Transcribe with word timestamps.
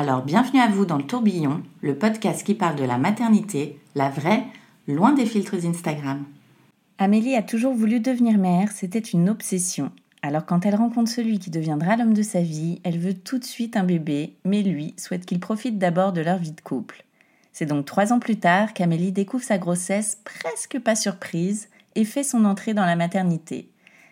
Alors 0.00 0.22
bienvenue 0.22 0.60
à 0.60 0.66
vous 0.66 0.86
dans 0.86 0.96
le 0.96 1.04
tourbillon, 1.04 1.62
le 1.82 1.94
podcast 1.94 2.42
qui 2.42 2.54
parle 2.54 2.76
de 2.76 2.84
la 2.84 2.96
maternité, 2.96 3.78
la 3.94 4.08
vraie, 4.08 4.44
loin 4.88 5.12
des 5.12 5.26
filtres 5.26 5.66
Instagram. 5.66 6.24
Amélie 6.96 7.36
a 7.36 7.42
toujours 7.42 7.74
voulu 7.74 8.00
devenir 8.00 8.38
mère, 8.38 8.72
c'était 8.72 8.98
une 8.98 9.28
obsession. 9.28 9.92
Alors 10.22 10.46
quand 10.46 10.64
elle 10.64 10.76
rencontre 10.76 11.10
celui 11.10 11.38
qui 11.38 11.50
deviendra 11.50 11.98
l'homme 11.98 12.14
de 12.14 12.22
sa 12.22 12.40
vie, 12.40 12.80
elle 12.82 12.98
veut 12.98 13.12
tout 13.12 13.38
de 13.38 13.44
suite 13.44 13.76
un 13.76 13.84
bébé, 13.84 14.36
mais 14.46 14.62
lui 14.62 14.94
souhaite 14.96 15.26
qu'il 15.26 15.38
profite 15.38 15.78
d'abord 15.78 16.14
de 16.14 16.22
leur 16.22 16.38
vie 16.38 16.52
de 16.52 16.62
couple. 16.62 17.04
C'est 17.52 17.66
donc 17.66 17.84
trois 17.84 18.10
ans 18.14 18.20
plus 18.20 18.38
tard 18.38 18.72
qu'Amélie 18.72 19.12
découvre 19.12 19.44
sa 19.44 19.58
grossesse 19.58 20.16
presque 20.24 20.78
pas 20.78 20.96
surprise 20.96 21.68
et 21.94 22.06
fait 22.06 22.24
son 22.24 22.46
entrée 22.46 22.72
dans 22.72 22.86
la 22.86 22.96
maternité. 22.96 23.68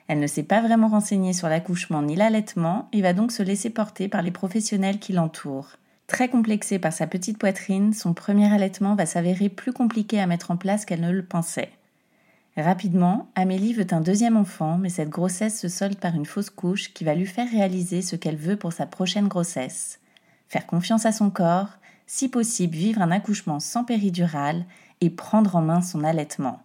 Elle 0.09 0.21
ne 0.21 0.27
s'est 0.27 0.43
pas 0.43 0.63
vraiment 0.63 0.89
renseignée 0.89 1.35
sur 1.35 1.49
l'accouchement 1.49 2.03
ni 2.03 2.17
l'allaitement 2.17 2.89
et 2.93 3.03
va 3.03 3.13
donc 3.13 3.31
se 3.31 3.43
laisser 3.43 3.71
porter 3.71 4.09
par 4.09 4.23
les 4.23 4.31
professionnels 4.31 4.99
qui 4.99 5.13
l'entourent. 5.13 5.77
Très 6.07 6.31
complexée 6.31 6.79
par 6.79 6.95
sa 6.95 7.07
petite 7.07 7.37
poitrine, 7.37 7.93
son 7.93 8.15
premier 8.15 8.51
allaitement 8.51 8.95
va 8.95 9.05
s'avérer 9.05 9.51
plus 9.51 9.75
compliqué 9.75 10.19
à 10.19 10.27
mettre 10.27 10.51
en 10.51 10.57
place 10.57 10.87
qu'elle 10.87 11.03
ne 11.03 11.13
le 11.13 11.25
pensait. 11.25 11.71
Rapidement, 12.57 13.29
Amélie 13.35 13.75
veut 13.75 13.87
un 13.91 14.01
deuxième 14.01 14.39
enfant, 14.39 14.79
mais 14.79 14.89
cette 14.89 15.11
grossesse 15.11 15.61
se 15.61 15.69
solde 15.69 15.99
par 15.99 16.15
une 16.15 16.27
fausse 16.27 16.51
couche 16.51 16.93
qui 16.95 17.05
va 17.05 17.15
lui 17.15 17.27
faire 17.27 17.49
réaliser 17.49 18.01
ce 18.01 18.17
qu'elle 18.17 18.37
veut 18.37 18.57
pour 18.57 18.73
sa 18.73 18.87
prochaine 18.87 19.29
grossesse. 19.29 20.01
Faire 20.49 20.67
confiance 20.67 21.05
à 21.05 21.13
son 21.13 21.29
corps, 21.29 21.69
si 22.07 22.29
possible 22.29 22.75
vivre 22.75 23.03
un 23.03 23.11
accouchement 23.11 23.61
sans 23.61 23.85
péridurale 23.85 24.65
et 25.03 25.11
prendre 25.11 25.55
en 25.55 25.63
main 25.63 25.83
son 25.83 26.03
allaitement. 26.03 26.61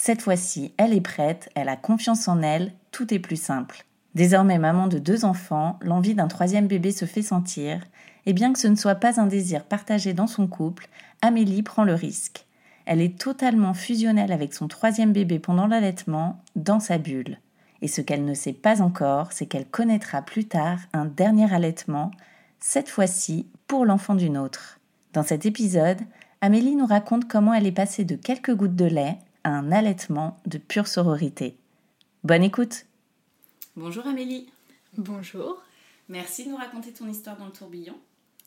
Cette 0.00 0.22
fois-ci, 0.22 0.72
elle 0.76 0.94
est 0.94 1.00
prête, 1.00 1.50
elle 1.56 1.68
a 1.68 1.74
confiance 1.74 2.28
en 2.28 2.40
elle, 2.40 2.72
tout 2.92 3.12
est 3.12 3.18
plus 3.18 3.36
simple. 3.36 3.84
Désormais 4.14 4.60
maman 4.60 4.86
de 4.86 5.00
deux 5.00 5.24
enfants, 5.24 5.76
l'envie 5.82 6.14
d'un 6.14 6.28
troisième 6.28 6.68
bébé 6.68 6.92
se 6.92 7.04
fait 7.04 7.20
sentir, 7.20 7.82
et 8.24 8.32
bien 8.32 8.52
que 8.52 8.60
ce 8.60 8.68
ne 8.68 8.76
soit 8.76 8.94
pas 8.94 9.20
un 9.20 9.26
désir 9.26 9.64
partagé 9.64 10.12
dans 10.12 10.28
son 10.28 10.46
couple, 10.46 10.88
Amélie 11.20 11.64
prend 11.64 11.82
le 11.82 11.94
risque. 11.94 12.46
Elle 12.86 13.00
est 13.00 13.18
totalement 13.18 13.74
fusionnelle 13.74 14.30
avec 14.30 14.54
son 14.54 14.68
troisième 14.68 15.12
bébé 15.12 15.40
pendant 15.40 15.66
l'allaitement, 15.66 16.40
dans 16.54 16.78
sa 16.78 16.98
bulle. 16.98 17.40
Et 17.82 17.88
ce 17.88 18.00
qu'elle 18.00 18.24
ne 18.24 18.34
sait 18.34 18.52
pas 18.52 18.80
encore, 18.80 19.32
c'est 19.32 19.46
qu'elle 19.46 19.66
connaîtra 19.66 20.22
plus 20.22 20.44
tard 20.44 20.78
un 20.92 21.06
dernier 21.06 21.52
allaitement, 21.52 22.12
cette 22.60 22.88
fois-ci 22.88 23.48
pour 23.66 23.84
l'enfant 23.84 24.14
d'une 24.14 24.38
autre. 24.38 24.78
Dans 25.12 25.24
cet 25.24 25.44
épisode, 25.44 25.98
Amélie 26.40 26.76
nous 26.76 26.86
raconte 26.86 27.26
comment 27.26 27.52
elle 27.52 27.66
est 27.66 27.72
passée 27.72 28.04
de 28.04 28.14
quelques 28.14 28.54
gouttes 28.54 28.76
de 28.76 28.84
lait 28.84 29.18
un 29.44 29.72
allaitement 29.72 30.40
de 30.46 30.58
pure 30.58 30.86
sororité. 30.86 31.56
Bonne 32.24 32.42
écoute 32.42 32.86
Bonjour 33.76 34.06
Amélie. 34.06 34.48
Bonjour. 34.96 35.62
Merci 36.08 36.44
de 36.44 36.50
nous 36.50 36.56
raconter 36.56 36.92
ton 36.92 37.06
histoire 37.08 37.36
dans 37.36 37.46
le 37.46 37.52
tourbillon. 37.52 37.96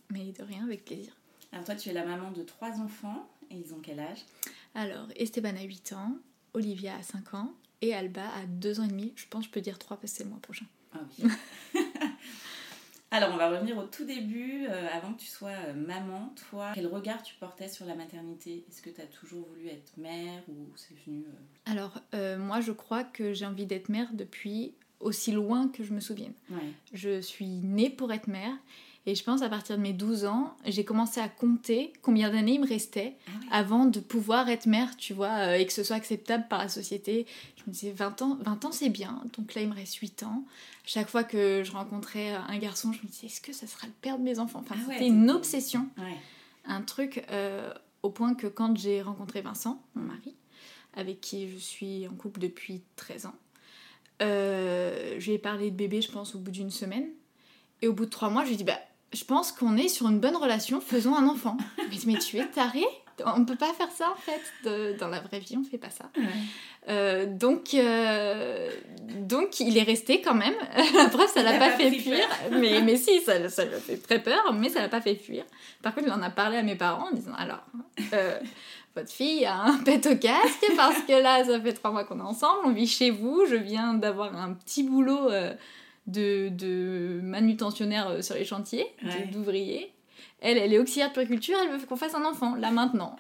Mais 0.09 0.31
de 0.31 0.44
rien, 0.44 0.66
avec 0.66 0.84
plaisir. 0.85 1.13
Alors 1.52 1.66
toi, 1.66 1.75
tu 1.75 1.90
es 1.90 1.94
la 1.94 2.06
maman 2.06 2.31
de 2.31 2.44
trois 2.44 2.79
enfants, 2.79 3.29
et 3.50 3.56
ils 3.56 3.74
ont 3.74 3.79
quel 3.81 4.00
âge? 4.00 4.19
Alors, 4.75 5.07
Esteban 5.16 5.56
a 5.56 5.63
8 5.63 5.94
ans, 5.94 6.18
Olivia 6.53 6.96
a 6.96 7.03
5 7.03 7.34
ans, 7.34 7.53
et 7.81 7.94
Alba 7.94 8.28
a 8.35 8.46
2 8.46 8.79
ans 8.79 8.84
et 8.84 8.90
demi. 8.90 9.13
Je 9.16 9.25
pense 9.29 9.44
que 9.44 9.47
je 9.47 9.52
peux 9.52 9.62
dire 9.62 9.79
3 9.79 9.97
parce 9.97 10.12
que 10.12 10.18
c'est 10.18 10.23
le 10.23 10.29
mois 10.29 10.40
prochain. 10.40 10.66
Ah 10.94 11.00
oui. 11.19 11.29
Alors, 13.13 13.31
on 13.33 13.38
va 13.38 13.49
revenir 13.49 13.77
au 13.77 13.83
tout 13.83 14.05
début, 14.05 14.67
euh, 14.69 14.88
avant 14.94 15.11
que 15.11 15.19
tu 15.19 15.27
sois 15.27 15.49
euh, 15.49 15.73
maman. 15.73 16.33
Toi, 16.49 16.72
quel 16.73 16.88
regard 16.88 17.22
tu 17.22 17.35
portais 17.35 17.67
sur 17.67 17.85
la 17.85 17.94
maternité? 17.94 18.63
Est-ce 18.69 18.81
que 18.81 18.89
tu 18.89 19.01
as 19.01 19.05
toujours 19.05 19.45
voulu 19.49 19.67
être 19.67 19.91
mère 19.97 20.41
ou 20.47 20.72
c'est 20.77 20.95
venu 21.05 21.25
euh, 21.27 21.72
Alors, 21.72 21.99
moi, 22.39 22.61
je 22.61 22.72
crois 22.72 23.03
que 23.03 23.33
j'ai 23.33 23.45
envie 23.45 23.66
d'être 23.66 23.89
mère 23.89 24.07
depuis 24.13 24.73
aussi 25.01 25.33
loin 25.33 25.67
que 25.67 25.83
je 25.83 25.94
me 25.94 25.99
souvienne. 25.99 26.33
Je 26.94 27.19
suis 27.19 27.47
née 27.47 27.89
pour 27.89 28.13
être 28.13 28.27
mère. 28.27 28.55
Et 29.07 29.16
je 29.16 29.23
pense 29.23 29.41
à 29.41 29.49
partir 29.49 29.78
de 29.78 29.81
mes 29.81 29.93
12 29.93 30.25
ans, 30.25 30.55
j'ai 30.63 30.85
commencé 30.85 31.19
à 31.19 31.28
compter 31.28 31.91
combien 32.03 32.29
d'années 32.29 32.53
il 32.53 32.61
me 32.61 32.67
restait 32.67 33.16
ah 33.28 33.57
avant 33.57 33.85
de 33.85 33.99
pouvoir 33.99 34.47
être 34.47 34.67
mère, 34.67 34.95
tu 34.95 35.13
vois, 35.13 35.57
et 35.57 35.66
que 35.66 35.73
ce 35.73 35.83
soit 35.83 35.95
acceptable 35.95 36.45
par 36.47 36.59
la 36.59 36.69
société. 36.69 37.25
Je 37.63 37.69
me 37.69 37.73
disais 37.73 37.91
20 37.91 38.22
ans, 38.22 38.38
20 38.41 38.66
ans 38.66 38.72
c'est 38.72 38.89
bien, 38.89 39.22
donc 39.38 39.53
là 39.53 39.61
il 39.61 39.69
me 39.69 39.75
reste 39.75 39.95
8 39.95 40.23
ans 40.23 40.45
chaque 40.85 41.09
fois 41.09 41.23
que 41.23 41.63
je 41.63 41.72
rencontrais 41.72 42.33
un 42.33 42.57
garçon, 42.57 42.91
je 42.91 42.99
me 43.03 43.07
disais, 43.07 43.27
est-ce 43.27 43.41
que 43.41 43.53
ça 43.53 43.67
sera 43.67 43.88
le 43.88 43.94
père 44.01 44.17
de 44.17 44.23
mes 44.23 44.39
enfants? 44.39 44.59
Enfin, 44.59 44.75
ah 44.77 44.91
c'était 44.91 45.07
une 45.07 45.29
obsession. 45.29 45.88
Un 46.66 46.81
truc 46.81 47.23
euh, 47.31 47.73
au 48.03 48.09
point 48.09 48.33
que 48.33 48.47
quand 48.47 48.77
j'ai 48.77 49.01
rencontré 49.01 49.41
Vincent, 49.41 49.81
mon 49.95 50.03
mari, 50.03 50.35
avec 50.95 51.22
qui 51.22 51.49
je 51.49 51.57
suis 51.57 52.07
en 52.07 52.13
couple 52.13 52.39
depuis 52.39 52.81
13 52.95 53.27
ans, 53.27 53.35
euh, 54.22 55.16
je 55.19 55.25
lui 55.25 55.33
ai 55.33 55.39
parlé 55.39 55.72
de 55.72 55.75
bébé, 55.75 56.01
je 56.01 56.11
pense, 56.11 56.35
au 56.35 56.39
bout 56.39 56.51
d'une 56.51 56.72
semaine. 56.72 57.07
Et 57.81 57.88
au 57.88 57.93
bout 57.93 58.05
de 58.05 58.09
trois 58.11 58.29
mois, 58.29 58.43
je 58.43 58.49
lui 58.49 58.55
ai 58.55 58.57
dit, 58.57 58.63
bah, 58.63 58.79
je 59.13 59.23
pense 59.23 59.51
qu'on 59.51 59.78
est 59.78 59.88
sur 59.88 60.07
une 60.07 60.19
bonne 60.19 60.35
relation, 60.35 60.79
faisons 60.79 61.16
un 61.16 61.28
enfant. 61.28 61.57
mais, 61.89 61.97
mais 62.05 62.19
tu 62.19 62.38
es 62.38 62.47
taré 62.47 62.83
On 63.25 63.45
peut 63.45 63.55
pas 63.55 63.73
faire 63.73 63.91
ça 63.91 64.11
en 64.11 64.16
fait. 64.16 64.97
dans 64.97 65.07
la 65.07 65.19
vraie 65.19 65.39
vie, 65.39 65.57
on 65.57 65.63
fait 65.63 65.77
pas 65.77 65.89
ça. 65.89 66.09
Euh, 66.89 67.25
donc, 67.27 67.73
euh, 67.73 68.69
donc, 69.19 69.59
il 69.59 69.77
est 69.77 69.83
resté 69.83 70.22
quand 70.22 70.33
même. 70.33 70.55
La 70.95 71.09
preuve, 71.09 71.27
ça 71.27 71.44
l'a 71.44 71.57
pas, 71.57 71.72
fait 71.72 71.91
fuir. 71.91 72.27
Mais, 72.51 72.81
mais 72.81 72.95
si, 72.95 73.22
ça, 73.22 73.49
ça 73.49 73.66
lui 73.66 73.75
a 73.75 73.79
fait 73.79 73.97
très 73.97 74.19
peur, 74.22 74.53
mais 74.53 74.69
ça 74.69 74.81
l'a 74.81 74.89
pas 74.89 75.01
fait 75.01 75.16
fuir. 75.16 75.44
Par 75.81 75.94
contre, 75.94 76.07
il 76.07 76.13
en 76.13 76.22
a 76.22 76.29
parlé 76.29 76.57
à 76.57 76.63
mes 76.63 76.75
parents 76.75 77.09
en 77.09 77.13
disant 77.13 77.33
Alors, 77.38 77.63
euh, 78.13 78.39
votre 78.95 79.11
fille 79.11 79.45
a 79.45 79.61
un 79.61 79.78
pet 79.78 80.05
au 80.07 80.16
casque 80.16 80.66
parce 80.75 80.99
que 81.01 81.22
là, 81.22 81.43
ça 81.43 81.59
fait 81.61 81.73
trois 81.73 81.91
mois 81.91 82.03
qu'on 82.03 82.19
est 82.19 82.23
ensemble, 82.23 82.61
on 82.66 82.72
vit 82.72 82.88
chez 82.88 83.11
vous, 83.11 83.45
je 83.47 83.55
viens 83.55 83.93
d'avoir 83.93 84.35
un 84.35 84.53
petit 84.53 84.83
boulot 84.83 85.29
de, 86.07 86.49
de 86.49 87.19
manutentionnaire 87.23 88.23
sur 88.23 88.35
les 88.35 88.45
chantiers, 88.45 88.88
d'ouvrier. 89.31 89.93
Elle, 90.41 90.57
elle 90.57 90.74
est 90.74 90.79
auxiliaire 90.79 91.09
de 91.09 91.13
puriculture, 91.13 91.57
elle 91.63 91.78
veut 91.78 91.85
qu'on 91.85 91.96
fasse 91.96 92.16
un 92.16 92.25
enfant, 92.25 92.56
là 92.56 92.72
maintenant. 92.72 93.16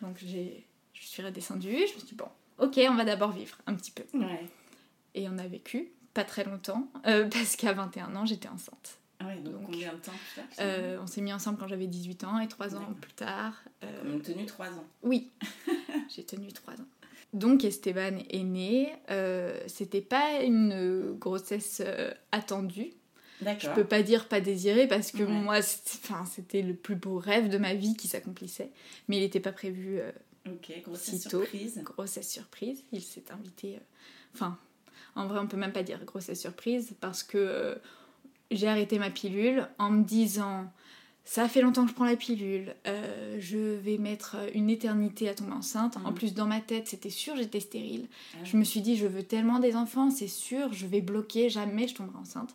Donc, 0.00 0.16
j'ai, 0.24 0.64
je 0.92 1.06
suis 1.06 1.22
redescendue, 1.22 1.76
je 1.76 1.94
me 1.94 1.98
suis 1.98 2.08
dit 2.08 2.14
Bon 2.14 2.28
ok, 2.58 2.80
on 2.88 2.94
va 2.94 3.04
d'abord 3.04 3.32
vivre 3.32 3.56
un 3.66 3.74
petit 3.74 3.90
peu. 3.90 4.04
Et 5.14 5.28
on 5.28 5.38
a 5.38 5.46
vécu 5.46 5.92
pas 6.14 6.24
très 6.24 6.44
longtemps, 6.44 6.88
euh, 7.06 7.28
parce 7.32 7.56
qu'à 7.56 7.72
21 7.72 8.14
ans, 8.16 8.26
j'étais 8.26 8.48
enceinte. 8.48 8.98
Ah 9.18 9.26
ouais, 9.26 9.36
donc, 9.36 9.64
combien 9.64 9.92
de 9.92 9.98
temps 9.98 10.12
plus 10.12 10.42
tard 10.42 10.44
euh, 10.60 10.98
On 11.02 11.06
s'est 11.06 11.22
mis 11.22 11.32
ensemble 11.32 11.58
quand 11.58 11.68
j'avais 11.68 11.86
18 11.86 12.24
ans 12.24 12.38
et 12.38 12.48
3 12.48 12.76
ans 12.76 12.94
plus 13.00 13.14
tard. 13.14 13.54
Euh... 13.82 14.02
Comme 14.02 14.20
tenu 14.20 14.44
3 14.44 14.66
ans 14.68 14.84
Oui, 15.02 15.30
j'ai 16.14 16.24
tenu 16.24 16.52
3 16.52 16.74
ans. 16.74 16.86
Donc 17.32 17.64
Esteban 17.64 18.18
est 18.30 18.44
né. 18.44 18.94
Euh, 19.10 19.58
c'était 19.66 20.00
pas 20.02 20.42
une 20.42 21.12
grossesse 21.18 21.82
attendue. 22.30 22.92
Je 23.42 23.68
peux 23.74 23.84
pas 23.84 24.02
dire 24.02 24.28
pas 24.28 24.40
désirée 24.40 24.88
parce 24.88 25.10
que 25.12 25.22
moi, 25.22 25.60
c'était 25.62 26.62
le 26.62 26.74
plus 26.74 26.96
beau 26.96 27.18
rêve 27.18 27.48
de 27.48 27.58
ma 27.58 27.74
vie 27.74 27.96
qui 27.96 28.08
s'accomplissait. 28.08 28.70
Mais 29.08 29.16
il 29.18 29.20
n'était 29.20 29.40
pas 29.40 29.52
prévu 29.52 30.00
Ok, 30.46 30.82
grossesse 30.84 31.28
surprise. 31.28 31.80
Grossesse 31.82 32.30
surprise. 32.30 32.84
Il 32.92 33.02
s'est 33.02 33.24
invité. 33.30 33.76
Euh, 33.76 33.80
enfin, 34.34 34.58
en 35.14 35.26
vrai, 35.26 35.38
on 35.40 35.46
peut 35.46 35.56
même 35.56 35.72
pas 35.72 35.82
dire 35.82 36.04
grossesse 36.04 36.40
surprise 36.40 36.94
parce 37.00 37.22
que 37.22 37.38
euh, 37.38 37.74
j'ai 38.50 38.68
arrêté 38.68 38.98
ma 38.98 39.10
pilule 39.10 39.68
en 39.78 39.90
me 39.90 40.04
disant 40.04 40.70
ça 41.24 41.48
fait 41.48 41.60
longtemps 41.60 41.82
que 41.82 41.90
je 41.90 41.94
prends 41.94 42.04
la 42.04 42.14
pilule, 42.14 42.76
euh, 42.86 43.36
je 43.40 43.58
vais 43.58 43.98
mettre 43.98 44.36
une 44.54 44.70
éternité 44.70 45.28
à 45.28 45.34
tomber 45.34 45.54
enceinte. 45.54 45.96
En 46.04 46.12
mm. 46.12 46.14
plus, 46.14 46.34
dans 46.34 46.46
ma 46.46 46.60
tête, 46.60 46.86
c'était 46.86 47.10
sûr, 47.10 47.34
j'étais 47.34 47.58
stérile. 47.58 48.06
Ah 48.34 48.44
je 48.44 48.56
me 48.56 48.62
suis 48.62 48.80
dit, 48.80 48.96
je 48.96 49.08
veux 49.08 49.24
tellement 49.24 49.58
des 49.58 49.74
enfants, 49.74 50.10
c'est 50.10 50.28
sûr, 50.28 50.72
je 50.72 50.86
vais 50.86 51.00
bloquer, 51.00 51.50
jamais 51.50 51.88
je 51.88 51.96
tomberai 51.96 52.18
enceinte. 52.18 52.54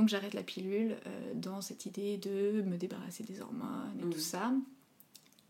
Donc 0.00 0.08
j'arrête 0.08 0.32
la 0.32 0.42
pilule 0.42 0.96
dans 1.34 1.60
cette 1.60 1.84
idée 1.84 2.16
de 2.16 2.62
me 2.62 2.78
débarrasser 2.78 3.22
des 3.22 3.42
hormones 3.42 3.98
et 3.98 4.10
tout 4.10 4.16
mm. 4.16 4.22
ça. 4.22 4.50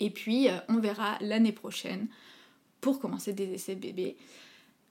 Et 0.00 0.10
puis, 0.10 0.48
on 0.68 0.80
verra 0.80 1.18
l'année 1.20 1.52
prochaine 1.52 2.08
pour 2.80 2.98
commencer 2.98 3.32
des 3.32 3.52
essais 3.52 3.76
bébés. 3.76 4.16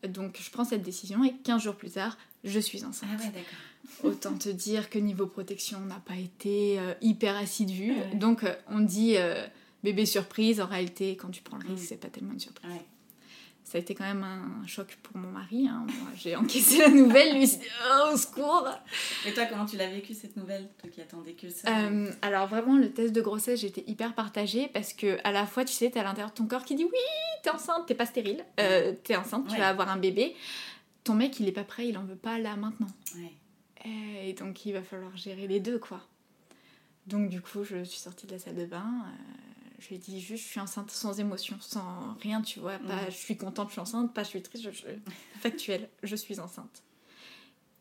Donc, 0.08 0.40
je 0.42 0.50
prends 0.50 0.64
cette 0.64 0.82
décision 0.82 1.26
et 1.26 1.34
15 1.44 1.62
jours 1.62 1.76
plus 1.76 1.90
tard, 1.90 2.18
je 2.46 2.58
suis 2.58 2.86
enceinte. 2.86 3.10
Ah 3.12 3.18
ouais, 3.18 3.32
d'accord. 3.32 4.04
Autant 4.04 4.38
te 4.38 4.48
dire 4.48 4.90
que 4.90 4.98
niveau 4.98 5.28
protection, 5.28 5.80
on 5.84 5.88
n'a 5.88 6.00
pas 6.00 6.16
été 6.16 6.80
hyper 7.02 7.36
assidu. 7.36 7.94
Donc, 8.14 8.46
on 8.70 8.80
dit 8.80 9.18
bébé 9.84 10.06
surprise. 10.06 10.62
En 10.62 10.68
réalité, 10.68 11.18
quand 11.18 11.32
tu 11.32 11.42
prends 11.42 11.58
le 11.58 11.68
risque, 11.68 11.84
mm. 11.84 11.88
c'est 11.88 11.98
pas 11.98 12.08
tellement 12.08 12.32
une 12.32 12.40
surprise 12.40 12.72
ça 13.64 13.78
a 13.78 13.82
été 13.82 13.94
quand 13.94 14.06
même 14.06 14.24
un 14.24 14.66
choc 14.66 14.98
pour 15.04 15.18
mon 15.18 15.30
mari. 15.30 15.68
Hein. 15.68 15.86
J'ai 16.16 16.36
encaissé 16.36 16.80
la 16.80 16.90
nouvelle, 16.90 17.36
lui 17.36 17.48
s'est 17.48 17.60
dit 17.60 17.68
oh, 17.88 18.14
au 18.14 18.18
secours. 18.18 18.68
Et 19.28 19.34
toi, 19.34 19.46
comment 19.46 19.66
tu 19.66 19.78
l'as 19.78 19.90
vécu 19.90 20.14
cette 20.14 20.36
nouvelle, 20.38 20.68
toi 20.80 20.90
qui 20.90 21.02
attendais 21.02 21.34
que 21.34 21.50
ça? 21.50 21.70
Euh, 21.70 22.12
Alors 22.22 22.48
vraiment, 22.48 22.78
le 22.78 22.92
test 22.92 23.14
de 23.14 23.22
grossesse, 23.22 23.62
j'étais 23.62 23.84
hyper 23.88 24.16
partagée 24.16 24.70
parce 24.74 24.94
que 24.94 25.18
à 25.24 25.32
la 25.32 25.46
fois, 25.46 25.66
tu 25.66 25.74
sais, 25.74 25.92
t'as 25.92 26.04
l'intérieur 26.04 26.32
de 26.32 26.36
ton 26.36 26.48
corps 26.48 26.66
qui 26.66 26.76
dit 26.76 26.86
oui, 26.86 27.00
t'es 27.44 27.52
enceinte, 27.52 27.86
t'es 27.86 27.96
pas 27.96 28.06
stérile, 28.06 28.44
euh, 28.60 28.94
t'es 29.04 29.16
enceinte, 29.16 29.48
tu 29.48 29.58
vas 29.58 29.70
avoir 29.70 29.90
un 29.90 29.98
bébé. 29.98 30.36
Ton 31.04 31.14
mec, 31.14 31.40
il 31.40 31.48
est 31.48 31.54
pas 31.54 31.64
prêt, 31.64 31.88
il 31.88 31.98
en 31.98 32.04
veut 32.04 32.16
pas 32.16 32.40
là 32.40 32.56
maintenant. 32.56 32.90
Et 33.86 34.34
donc, 34.34 34.66
il 34.66 34.74
va 34.74 34.82
falloir 34.82 35.16
gérer 35.16 35.48
les 35.48 35.60
deux, 35.60 35.80
quoi. 35.80 36.02
Donc 37.08 37.30
du 37.30 37.42
coup, 37.42 37.64
je 37.64 37.84
suis 37.84 38.00
sortie 38.00 38.28
de 38.28 38.34
la 38.34 38.40
salle 38.40 38.56
de 38.56 38.66
bain. 38.66 38.86
Euh, 39.06 39.49
je 39.80 39.88
lui 39.90 39.96
ai 39.96 39.98
dit 40.00 40.20
juste, 40.22 40.44
je 40.44 40.50
suis 40.50 40.60
enceinte 40.60 40.92
sans 40.92 41.20
émotion, 41.20 41.58
sans 41.60 42.16
rien, 42.22 42.42
tu 42.42 42.60
vois. 42.60 42.78
Pas 42.80 43.10
je 43.10 43.16
suis 43.16 43.38
contente, 43.38 43.70
je 43.70 43.74
suis 43.74 43.82
enceinte, 43.82 44.14
pas 44.14 44.24
je 44.24 44.30
suis 44.30 44.42
triste, 44.42 44.72
je, 44.72 44.88
factuel, 45.40 45.90
je 46.04 46.16
suis 46.16 46.40
enceinte. 46.40 46.84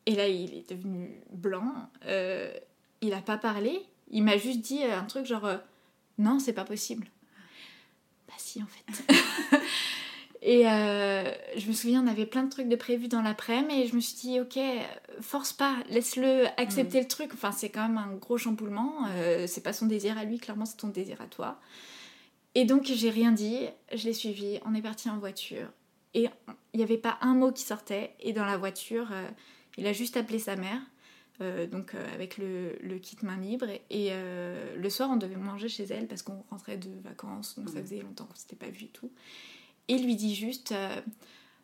Et 0.06 0.14
là, 0.14 0.28
il 0.28 0.54
est 0.54 0.70
devenu 0.70 1.20
blanc. 1.30 1.90
Euh, 2.06 2.52
il 3.00 3.12
a 3.12 3.20
pas 3.20 3.36
parlé. 3.36 3.82
Il 4.10 4.24
m'a 4.24 4.38
juste 4.38 4.60
dit 4.60 4.82
un 4.82 5.04
truc 5.04 5.26
genre, 5.26 5.44
euh, 5.44 5.58
non, 6.16 6.38
c'est 6.38 6.54
pas 6.54 6.64
possible. 6.64 7.08
Bah 8.26 8.34
si, 8.38 8.62
en 8.62 8.66
fait. 8.66 9.14
et 10.50 10.68
euh, 10.68 11.30
je 11.56 11.68
me 11.68 11.72
souviens, 11.72 12.02
on 12.02 12.06
avait 12.06 12.26
plein 12.26 12.42
de 12.42 12.50
trucs 12.50 12.68
de 12.68 12.76
prévus 12.76 13.08
dans 13.08 13.22
l'après-midi, 13.22 13.82
et 13.82 13.86
je 13.86 13.94
me 13.94 14.00
suis 14.00 14.16
dit, 14.16 14.40
ok, 14.40 14.58
force 15.20 15.52
pas, 15.52 15.76
laisse-le 15.90 16.46
accepter 16.56 16.98
mm. 16.98 17.02
le 17.02 17.08
truc. 17.08 17.30
Enfin, 17.34 17.52
c'est 17.52 17.68
quand 17.68 17.86
même 17.86 17.98
un 17.98 18.14
gros 18.14 18.38
chamboulement. 18.38 19.06
c'est 19.46 19.62
pas 19.62 19.72
son 19.72 19.86
désir 19.86 20.16
à 20.16 20.24
lui, 20.24 20.38
clairement, 20.38 20.64
c'est 20.64 20.78
ton 20.78 20.88
désir 20.88 21.20
à 21.20 21.26
toi. 21.26 21.60
Et 22.54 22.64
donc 22.64 22.84
j'ai 22.86 23.10
rien 23.10 23.30
dit, 23.30 23.68
je 23.94 24.04
l'ai 24.04 24.12
suivi, 24.12 24.58
on 24.64 24.74
est 24.74 24.82
parti 24.82 25.08
en 25.08 25.18
voiture. 25.18 25.68
Et 26.14 26.28
il 26.72 26.76
n'y 26.78 26.82
avait 26.82 26.98
pas 26.98 27.18
un 27.20 27.34
mot 27.34 27.52
qui 27.52 27.62
sortait. 27.62 28.14
Et 28.20 28.32
dans 28.32 28.44
la 28.44 28.56
voiture, 28.56 29.08
euh, 29.12 29.28
il 29.76 29.86
a 29.86 29.92
juste 29.92 30.16
appelé 30.16 30.38
sa 30.38 30.56
mère, 30.56 30.80
euh, 31.40 31.66
donc 31.66 31.94
euh, 31.94 32.14
avec 32.14 32.38
le, 32.38 32.98
kit 32.98 33.16
main 33.22 33.36
libre. 33.36 33.66
Et 33.90 34.10
le 34.76 34.90
soir, 34.90 35.10
on 35.12 35.16
devait 35.16 35.36
manger 35.36 35.68
chez 35.68 35.84
elle 35.84 36.06
parce 36.06 36.22
qu'on 36.22 36.42
rentrait 36.50 36.78
de 36.78 36.90
vacances, 37.04 37.58
donc 37.58 37.68
ça 37.68 37.80
faisait 37.80 38.00
longtemps 38.00 38.24
qu'on 38.24 38.34
s'était 38.34 38.56
pas 38.56 38.70
vu 38.70 38.86
et 38.86 38.88
tout. 38.88 39.10
Et 39.88 39.94
il 39.94 40.04
lui 40.04 40.16
dit 40.16 40.34
juste, 40.34 40.74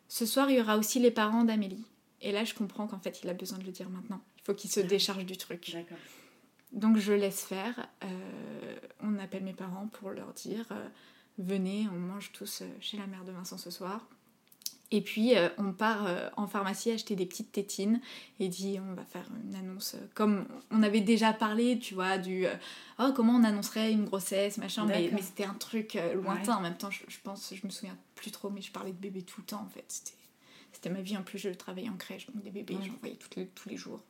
ce 0.07 0.25
soir, 0.25 0.49
il 0.49 0.57
y 0.57 0.61
aura 0.61 0.77
aussi 0.77 0.99
les 0.99 1.11
parents 1.11 1.43
d'Amélie. 1.43 1.85
Et 2.21 2.31
là, 2.31 2.43
je 2.43 2.53
comprends 2.53 2.87
qu'en 2.87 2.99
fait, 2.99 3.21
il 3.23 3.29
a 3.29 3.33
besoin 3.33 3.59
de 3.59 3.65
le 3.65 3.71
dire 3.71 3.89
maintenant. 3.89 4.21
Il 4.37 4.43
faut 4.43 4.53
qu'il 4.53 4.69
se 4.69 4.79
décharge 4.79 5.25
du 5.25 5.37
truc. 5.37 5.71
D'accord. 5.73 5.97
Donc 6.75 6.97
je 6.97 7.13
laisse 7.13 7.43
faire. 7.43 7.87
Euh, 8.03 8.75
on 9.01 9.17
appelle 9.17 9.43
mes 9.43 9.53
parents 9.53 9.87
pour 9.93 10.11
leur 10.11 10.33
dire 10.33 10.65
euh, 10.71 10.87
venez, 11.39 11.87
on 11.91 11.97
mange 11.97 12.31
tous 12.33 12.61
euh, 12.61 12.65
chez 12.81 12.97
la 12.97 13.07
mère 13.07 13.23
de 13.23 13.31
Vincent 13.31 13.57
ce 13.57 13.71
soir. 13.71 14.05
Et 14.91 15.01
puis 15.01 15.33
on 15.57 15.73
part 15.73 16.07
en 16.37 16.45
pharmacie 16.45 16.91
acheter 16.91 17.15
des 17.15 17.25
petites 17.25 17.51
tétines 17.51 17.99
et 18.39 18.47
dit 18.47 18.77
on 18.79 18.93
va 18.93 19.03
faire 19.03 19.25
une 19.43 19.55
annonce 19.55 19.95
comme 20.13 20.45
on 20.69 20.83
avait 20.83 21.01
déjà 21.01 21.33
parlé, 21.33 21.79
tu 21.79 21.95
vois, 21.95 22.19
du 22.19 22.45
oh 22.99 23.11
comment 23.15 23.33
on 23.33 23.43
annoncerait 23.43 23.91
une 23.91 24.05
grossesse, 24.05 24.59
machin, 24.59 24.85
mais, 24.85 25.09
c'était 25.19 25.43
un 25.43 25.55
truc 25.55 25.97
lointain 26.13 26.57
en 26.57 26.61
même 26.61 26.77
temps. 26.77 26.91
Je, 26.91 27.17
pense, 27.23 27.51
je 27.51 27.65
me 27.65 27.71
souviens 27.71 27.97
plus 28.15 28.31
trop, 28.31 28.49
mais 28.49 28.61
je 28.61 28.71
parlais 28.71 28.91
de 28.91 28.97
bébé 28.97 29.21
tout 29.21 29.41
le 29.41 29.45
temps 29.45 29.61
en 29.61 29.69
fait. 29.69 29.85
C'était 30.71 30.89
ma 30.89 31.01
vie 31.01 31.17
en 31.17 31.23
plus, 31.23 31.37
je 31.37 31.49
travaillais 31.49 31.89
en 31.89 31.97
crèche, 31.97 32.27
donc 32.27 32.43
des 32.43 32.51
bébés, 32.51 32.77
j'en 32.85 32.93
voyais 32.99 33.17
tous 33.17 33.69
les 33.69 33.77
jours. 33.77 34.01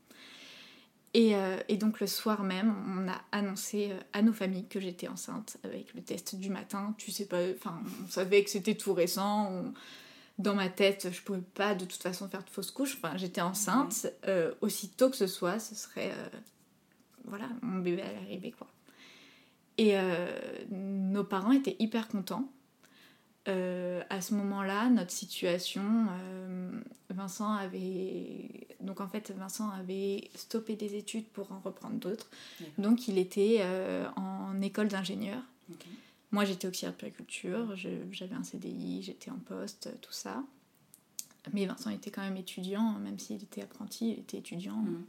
Euh, 1.15 1.57
et, 1.69 1.77
donc 1.77 1.99
le 1.99 2.07
soir 2.07 2.43
même, 2.43 2.75
on 2.87 3.07
a 3.07 3.21
annoncé 3.31 3.91
euh, 3.91 3.99
à 4.11 4.21
nos 4.21 4.33
familles 4.33 4.67
que 4.67 4.79
j'étais 4.79 5.07
enceinte 5.07 5.57
avec 5.63 5.93
le 5.93 6.01
test 6.01 6.35
du 6.35 6.49
matin. 6.49 6.93
Tu 6.97 7.11
sais 7.11 7.25
pas, 7.25 7.39
enfin, 7.55 7.81
on 8.03 8.09
savait 8.09 8.43
que 8.43 8.49
c'était 8.49 8.75
tout 8.75 8.93
récent. 8.93 9.63
Dans 10.37 10.55
ma 10.55 10.67
tête, 10.67 11.07
je 11.11 11.21
pouvais 11.21 11.39
pas 11.39 11.73
de 11.75 11.85
toute 11.85 12.01
façon 12.01 12.27
faire 12.27 12.43
de 12.43 12.49
fausse 12.49 12.71
couche. 12.71 12.97
Enfin, 12.97 13.15
j'étais 13.15 13.41
enceinte. 13.41 14.07
Euh, 14.27 14.53
aussitôt 14.59 15.09
que 15.09 15.15
ce 15.15 15.27
soit, 15.27 15.59
ce 15.59 15.75
serait, 15.75 16.11
voilà, 17.23 17.47
mon 17.61 17.79
bébé 17.79 18.01
allait 18.01 18.17
arriver 18.17 18.51
quoi. 18.51 18.67
Et 19.77 19.95
nos 20.69 21.23
parents 21.23 21.51
étaient 21.51 21.75
hyper 21.79 22.07
contents 22.07 22.49
euh, 23.47 24.01
à 24.09 24.21
ce 24.21 24.33
moment-là, 24.33 24.89
notre 24.89 25.11
situation, 25.11 25.83
euh, 25.83 26.71
Vincent 27.09 27.51
avait. 27.53 28.67
Donc 28.81 29.01
en 29.01 29.07
fait, 29.07 29.31
Vincent 29.37 29.69
avait 29.69 30.29
stoppé 30.35 30.75
des 30.75 30.95
études 30.95 31.25
pour 31.25 31.51
en 31.51 31.59
reprendre 31.59 31.95
d'autres. 31.95 32.27
Donc 32.77 33.07
il 33.07 33.17
était 33.17 33.57
euh, 33.59 34.07
en 34.15 34.59
école 34.61 34.87
d'ingénieur. 34.87 35.41
Moi 36.31 36.43
j'étais 36.43 36.67
auxiliaire 36.67 36.93
de 36.93 36.97
périculture, 36.97 37.75
j'avais 38.11 38.35
un 38.35 38.43
CDI, 38.43 39.03
j'étais 39.03 39.31
en 39.31 39.37
poste, 39.37 39.89
tout 40.01 40.11
ça. 40.11 40.43
Mais 41.53 41.65
Vincent 41.65 41.91
était 41.91 42.09
quand 42.09 42.23
même 42.23 42.37
étudiant, 42.37 42.93
même 42.99 43.19
s'il 43.19 43.37
était 43.37 43.61
apprenti, 43.61 44.11
il 44.11 44.19
était 44.19 44.37
étudiant. 44.39 44.77
Mmh. 44.77 45.03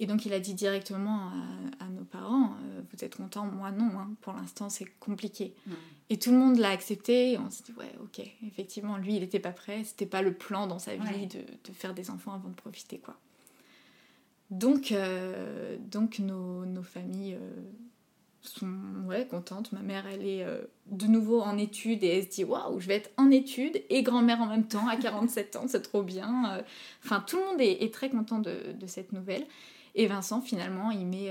Et 0.00 0.06
donc 0.06 0.26
il 0.26 0.32
a 0.32 0.40
dit 0.40 0.54
directement 0.54 1.30
à, 1.78 1.86
nos 1.88 2.04
parents, 2.04 2.54
euh, 2.62 2.80
vous 2.92 3.04
êtes 3.04 3.16
contents 3.16 3.46
Moi 3.46 3.70
non, 3.70 3.90
hein. 3.96 4.10
pour 4.22 4.32
l'instant 4.32 4.68
c'est 4.68 4.86
compliqué. 4.98 5.54
Et 6.10 6.18
tout 6.18 6.32
le 6.32 6.38
monde 6.38 6.58
l'a 6.58 6.70
accepté, 6.70 7.32
et 7.32 7.38
on 7.38 7.48
s'est 7.48 7.62
dit, 7.64 7.72
ouais, 7.78 7.92
ok, 8.02 8.20
effectivement, 8.46 8.96
lui 8.96 9.14
il 9.14 9.20
n'était 9.20 9.38
pas 9.38 9.52
prêt, 9.52 9.84
c'était 9.84 10.06
pas 10.06 10.20
le 10.20 10.34
plan 10.34 10.66
dans 10.66 10.78
sa 10.78 10.96
vie 10.96 11.26
de, 11.26 11.38
de, 11.38 11.72
faire 11.72 11.94
des 11.94 12.10
enfants 12.10 12.32
avant 12.32 12.48
de 12.48 12.54
profiter, 12.54 12.98
quoi. 12.98 13.16
Donc, 14.50 14.92
euh, 14.92 15.76
donc 15.80 16.18
nos, 16.18 16.66
nos 16.66 16.82
familles 16.82 17.34
euh, 17.34 17.62
sont 18.42 18.68
ouais, 19.06 19.26
contentes. 19.26 19.72
Ma 19.72 19.80
mère, 19.80 20.06
elle 20.06 20.26
est 20.26 20.46
de 20.90 21.06
nouveau 21.06 21.40
en 21.40 21.56
études 21.56 22.04
et 22.04 22.18
elle 22.18 22.24
se 22.24 22.28
dit 22.28 22.44
waouh, 22.44 22.78
je 22.78 22.88
vais 22.88 22.96
être 22.96 23.10
en 23.16 23.30
études 23.30 23.82
et 23.88 24.02
grand-mère 24.02 24.42
en 24.42 24.46
même 24.46 24.66
temps 24.66 24.86
à 24.86 24.96
47 24.96 25.56
ans, 25.56 25.64
c'est 25.66 25.80
trop 25.80 26.02
bien. 26.02 26.62
Enfin, 27.02 27.24
tout 27.26 27.38
le 27.38 27.44
monde 27.44 27.60
est, 27.60 27.82
est 27.82 27.94
très 27.94 28.10
content 28.10 28.40
de, 28.40 28.72
de, 28.78 28.86
cette 28.86 29.12
nouvelle. 29.12 29.46
Et 29.94 30.06
Vincent, 30.06 30.40
finalement, 30.40 30.90
il 30.90 31.06
met 31.06 31.30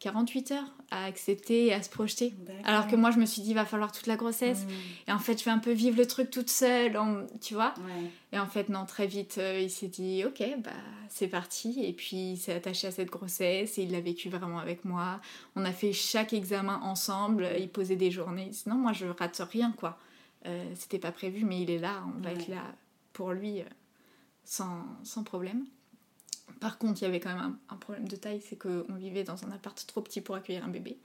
48 0.00 0.50
euh, 0.50 0.54
heures 0.54 0.72
à 0.90 1.04
accepter 1.04 1.66
et 1.66 1.74
à 1.74 1.82
se 1.82 1.90
projeter. 1.90 2.32
Alors 2.64 2.86
que 2.86 2.96
moi, 2.96 3.10
je 3.10 3.18
me 3.18 3.26
suis 3.26 3.42
dit, 3.42 3.50
il 3.50 3.54
va 3.54 3.64
falloir 3.64 3.92
toute 3.92 4.06
la 4.06 4.16
grossesse. 4.16 4.64
Mmh. 4.64 5.08
Et 5.08 5.12
en 5.12 5.18
fait, 5.18 5.38
je 5.38 5.44
vais 5.44 5.50
un 5.50 5.58
peu 5.58 5.72
vivre 5.72 5.98
le 5.98 6.06
truc 6.06 6.30
toute 6.30 6.50
seule, 6.50 6.98
tu 7.40 7.54
vois. 7.54 7.74
Et 8.32 8.38
en 8.38 8.46
fait, 8.46 8.68
non, 8.68 8.86
très 8.86 9.06
vite, 9.06 9.36
euh, 9.38 9.60
il 9.60 9.70
s'est 9.70 9.88
dit, 9.88 10.24
ok, 10.24 10.42
bah, 10.62 10.70
c'est 11.08 11.28
parti. 11.28 11.84
Et 11.84 11.92
puis, 11.92 12.32
il 12.32 12.36
s'est 12.36 12.54
attaché 12.54 12.86
à 12.86 12.90
cette 12.90 13.10
grossesse 13.10 13.78
et 13.78 13.82
il 13.82 13.92
l'a 13.92 14.00
vécu 14.00 14.28
vraiment 14.28 14.60
avec 14.60 14.84
moi. 14.84 15.20
On 15.56 15.64
a 15.64 15.72
fait 15.72 15.92
chaque 15.92 16.32
examen 16.32 16.80
ensemble. 16.82 17.48
Il 17.58 17.68
posait 17.68 17.96
des 17.96 18.10
journées. 18.10 18.50
Sinon, 18.52 18.76
moi, 18.76 18.92
je 18.92 19.06
rate 19.06 19.42
rien, 19.50 19.72
quoi. 19.72 19.98
Euh, 20.46 20.64
c'était 20.76 21.00
pas 21.00 21.12
prévu, 21.12 21.44
mais 21.44 21.62
il 21.62 21.70
est 21.70 21.78
là. 21.78 22.04
On 22.16 22.22
va 22.22 22.30
être 22.30 22.48
là 22.48 22.62
pour 23.12 23.32
lui 23.32 23.62
sans, 24.44 24.84
sans 25.02 25.24
problème. 25.24 25.66
Par 26.60 26.78
contre, 26.78 27.02
il 27.02 27.04
y 27.04 27.08
avait 27.08 27.20
quand 27.20 27.34
même 27.34 27.56
un, 27.68 27.76
problème 27.76 28.08
de 28.08 28.16
taille, 28.16 28.40
c'est 28.40 28.56
qu'on 28.56 28.94
vivait 28.94 29.24
dans 29.24 29.44
un 29.44 29.50
appart 29.50 29.86
trop 29.86 30.00
petit 30.00 30.20
pour 30.20 30.34
accueillir 30.34 30.64
un 30.64 30.68
bébé. 30.68 30.98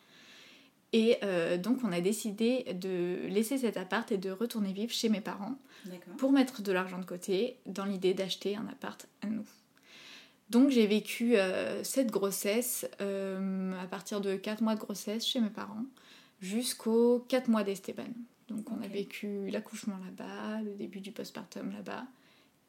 Et 0.94 1.18
euh, 1.24 1.58
donc 1.58 1.80
on 1.84 1.92
a 1.92 2.02
décidé 2.02 2.66
de 2.76 3.28
laisser 3.28 3.58
cet 3.58 3.78
appart 3.78 4.12
et 4.12 4.18
de 4.18 4.30
retourner 4.30 4.74
vivre 4.74 4.92
chez 4.92 5.10
mes 5.10 5.22
parents 5.22 5.58
pour 6.18 6.32
mettre 6.32 6.62
de 6.62 6.72
l'argent 6.72 7.00
de 7.00 7.06
côté 7.06 7.58
dans 7.66 7.86
l'idée 7.86 8.14
d'acheter 8.14 8.56
un 8.56 8.68
appart 8.68 9.08
à 9.22 9.28
nous. 9.28 9.46
Donc 10.52 10.70
j'ai 10.70 10.86
vécu 10.86 11.36
euh, 11.36 11.84
cette 11.84 12.12
grossesse 12.12 12.88
euh, 13.02 13.74
à 13.82 13.88
partir 13.88 14.22
de 14.22 14.36
4 14.36 14.62
mois 14.62 14.76
de 14.76 14.80
grossesse 14.80 15.26
chez 15.26 15.40
mes 15.40 15.50
parents 15.50 15.86
jusqu'aux 16.42 17.26
4 17.28 17.48
mois 17.48 17.64
d'Esteban. 17.64 18.10
Donc 18.48 18.70
on 18.70 18.80
a 18.84 18.88
vécu 18.88 19.50
l'accouchement 19.50 19.98
là-bas, 19.98 20.62
le 20.62 20.76
début 20.76 21.00
du 21.00 21.12
postpartum 21.12 21.72
là-bas. 21.72 22.06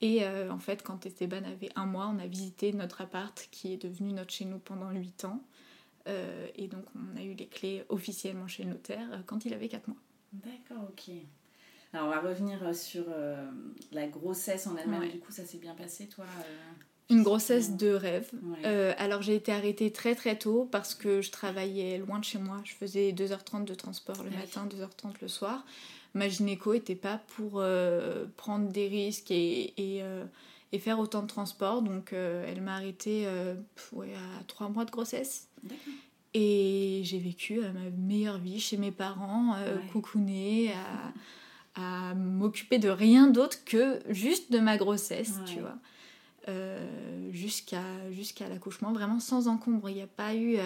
Et 0.00 0.24
euh, 0.24 0.50
en 0.50 0.58
fait, 0.58 0.82
quand 0.82 1.06
Esteban 1.06 1.44
avait 1.44 1.70
un 1.76 1.86
mois, 1.86 2.12
on 2.14 2.18
a 2.18 2.26
visité 2.26 2.72
notre 2.72 3.00
appart 3.00 3.48
qui 3.50 3.72
est 3.72 3.76
devenu 3.76 4.12
notre 4.12 4.32
chez 4.32 4.44
nous 4.44 4.58
pendant 4.58 4.90
8 4.90 5.24
ans. 5.24 5.42
Euh, 6.06 6.46
et 6.56 6.68
donc, 6.68 6.84
on 6.94 7.18
a 7.18 7.22
eu 7.22 7.34
les 7.34 7.46
clés 7.46 7.84
officiellement 7.88 8.46
chez 8.46 8.64
le 8.64 8.70
notaire 8.70 9.06
euh, 9.12 9.18
quand 9.24 9.44
il 9.46 9.54
avait 9.54 9.68
4 9.68 9.88
mois. 9.88 9.96
D'accord, 10.32 10.84
ok. 10.90 11.14
Alors, 11.92 12.08
on 12.08 12.10
va 12.10 12.20
revenir 12.20 12.74
sur 12.74 13.04
la 13.92 14.08
grossesse 14.08 14.66
en 14.66 14.76
elle-même. 14.76 15.08
Du 15.08 15.20
coup, 15.20 15.30
ça 15.30 15.44
s'est 15.44 15.58
bien 15.58 15.74
passé, 15.74 16.08
toi 16.08 16.24
Une 17.08 17.22
grossesse 17.22 17.76
de 17.76 17.90
rêve. 17.90 18.32
alors, 18.98 19.22
j'ai 19.22 19.36
été 19.36 19.52
arrêtée 19.52 19.92
très 19.92 20.16
très 20.16 20.36
tôt 20.36 20.68
parce 20.72 20.96
que 20.96 21.22
je 21.22 21.30
travaillais 21.30 21.98
loin 21.98 22.18
de 22.18 22.24
chez 22.24 22.38
moi. 22.38 22.60
Je 22.64 22.74
faisais 22.74 23.12
2h30 23.12 23.64
de 23.64 23.74
transport 23.74 24.24
le 24.24 24.30
matin, 24.30 24.66
2h30 24.66 25.14
le 25.22 25.28
soir 25.28 25.64
ma 26.14 26.28
gynéco 26.28 26.72
n'était 26.72 26.94
pas 26.94 27.18
pour 27.36 27.54
euh, 27.56 28.24
prendre 28.36 28.68
des 28.70 28.88
risques 28.88 29.30
et, 29.30 29.74
euh, 29.78 30.24
et, 30.72 30.78
faire 30.78 30.98
autant 30.98 31.22
de 31.22 31.26
transport. 31.26 31.82
Donc 31.82 32.12
euh, 32.12 32.44
elle 32.48 32.62
m'a 32.62 32.76
arrêté 32.76 33.26
ouais, 33.92 34.14
à 34.14 34.44
trois 34.44 34.68
mois 34.68 34.84
de 34.84 34.90
grossesse. 34.90 35.48
Et 36.32 37.02
j'ai 37.04 37.18
vécu 37.18 37.60
ma 37.60 37.90
meilleure 37.96 38.38
vie 38.38 38.58
chez 38.58 38.76
mes 38.76 38.90
parents, 38.90 39.56
coucounée, 39.92 40.72
à, 41.76 42.10
à 42.10 42.14
m'occuper 42.14 42.78
de 42.78 42.88
rien 42.88 43.28
d'autre 43.28 43.64
que 43.64 44.00
juste 44.08 44.50
de 44.50 44.58
ma 44.58 44.76
grossesse, 44.76 45.38
tu 45.46 45.60
vois. 45.60 45.78
jusqu'à 47.30 48.10
jusqu'à 48.10 48.48
l'accouchement, 48.48 48.92
vraiment 48.92 49.20
sans 49.20 49.46
encombre. 49.46 49.88
Il 49.90 49.96
n'y 49.96 50.02
a 50.02 50.08
pas 50.08 50.34
eu 50.34 50.56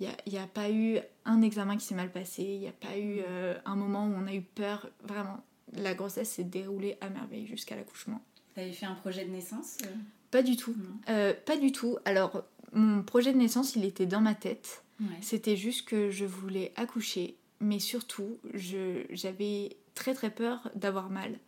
il 0.00 0.32
n'y 0.32 0.38
a, 0.38 0.46
pas 0.46 0.70
eu 0.70 0.98
un 1.24 1.42
examen 1.42 1.76
qui 1.76 1.84
s'est 1.84 1.94
mal 1.94 2.12
passé, 2.12 2.42
il 2.42 2.60
n'y 2.60 2.68
a 2.68 2.72
pas 2.72 2.96
eu 2.96 3.18
euh, 3.26 3.58
un 3.64 3.74
moment 3.74 4.06
où 4.06 4.14
on 4.14 4.26
a 4.26 4.34
eu 4.34 4.42
peur. 4.42 4.88
Vraiment, 5.02 5.42
la 5.72 5.94
grossesse 5.94 6.30
s'est 6.30 6.44
déroulée 6.44 6.96
à 7.00 7.08
merveille 7.08 7.46
jusqu'à 7.46 7.74
l'accouchement. 7.74 8.22
Tu 8.54 8.60
avais 8.60 8.72
fait 8.72 8.86
un 8.86 8.94
projet 8.94 9.24
de 9.24 9.30
naissance 9.30 9.78
euh? 9.84 9.88
Pas 10.30 10.42
du 10.42 10.56
tout. 10.56 10.76
Euh, 11.08 11.34
pas 11.46 11.56
du 11.56 11.72
tout. 11.72 11.98
Alors, 12.04 12.44
mon 12.72 13.02
projet 13.02 13.32
de 13.32 13.38
naissance, 13.38 13.74
il 13.76 13.84
était 13.84 14.06
dans 14.06 14.20
ma 14.20 14.34
tête. 14.34 14.84
C'était 15.20 15.56
juste 15.56 15.86
que 15.86 16.10
je 16.10 16.24
voulais 16.24 16.72
accoucher, 16.74 17.36
mais 17.60 17.78
surtout, 17.78 18.38
j'avais 18.52 19.76
très 19.94 20.12
très 20.12 20.28
peur 20.28 20.72
d'avoir 20.74 21.08
mal. 21.08 21.38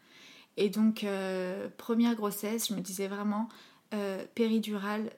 Et 0.57 0.71
donc, 0.71 1.04
première 1.76 2.14
grossesse, 2.14 2.69
je 2.69 2.75
me 2.75 2.80
disais 2.80 3.09
vraiment 3.09 3.49
péridurale 4.37 5.11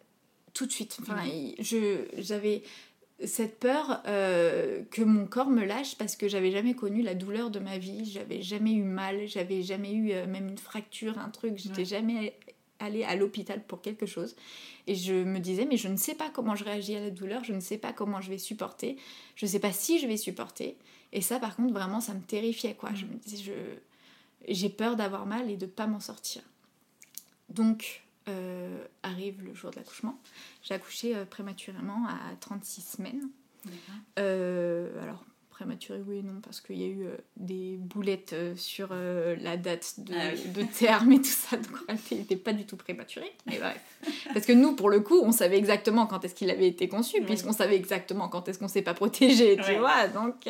tout 0.55 0.65
de 0.65 0.73
suite. 0.73 0.97
Enfin, 1.03 1.23
j'avais 2.19 2.62
cette 3.25 3.59
peur 3.59 4.02
euh, 4.07 4.83
que 4.91 5.02
mon 5.02 5.26
corps 5.26 5.50
me 5.50 5.64
lâche 5.64 5.97
parce 5.97 6.17
que 6.17 6.29
j'avais 6.29 6.50
jamais 6.50 6.75
connu 6.75 7.02
la 7.02 7.14
douleur 7.14 7.50
de 7.50 7.59
ma 7.59 7.79
vie, 7.79 8.05
j'avais 8.05 8.43
jamais 8.43 8.73
eu 8.73 8.83
mal, 8.83 9.26
j'avais 9.26 9.62
jamais 9.62 9.93
eu 9.93 10.12
euh, 10.12 10.26
même 10.26 10.49
une 10.49 10.59
fracture, 10.59 11.19
un 11.19 11.29
truc, 11.29 11.57
j'étais 11.57 11.85
jamais 11.85 12.35
allée 12.79 13.05
à 13.05 13.14
l'hôpital 13.14 13.62
pour 13.62 13.81
quelque 13.81 14.07
chose. 14.07 14.35
Et 14.87 14.95
je 14.95 15.14
me 15.14 15.38
disais, 15.38 15.64
mais 15.64 15.76
je 15.76 15.88
ne 15.88 15.97
sais 15.97 16.14
pas 16.14 16.31
comment 16.31 16.57
je 16.57 16.64
réagis 16.64 16.97
à 16.97 17.00
la 17.00 17.11
douleur, 17.11 17.45
je 17.45 17.52
ne 17.52 17.61
sais 17.61 17.79
pas 17.79 17.93
comment 17.93 18.21
je 18.21 18.31
vais 18.31 18.38
supporter, 18.38 18.97
je 19.37 19.47
ne 19.47 19.50
sais 19.50 19.61
pas 19.61 19.73
si 19.73 19.99
je 20.00 20.07
vais 20.07 20.17
supporter. 20.17 20.76
Et 21.12 21.21
ça, 21.21 21.38
par 21.38 21.57
contre, 21.57 21.73
vraiment, 21.73 22.00
ça 22.00 22.14
me 22.14 22.23
terrifiait, 22.23 22.75
quoi. 22.75 22.91
Je 22.95 23.05
me 23.05 23.14
disais, 23.14 23.43
je... 23.43 24.52
j'ai 24.52 24.69
peur 24.69 24.97
d'avoir 24.97 25.26
mal 25.26 25.50
et 25.50 25.57
de 25.57 25.67
pas 25.67 25.87
m'en 25.87 26.00
sortir. 26.00 26.43
Donc, 27.50 28.01
euh, 28.29 28.85
arrive 29.02 29.43
le 29.45 29.55
jour 29.55 29.71
de 29.71 29.76
l'accouchement. 29.76 30.19
J'ai 30.62 30.75
accouché 30.75 31.17
euh, 31.17 31.25
prématurément 31.25 32.07
à 32.07 32.37
36 32.41 32.97
semaines. 32.97 33.29
Euh, 34.19 35.02
alors, 35.02 35.25
prématuré, 35.50 36.00
oui 36.07 36.19
et 36.19 36.23
non, 36.23 36.41
parce 36.43 36.61
qu'il 36.61 36.81
y 36.81 36.85
a 36.85 36.88
eu 36.88 37.07
des 37.37 37.76
boulettes 37.79 38.35
sur 38.57 38.93
la 38.93 39.57
date 39.57 39.95
de, 39.99 40.14
ah 40.17 40.31
de, 40.55 40.62
terme 40.64 41.12
et 41.12 41.19
tout 41.19 41.25
ça, 41.26 41.57
donc 41.57 41.75
en 41.83 41.87
réalité, 41.87 42.14
il 42.14 42.19
n'était 42.19 42.37
pas 42.37 42.52
du 42.52 42.64
tout 42.64 42.76
prématuré. 42.76 43.26
Mais 43.47 43.59
bref. 43.59 43.81
Parce 44.33 44.47
que 44.47 44.52
nous, 44.52 44.75
pour 44.75 44.91
le 44.91 45.00
coup, 45.00 45.21
on 45.23 45.33
savait 45.33 45.59
exactement 45.59 46.07
quand 46.07 46.25
est-ce 46.25 46.35
qu'il 46.35 46.50
avait 46.50 46.69
été 46.69 46.88
conçu, 46.88 47.23
puisqu'on 47.23 47.52
savait 47.52 47.76
exactement 47.76 48.29
quand 48.29 48.49
est-ce 48.49 48.59
qu'on 48.59 48.69
s'est 48.69 48.83
pas 48.83 48.95
protégé, 48.95 49.57
tu 49.64 49.75
vois. 49.76 50.09
Donc. 50.09 50.49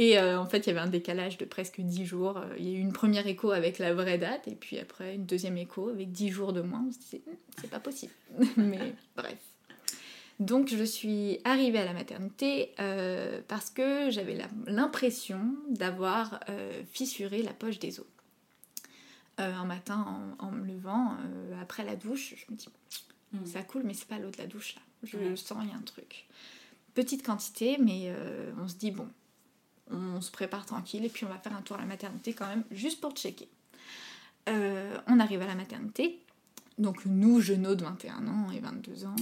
Et 0.00 0.16
euh, 0.16 0.38
en 0.38 0.46
fait, 0.46 0.58
il 0.58 0.66
y 0.68 0.70
avait 0.70 0.78
un 0.78 0.86
décalage 0.86 1.38
de 1.38 1.44
presque 1.44 1.80
10 1.80 2.06
jours. 2.06 2.38
Euh, 2.38 2.54
il 2.56 2.68
y 2.68 2.72
a 2.72 2.78
eu 2.78 2.80
une 2.80 2.92
première 2.92 3.26
écho 3.26 3.50
avec 3.50 3.80
la 3.80 3.92
vraie 3.94 4.16
date, 4.16 4.46
et 4.46 4.54
puis 4.54 4.78
après 4.78 5.16
une 5.16 5.26
deuxième 5.26 5.58
écho 5.58 5.88
avec 5.88 6.12
10 6.12 6.28
jours 6.28 6.52
de 6.52 6.60
moins. 6.60 6.84
On 6.86 6.92
se 6.92 7.00
disait, 7.00 7.20
hum, 7.26 7.34
c'est 7.60 7.68
pas 7.68 7.80
possible. 7.80 8.12
Mais 8.56 8.94
bref. 9.16 9.38
Donc 10.38 10.68
je 10.68 10.84
suis 10.84 11.40
arrivée 11.42 11.80
à 11.80 11.84
la 11.84 11.94
maternité 11.94 12.70
euh, 12.78 13.40
parce 13.48 13.70
que 13.70 14.08
j'avais 14.10 14.38
l'impression 14.68 15.56
d'avoir 15.68 16.38
fissuré 16.92 17.42
la 17.42 17.52
poche 17.52 17.80
des 17.80 17.98
os. 17.98 18.06
un 19.38 19.64
matin, 19.64 20.36
en, 20.38 20.52
me 20.52 20.64
levant, 20.64 21.16
après 21.60 21.84
la 21.84 21.96
douche, 21.96 22.36
je 22.36 22.52
me 22.52 22.56
dis, 22.56 22.68
hum. 23.34 23.44
ça 23.46 23.64
coule, 23.64 23.82
mais 23.84 23.94
c'est 23.94 24.06
pas 24.06 24.20
l'eau 24.20 24.30
de 24.30 24.38
la 24.38 24.46
douche 24.46 24.76
là. 24.76 24.82
Je 25.02 25.34
sens, 25.34 25.58
il 25.64 25.70
y 25.70 25.72
a 25.72 25.76
un 25.76 25.82
truc. 25.82 26.28
Petite 26.94 27.26
quantité, 27.26 27.76
mais 27.80 28.14
on 28.62 28.68
se 28.68 28.76
dit, 28.76 28.92
bon, 28.92 29.08
on 29.90 30.20
se 30.20 30.30
prépare 30.30 30.66
tranquille 30.66 31.04
et 31.04 31.08
puis 31.08 31.24
on 31.24 31.28
va 31.28 31.38
faire 31.38 31.56
un 31.56 31.62
tour 31.62 31.76
à 31.76 31.80
la 31.80 31.86
maternité 31.86 32.32
quand 32.32 32.46
même, 32.46 32.64
juste 32.70 33.00
pour 33.00 33.12
checker. 33.12 33.48
Euh, 34.48 34.96
on 35.06 35.20
arrive 35.20 35.42
à 35.42 35.46
la 35.46 35.54
maternité, 35.54 36.20
donc 36.78 37.04
nous, 37.04 37.40
jeunes 37.40 37.74
de 37.74 37.84
21 37.84 38.26
ans 38.28 38.50
et 38.50 38.60
22 38.60 39.04
ans, 39.04 39.16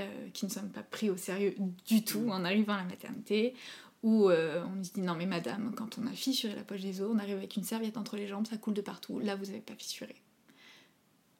euh, 0.00 0.28
qui 0.32 0.46
ne 0.46 0.50
sommes 0.50 0.70
pas 0.70 0.82
pris 0.82 1.10
au 1.10 1.16
sérieux 1.16 1.54
du 1.86 2.04
tout 2.04 2.28
en 2.30 2.44
arrivant 2.44 2.74
à 2.74 2.78
la 2.78 2.84
maternité, 2.84 3.54
où 4.02 4.30
euh, 4.30 4.64
on 4.66 4.76
nous 4.76 4.82
dit 4.82 5.00
non 5.00 5.14
mais 5.14 5.26
madame, 5.26 5.74
quand 5.74 5.98
on 5.98 6.06
a 6.06 6.12
fissuré 6.12 6.54
la 6.54 6.62
poche 6.62 6.80
des 6.80 7.00
os, 7.00 7.10
on 7.12 7.18
arrive 7.18 7.36
avec 7.36 7.56
une 7.56 7.64
serviette 7.64 7.96
entre 7.96 8.16
les 8.16 8.26
jambes, 8.26 8.46
ça 8.46 8.56
coule 8.56 8.74
de 8.74 8.80
partout, 8.80 9.18
là 9.18 9.36
vous 9.36 9.46
n'avez 9.46 9.60
pas 9.60 9.74
fissuré. 9.74 10.14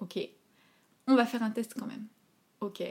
Ok, 0.00 0.18
on 1.06 1.14
va 1.14 1.24
faire 1.24 1.42
un 1.42 1.50
test 1.50 1.74
quand 1.78 1.86
même. 1.86 2.06
Ok, 2.60 2.82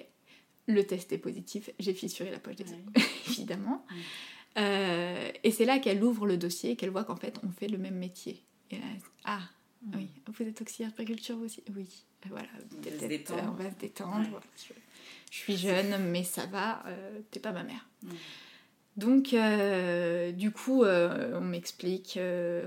le 0.67 0.83
test 0.85 1.11
est 1.11 1.17
positif, 1.17 1.69
j'ai 1.79 1.93
fissuré 1.93 2.31
la 2.31 2.39
poche 2.39 2.55
des 2.55 2.65
os, 2.65 2.79
évidemment. 3.27 3.85
Euh, 4.57 5.31
et 5.43 5.51
c'est 5.51 5.65
là 5.65 5.79
qu'elle 5.79 6.03
ouvre 6.03 6.27
le 6.27 6.37
dossier, 6.37 6.75
qu'elle 6.75 6.91
voit 6.91 7.03
qu'en 7.03 7.15
fait 7.15 7.39
on 7.43 7.49
fait 7.49 7.67
le 7.67 7.77
même 7.77 7.95
métier. 7.95 8.43
Et 8.71 8.77
ah, 9.25 9.41
mm. 9.83 9.95
oui, 9.95 10.09
vous 10.27 10.43
êtes 10.43 10.61
auxiliaire 10.61 10.91
d'agriculture 10.97 11.39
aussi? 11.39 11.63
Oui, 11.75 12.05
voilà, 12.29 12.47
on 12.71 12.81
va 12.81 12.99
se 12.99 13.05
détendre. 13.05 13.43
On 13.47 13.63
va 13.63 13.69
se 13.69 13.75
détendre. 13.75 14.41
Je, 15.31 15.37
suis 15.37 15.57
jeune, 15.57 16.11
mais 16.11 16.23
ça 16.23 16.45
va, 16.45 16.83
euh, 16.85 17.19
t'es 17.31 17.39
pas 17.39 17.51
ma 17.51 17.63
mère. 17.63 17.87
Mm. 18.03 18.09
Donc, 18.95 19.33
euh, 19.33 20.31
du 20.31 20.51
coup, 20.51 20.83
on 20.85 21.41
m'explique, 21.41 22.19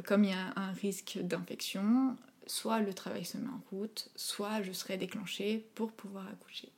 comme 0.06 0.24
il 0.24 0.30
y 0.30 0.32
a 0.32 0.52
un 0.56 0.72
risque 0.72 1.18
d'infection, 1.22 2.16
soit 2.48 2.80
le 2.80 2.92
travail 2.92 3.24
se 3.24 3.38
met 3.38 3.48
en 3.48 3.60
route, 3.70 4.08
soit 4.16 4.60
je 4.62 4.72
serai 4.72 4.96
déclenchée 4.96 5.64
pour 5.76 5.92
pouvoir 5.92 6.26
accoucher. 6.26 6.72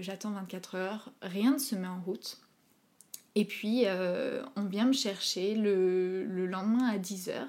J'attends 0.00 0.30
24 0.30 0.74
heures, 0.76 1.12
rien 1.20 1.54
ne 1.54 1.58
se 1.58 1.74
met 1.74 1.88
en 1.88 2.00
route. 2.00 2.40
Et 3.34 3.44
puis, 3.44 3.82
euh, 3.86 4.42
on 4.56 4.64
vient 4.64 4.86
me 4.86 4.92
chercher 4.92 5.54
le, 5.54 6.46
lendemain 6.46 6.88
à 6.88 6.98
10h. 6.98 7.46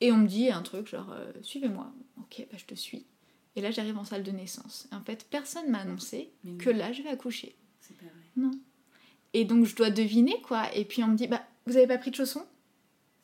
Et 0.00 0.10
on 0.10 0.16
me 0.16 0.26
dit 0.26 0.50
un 0.50 0.62
truc 0.62 0.88
genre, 0.88 1.12
euh, 1.12 1.32
suivez-moi. 1.42 1.92
Ok, 2.18 2.46
bah, 2.50 2.58
je 2.58 2.64
te 2.64 2.74
suis. 2.74 3.06
Et 3.54 3.60
là, 3.60 3.70
j'arrive 3.70 3.98
en 3.98 4.04
salle 4.04 4.22
de 4.22 4.30
naissance. 4.30 4.88
Et 4.90 4.94
en 4.94 5.02
fait, 5.02 5.26
personne 5.30 5.70
m'a 5.70 5.80
annoncé 5.80 6.30
que 6.58 6.70
là, 6.70 6.92
je 6.92 7.02
vais 7.02 7.10
accoucher. 7.10 7.54
C'est 7.80 7.96
pas 7.96 8.04
vrai. 8.04 8.12
Non. 8.36 8.52
Et 9.34 9.44
donc, 9.44 9.66
je 9.66 9.76
dois 9.76 9.90
deviner, 9.90 10.40
quoi. 10.42 10.74
Et 10.74 10.84
puis, 10.84 11.04
on 11.04 11.08
me 11.08 11.16
dit, 11.16 11.26
bah, 11.26 11.42
vous 11.66 11.76
avez 11.76 11.86
pas 11.86 11.98
pris 11.98 12.10
de 12.10 12.16
chaussons? 12.16 12.46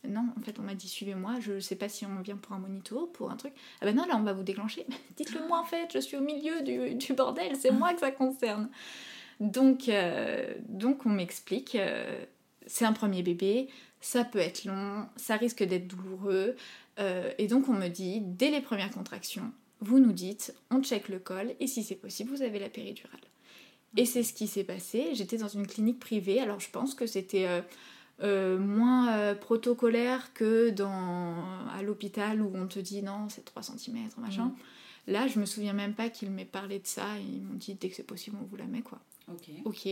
Non, 0.07 0.26
en 0.38 0.42
fait, 0.42 0.59
on 0.59 0.62
m'a 0.62 0.75
dit 0.75 0.88
suivez-moi, 0.88 1.40
je 1.40 1.59
sais 1.59 1.75
pas 1.75 1.88
si 1.88 2.07
on 2.07 2.21
vient 2.21 2.37
pour 2.37 2.54
un 2.54 2.59
monito, 2.59 3.07
pour 3.09 3.30
un 3.30 3.37
truc. 3.37 3.52
Ah 3.80 3.85
ben 3.85 3.95
non, 3.95 4.07
là, 4.07 4.16
on 4.16 4.23
va 4.23 4.33
vous 4.33 4.45
déclencher. 4.45 4.87
Dites-le 5.16 5.47
moi, 5.49 5.59
en 5.59 5.64
fait, 5.64 5.90
je 5.92 5.99
suis 5.99 6.16
au 6.16 6.21
milieu 6.21 6.62
du, 6.62 6.95
du 6.95 7.12
bordel, 7.14 7.57
c'est 7.57 7.73
moi 7.73 7.92
que 7.95 8.00
ça 8.00 8.12
concerne. 8.12 8.71
Donc, 9.40 9.88
euh, 9.88 10.52
donc 10.68 11.07
on 11.07 11.11
m'explique, 11.11 11.76
euh, 11.76 12.25
c'est 12.66 12.85
un 12.85 12.92
premier 12.92 13.23
bébé, 13.23 13.68
ça 14.00 14.25
peut 14.25 14.38
être 14.38 14.64
long, 14.64 15.07
ça 15.16 15.37
risque 15.37 15.62
d'être 15.62 15.87
douloureux. 15.87 16.57
Euh, 16.99 17.30
et 17.38 17.47
donc 17.47 17.68
on 17.68 17.75
me 17.75 17.88
dit, 17.88 18.21
dès 18.21 18.50
les 18.50 18.61
premières 18.61 18.90
contractions, 18.90 19.52
vous 19.80 20.00
nous 20.00 20.12
dites, 20.12 20.54
on 20.71 20.83
check 20.83 21.09
le 21.09 21.21
col, 21.21 21.54
et 21.61 21.68
si 21.68 21.85
c'est 21.85 21.95
possible, 21.95 22.30
vous 22.30 22.42
avez 22.42 22.59
la 22.59 22.68
péridurale. 22.68 23.21
Et 23.97 24.04
c'est 24.04 24.25
ce 24.25 24.35
qui 24.35 24.49
s'est 24.49 24.64
passé. 24.64 25.14
J'étais 25.14 25.38
dans 25.38 25.49
une 25.49 25.66
clinique 25.66 26.00
privée, 26.00 26.40
alors 26.40 26.61
je 26.61 26.68
pense 26.71 26.95
que 26.95 27.07
c'était 27.07 27.47
moins 28.21 29.35
protocolaire 29.37 30.33
que 30.35 30.71
dans, 30.71 31.68
à 31.71 31.83
l'hôpital 31.83 32.42
où 32.42 32.50
on 32.54 32.66
te 32.66 32.80
dit 32.80 33.02
non, 33.02 33.28
c'est 33.28 33.45
3 33.45 33.62
cm, 33.62 34.09
machin. 34.18 34.47
Mm. 34.47 35.12
Là, 35.12 35.26
je 35.26 35.38
me 35.38 35.47
souviens 35.47 35.73
même 35.73 35.95
pas 35.95 36.11
qu'ils 36.11 36.30
m'aient 36.30 36.45
parlé 36.45 36.80
de 36.80 36.87
ça, 36.87 37.07
ils 37.18 37.40
m'ont 37.40 37.54
dit 37.54 37.75
dès 37.75 37.88
que 37.88 37.97
c'est 37.97 38.02
possible, 38.02 38.37
on 38.42 38.45
vous 38.45 38.57
la 38.57 38.66
met 38.66 38.83
quoi. 38.83 39.00
Ok. 39.64 39.88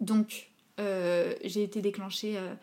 Donc, 0.00 0.50
euh, 0.80 1.34
j'ai 1.44 1.62
été 1.62 1.80
déclenchée 1.80 2.36
euh, 2.36 2.54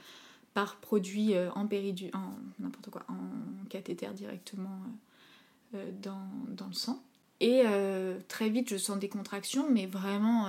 par 0.54 0.78
produit 0.78 1.34
euh, 1.34 1.50
en 1.54 1.66
péridu, 1.66 2.10
en 2.14 2.32
n'importe 2.60 2.90
quoi, 2.90 3.04
en 3.08 3.66
cathéter 3.70 4.08
directement 4.14 4.82
dans, 6.02 6.28
dans, 6.50 6.68
le 6.68 6.74
sang. 6.74 7.02
Et 7.40 7.64
très 8.28 8.50
vite, 8.50 8.70
je 8.70 8.76
sens 8.76 9.00
des 9.00 9.08
contractions, 9.08 9.70
mais 9.72 9.86
vraiment 9.86 10.48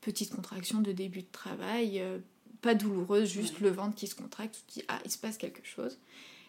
petites 0.00 0.32
contractions 0.32 0.80
de 0.80 0.92
début 0.92 1.22
de 1.22 1.32
travail, 1.32 2.00
pas 2.62 2.76
douloureuses, 2.76 3.28
juste 3.28 3.58
le 3.58 3.70
ventre 3.70 3.96
qui 3.96 4.06
se 4.06 4.14
contracte. 4.14 4.54
Tu 4.54 4.62
te 4.62 4.72
dis, 4.78 4.84
ah, 4.86 5.00
il 5.04 5.10
se 5.10 5.18
passe 5.18 5.36
quelque 5.36 5.66
chose. 5.66 5.98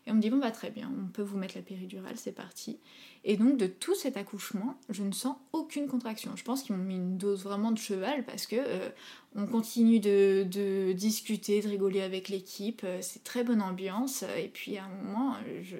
Et 0.08 0.12
on 0.12 0.16
me 0.16 0.22
dit, 0.22 0.30
bon, 0.30 0.38
bah 0.38 0.52
très 0.52 0.70
bien, 0.70 0.92
on 1.04 1.08
peut 1.08 1.24
vous 1.24 1.38
mettre 1.38 1.56
la 1.56 1.64
péridurale, 1.64 2.16
c'est 2.16 2.32
parti. 2.32 2.78
Et 3.24 3.38
donc, 3.38 3.58
de 3.58 3.66
tout 3.66 3.96
cet 3.96 4.18
accouchement, 4.18 4.76
je 4.90 5.02
ne 5.02 5.12
sens 5.12 5.36
aucune 5.52 5.88
contraction. 5.88 6.36
Je 6.36 6.44
pense 6.44 6.62
qu'ils 6.62 6.76
m'ont 6.76 6.84
mis 6.84 6.96
une 6.96 7.18
dose 7.18 7.44
vraiment 7.44 7.72
de 7.72 7.80
cheval 7.80 8.24
parce 8.24 8.46
que 8.46 8.56
euh, 8.56 8.90
on 9.36 9.48
continue 9.48 10.00
de, 10.00 10.94
discuter, 10.94 11.60
de 11.62 11.68
rigoler 11.68 12.02
avec 12.02 12.30
l'équipe. 12.30 12.82
Euh, 12.84 13.00
c'est 13.02 13.24
très 13.24 13.44
bonne 13.44 13.64
ambiance. 13.64 14.24
Et 14.38 14.48
puis, 14.48 14.78
à 14.78 14.86
un 14.86 14.90
moment, 14.90 15.36
je, 15.64 15.78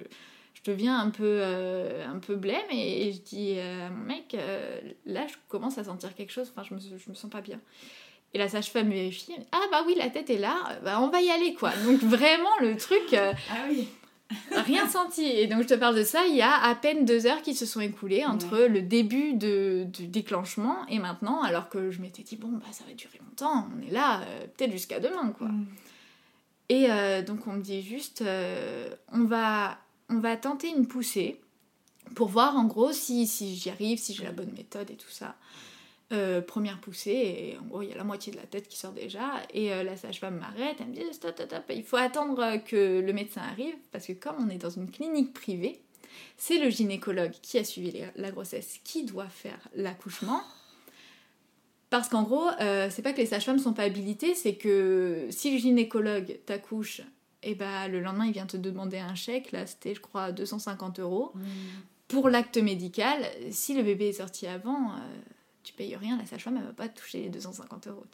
deviens 0.64 0.98
un 0.98 1.12
peu, 1.12 1.42
euh, 1.44 2.08
un 2.08 2.18
peu 2.18 2.36
blême 2.36 2.66
et, 2.72 3.14
je 3.14 3.22
dis 3.22 3.58
mon 3.92 4.06
mec, 4.06 4.36
là, 5.06 5.28
je 5.28 5.36
commence 5.48 5.78
à 5.78 5.84
sentir 5.84 6.16
quelque 6.16 6.32
chose. 6.32 6.52
Enfin, 6.56 6.68
je 6.68 6.74
me, 6.74 6.98
je 6.98 7.10
me 7.12 7.14
sens 7.14 7.30
pas 7.30 7.42
bien. 7.42 7.62
Et 8.34 8.40
la 8.40 8.50
sage-femme 8.50 8.90
vérifie, 8.90 9.34
ah 9.52 9.62
bah 9.72 9.84
oui, 9.86 9.94
la 9.96 10.10
tête 10.10 10.32
est 10.32 10.40
là, 10.40 10.80
bah 10.84 11.00
on 11.00 11.10
va 11.10 11.22
y 11.22 11.30
aller 11.30 11.54
quoi. 11.54 11.72
Donc 11.86 12.00
vraiment 12.02 12.50
le 12.60 12.76
truc. 12.76 13.14
ah 13.14 13.36
oui 13.70 13.88
Rien 14.52 14.88
senti. 14.88 15.24
Et 15.24 15.48
donc 15.48 15.64
je 15.64 15.68
te 15.68 15.74
parle 15.74 15.96
de 15.96 16.04
ça, 16.04 16.26
il 16.26 16.36
y 16.36 16.42
a 16.42 16.54
à 16.64 16.76
peine 16.76 17.06
deux 17.06 17.28
heures 17.28 17.42
qui 17.42 17.54
se 17.54 17.66
sont 17.66 17.82
écoulées 17.82 18.26
entre 18.26 18.60
le 18.60 18.82
début 18.82 19.34
de, 19.34 19.86
du 19.88 20.08
déclenchement 20.08 20.86
et 20.88 21.00
maintenant, 21.00 21.42
alors 21.44 21.70
que 21.70 21.92
je 21.92 22.02
m'étais 22.02 22.24
dit, 22.24 22.36
bon, 22.36 22.50
bah 22.50 22.66
ça 22.72 22.84
va 22.88 22.94
durer 22.94 23.20
longtemps, 23.20 23.68
on 23.78 23.88
est 23.88 23.92
là, 23.92 24.22
euh, 24.22 24.46
peut-être 24.56 24.72
jusqu'à 24.72 25.00
demain, 25.00 25.30
quoi. 25.38 25.48
Mm. 25.48 25.66
Et 26.70 26.88
euh, 26.90 27.22
donc 27.22 27.46
on 27.48 27.54
me 27.54 27.62
dit 27.62 27.82
juste, 27.82 28.22
euh, 28.22 28.90
on, 29.12 29.26
va, 29.26 29.78
on 30.10 30.20
va 30.20 30.36
tenter 30.36 30.70
une 30.70 30.88
poussée 30.88 31.40
pour 32.16 32.30
voir 32.30 32.56
en 32.56 32.66
gros 32.66 32.92
si, 32.92 33.28
si 33.28 33.56
j'y 33.56 33.70
arrive, 33.70 34.00
si 34.00 34.14
j'ai 34.14 34.24
la 34.24 34.32
bonne 34.32 34.52
méthode 34.52 34.90
et 34.90 34.96
tout 34.96 35.12
ça. 35.12 35.36
Euh, 36.12 36.40
première 36.40 36.80
poussée, 36.80 37.10
et 37.12 37.58
en 37.58 37.66
gros, 37.66 37.82
il 37.82 37.90
y 37.90 37.92
a 37.92 37.98
la 37.98 38.04
moitié 38.04 38.32
de 38.32 38.38
la 38.38 38.46
tête 38.46 38.68
qui 38.68 38.78
sort 38.78 38.92
déjà, 38.92 39.42
et 39.52 39.74
euh, 39.74 39.82
la 39.82 39.98
sage-femme 39.98 40.38
m'arrête, 40.38 40.76
elle 40.80 40.90
me 40.90 40.94
dit 40.94 41.02
stop, 41.12 41.32
stop, 41.32 41.48
stop, 41.48 41.64
il 41.70 41.84
faut 41.84 41.98
attendre 41.98 42.58
que 42.64 43.00
le 43.00 43.12
médecin 43.12 43.42
arrive, 43.42 43.74
parce 43.92 44.06
que 44.06 44.12
comme 44.14 44.36
on 44.40 44.50
est 44.50 44.60
dans 44.60 44.70
une 44.70 44.92
clinique 44.92 45.34
privée, 45.34 45.82
c'est 46.38 46.60
le 46.60 46.70
gynécologue 46.70 47.32
qui 47.42 47.58
a 47.58 47.64
suivi 47.64 48.04
la 48.16 48.30
grossesse 48.30 48.80
qui 48.84 49.04
doit 49.04 49.28
faire 49.30 49.58
l'accouchement. 49.74 50.42
Parce 51.90 52.08
qu'en 52.08 52.22
gros, 52.22 52.50
euh, 52.62 52.88
c'est 52.92 53.02
pas 53.02 53.12
que 53.12 53.18
les 53.18 53.26
sages-femmes 53.26 53.58
sont 53.58 53.74
pas 53.74 53.84
habilitées, 53.84 54.36
c'est 54.36 54.56
que 54.56 55.26
si 55.32 55.54
le 55.54 55.58
gynécologue 55.58 56.38
t'accouche, 56.46 57.00
et 57.42 57.52
eh 57.52 57.56
bah 57.56 57.88
le 57.88 58.00
lendemain 58.00 58.26
il 58.26 58.32
vient 58.32 58.46
te 58.46 58.58
demander 58.58 59.00
un 59.00 59.16
chèque, 59.16 59.52
là 59.52 59.66
c'était 59.66 59.96
je 59.96 60.02
crois 60.02 60.32
250 60.32 61.00
euros, 61.00 61.32
mmh. 61.34 61.42
pour 62.08 62.30
l'acte 62.30 62.58
médical. 62.58 63.24
Si 63.50 63.74
le 63.74 63.82
bébé 63.82 64.10
est 64.10 64.14
sorti 64.14 64.46
avant, 64.46 64.92
tu 65.66 65.74
payes 65.74 65.96
rien, 65.96 66.18
la 66.18 66.26
sage-femme, 66.26 66.58
elle 66.58 66.66
va 66.66 66.74
pas 66.74 66.88
toucher 66.88 67.24
les 67.24 67.30
250 67.30 67.88
euros. 67.88 68.06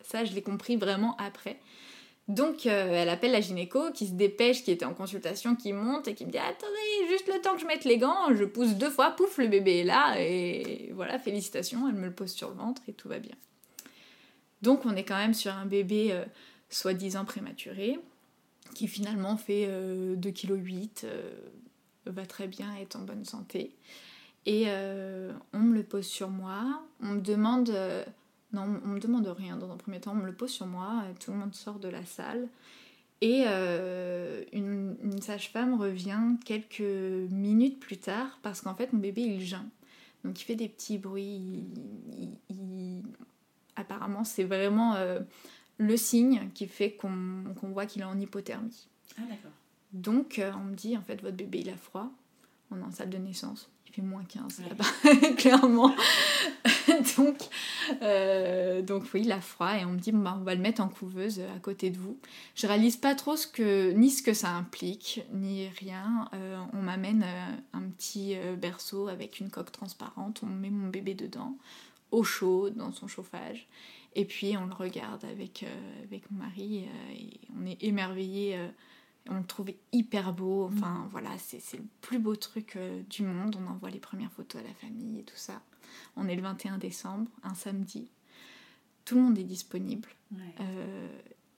Ça, 0.00 0.24
je 0.24 0.32
l'ai 0.32 0.42
compris 0.42 0.76
vraiment 0.76 1.16
après. 1.18 1.60
Donc, 2.28 2.66
euh, 2.66 2.90
elle 2.92 3.08
appelle 3.08 3.30
la 3.30 3.40
gynéco 3.40 3.92
qui 3.92 4.08
se 4.08 4.12
dépêche, 4.12 4.64
qui 4.64 4.72
était 4.72 4.84
en 4.84 4.94
consultation, 4.94 5.54
qui 5.54 5.72
monte 5.72 6.08
et 6.08 6.14
qui 6.14 6.26
me 6.26 6.32
dit 6.32 6.38
Attendez, 6.38 7.08
juste 7.08 7.28
le 7.32 7.40
temps 7.40 7.54
que 7.54 7.60
je 7.60 7.66
mette 7.66 7.84
les 7.84 7.98
gants, 7.98 8.34
je 8.34 8.44
pousse 8.44 8.74
deux 8.74 8.90
fois, 8.90 9.12
pouf, 9.12 9.38
le 9.38 9.46
bébé 9.46 9.78
est 9.78 9.84
là, 9.84 10.16
et 10.18 10.90
voilà, 10.94 11.20
félicitations, 11.20 11.88
elle 11.88 11.94
me 11.94 12.06
le 12.06 12.12
pose 12.12 12.32
sur 12.32 12.48
le 12.50 12.56
ventre 12.56 12.82
et 12.88 12.92
tout 12.92 13.08
va 13.08 13.20
bien. 13.20 13.36
Donc, 14.62 14.84
on 14.86 14.96
est 14.96 15.04
quand 15.04 15.16
même 15.16 15.34
sur 15.34 15.52
un 15.52 15.66
bébé 15.66 16.08
euh, 16.10 16.24
soi-disant 16.68 17.24
prématuré, 17.24 18.00
qui 18.74 18.88
finalement 18.88 19.36
fait 19.36 19.68
2,8 19.68 20.32
kg, 20.32 20.88
euh, 21.04 21.30
va 22.06 22.26
très 22.26 22.48
bien, 22.48 22.74
est 22.74 22.96
en 22.96 23.00
bonne 23.00 23.24
santé. 23.24 23.76
Et 24.46 24.66
euh, 24.68 25.32
on 25.52 25.58
me 25.58 25.74
le 25.74 25.82
pose 25.82 26.06
sur 26.06 26.30
moi. 26.30 26.82
On 27.02 27.06
me 27.06 27.20
demande. 27.20 27.70
Euh, 27.70 28.04
non, 28.52 28.80
on 28.84 28.88
me 28.88 29.00
demande 29.00 29.26
rien 29.26 29.56
dans 29.56 29.70
un 29.70 29.76
premier 29.76 30.00
temps. 30.00 30.12
On 30.12 30.20
me 30.20 30.26
le 30.26 30.34
pose 30.34 30.50
sur 30.50 30.66
moi. 30.66 31.02
tout 31.20 31.32
le 31.32 31.36
monde 31.36 31.54
sort 31.54 31.80
de 31.80 31.88
la 31.88 32.04
salle. 32.04 32.48
Et 33.20 33.44
euh, 33.46 34.44
une, 34.52 35.20
sage-femme 35.20 35.80
revient 35.80 36.36
quelques 36.44 36.80
minutes 36.80 37.80
plus 37.80 37.96
tard 37.96 38.38
parce 38.42 38.60
qu'en 38.60 38.74
fait, 38.74 38.92
mon 38.92 39.00
bébé, 39.00 39.22
il 39.22 39.40
geint. 39.40 39.66
Donc, 40.24 40.40
il 40.40 40.44
fait 40.44 40.54
des 40.54 40.68
petits 40.68 40.98
bruits. 40.98 41.64
Apparemment, 43.74 44.22
c'est 44.22 44.44
vraiment 44.44 44.96
le 45.78 45.96
signe 45.96 46.50
qui 46.54 46.66
fait 46.66 46.92
qu'on 46.92 47.44
voit 47.62 47.86
qu'il 47.86 48.02
est 48.02 48.06
en 48.06 48.18
hypothermie. 48.18 48.88
Ah, 49.18 49.22
d'accord. 49.22 49.52
Donc, 49.92 50.40
on 50.54 50.64
me 50.64 50.74
dit, 50.74 50.96
en 50.96 51.02
fait, 51.02 51.20
votre 51.20 51.36
bébé, 51.36 51.60
il 51.60 51.70
a 51.70 51.76
froid. 51.76 52.10
On 52.70 52.78
est 52.78 52.84
en 52.84 52.90
salle 52.90 53.10
de 53.10 53.18
naissance 53.18 53.70
moins 54.02 54.24
15 54.24 54.62
là-bas, 54.68 55.30
clairement. 55.36 55.94
donc, 57.16 57.38
euh, 58.02 58.82
donc 58.82 59.04
oui, 59.14 59.22
il 59.24 59.32
a 59.32 59.40
froid 59.40 59.76
et 59.76 59.84
on 59.84 59.92
me 59.92 59.98
dit 59.98 60.12
bah, 60.12 60.36
on 60.38 60.44
va 60.44 60.54
le 60.54 60.60
mettre 60.60 60.82
en 60.82 60.88
couveuse 60.88 61.40
à 61.40 61.58
côté 61.60 61.90
de 61.90 61.98
vous. 61.98 62.18
Je 62.54 62.66
réalise 62.66 62.96
pas 62.96 63.14
trop 63.14 63.36
ce 63.36 63.46
que, 63.46 63.92
ni 63.92 64.10
ce 64.10 64.22
que 64.22 64.34
ça 64.34 64.50
implique, 64.50 65.22
ni 65.32 65.68
rien. 65.68 66.28
Euh, 66.34 66.58
on 66.72 66.82
m'amène 66.82 67.24
euh, 67.24 67.56
un 67.72 67.82
petit 67.82 68.36
berceau 68.58 69.08
avec 69.08 69.40
une 69.40 69.50
coque 69.50 69.72
transparente, 69.72 70.40
on 70.42 70.46
met 70.46 70.70
mon 70.70 70.88
bébé 70.88 71.14
dedans, 71.14 71.56
au 72.10 72.24
chaud, 72.24 72.70
dans 72.70 72.92
son 72.92 73.08
chauffage. 73.08 73.66
Et 74.14 74.24
puis 74.24 74.56
on 74.56 74.66
le 74.66 74.72
regarde 74.72 75.24
avec, 75.26 75.64
avec 76.04 76.30
mon 76.30 76.44
mari 76.44 76.86
et 77.14 77.40
on 77.60 77.66
est 77.66 77.82
émerveillé 77.82 78.58
on 79.28 79.38
le 79.38 79.44
trouvait 79.44 79.78
hyper 79.92 80.32
beau. 80.32 80.64
Enfin, 80.64 81.08
voilà, 81.10 81.30
c'est 81.38 81.76
le 81.76 81.84
plus 82.00 82.18
beau 82.18 82.36
truc 82.36 82.76
euh, 82.76 83.02
du 83.08 83.22
monde. 83.22 83.56
On 83.60 83.70
envoie 83.70 83.90
les 83.90 84.00
premières 84.00 84.32
photos 84.32 84.60
à 84.62 84.64
la 84.64 84.74
famille 84.74 85.20
et 85.20 85.22
tout 85.22 85.36
ça. 85.36 85.62
On 86.16 86.28
est 86.28 86.36
le 86.36 86.42
21 86.42 86.78
décembre, 86.78 87.30
un 87.42 87.54
samedi. 87.54 88.10
Tout 89.04 89.16
le 89.16 89.22
monde 89.22 89.38
est 89.38 89.44
disponible. 89.44 90.08
Euh, 90.60 91.08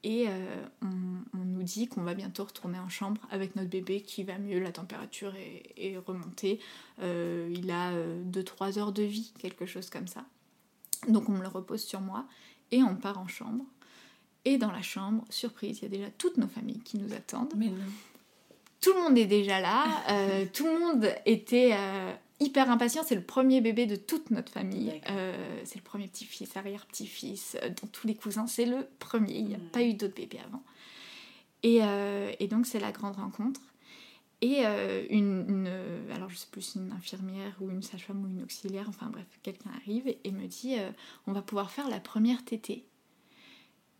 et 0.02 0.26
euh, 0.28 0.66
on, 0.82 1.44
nous 1.44 1.62
dit 1.62 1.88
qu'on 1.88 2.02
va 2.02 2.14
bientôt 2.14 2.44
retourner 2.44 2.78
en 2.78 2.88
chambre 2.88 3.20
avec 3.30 3.56
notre 3.56 3.70
bébé 3.70 4.02
qui 4.02 4.22
va 4.22 4.38
mieux, 4.38 4.60
la 4.60 4.70
température 4.70 5.34
est, 5.76 5.96
remontée. 5.98 6.60
il 7.00 7.70
a 7.70 7.92
2-3 7.92 8.78
heures 8.78 8.92
de 8.92 9.02
vie, 9.02 9.32
quelque 9.38 9.66
chose 9.66 9.90
comme 9.90 10.06
ça. 10.06 10.24
Donc 11.08 11.28
on 11.28 11.32
me 11.32 11.42
le 11.42 11.48
repose 11.48 11.82
sur 11.82 12.00
moi 12.00 12.26
et 12.70 12.82
on 12.82 12.94
part 12.96 13.18
en 13.18 13.26
chambre. 13.26 13.64
Et 14.48 14.56
dans 14.56 14.72
la 14.72 14.80
chambre, 14.80 15.26
surprise, 15.28 15.80
il 15.80 15.82
y 15.82 15.84
a 15.84 15.90
déjà 15.90 16.10
toutes 16.16 16.38
nos 16.38 16.48
familles 16.48 16.80
qui 16.80 16.96
nous 16.96 17.12
attendent. 17.12 17.52
Mais 17.54 17.66
non. 17.66 17.74
Tout 18.80 18.94
le 18.94 19.02
monde 19.02 19.18
est 19.18 19.26
déjà 19.26 19.60
là. 19.60 19.84
Euh, 20.08 20.46
tout 20.54 20.64
le 20.64 20.78
monde 20.78 21.12
était 21.26 21.72
euh, 21.74 22.14
hyper 22.40 22.70
impatient. 22.70 23.02
C'est 23.04 23.14
le 23.14 23.22
premier 23.22 23.60
bébé 23.60 23.84
de 23.84 23.96
toute 23.96 24.30
notre 24.30 24.50
famille. 24.50 25.02
Euh, 25.10 25.60
c'est 25.64 25.76
le 25.76 25.82
premier 25.82 26.06
petit-fils, 26.06 26.56
arrière-petit-fils. 26.56 27.58
dans 27.82 27.88
tous 27.88 28.06
les 28.06 28.14
cousins, 28.14 28.46
c'est 28.46 28.64
le 28.64 28.88
premier. 28.98 29.34
Il 29.34 29.48
n'y 29.48 29.54
a 29.54 29.60
pas 29.70 29.82
eu 29.82 29.92
d'autres 29.92 30.14
bébés 30.14 30.40
avant. 30.46 30.62
Et, 31.62 31.80
et 32.42 32.48
donc, 32.48 32.64
c'est 32.64 32.80
la 32.80 32.90
grande 32.90 33.16
rencontre. 33.16 33.60
Et 34.40 34.64
une, 35.10 35.44
une, 35.46 36.12
alors 36.14 36.30
je 36.30 36.36
sais 36.36 36.46
plus, 36.50 36.76
une 36.76 36.92
infirmière 36.92 37.54
ou 37.60 37.68
une 37.68 37.82
sage-femme 37.82 38.24
ou 38.24 38.28
une 38.28 38.44
auxiliaire, 38.44 38.86
enfin 38.88 39.10
bref, 39.12 39.26
quelqu'un 39.42 39.70
arrive 39.82 40.06
et 40.22 40.30
me 40.30 40.46
dit 40.46 40.76
on 41.26 41.32
va 41.32 41.42
pouvoir 41.42 41.70
faire 41.70 41.90
la 41.90 42.00
première 42.00 42.44
tétée. 42.44 42.86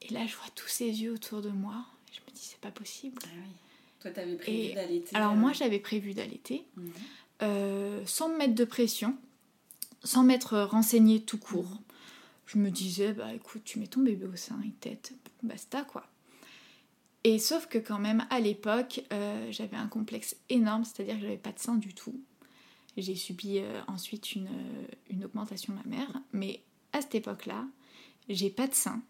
Et 0.02 0.12
là, 0.12 0.26
je 0.26 0.36
vois 0.36 0.48
tous 0.54 0.68
ces 0.68 0.86
yeux 0.86 1.12
autour 1.12 1.42
de 1.42 1.50
moi. 1.50 1.84
je 2.12 2.20
me 2.20 2.34
dis, 2.34 2.42
c'est 2.42 2.60
pas 2.60 2.70
possible. 2.70 3.20
Ah 3.24 3.28
oui. 3.36 3.52
Toi, 4.00 4.10
t'avais 4.12 4.36
prévu 4.36 4.74
d'allaiter 4.74 5.16
Alors, 5.16 5.34
moi, 5.34 5.50
euh, 5.50 5.54
j'avais 5.54 5.80
prévu 5.80 6.14
d'allaiter, 6.14 6.64
mhm. 6.76 6.92
euh, 7.42 8.02
sans 8.06 8.28
me 8.28 8.38
mettre 8.38 8.54
de 8.54 8.64
pression, 8.64 9.16
sans 10.04 10.22
m'être 10.22 10.58
renseigné 10.60 11.22
tout 11.22 11.38
court. 11.38 11.70
Mhm. 11.70 11.78
Je 12.46 12.58
me 12.58 12.70
disais, 12.70 13.12
bah 13.12 13.34
écoute, 13.34 13.62
tu 13.64 13.78
mets 13.78 13.88
ton 13.88 14.00
bébé 14.00 14.26
au 14.26 14.36
sein, 14.36 14.58
il 14.64 14.72
tête, 14.72 15.12
basta 15.42 15.82
quoi. 15.82 16.06
Et 17.24 17.38
sauf 17.38 17.66
que 17.66 17.76
quand 17.76 17.98
même, 17.98 18.26
à 18.30 18.40
l'époque, 18.40 19.02
euh, 19.12 19.48
j'avais 19.50 19.76
un 19.76 19.88
complexe 19.88 20.36
énorme, 20.48 20.84
c'est-à-dire 20.84 21.16
que 21.16 21.22
j'avais 21.22 21.36
pas 21.36 21.52
de 21.52 21.58
sein 21.58 21.74
du 21.74 21.92
tout. 21.92 22.18
J'ai 22.96 23.16
subi 23.16 23.60
ensuite 23.86 24.34
une, 24.34 24.48
une 25.08 25.24
augmentation 25.24 25.72
mammaire, 25.72 26.10
mais 26.32 26.62
à 26.92 27.00
cette 27.00 27.14
époque-là, 27.14 27.64
j'ai 28.28 28.50
pas 28.50 28.66
de 28.66 28.74
sein 28.74 29.02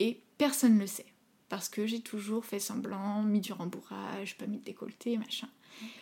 et 0.00 0.20
personne 0.38 0.74
ne 0.74 0.80
le 0.80 0.86
sait. 0.88 1.06
Parce 1.48 1.68
que 1.68 1.86
j'ai 1.86 2.00
toujours 2.00 2.44
fait 2.44 2.58
semblant, 2.58 3.22
mis 3.22 3.40
du 3.40 3.52
rembourrage, 3.52 4.36
pas 4.36 4.46
mis 4.46 4.58
de 4.58 4.64
décolleté, 4.64 5.16
machin. 5.16 5.48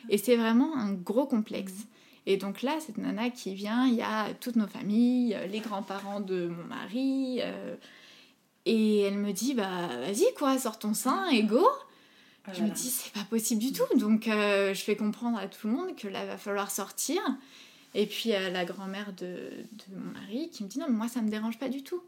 Et 0.09 0.17
c'est 0.19 0.37
vraiment 0.37 0.77
un 0.77 0.93
gros 0.93 1.27
complexe. 1.27 1.73
Mhm. 1.73 1.87
Et 2.27 2.37
donc 2.37 2.63
là, 2.63 2.79
cette 2.81 2.99
nana 2.99 3.31
qui 3.31 3.55
vient, 3.55 3.87
il 3.87 3.95
y 3.95 4.03
a 4.03 4.35
toutes 4.35 4.57
nos 4.57 4.67
familles, 4.67 5.35
euh, 5.35 5.47
les 5.47 5.61
grands-parents 5.61 6.21
de 6.21 6.49
mon 6.49 6.65
mari. 6.65 7.39
Euh, 7.41 7.77
et 8.67 9.01
elle 9.01 9.17
me 9.17 9.33
dit, 9.33 9.55
bah 9.55 9.89
vas-y 10.01 10.27
quoi, 10.37 10.59
sors 10.59 10.79
ton 10.79 10.93
sein 10.93 11.27
et 11.29 11.43
go. 11.43 11.67
Ah 12.45 12.53
je 12.53 12.63
me 12.63 12.71
dis, 12.71 12.91
c'est 12.91 13.13
pas 13.13 13.25
possible 13.25 13.63
du 13.63 13.73
tout. 13.73 13.99
Donc 13.99 14.29
euh, 14.29 14.75
je 14.75 14.83
fais 14.83 14.97
comprendre 14.97 15.39
à 15.39 15.49
tout 15.49 15.67
le 15.67 15.73
monde 15.73 15.97
que 15.97 16.07
là, 16.07 16.27
va 16.27 16.37
falloir 16.37 16.71
sortir. 16.71 17.23
Et 17.95 18.05
puis 18.07 18.35
à 18.35 18.51
la 18.51 18.67
grand-mère 18.67 19.15
de, 19.15 19.25
de, 19.73 19.97
mon 19.97 20.13
mari 20.13 20.51
qui 20.51 20.65
me 20.65 20.69
dit, 20.69 20.79
non, 20.79 20.87
mais 20.89 20.97
moi 20.97 21.09
ça 21.09 21.23
me 21.23 21.31
dérange 21.31 21.59
pas 21.59 21.71
du 21.71 21.83
tout 21.83 22.03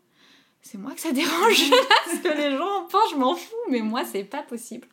c'est 0.63 0.79
moi 0.79 0.93
que 0.93 1.01
ça 1.01 1.13
dérange. 1.13 1.57
Ce 2.11 2.23
que 2.23 2.37
les 2.37 2.57
gens 2.57 2.87
pensent, 2.89 3.13
je 3.13 3.17
m'en 3.17 3.35
fous, 3.35 3.55
mais 3.71 3.81
moi, 3.81 4.05
c'est 4.05 4.25
pas 4.25 4.43
possible. 4.43 4.87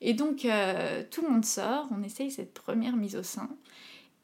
Et 0.00 0.14
donc, 0.14 0.44
euh, 0.44 1.02
tout 1.10 1.22
le 1.22 1.28
monde 1.28 1.44
sort, 1.44 1.86
on 1.90 2.02
essaye 2.02 2.30
cette 2.30 2.54
première 2.54 2.96
mise 2.96 3.16
au 3.16 3.22
sein. 3.22 3.48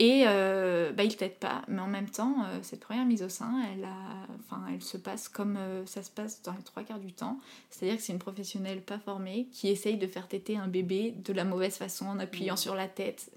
Et 0.01 0.25
euh, 0.27 0.92
bah, 0.92 1.05
il 1.05 1.16
t'aide 1.16 1.38
pas, 1.38 1.62
mais 1.68 1.81
en 1.81 1.87
même 1.87 2.11
temps, 2.11 2.44
euh, 2.44 2.59
cette 2.62 2.81
première 2.81 3.07
mise 3.07 3.23
au 3.23 3.29
sein, 3.29 3.62
elle, 3.73 3.85
a, 3.85 4.27
enfin, 4.40 4.64
elle 4.73 4.83
se 4.83 4.97
passe 4.97 5.29
comme 5.29 5.57
ça 5.87 6.03
se 6.03 6.11
passe 6.11 6.42
dans 6.42 6.53
les 6.53 6.62
trois 6.64 6.83
quarts 6.83 6.99
du 6.99 7.12
temps. 7.12 7.38
C'est-à-dire 7.70 7.97
que 7.97 8.03
c'est 8.03 8.12
une 8.12 8.18
professionnelle 8.18 8.83
pas 8.83 8.99
formée 8.99 9.47
qui 9.53 9.68
essaye 9.68 9.97
de 9.97 10.07
faire 10.09 10.27
téter 10.27 10.57
un 10.57 10.66
bébé 10.66 11.12
de 11.16 11.33
la 11.33 11.44
mauvaise 11.44 11.77
façon 11.77 12.07
en 12.07 12.18
appuyant 12.18 12.55
mmh. 12.55 12.59
sur 12.59 12.75
la 12.75 12.88
tête. 12.88 13.31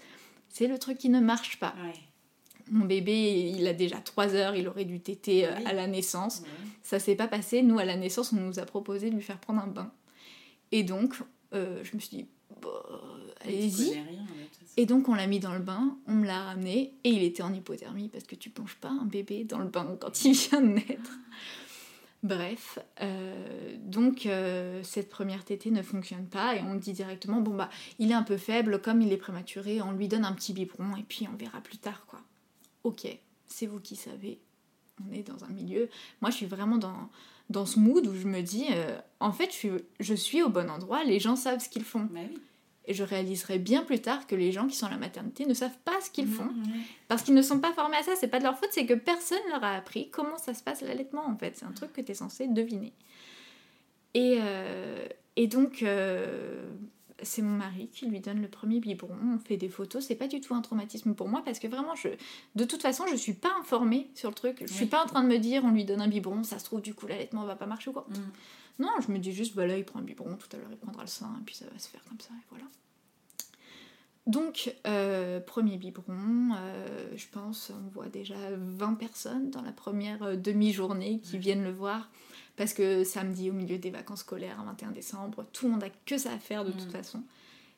C'est 0.48 0.66
le 0.66 0.78
truc 0.78 0.98
qui 0.98 1.10
ne 1.10 1.20
marche 1.20 1.60
pas. 1.60 1.74
Mon 2.70 2.84
bébé, 2.84 3.52
il 3.56 3.66
a 3.66 3.72
déjà 3.72 3.98
3 3.98 4.34
heures, 4.34 4.54
il 4.56 4.68
aurait 4.68 4.84
dû 4.84 5.00
téter 5.00 5.46
euh, 5.46 5.54
à 5.66 5.72
la 5.72 5.86
naissance. 5.86 6.42
Ça 6.82 6.98
s'est 6.98 7.16
pas 7.16 7.28
passé. 7.28 7.62
Nous, 7.62 7.78
à 7.78 7.84
la 7.84 7.96
naissance, 7.96 8.32
on 8.32 8.36
nous 8.36 8.58
a 8.58 8.64
proposé 8.64 9.10
de 9.10 9.14
lui 9.14 9.22
faire 9.22 9.38
prendre 9.38 9.60
un 9.62 9.66
bain. 9.66 9.92
Et 10.72 10.82
donc, 10.82 11.14
euh, 11.54 11.82
je 11.82 11.94
me 11.94 12.00
suis 12.00 12.16
dit, 12.16 12.26
bah, 12.62 12.68
allez-y. 13.42 14.02
Et 14.76 14.86
donc, 14.86 15.08
on 15.08 15.14
l'a 15.14 15.26
mis 15.26 15.40
dans 15.40 15.54
le 15.54 15.60
bain, 15.60 15.96
on 16.06 16.14
me 16.14 16.26
l'a 16.26 16.44
ramené, 16.44 16.94
et 17.04 17.10
il 17.10 17.22
était 17.22 17.42
en 17.42 17.52
hypothermie 17.52 18.08
parce 18.08 18.24
que 18.24 18.36
tu 18.36 18.50
plonges 18.50 18.76
pas 18.76 18.90
un 18.90 19.04
bébé 19.04 19.44
dans 19.44 19.58
le 19.58 19.68
bain 19.68 19.96
quand 19.98 20.24
il 20.24 20.34
vient 20.34 20.60
de 20.60 20.66
naître. 20.68 21.18
Bref, 22.24 22.80
euh, 23.00 23.76
donc 23.78 24.26
euh, 24.26 24.82
cette 24.82 25.08
première 25.08 25.44
tétée 25.44 25.70
ne 25.70 25.82
fonctionne 25.82 26.26
pas 26.26 26.56
et 26.56 26.62
on 26.62 26.74
me 26.74 26.80
dit 26.80 26.92
directement 26.92 27.40
bon 27.40 27.54
bah 27.54 27.70
il 28.00 28.10
est 28.10 28.14
un 28.14 28.24
peu 28.24 28.36
faible, 28.36 28.80
comme 28.80 29.00
il 29.02 29.12
est 29.12 29.18
prématuré, 29.18 29.80
on 29.82 29.92
lui 29.92 30.08
donne 30.08 30.24
un 30.24 30.32
petit 30.32 30.52
biberon 30.52 30.96
et 30.96 31.04
puis 31.04 31.28
on 31.32 31.36
verra 31.36 31.60
plus 31.60 31.78
tard 31.78 32.06
quoi. 32.06 32.18
Ok, 32.88 33.06
c'est 33.46 33.66
vous 33.66 33.80
qui 33.80 33.96
savez, 33.96 34.40
on 35.06 35.12
est 35.12 35.22
dans 35.22 35.44
un 35.44 35.48
milieu. 35.48 35.88
Moi 36.20 36.30
je 36.30 36.36
suis 36.36 36.46
vraiment 36.46 36.76
dans, 36.78 37.10
dans 37.50 37.66
ce 37.66 37.78
mood 37.78 38.06
où 38.06 38.14
je 38.14 38.26
me 38.26 38.40
dis 38.42 38.66
euh, 38.70 38.98
en 39.20 39.32
fait 39.32 39.50
je 39.50 39.56
suis, 39.56 39.70
je 40.00 40.14
suis 40.14 40.42
au 40.42 40.48
bon 40.48 40.70
endroit, 40.70 41.04
les 41.04 41.20
gens 41.20 41.36
savent 41.36 41.60
ce 41.60 41.68
qu'ils 41.68 41.84
font. 41.84 42.08
Bah 42.10 42.20
oui. 42.28 42.38
Et 42.90 42.94
je 42.94 43.04
réaliserai 43.04 43.58
bien 43.58 43.82
plus 43.82 44.00
tard 44.00 44.26
que 44.26 44.34
les 44.34 44.50
gens 44.50 44.66
qui 44.66 44.74
sont 44.74 44.86
à 44.86 44.90
la 44.90 44.96
maternité 44.96 45.44
ne 45.44 45.52
savent 45.52 45.76
pas 45.84 46.00
ce 46.00 46.10
qu'ils 46.10 46.24
Mhm, 46.26 46.32
font. 46.32 46.46
ouais. 46.46 46.80
Parce 47.08 47.22
qu'ils 47.22 47.34
ne 47.34 47.42
sont 47.42 47.60
pas 47.60 47.74
formés 47.74 47.98
à 47.98 48.02
ça, 48.02 48.12
c'est 48.16 48.28
pas 48.28 48.38
de 48.38 48.44
leur 48.44 48.58
faute, 48.58 48.70
c'est 48.72 48.86
que 48.86 48.94
personne 48.94 49.38
leur 49.50 49.62
a 49.62 49.74
appris 49.74 50.08
comment 50.08 50.38
ça 50.38 50.54
se 50.54 50.62
passe 50.62 50.80
l'allaitement 50.80 51.26
en 51.26 51.36
fait. 51.36 51.54
C'est 51.58 51.66
un 51.66 51.72
truc 51.72 51.92
que 51.92 52.00
tu 52.00 52.12
es 52.12 52.14
censé 52.14 52.48
deviner. 52.48 52.94
Et, 54.14 54.38
euh, 54.40 55.06
et 55.36 55.46
donc, 55.48 55.82
euh, 55.82 56.66
c'est 57.22 57.42
mon 57.42 57.56
mari 57.56 57.88
qui 57.92 58.06
lui 58.06 58.20
donne 58.20 58.40
le 58.40 58.48
premier 58.48 58.80
biberon. 58.80 59.16
On 59.34 59.38
fait 59.38 59.56
des 59.56 59.68
photos. 59.68 60.04
C'est 60.04 60.14
pas 60.14 60.28
du 60.28 60.40
tout 60.40 60.54
un 60.54 60.60
traumatisme 60.60 61.14
pour 61.14 61.28
moi 61.28 61.42
parce 61.44 61.58
que 61.58 61.66
vraiment, 61.66 61.94
je, 61.94 62.08
de 62.54 62.64
toute 62.64 62.82
façon, 62.82 63.04
je 63.10 63.16
suis 63.16 63.32
pas 63.34 63.50
informée 63.60 64.08
sur 64.14 64.28
le 64.30 64.34
truc. 64.34 64.58
Je 64.60 64.72
suis 64.72 64.84
Oui. 64.84 64.90
pas 64.90 65.02
en 65.02 65.06
train 65.06 65.22
de 65.22 65.28
me 65.28 65.38
dire 65.38 65.64
on 65.64 65.70
lui 65.70 65.84
donne 65.84 66.00
un 66.00 66.08
biberon, 66.08 66.42
ça 66.44 66.58
se 66.58 66.64
trouve, 66.64 66.80
du 66.80 66.94
coup, 66.94 67.06
l'allaitement 67.06 67.44
va 67.44 67.56
pas 67.56 67.66
marcher 67.66 67.90
ou 67.90 67.92
quoi. 67.92 68.06
Mm. 68.08 68.82
Non, 68.82 68.90
je 69.04 69.10
me 69.10 69.18
dis 69.18 69.32
juste, 69.32 69.56
bah 69.56 69.66
là, 69.66 69.76
il 69.76 69.84
prend 69.84 69.98
un 69.98 70.02
biberon, 70.02 70.36
tout 70.36 70.48
à 70.52 70.56
l'heure, 70.58 70.68
il 70.70 70.76
prendra 70.76 71.02
le 71.02 71.08
sein, 71.08 71.34
et 71.40 71.44
puis 71.44 71.54
ça 71.56 71.64
va 71.72 71.76
se 71.78 71.88
faire 71.88 72.02
comme 72.08 72.20
ça, 72.20 72.30
et 72.32 72.44
voilà. 72.50 72.64
Donc, 74.26 74.74
euh, 74.86 75.40
premier 75.40 75.78
biberon, 75.78 76.50
euh, 76.54 77.08
je 77.16 77.26
pense, 77.32 77.72
on 77.74 77.88
voit 77.88 78.08
déjà 78.08 78.34
20 78.56 78.94
personnes 78.94 79.50
dans 79.50 79.62
la 79.62 79.72
première 79.72 80.22
euh, 80.22 80.36
demi-journée 80.36 81.20
qui 81.20 81.38
viennent 81.38 81.64
le 81.64 81.72
voir, 81.72 82.10
parce 82.58 82.74
que 82.74 83.04
samedi, 83.04 83.48
au 83.48 83.54
milieu 83.54 83.78
des 83.78 83.88
vacances 83.90 84.20
scolaires, 84.20 84.62
21 84.66 84.90
décembre, 84.90 85.46
tout 85.54 85.64
le 85.66 85.72
monde 85.72 85.84
a 85.84 85.88
que 86.04 86.18
ça 86.18 86.32
à 86.32 86.38
faire 86.38 86.64
de 86.66 86.72
toute 86.72 86.88
Mm. 86.88 86.90
façon. 86.90 87.22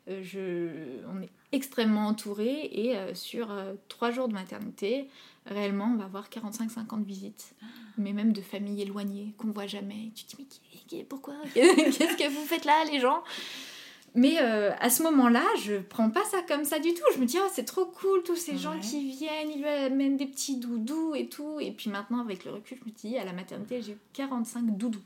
Euh, 0.09 0.23
je, 0.25 1.07
on 1.15 1.21
est 1.23 1.29
extrêmement 1.53 2.07
entouré 2.09 2.69
et 2.73 2.97
euh, 2.97 3.15
sur 3.15 3.51
euh, 3.53 3.75
trois 3.89 4.11
jours 4.11 4.27
de 4.29 4.33
maternité, 4.33 5.09
réellement, 5.47 5.93
on 5.93 5.97
va 5.99 6.05
avoir 6.07 6.29
45-50 6.31 7.05
visites, 7.05 7.55
mais 7.99 8.13
même 8.15 8.33
de 8.33 8.41
familles 8.41 8.81
éloignées 8.83 9.35
qu'on 9.37 9.53
voit 9.53 9.67
jamais. 9.67 10.11
Tu 10.15 10.25
te 10.25 10.37
dis, 10.37 10.37
mais 10.39 10.45
qui- 10.79 10.85
qui- 10.87 11.05
pourquoi? 11.05 11.35
Qu'est-ce 11.55 12.17
que 12.17 12.29
vous 12.31 12.45
faites 12.47 12.65
là, 12.65 12.83
les 12.91 12.99
gens? 12.99 13.23
Mais 14.15 14.39
euh, 14.41 14.73
à 14.81 14.91
ce 14.91 15.03
moment-là, 15.05 15.45
je 15.63 15.75
prends 15.75 16.11
pas 16.11 16.25
ça 16.25 16.39
comme 16.49 16.65
ça 16.65 16.79
du 16.79 16.93
tout. 16.95 17.03
Je 17.15 17.21
me 17.21 17.27
dis, 17.27 17.39
oh, 17.41 17.49
c'est 17.53 17.65
trop 17.65 17.87
cool, 17.87 18.23
tous 18.25 18.37
ces 18.37 18.59
gens 18.59 18.79
qui 18.81 19.09
viennent, 19.11 19.51
ils 19.55 19.59
lui 19.59 19.69
amènent 19.69 20.17
des 20.17 20.27
petits 20.27 20.57
doudous 20.57 21.15
et 21.15 21.29
tout. 21.29 21.61
Et 21.61 21.71
puis 21.71 21.91
maintenant, 21.91 22.21
avec 22.21 22.45
le 22.45 22.53
recul, 22.53 22.79
je 22.83 22.91
me 22.91 22.95
dis, 22.95 23.19
à 23.19 23.25
la 23.25 23.33
maternité, 23.33 23.83
j'ai 23.83 23.93
eu 23.93 23.99
45 24.15 24.77
doudous. 24.77 25.03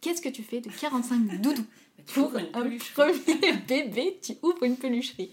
Qu'est-ce 0.00 0.22
que 0.22 0.28
tu 0.28 0.42
fais 0.42 0.60
de 0.60 0.70
45 0.70 1.18
doudous 1.42 1.64
Bah, 1.98 2.04
pour 2.14 2.36
un 2.36 2.70
premier 2.94 3.52
bébé, 3.68 4.18
tu 4.22 4.32
ouvres 4.42 4.62
une 4.62 4.76
pelucherie. 4.76 5.30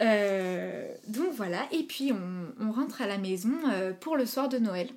Euh, 0.00 0.94
donc 1.08 1.32
voilà, 1.32 1.66
et 1.72 1.82
puis 1.82 2.12
on, 2.12 2.64
on 2.64 2.70
rentre 2.70 3.00
à 3.00 3.06
la 3.06 3.16
maison 3.18 3.52
euh, 3.72 3.92
pour 3.92 4.16
le 4.16 4.26
soir 4.26 4.48
de 4.48 4.58
Noël. 4.58 4.90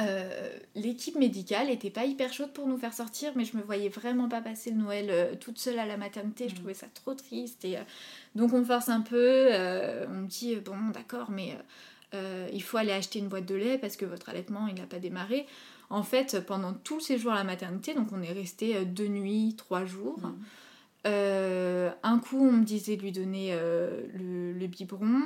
Euh, 0.00 0.48
L'équipe 0.74 1.16
médicale 1.16 1.70
était 1.70 1.90
pas 1.90 2.04
hyper 2.04 2.32
chaude 2.32 2.52
pour 2.52 2.66
nous 2.66 2.78
faire 2.78 2.94
sortir, 2.94 3.32
mais 3.36 3.44
je 3.44 3.56
me 3.56 3.62
voyais 3.62 3.88
vraiment 3.88 4.28
pas 4.28 4.40
passer 4.40 4.70
le 4.70 4.76
Noël 4.76 5.06
euh, 5.10 5.34
toute 5.34 5.58
seule 5.58 5.78
à 5.78 5.86
la 5.86 5.96
maternité. 5.96 6.44
Je 6.48 6.52
Mhm. 6.54 6.58
trouvais 6.58 6.74
ça 6.74 6.86
trop 6.94 7.14
triste. 7.14 7.64
Et, 7.64 7.76
euh, 7.76 7.82
donc 8.34 8.52
on 8.54 8.64
force 8.64 8.88
un 8.88 9.00
peu. 9.00 9.48
on 10.08 10.14
me 10.22 10.26
dit 10.26 10.56
bon, 10.56 10.76
d'accord, 10.94 11.30
mais 11.30 11.56
il 12.52 12.62
faut 12.62 12.76
aller 12.78 12.92
acheter 12.92 13.18
une 13.18 13.28
boîte 13.28 13.46
de 13.46 13.54
lait 13.54 13.78
parce 13.78 13.96
que 13.96 14.04
votre 14.06 14.28
allaitement 14.28 14.66
il 14.68 14.74
n'a 14.74 14.86
pas 14.86 14.98
démarré. 14.98 15.46
En 15.90 16.02
fait, 16.02 16.40
pendant 16.46 16.72
tout 16.74 16.96
le 16.96 17.00
séjour 17.00 17.32
à 17.32 17.36
la 17.36 17.44
maternité, 17.44 17.94
donc 17.94 18.08
on 18.12 18.22
est 18.22 18.32
resté 18.32 18.84
deux 18.84 19.08
nuits, 19.08 19.54
trois 19.56 19.84
jours. 19.84 20.18
Mhm. 20.20 20.38
Euh, 21.06 21.90
un 22.02 22.18
coup, 22.18 22.38
on 22.40 22.52
me 22.52 22.64
disait 22.64 22.96
de 22.96 23.02
lui 23.02 23.12
donner 23.12 23.48
euh, 23.52 24.02
le, 24.14 24.52
le 24.52 24.66
biberon. 24.66 25.22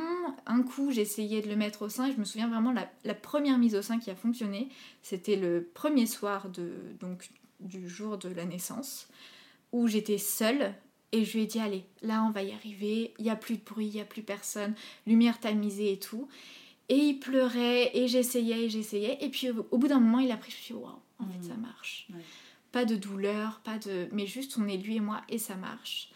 Un 0.46 0.62
coup, 0.62 0.90
j'essayais 0.92 1.40
de 1.40 1.48
le 1.48 1.56
mettre 1.56 1.82
au 1.82 1.88
sein. 1.88 2.06
Et 2.08 2.12
je 2.12 2.18
me 2.18 2.24
souviens 2.24 2.48
vraiment, 2.48 2.72
la, 2.72 2.90
la 3.04 3.14
première 3.14 3.58
mise 3.58 3.74
au 3.74 3.82
sein 3.82 3.98
qui 3.98 4.10
a 4.10 4.14
fonctionné, 4.14 4.68
c'était 5.02 5.36
le 5.36 5.68
premier 5.74 6.06
soir 6.06 6.48
de, 6.50 6.72
donc, 7.00 7.30
du 7.60 7.88
jour 7.88 8.18
de 8.18 8.28
la 8.28 8.44
naissance, 8.44 9.08
où 9.72 9.86
j'étais 9.88 10.18
seule. 10.18 10.74
Et 11.12 11.24
je 11.24 11.32
lui 11.36 11.44
ai 11.44 11.46
dit, 11.46 11.58
allez, 11.58 11.84
là, 12.02 12.22
on 12.26 12.30
va 12.30 12.42
y 12.42 12.52
arriver. 12.52 13.12
Il 13.18 13.24
n'y 13.24 13.30
a 13.30 13.36
plus 13.36 13.56
de 13.56 13.64
bruit, 13.64 13.86
il 13.86 13.94
n'y 13.94 14.00
a 14.00 14.04
plus 14.04 14.22
personne. 14.22 14.74
Lumière 15.06 15.40
tamisée 15.40 15.92
et 15.92 15.98
tout. 15.98 16.28
Et 16.88 16.96
il 16.96 17.14
pleurait, 17.18 17.90
et 17.96 18.08
j'essayais, 18.08 18.64
et 18.64 18.68
j'essayais. 18.70 19.18
Et 19.24 19.28
puis, 19.30 19.50
au, 19.50 19.66
au 19.70 19.78
bout 19.78 19.88
d'un 19.88 20.00
moment, 20.00 20.18
il 20.20 20.30
a 20.30 20.36
pris, 20.36 20.50
je 20.50 20.56
me 20.56 20.62
suis 20.62 20.74
dit, 20.74 20.80
waouh, 20.80 20.92
en 21.18 21.26
fait, 21.26 21.38
Mhm. 21.38 21.42
ça 21.48 21.54
marche 21.56 22.06
Ouais. 22.12 22.20
Pas 22.72 22.84
de 22.84 22.96
douleur, 22.96 23.60
pas 23.64 23.78
de. 23.78 24.08
Mais 24.12 24.26
juste 24.26 24.56
on 24.58 24.66
est 24.66 24.76
lui 24.78 24.96
et 24.96 25.00
moi 25.00 25.22
et 25.28 25.38
ça 25.38 25.54
marche. 25.56 26.10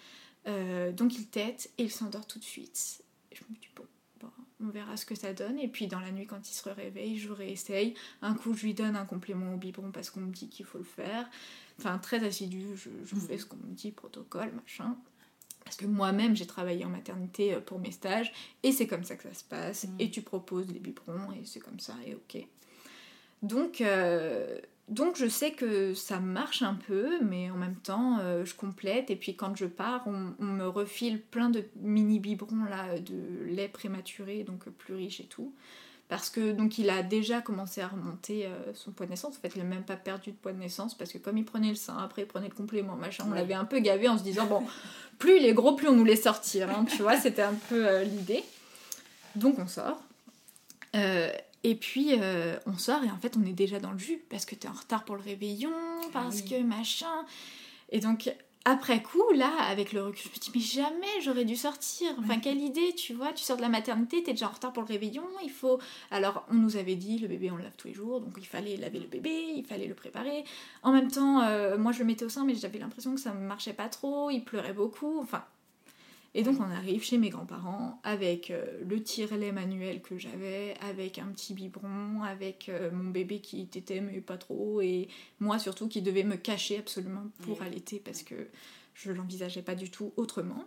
Euh, 0.47 0.93
donc 0.93 1.17
il 1.19 1.27
tète 1.27 1.71
et 1.79 1.85
il 1.85 1.91
s'endort 1.91 2.27
tout 2.27 2.39
de 2.39 2.45
suite. 2.45 3.03
Et 3.33 3.37
je 3.37 3.43
me 3.51 3.55
dis 3.57 3.69
bon, 3.77 3.85
bon, 4.21 4.29
on 4.65 4.69
verra 4.69 4.97
ce 4.97 5.05
que 5.07 5.15
ça 5.15 5.33
donne. 5.33 5.59
Et 5.59 5.69
puis 5.69 5.87
dans 5.87 6.01
la 6.01 6.11
nuit 6.13 6.27
quand 6.27 6.49
il 6.49 6.53
se 6.55 6.69
réveille, 6.69 7.19
je 7.19 7.31
réessaye. 7.31 7.95
Un 8.23 8.35
coup 8.35 8.55
je 8.55 8.65
lui 8.65 8.75
donne 8.75 8.97
un 8.97 9.05
complément 9.07 9.55
au 9.55 9.57
biberon 9.57 9.91
parce 9.93 10.11
qu'on 10.11 10.21
me 10.21 10.33
dit 10.33 10.49
qu'il 10.49 10.65
faut 10.67 10.79
le 10.79 10.85
faire. 10.85 11.29
Enfin 11.79 11.99
très 11.99 12.25
assidu, 12.25 12.65
je, 12.77 12.89
je 13.05 13.15
Mhm. 13.15 13.21
fais 13.23 13.39
ce 13.39 13.45
qu'on 13.47 13.57
me 13.59 13.75
dit, 13.75 13.93
protocole, 13.93 14.51
machin. 14.53 14.97
Parce 15.65 15.77
que 15.77 15.85
moi-même 15.87 16.37
j'ai 16.37 16.47
travaillé 16.47 16.85
en 16.85 16.89
maternité 16.91 17.53
euh, 17.55 17.61
pour 17.61 17.81
mes 17.81 17.91
stages 17.91 18.33
et 18.63 18.71
c'est 18.71 18.87
comme 18.87 19.03
ça 19.05 19.17
que 19.17 19.25
ça 19.25 19.35
se 19.35 19.45
passe. 19.45 19.85
Mhm. 19.89 19.97
Et 19.99 20.11
tu 20.11 20.23
proposes 20.23 20.69
les 20.73 20.79
biberons 20.79 21.33
et 21.33 21.45
c'est 21.45 21.61
comme 21.61 21.81
ça 21.81 21.95
et 22.07 22.15
ok. 22.15 22.47
Donc, 23.43 23.81
euh, 23.81 24.59
donc 24.89 25.17
je 25.17 25.27
sais 25.27 25.51
que 25.53 25.95
ça 25.95 26.21
marche 26.21 26.63
un 26.63 26.75
peu, 26.75 27.19
mais 27.23 27.51
en 27.51 27.57
même 27.57 27.77
temps, 27.77 28.19
euh, 28.21 28.45
je 28.45 28.55
complète. 28.55 29.11
Et 29.11 29.17
puis 29.17 29.35
quand 29.37 29.57
je 29.57 29.67
pars, 29.67 30.03
on, 30.07 30.35
on 30.39 30.45
me 30.45 30.67
refile 30.69 31.21
plein 31.21 31.51
de 31.51 31.65
mini 31.81 32.21
biberons 32.21 32.65
là, 32.71 32.99
de 32.99 33.45
lait 33.47 33.69
prématuré, 33.69 34.45
donc 34.45 34.69
plus 34.69 34.95
riche 34.95 35.21
et 35.21 35.25
tout. 35.25 35.53
Parce 36.09 36.31
que 36.31 36.53
donc 36.53 36.79
il 36.79 36.89
a 36.89 37.03
déjà 37.03 37.41
commencé 37.41 37.81
à 37.81 37.89
remonter 37.89 38.47
euh, 38.47 38.73
son 38.75 38.93
poids 38.93 39.07
de 39.07 39.11
naissance. 39.11 39.37
En 39.37 39.41
fait, 39.41 39.51
il 39.57 39.59
n'a 39.59 39.65
même 39.69 39.83
pas 39.83 39.97
perdu 39.97 40.31
de 40.31 40.37
poids 40.37 40.53
de 40.53 40.59
naissance 40.61 40.97
parce 40.97 41.13
que 41.13 41.19
comme 41.19 41.37
il 41.37 41.45
prenait 41.45 41.71
le 41.71 41.75
sein, 41.75 41.99
après 41.99 42.23
il 42.23 42.29
prenait 42.29 42.49
le 42.49 42.55
complément, 42.55 42.95
machin, 42.95 43.25
on 43.27 43.33
Ouais. 43.33 43.39
l'avait 43.39 43.55
un 43.55 43.65
peu 43.65 43.81
gavé 43.81 44.07
en 44.09 44.17
se 44.17 44.23
disant 44.23 44.47
bon, 44.47 44.63
plus 45.19 45.39
il 45.39 45.45
est 45.47 45.53
gros, 45.53 45.75
plus 45.75 45.89
on 45.89 45.97
nous 45.97 46.05
laisse 46.05 46.23
sortir. 46.23 46.71
hein, 46.71 46.85
tu 46.89 47.03
vois, 47.03 47.17
c'était 47.19 47.43
un 47.43 47.55
peu 47.69 47.89
euh, 47.89 48.05
l'idée. 48.05 48.45
Donc 49.35 49.59
on 49.59 49.67
sort. 49.67 50.01
Euh, 50.95 51.29
et 51.67 51.75
puis 51.75 52.11
euh, 52.13 52.57
on 52.67 52.79
sort 52.79 53.03
et 53.03 53.11
en 53.11 53.19
fait 53.19 53.37
on 53.37 53.45
est 53.45 53.53
déjà 53.53 53.81
dans 53.81 53.91
le 53.91 53.99
jus 53.99 54.23
parce 54.31 54.45
que 54.47 54.55
t'es 54.55 54.69
en 54.69 54.73
retard 54.73 55.05
pour 55.05 55.17
le 55.17 55.23
réveillon, 55.23 55.73
parce 56.13 56.43
oui. 56.43 56.51
que 56.51 56.63
machin. 56.63 57.25
Et 57.91 57.99
donc 57.99 58.33
après 58.65 59.03
coup, 59.03 59.23
là, 59.35 59.51
avec 59.69 59.93
le 59.93 60.03
recul, 60.03 60.23
je 60.25 60.29
me 60.29 60.43
dis 60.45 60.51
mais 60.55 60.61
jamais 60.61 61.21
j'aurais 61.23 61.45
dû 61.45 61.57
sortir. 61.57 62.09
Enfin 62.19 62.35
Ouais. 62.35 62.41
quelle 62.41 62.61
idée, 62.61 62.95
tu 62.95 63.15
vois, 63.15 63.33
tu 63.33 63.43
sors 63.43 63.57
de 63.57 63.63
la 63.63 63.69
maternité, 63.69 64.23
t'es 64.23 64.31
déjà 64.33 64.47
en 64.47 64.53
retard 64.53 64.73
pour 64.73 64.85
le 64.85 64.89
réveillon, 64.89 65.25
il 65.43 65.51
faut... 65.51 65.81
Alors 66.13 66.45
on 66.51 66.55
nous 66.55 66.77
avait 66.77 66.95
dit 66.95 67.19
le 67.19 67.27
bébé 67.27 67.51
on 67.51 67.57
le 67.57 67.65
lave 67.65 67.77
tous 67.77 67.89
les 67.89 67.95
jours, 67.95 68.21
donc 68.21 68.35
il 68.39 68.47
fallait 68.47 68.77
laver 68.77 69.01
le 69.01 69.09
bébé, 69.09 69.55
il 69.57 69.65
fallait 69.65 69.89
le 69.89 69.95
préparer. 69.95 70.45
En 70.85 70.93
même 70.93 71.11
temps, 71.11 71.43
euh, 71.43 71.77
moi 71.79 71.91
je 71.91 71.99
le 71.99 72.05
mettais 72.05 72.25
au 72.25 72.29
sein 72.29 72.45
mais 72.45 72.55
j'avais 72.55 72.79
l'impression 72.79 73.13
que 73.13 73.21
ça 73.21 73.33
ne 73.35 73.41
marchait 73.41 73.73
pas 73.73 73.89
trop, 73.89 74.31
il 74.31 74.45
pleurait 74.45 74.73
beaucoup, 74.73 75.19
enfin... 75.21 75.45
Et 76.37 76.43
donc 76.43 76.61
on 76.61 76.71
arrive 76.71 77.03
chez 77.03 77.17
mes 77.17 77.31
grands-parents 77.31 77.99
avec 78.05 78.51
euh, 78.51 78.63
le 78.87 79.03
tire-lait 79.03 79.53
manuel 79.53 80.03
que 80.03 80.19
j'avais, 80.19 80.75
avec 80.83 81.19
un 81.19 81.29
petit 81.29 81.55
biberon, 81.55 82.23
avec 82.23 82.69
euh, 82.69 82.91
mon 82.93 83.09
bébé 83.09 83.41
qui 83.41 83.67
tétait 83.67 84.03
mais 84.03 84.21
pas 84.21 84.37
trop, 84.37 84.83
et 84.83 85.09
moi 85.41 85.59
surtout 85.59 85.89
qui 85.89 86.03
devait 86.03 86.25
me 86.25 86.37
cacher 86.37 86.77
absolument 86.77 87.25
pour 87.43 87.63
allaiter 87.63 88.03
parce 88.05 88.23
que 88.23 88.35
je 88.93 89.13
l'envisageais 89.13 89.63
pas 89.63 89.75
du 89.75 89.91
tout 89.91 90.13
autrement. 90.19 90.67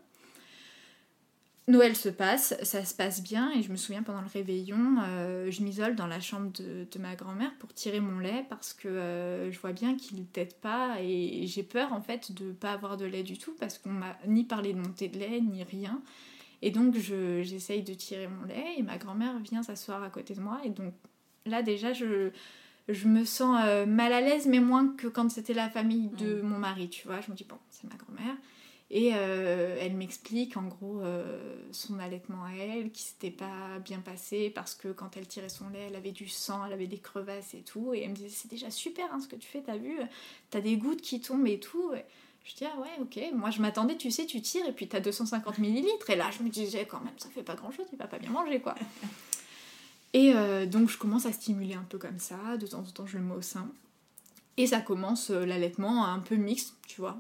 Noël 1.70 1.96
se 1.96 2.10
passe, 2.10 2.56
ça 2.64 2.84
se 2.84 2.96
passe 2.96 3.22
bien 3.22 3.52
et 3.52 3.62
je 3.62 3.72
me 3.72 3.76
souviens 3.78 4.02
pendant 4.02 4.22
le 4.22 4.28
réveillon, 4.28 4.98
euh, 5.04 5.52
je 5.52 5.62
m'isole 5.62 5.96
dans 5.96 6.08
la 6.08 6.20
chambre 6.20 6.52
de, 6.54 6.88
de 6.92 7.00
ma 7.00 7.16
grand-mère 7.16 7.54
pour 7.60 7.74
tirer 7.74 8.00
mon 8.00 8.18
lait 8.20 8.44
parce 8.50 8.74
que 8.74 8.88
euh, 8.88 9.52
je 9.52 9.60
vois 9.60 9.72
bien 9.72 9.96
qu'il 9.96 10.18
ne 10.20 10.24
tète 10.24 10.60
pas 10.62 10.96
et 11.00 11.46
j'ai 11.46 11.62
peur 11.64 11.94
en 11.94 12.02
fait 12.02 12.32
de 12.34 12.52
pas 12.52 12.72
avoir 12.72 12.98
de 12.98 13.06
lait 13.06 13.22
du 13.22 13.38
tout 13.38 13.54
parce 13.60 13.78
qu'on 13.78 13.92
m'a 13.92 14.18
ni 14.26 14.44
parlé 14.46 14.74
de 14.74 14.80
montée 14.80 15.10
de 15.10 15.20
lait 15.20 15.40
ni 15.42 15.64
rien. 15.64 16.02
Et 16.64 16.72
donc 16.72 16.98
je- 16.98 17.44
j'essaye 17.44 17.84
de 17.84 17.94
tirer 17.94 18.28
mon 18.28 18.46
lait 18.48 18.76
et 18.78 18.84
ma 18.84 18.98
grand-mère 18.98 19.38
vient 19.40 19.62
s'asseoir 19.64 20.02
à 20.04 20.10
côté 20.10 20.34
de 20.34 20.42
moi 20.42 20.60
et 20.66 20.70
donc 20.72 20.94
là 21.46 21.62
déjà 21.62 21.94
je, 21.94 22.32
je 22.88 23.08
me 23.08 23.26
sens 23.26 23.62
euh, 23.64 23.86
mal 23.86 24.12
à 24.12 24.22
l'aise 24.22 24.48
mais 24.48 24.60
moins 24.60 24.88
que 24.98 25.08
quand 25.08 25.30
c'était 25.30 25.54
la 25.54 25.70
famille 25.70 26.10
de 26.18 26.42
mon 26.42 26.58
mari, 26.58 26.90
tu 26.90 27.06
vois. 27.08 27.22
Je 27.22 27.30
me 27.32 27.36
dis 27.36 27.46
bon 27.46 27.58
c'est 27.70 27.84
ma 27.90 27.96
grand-mère. 27.96 28.36
Et 28.92 29.12
euh, 29.14 29.78
elle 29.80 29.94
m'explique 29.94 30.58
en 30.58 30.64
gros 30.64 31.02
euh, 31.02 31.56
son 31.72 32.00
allaitement 32.00 32.44
à 32.44 32.54
elle, 32.54 32.92
qui 32.92 33.04
s'était 33.04 33.30
pas 33.30 33.78
bien 33.86 34.00
passé 34.00 34.50
parce 34.50 34.74
que 34.74 34.88
quand 34.88 35.16
elle 35.16 35.28
tirait 35.28 35.50
son 35.50 35.70
lait, 35.70 35.88
elle 35.90 35.96
avait 35.96 36.12
du 36.12 36.28
sang, 36.28 36.66
elle 36.66 36.74
avait 36.74 36.88
des 36.88 36.98
crevasses 36.98 37.54
et 37.54 37.62
tout. 37.62 37.94
Et 37.94 38.02
elle 38.02 38.10
me 38.10 38.16
disait 38.16 38.30
c'est 38.30 38.50
déjà 38.50 38.72
super 38.72 39.06
hein, 39.14 39.20
ce 39.20 39.28
que 39.28 39.36
tu 39.36 39.48
fais, 39.48 39.62
t'as 39.62 39.78
vu, 39.78 40.00
t'as 40.50 40.62
des 40.62 40.78
gouttes 40.78 41.02
qui 41.02 41.22
tombent 41.22 41.46
et 41.46 41.60
tout. 41.60 41.94
Et 41.94 42.04
je 42.44 42.56
dis 42.56 42.66
ah 42.66 42.80
ouais 42.80 42.90
ok, 43.00 43.32
moi 43.34 43.52
je 43.52 43.62
m'attendais, 43.62 43.96
tu 43.96 44.10
sais, 44.10 44.26
tu 44.26 44.42
tires 44.42 44.68
et 44.68 44.74
puis 44.74 44.88
t'as 44.88 45.02
250 45.02 45.60
millilitres. 45.60 46.10
Et 46.10 46.16
là 46.16 46.32
je 46.36 46.42
me 46.42 46.50
disais 46.50 46.88
quand 46.88 47.02
même 47.02 47.14
ça 47.18 47.30
fait 47.30 47.44
pas 47.44 47.56
grand 47.56 47.70
chose, 47.70 47.86
il 47.94 48.00
va 48.00 48.08
pas 48.08 48.18
bien 48.18 48.32
manger 48.32 48.60
quoi. 48.60 48.76
Et 50.14 50.34
donc 50.66 50.90
je 50.90 50.98
commence 50.98 51.28
à 51.28 51.32
stimuler 51.32 51.76
un 51.76 51.86
peu 51.88 52.00
comme 52.00 52.18
ça, 52.18 52.58
de 52.58 52.66
temps 52.66 52.80
en 52.80 52.92
temps 52.92 53.06
je 53.06 53.20
le 53.20 53.24
mets 53.24 53.36
au 53.36 53.44
sein. 53.44 53.70
Et 54.58 54.66
ça 54.66 54.82
commence 54.82 55.30
l'allaitement 55.30 56.08
un 56.08 56.18
peu 56.18 56.36
mixte, 56.36 56.74
tu 56.88 57.00
vois. 57.00 57.20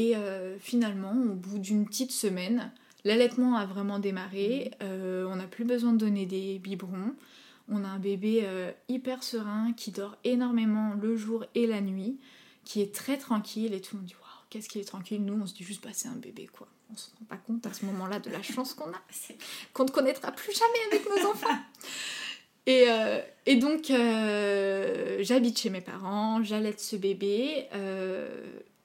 Et 0.00 0.14
finalement, 0.60 1.12
au 1.12 1.34
bout 1.34 1.58
d'une 1.58 1.84
petite 1.84 2.12
semaine, 2.12 2.70
l'allaitement 3.04 3.56
a 3.56 3.66
vraiment 3.66 3.98
démarré. 3.98 4.70
on 4.80 5.36
n'a 5.36 5.46
plus 5.46 5.64
besoin 5.64 5.92
de 5.92 5.98
donner 5.98 6.24
des 6.24 6.58
biberons. 6.58 7.14
On 7.70 7.84
a 7.84 7.88
un 7.88 7.98
bébé 7.98 8.42
euh, 8.44 8.72
hyper 8.88 9.22
serein 9.22 9.72
qui 9.76 9.90
dort 9.90 10.16
énormément 10.24 10.94
le 10.94 11.16
jour 11.16 11.44
et 11.54 11.66
la 11.66 11.80
nuit, 11.80 12.18
qui 12.64 12.80
est 12.80 12.94
très 12.94 13.18
tranquille 13.18 13.74
et 13.74 13.80
tout 13.80 13.96
le 13.96 14.00
monde 14.00 14.08
dit 14.08 14.14
waouh, 14.14 14.44
qu'est-ce 14.48 14.68
qu'il 14.68 14.80
est 14.80 14.84
tranquille. 14.84 15.22
Nous, 15.22 15.38
on 15.40 15.46
se 15.46 15.54
dit 15.54 15.64
juste 15.64 15.84
bah, 15.84 15.90
c'est 15.92 16.08
un 16.08 16.16
bébé 16.16 16.46
quoi. 16.46 16.66
On 16.90 16.96
se 16.96 17.10
rend 17.18 17.26
pas 17.28 17.36
compte 17.36 17.66
à 17.66 17.74
ce 17.74 17.84
moment-là 17.84 18.18
de 18.18 18.30
la 18.30 18.42
chance 18.42 18.72
qu'on 18.72 18.90
a, 18.90 19.02
qu'on 19.74 19.84
ne 19.84 19.90
connaîtra 19.90 20.32
plus 20.32 20.52
jamais 20.52 20.96
avec 20.96 21.06
nos 21.06 21.30
enfants. 21.30 21.48
Et, 22.66 22.84
euh, 22.88 23.20
donc, 23.60 23.90
euh, 23.90 25.18
j'habite 25.20 25.58
chez 25.58 25.70
mes 25.70 25.80
parents, 25.80 26.42
j'allaite 26.42 26.80
ce 26.80 26.96
bébé. 26.96 27.66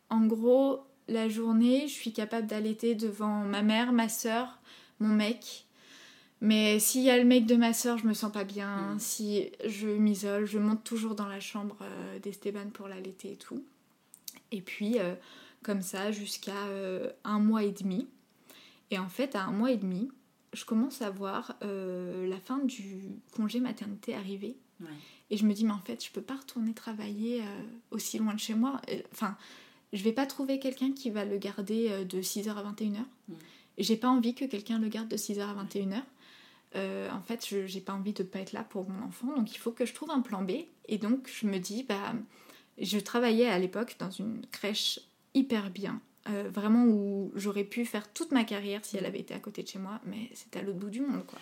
en 0.09 0.25
gros, 0.25 0.81
la 1.07 1.29
journée, 1.29 1.87
je 1.87 1.93
suis 1.93 2.13
capable 2.13 2.47
d'allaiter 2.47 2.95
devant 2.95 3.43
ma 3.43 3.61
mère, 3.61 3.91
ma 3.91 4.09
soeur, 4.09 4.59
mon 4.99 5.09
mec. 5.09 5.65
Mais 6.43 6.77
s'il 6.79 7.03
y 7.03 7.09
a 7.09 7.17
le 7.17 7.23
mec 7.23 7.45
de 7.45 7.55
ma 7.55 7.73
soeur, 7.73 7.97
je 7.97 8.05
me 8.05 8.13
sens 8.13 8.31
pas 8.31 8.43
bien. 8.43 8.95
Mm. 8.95 8.99
Si 8.99 9.49
je 9.65 9.87
m'isole, 9.87 10.45
je 10.45 10.59
monte 10.59 10.83
toujours 10.83 11.15
dans 11.15 11.27
la 11.27 11.39
chambre 11.39 11.77
euh, 11.81 12.19
d'Esteban 12.19 12.69
pour 12.73 12.89
l'allaiter 12.89 13.31
et 13.31 13.37
tout. 13.37 13.63
Et 14.51 14.61
puis, 14.61 14.99
euh, 14.99 15.15
comme 15.63 15.81
ça, 15.81 16.11
jusqu'à 16.11 16.67
euh, 16.67 17.09
un 17.23 17.39
mois 17.39 17.63
et 17.63 17.71
demi. 17.71 18.09
Et 18.91 18.99
en 18.99 19.07
fait, 19.07 19.35
à 19.35 19.43
un 19.43 19.51
mois 19.51 19.71
et 19.71 19.77
demi, 19.77 20.11
je 20.51 20.65
commence 20.65 21.01
à 21.01 21.09
voir 21.09 21.57
la 21.61 22.39
fin 22.39 22.59
du 22.59 23.09
congé 23.35 23.59
maternité 23.59 24.13
arriver. 24.13 24.55
Et 25.31 25.37
je 25.37 25.45
me 25.47 25.53
dis, 25.53 25.65
mais 25.65 25.71
en 25.71 25.79
fait, 25.79 26.05
je 26.05 26.11
peux 26.11 26.21
pas 26.21 26.35
retourner 26.35 26.75
travailler 26.75 27.41
aussi 27.89 28.19
loin 28.19 28.35
de 28.35 28.39
chez 28.39 28.53
moi. 28.53 28.79
Enfin, 29.11 29.35
je 29.93 30.03
vais 30.03 30.11
pas 30.11 30.25
trouver 30.25 30.59
quelqu'un 30.59 30.91
qui 30.91 31.09
va 31.09 31.23
le 31.23 31.37
garder 31.37 32.03
de 32.05 32.21
6h 32.21 32.49
à 32.49 32.63
21h. 32.63 32.97
Mm. 33.29 33.33
J'ai 33.77 33.95
pas 33.95 34.09
envie 34.09 34.35
que 34.35 34.45
quelqu'un 34.45 34.79
le 34.79 34.87
garde 34.87 35.07
de 35.07 35.17
6h 35.17 35.39
à 35.39 35.63
21h. 35.63 36.01
Euh, 36.75 37.09
en 37.11 37.21
fait, 37.21 37.45
je 37.47 37.67
j'ai 37.67 37.81
pas 37.81 37.93
envie 37.93 38.13
de 38.13 38.23
pas 38.23 38.39
être 38.39 38.51
là 38.51 38.63
pour 38.63 38.89
mon 38.89 39.03
enfant, 39.05 39.35
donc 39.35 39.53
il 39.53 39.57
faut 39.57 39.71
que 39.71 39.85
je 39.85 39.93
trouve 39.93 40.11
un 40.11 40.21
plan 40.21 40.41
B. 40.41 40.51
Et 40.87 40.97
donc, 40.97 41.29
je 41.31 41.45
me 41.47 41.59
dis, 41.59 41.83
bah, 41.83 42.13
je 42.79 42.97
travaillais 42.97 43.47
à 43.47 43.59
l'époque 43.59 43.95
dans 43.99 44.09
une 44.09 44.45
crèche 44.51 44.99
hyper 45.33 45.69
bien, 45.69 46.01
euh, 46.29 46.49
vraiment 46.51 46.85
où 46.85 47.31
j'aurais 47.35 47.63
pu 47.63 47.85
faire 47.85 48.11
toute 48.11 48.31
ma 48.31 48.43
carrière 48.43 48.83
si 48.83 48.97
elle 48.97 49.05
avait 49.05 49.19
été 49.19 49.33
à 49.33 49.39
côté 49.39 49.63
de 49.63 49.67
chez 49.67 49.79
moi, 49.79 49.99
mais 50.05 50.29
c'était 50.33 50.59
à 50.59 50.61
l'autre 50.63 50.79
bout 50.79 50.89
du 50.89 51.01
monde, 51.01 51.25
quoi. 51.25 51.39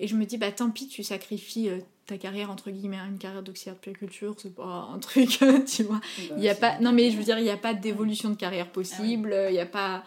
Et 0.00 0.08
je 0.08 0.16
me 0.16 0.24
dis, 0.24 0.38
bah 0.38 0.50
tant 0.50 0.70
pis, 0.70 0.88
tu 0.88 1.04
sacrifies 1.04 1.68
euh, 1.68 1.78
ta 2.06 2.18
carrière, 2.18 2.50
entre 2.50 2.70
guillemets, 2.70 2.96
une 2.96 3.18
carrière 3.18 3.42
d'auxiliaire 3.42 3.76
de 3.76 3.80
périculture, 3.80 4.34
c'est 4.38 4.54
pas 4.54 4.88
un 4.92 4.98
truc, 4.98 5.38
tu 5.66 5.82
vois. 5.84 6.00
Bah, 6.00 6.34
il 6.36 6.42
y 6.42 6.48
a 6.48 6.54
pas, 6.54 6.80
non 6.80 6.92
mais 6.92 7.10
je 7.10 7.16
veux 7.16 7.22
dire, 7.22 7.38
il 7.38 7.44
n'y 7.44 7.50
a 7.50 7.56
pas 7.56 7.74
d'évolution 7.74 8.30
de 8.30 8.34
carrière 8.34 8.72
possible, 8.72 9.36
il 9.48 9.52
n'y 9.52 9.60
a 9.60 9.66
pas 9.66 10.02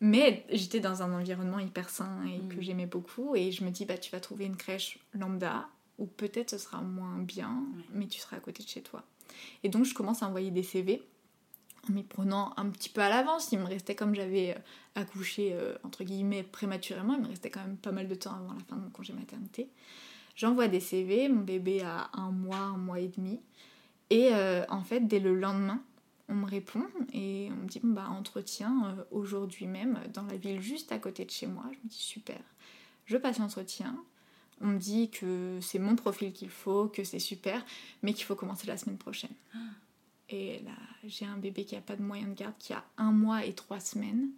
mais 0.00 0.44
j'étais 0.50 0.80
dans 0.80 1.02
un 1.02 1.12
environnement 1.18 1.58
hyper 1.58 1.88
sain 1.88 2.24
et 2.26 2.38
que 2.48 2.60
mm. 2.60 2.62
j'aimais 2.62 2.86
beaucoup. 2.86 3.34
Et 3.36 3.52
je 3.52 3.64
me 3.64 3.70
dis, 3.70 3.86
bah, 3.86 3.96
tu 3.96 4.10
vas 4.10 4.20
trouver 4.20 4.44
une 4.44 4.56
crèche 4.56 4.98
lambda, 5.14 5.68
ou 5.98 6.06
peut-être 6.06 6.50
ce 6.50 6.58
sera 6.58 6.82
moins 6.82 7.18
bien, 7.18 7.64
mais 7.94 8.06
tu 8.06 8.20
seras 8.20 8.36
à 8.36 8.40
côté 8.40 8.62
de 8.62 8.68
chez 8.68 8.82
toi. 8.82 9.02
Et 9.62 9.70
donc, 9.70 9.84
je 9.84 9.94
commence 9.94 10.22
à 10.22 10.28
envoyer 10.28 10.50
des 10.50 10.62
CV 10.62 11.02
en 11.88 11.92
m'y 11.92 12.02
prenant 12.02 12.52
un 12.56 12.68
petit 12.68 12.88
peu 12.88 13.00
à 13.00 13.08
l'avance. 13.08 13.50
Il 13.52 13.58
me 13.58 13.66
restait, 13.66 13.94
comme 13.94 14.14
j'avais 14.14 14.52
euh, 14.52 14.60
accouché, 15.00 15.52
euh, 15.52 15.74
entre 15.82 16.04
guillemets, 16.04 16.42
prématurément, 16.42 17.14
il 17.14 17.22
me 17.22 17.28
restait 17.28 17.50
quand 17.50 17.60
même 17.60 17.76
pas 17.76 17.92
mal 17.92 18.08
de 18.08 18.14
temps 18.14 18.34
avant 18.34 18.52
la 18.52 18.64
fin 18.68 18.76
de 18.76 18.82
mon 18.82 18.90
congé 18.90 19.12
maternité. 19.12 19.68
J'envoie 20.36 20.68
des 20.68 20.80
CV, 20.80 21.28
mon 21.28 21.42
bébé 21.42 21.82
a 21.82 22.10
un 22.12 22.30
mois, 22.30 22.56
un 22.56 22.76
mois 22.76 23.00
et 23.00 23.08
demi. 23.08 23.40
Et 24.10 24.30
euh, 24.32 24.64
en 24.68 24.82
fait, 24.82 25.00
dès 25.00 25.20
le 25.20 25.34
lendemain, 25.34 25.82
on 26.28 26.34
me 26.34 26.46
répond 26.46 26.84
et 27.12 27.50
on 27.52 27.64
me 27.64 27.68
dit 27.68 27.80
bah 27.82 28.08
entretien 28.08 28.96
aujourd'hui 29.10 29.66
même 29.66 29.98
dans 30.14 30.22
la 30.22 30.38
ville 30.38 30.58
juste 30.62 30.90
à 30.90 30.98
côté 30.98 31.26
de 31.26 31.30
chez 31.30 31.46
moi. 31.46 31.64
Je 31.70 31.76
me 31.84 31.88
dis 31.90 31.98
super. 31.98 32.40
Je 33.04 33.18
passe 33.18 33.38
l'entretien. 33.38 33.94
On 34.60 34.68
me 34.68 34.78
dit 34.78 35.10
que 35.10 35.58
c'est 35.60 35.78
mon 35.78 35.96
profil 35.96 36.32
qu'il 36.32 36.48
faut, 36.48 36.88
que 36.88 37.04
c'est 37.04 37.18
super, 37.18 37.64
mais 38.02 38.14
qu'il 38.14 38.24
faut 38.24 38.36
commencer 38.36 38.66
la 38.66 38.76
semaine 38.76 38.96
prochaine. 38.96 39.34
Et 40.30 40.60
là, 40.60 40.72
j'ai 41.04 41.26
un 41.26 41.36
bébé 41.36 41.64
qui 41.64 41.76
a 41.76 41.80
pas 41.80 41.96
de 41.96 42.02
moyen 42.02 42.26
de 42.26 42.34
garde, 42.34 42.54
qui 42.58 42.72
a 42.72 42.84
un 42.96 43.12
mois 43.12 43.44
et 43.44 43.52
trois 43.52 43.80
semaines. 43.80 44.30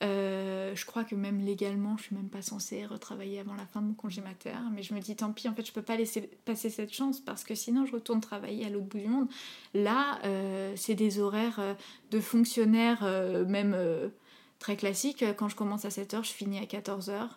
Euh, 0.00 0.76
je 0.76 0.86
crois 0.86 1.02
que 1.02 1.16
même 1.16 1.44
légalement, 1.44 1.96
je 1.96 2.04
suis 2.04 2.14
même 2.14 2.28
pas 2.28 2.42
censée 2.42 2.86
retravailler 2.86 3.40
avant 3.40 3.54
la 3.54 3.66
fin 3.66 3.80
de 3.80 3.86
mon 3.88 3.94
congé 3.94 4.20
mater. 4.20 4.52
Mais 4.72 4.82
je 4.82 4.94
me 4.94 5.00
dis, 5.00 5.16
tant 5.16 5.32
pis, 5.32 5.48
en 5.48 5.54
fait, 5.54 5.66
je 5.66 5.72
peux 5.72 5.82
pas 5.82 5.96
laisser 5.96 6.22
passer 6.44 6.70
cette 6.70 6.92
chance 6.92 7.20
parce 7.20 7.42
que 7.42 7.54
sinon, 7.54 7.84
je 7.84 7.92
retourne 7.92 8.20
travailler 8.20 8.66
à 8.66 8.70
l'autre 8.70 8.86
bout 8.86 8.98
du 8.98 9.08
monde. 9.08 9.28
Là, 9.74 10.20
euh, 10.24 10.72
c'est 10.76 10.94
des 10.94 11.18
horaires 11.18 11.58
euh, 11.58 11.74
de 12.10 12.20
fonctionnaires, 12.20 13.02
même 13.48 13.76
très 14.58 14.76
classiques. 14.76 15.24
Quand 15.36 15.48
je 15.48 15.56
commence 15.56 15.84
à 15.84 15.88
7h, 15.88 16.24
je 16.24 16.32
finis 16.32 16.58
à 16.58 16.64
14h. 16.64 17.28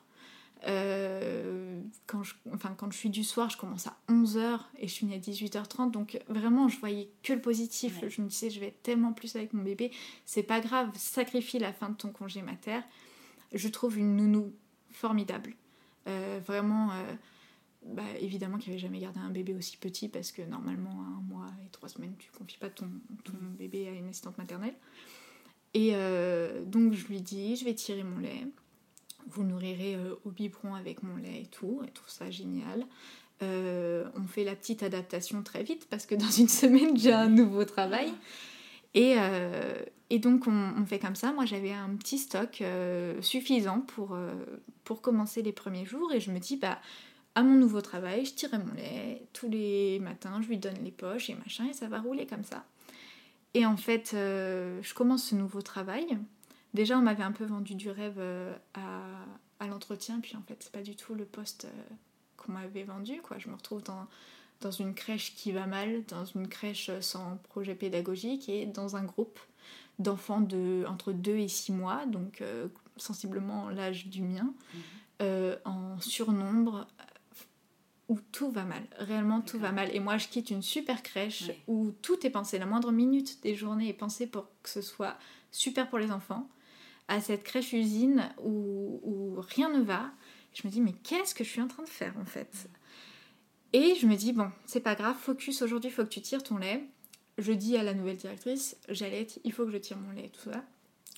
Euh, 0.67 1.81
quand, 2.05 2.21
je, 2.23 2.35
enfin, 2.53 2.75
quand 2.77 2.91
je 2.91 2.97
suis 2.97 3.09
du 3.09 3.23
soir, 3.23 3.49
je 3.49 3.57
commence 3.57 3.87
à 3.87 3.97
11h 4.09 4.59
et 4.77 4.87
je 4.87 4.93
finis 4.93 5.15
à 5.15 5.17
18h30. 5.17 5.91
Donc 5.91 6.19
vraiment, 6.27 6.67
je 6.67 6.79
voyais 6.79 7.09
que 7.23 7.33
le 7.33 7.41
positif. 7.41 7.99
Je 8.07 8.21
me 8.21 8.27
disais, 8.27 8.49
je 8.49 8.59
vais 8.59 8.67
être 8.67 8.83
tellement 8.83 9.13
plus 9.13 9.35
avec 9.35 9.53
mon 9.53 9.63
bébé. 9.63 9.91
C'est 10.25 10.43
pas 10.43 10.59
grave, 10.59 10.89
sacrifie 10.95 11.59
la 11.59 11.73
fin 11.73 11.89
de 11.89 11.95
ton 11.95 12.09
congé 12.09 12.41
mater. 12.41 12.79
Je 13.53 13.67
trouve 13.67 13.97
une 13.97 14.15
nounou 14.15 14.53
formidable. 14.91 15.55
Euh, 16.07 16.39
vraiment, 16.45 16.91
euh, 16.91 17.13
bah, 17.85 18.03
évidemment 18.19 18.57
qu'il 18.57 18.71
avait 18.71 18.79
jamais 18.79 18.99
gardé 18.99 19.19
un 19.19 19.29
bébé 19.29 19.55
aussi 19.55 19.77
petit 19.77 20.09
parce 20.09 20.31
que 20.31 20.43
normalement, 20.43 21.01
à 21.01 21.17
un 21.17 21.21
mois 21.21 21.47
et 21.65 21.69
trois 21.69 21.89
semaines, 21.89 22.13
tu 22.19 22.29
confies 22.31 22.57
pas 22.57 22.69
ton, 22.69 22.89
ton 23.23 23.33
bébé 23.57 23.87
à 23.87 23.91
une 23.91 24.07
assistante 24.09 24.37
maternelle. 24.37 24.75
Et 25.73 25.93
donc 26.65 26.91
je 26.91 27.07
lui 27.07 27.21
dis, 27.21 27.55
je 27.55 27.63
vais 27.63 27.73
tirer 27.73 28.03
mon 28.03 28.17
lait 28.17 28.45
vous 29.27 29.43
nourrirez 29.43 29.95
euh, 29.95 30.15
au 30.25 30.29
biberon 30.29 30.75
avec 30.75 31.03
mon 31.03 31.15
lait 31.15 31.41
et 31.43 31.45
tout, 31.45 31.81
et 31.85 31.91
tout 31.91 32.07
ça 32.07 32.29
génial. 32.29 32.85
Euh, 33.41 34.07
on 34.15 34.27
fait 34.27 34.43
la 34.43 34.55
petite 34.55 34.83
adaptation 34.83 35.41
très 35.41 35.63
vite 35.63 35.87
parce 35.89 36.05
que 36.05 36.15
dans 36.15 36.29
une 36.37 36.47
semaine 36.47 36.97
j'ai 36.97 37.13
un 37.13 37.29
nouveau 37.29 37.65
travail. 37.65 38.13
Et, 38.93 39.15
euh, 39.17 39.81
et 40.09 40.19
donc 40.19 40.47
on, 40.47 40.85
fait 40.85 40.99
comme 40.99 41.15
ça. 41.15 41.31
Moi 41.31 41.45
j'avais 41.45 41.71
un 41.71 41.95
petit 41.95 42.17
stock 42.17 42.61
suffisant 43.21 43.81
pour, 43.81 44.17
pour 44.83 45.01
commencer 45.01 45.41
les 45.41 45.53
premiers 45.53 45.85
jours 45.85 46.11
et 46.11 46.19
je 46.19 46.31
me 46.31 46.39
dis 46.39 46.57
bah 46.57 46.77
à 47.33 47.43
mon 47.43 47.55
nouveau 47.55 47.79
travail 47.79 48.25
je 48.25 48.33
tirerai 48.33 48.57
mon 48.57 48.73
lait 48.73 49.25
tous 49.31 49.47
les 49.47 49.99
matins, 49.99 50.41
je 50.41 50.49
lui 50.49 50.57
donne 50.57 50.77
les 50.83 50.91
poches 50.91 51.29
et 51.29 51.35
machin 51.35 51.67
et 51.69 51.73
ça 51.73 51.87
va 51.87 52.01
rouler 52.01 52.27
comme 52.27 52.43
ça. 52.43 52.65
Et 53.53 53.65
en 53.65 53.77
fait 53.77 54.09
je 54.11 54.93
commence 54.93 55.29
ce 55.29 55.35
nouveau 55.35 55.61
travail 55.61 56.17
Déjà, 56.73 56.97
on 56.97 57.01
m'avait 57.01 57.23
un 57.23 57.31
peu 57.31 57.45
vendu 57.45 57.75
du 57.75 57.89
rêve 57.89 58.17
euh, 58.17 58.55
à, 59.59 59.67
l'entretien, 59.67 60.19
puis 60.21 60.35
en 60.35 60.41
fait, 60.41 60.57
c'est 60.59 60.71
pas 60.71 60.81
du 60.81 60.95
tout 60.95 61.13
le 61.13 61.25
poste 61.25 61.65
euh, 61.65 61.95
qu'on 62.37 62.53
m'avait 62.53 62.83
vendu. 62.83 63.21
Quoi. 63.21 63.37
Je 63.37 63.49
me 63.49 63.55
retrouve 63.55 63.83
dans, 63.83 64.07
dans 64.61 64.71
une 64.71 64.93
crèche 64.93 65.35
qui 65.35 65.51
va 65.51 65.67
mal, 65.67 66.03
dans 66.07 66.25
une 66.25 66.47
crèche 66.47 66.91
sans 67.01 67.37
projet 67.49 67.75
pédagogique 67.75 68.49
et 68.49 68.65
dans 68.65 68.95
un 68.95 69.03
groupe 69.03 69.39
d'enfants 69.99 70.41
de 70.41 70.85
entre 70.87 71.11
2 71.11 71.37
et 71.37 71.47
6 71.47 71.73
mois, 71.73 72.05
donc 72.05 72.41
euh, 72.41 72.67
sensiblement 72.97 73.69
l'âge 73.69 74.07
du 74.07 74.21
mien, 74.21 74.53
mhm. 74.73 75.57
en 75.65 75.99
surnombre, 75.99 76.87
où 78.11 78.19
tout 78.33 78.51
va 78.51 78.65
mal, 78.65 78.83
réellement 78.97 79.39
tout 79.39 79.57
va 79.57 79.71
mal. 79.71 79.89
Et 79.95 80.01
moi, 80.01 80.17
je 80.17 80.27
quitte 80.27 80.49
une 80.49 80.61
super 80.61 81.01
crèche 81.01 81.49
où 81.67 81.91
tout 82.01 82.25
est 82.25 82.29
pensé, 82.29 82.59
la 82.59 82.65
moindre 82.65 82.91
minute 82.91 83.41
des 83.41 83.55
journées 83.55 83.87
est 83.87 83.93
pensée 83.93 84.27
pour 84.27 84.47
que 84.63 84.69
ce 84.69 84.81
soit 84.81 85.15
super 85.49 85.89
pour 85.89 85.97
les 85.97 86.11
enfants, 86.11 86.49
à 87.11 87.19
cette 87.19 87.43
crèche-usine 87.43 88.29
où, 88.41 89.35
rien 89.37 89.69
ne 89.69 89.81
va. 89.81 90.11
Je 90.53 90.65
me 90.65 90.71
dis, 90.71 90.79
mais 90.79 90.93
qu'est-ce 91.03 91.35
que 91.35 91.43
je 91.43 91.49
suis 91.49 91.61
en 91.61 91.67
train 91.67 91.83
de 91.83 91.89
faire 91.89 92.13
en 92.17 92.25
fait? 92.25 92.69
Et 93.73 93.95
je 93.95 94.07
me 94.07 94.15
dis, 94.15 94.31
bon, 94.31 94.49
c'est 94.65 94.79
pas 94.79 94.95
grave, 94.95 95.17
focus 95.17 95.61
aujourd'hui, 95.61 95.91
faut 95.91 96.03
que 96.03 96.09
tu 96.09 96.21
tires 96.21 96.43
ton 96.43 96.57
lait. 96.57 96.83
Je 97.37 97.51
dis 97.51 97.75
à 97.75 97.83
la 97.83 97.93
nouvelle 97.93 98.17
directrice, 98.17 98.77
j'allais, 98.87 99.27
il 99.43 99.51
faut 99.51 99.65
que 99.65 99.71
je 99.71 99.77
tire 99.77 99.97
mon 99.97 100.11
lait, 100.11 100.29
tout 100.29 100.51
ça. 100.51 100.63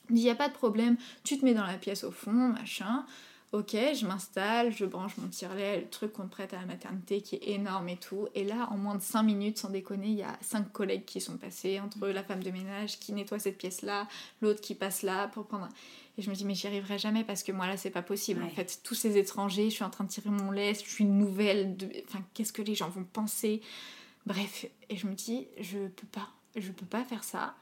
Il 0.10 0.15
n'y 0.15 0.29
a 0.29 0.36
pas 0.36 0.49
de 0.49 0.53
problème, 0.53 0.97
tu 1.23 1.38
te 1.38 1.45
mets 1.45 1.53
dans 1.53 1.65
la 1.65 1.77
pièce 1.77 2.03
au 2.03 2.12
fond, 2.12 2.32
machin. 2.32 3.06
Ok, 3.53 3.73
je 3.73 4.07
m'installe, 4.07 4.71
je 4.71 4.83
branche 4.83 5.15
mon 5.17 5.27
tire-lait, 5.27 5.81
le 5.81 5.87
truc 5.87 6.13
qu'on 6.13 6.27
prête 6.27 6.55
à 6.55 6.59
la 6.59 6.65
maternité 6.65 7.21
qui 7.21 7.35
est 7.35 7.49
énorme 7.49 7.87
et 7.87 7.97
tout. 7.97 8.27
Et 8.33 8.43
là, 8.43 8.67
en 8.71 8.77
moins 8.77 8.95
de 8.95 9.01
5 9.03 9.21
minutes, 9.21 9.59
sans 9.59 9.69
déconner, 9.69 10.07
il 10.07 10.15
y 10.15 10.23
a 10.23 10.35
5 10.41 10.71
collègues 10.71 11.05
qui 11.05 11.21
sont 11.21 11.37
passés, 11.37 11.79
entre 11.79 12.07
la 12.07 12.23
femme 12.23 12.41
de 12.41 12.49
ménage 12.49 12.97
qui 12.97 13.13
nettoie 13.13 13.37
cette 13.37 13.59
pièce-là, 13.59 14.07
l'autre 14.41 14.59
qui 14.59 14.73
passe 14.73 15.03
là 15.03 15.27
pour 15.27 15.45
prendre. 15.45 15.69
Et 16.17 16.23
je 16.23 16.31
me 16.31 16.35
dis, 16.35 16.45
mais 16.45 16.55
j'y 16.55 16.65
arriverai 16.65 16.97
jamais 16.97 17.23
parce 17.23 17.43
que 17.43 17.51
moi 17.51 17.67
là, 17.67 17.77
c'est 17.77 17.91
pas 17.91 18.01
possible. 18.01 18.41
En 18.41 18.49
fait, 18.49 18.79
tous 18.83 18.95
ces 18.95 19.17
étrangers, 19.17 19.69
je 19.69 19.75
suis 19.75 19.83
en 19.83 19.91
train 19.91 20.05
de 20.05 20.09
tirer 20.09 20.31
mon 20.31 20.49
lait, 20.49 20.73
je 20.73 20.89
suis 20.89 21.03
une 21.03 21.19
nouvelle. 21.19 21.77
De... 21.77 21.87
Enfin, 22.07 22.25
qu'est-ce 22.33 22.53
que 22.53 22.63
les 22.63 22.73
gens 22.73 22.89
vont 22.89 23.03
penser? 23.03 23.61
Bref, 24.25 24.65
et 24.89 24.97
je 24.97 25.05
me 25.05 25.13
dis, 25.13 25.47
je 25.59 25.77
peux 25.89 26.07
pas. 26.07 26.29
je 26.55 26.71
peux 26.71 26.87
pas 26.87 27.03
faire 27.03 27.23
ça. 27.23 27.53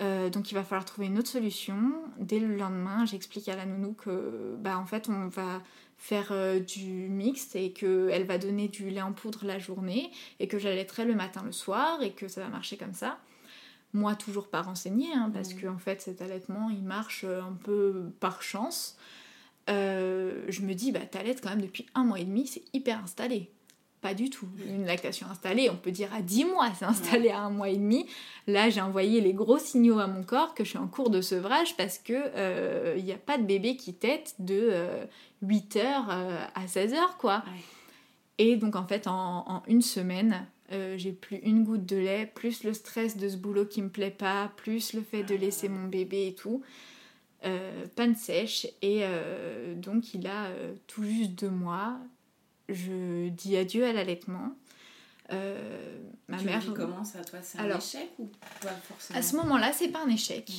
Euh, 0.00 0.30
donc 0.30 0.50
il 0.50 0.54
va 0.54 0.62
falloir 0.62 0.84
trouver 0.84 1.08
une 1.08 1.18
autre 1.18 1.28
solution. 1.28 1.92
Dès 2.18 2.38
le 2.38 2.56
lendemain, 2.56 3.04
j'explique 3.04 3.48
à 3.48 3.56
la 3.56 3.66
nounou 3.66 3.92
que 3.92 4.56
bah 4.58 4.78
en 4.78 4.86
fait 4.86 5.08
on 5.08 5.28
va 5.28 5.62
faire 5.98 6.28
euh, 6.30 6.58
du 6.58 7.08
mixte 7.10 7.54
et 7.54 7.72
qu'elle 7.72 8.24
va 8.24 8.38
donner 8.38 8.68
du 8.68 8.88
lait 8.88 9.02
en 9.02 9.12
poudre 9.12 9.44
la 9.44 9.58
journée 9.58 10.10
et 10.38 10.48
que 10.48 10.58
j'allaiterai 10.58 11.04
le 11.04 11.14
matin 11.14 11.42
le 11.44 11.52
soir 11.52 12.02
et 12.02 12.12
que 12.12 12.28
ça 12.28 12.40
va 12.40 12.48
marcher 12.48 12.78
comme 12.78 12.94
ça. 12.94 13.18
Moi 13.92 14.14
toujours 14.14 14.48
pas 14.48 14.62
renseignée 14.62 15.12
hein, 15.14 15.30
parce 15.34 15.52
que 15.52 15.66
en 15.66 15.78
fait 15.78 16.00
cet 16.00 16.22
allaitement 16.22 16.70
il 16.70 16.82
marche 16.82 17.24
euh, 17.24 17.42
un 17.42 17.52
peu 17.52 18.10
par 18.20 18.42
chance. 18.42 18.96
je 19.68 20.62
me 20.62 20.72
dis 20.72 20.92
bah 20.92 21.00
t'allaites 21.00 21.42
quand 21.42 21.50
même 21.50 21.60
depuis 21.60 21.86
un 21.94 22.04
mois 22.04 22.20
et 22.20 22.24
demi, 22.24 22.46
c'est 22.46 22.62
hyper 22.72 23.02
installé. 23.02 23.50
Pas 24.00 24.14
du 24.14 24.30
tout. 24.30 24.48
Une 24.66 24.86
lactation 24.86 25.26
installée, 25.30 25.68
on 25.68 25.76
peut 25.76 25.90
dire 25.90 26.12
à 26.14 26.22
10 26.22 26.46
mois, 26.46 26.70
c'est 26.78 26.86
installé 26.86 27.28
à 27.28 27.40
un 27.40 27.50
mois 27.50 27.68
et 27.68 27.76
demi. 27.76 28.06
Là, 28.46 28.70
j'ai 28.70 28.80
envoyé 28.80 29.20
les 29.20 29.34
gros 29.34 29.58
signaux 29.58 29.98
à 29.98 30.06
mon 30.06 30.22
corps 30.22 30.54
que 30.54 30.64
je 30.64 30.70
suis 30.70 30.78
en 30.78 30.88
cours 30.88 31.10
de 31.10 31.20
sevrage 31.20 31.76
parce 31.76 31.98
que 31.98 32.14
il 32.14 32.32
euh, 32.36 33.00
n'y 33.00 33.12
a 33.12 33.18
pas 33.18 33.36
de 33.36 33.42
bébé 33.42 33.76
qui 33.76 33.92
tète 33.92 34.36
de 34.38 34.72
8h 35.44 35.76
euh, 35.76 36.44
à 36.54 36.64
16h, 36.64 36.96
quoi. 37.18 37.44
Et 38.38 38.56
donc, 38.56 38.74
en 38.74 38.86
fait, 38.86 39.06
en, 39.06 39.62
une 39.66 39.82
semaine, 39.82 40.46
euh, 40.72 40.96
j'ai 40.96 41.12
plus 41.12 41.36
une 41.42 41.62
goutte 41.62 41.84
de 41.84 41.96
lait, 41.96 42.24
plus 42.24 42.64
le 42.64 42.72
stress 42.72 43.18
de 43.18 43.28
ce 43.28 43.36
boulot 43.36 43.66
qui 43.66 43.82
me 43.82 43.90
plaît 43.90 44.10
pas, 44.10 44.50
plus 44.56 44.94
le 44.94 45.02
fait 45.02 45.24
de 45.24 45.34
laisser 45.34 45.68
mon 45.68 45.88
bébé 45.88 46.28
et 46.28 46.34
tout. 46.34 46.62
panne 47.96 48.14
sèche 48.14 48.66
et 48.80 49.02
donc 49.76 50.14
il 50.14 50.26
a 50.26 50.48
tout 50.86 51.02
juste 51.02 51.32
deux 51.32 51.50
mois 51.50 51.98
je 52.72 53.28
dis 53.28 53.56
adieu 53.56 53.84
à 53.84 53.92
l'allaitement. 53.92 54.54
Euh, 55.32 55.98
ma 56.28 56.38
tu 56.38 56.44
mère. 56.44 56.74
comment 56.74 57.04
ça, 57.04 57.24
toi 57.24 57.38
C'est 57.42 57.58
un 57.58 57.76
échec 57.76 58.10
ou 58.18 58.28
pas 58.60 58.70
forcément 58.88 59.18
À 59.18 59.22
ce 59.22 59.36
moment-là, 59.36 59.72
c'est 59.72 59.88
pas 59.88 60.02
un 60.04 60.08
échec. 60.08 60.50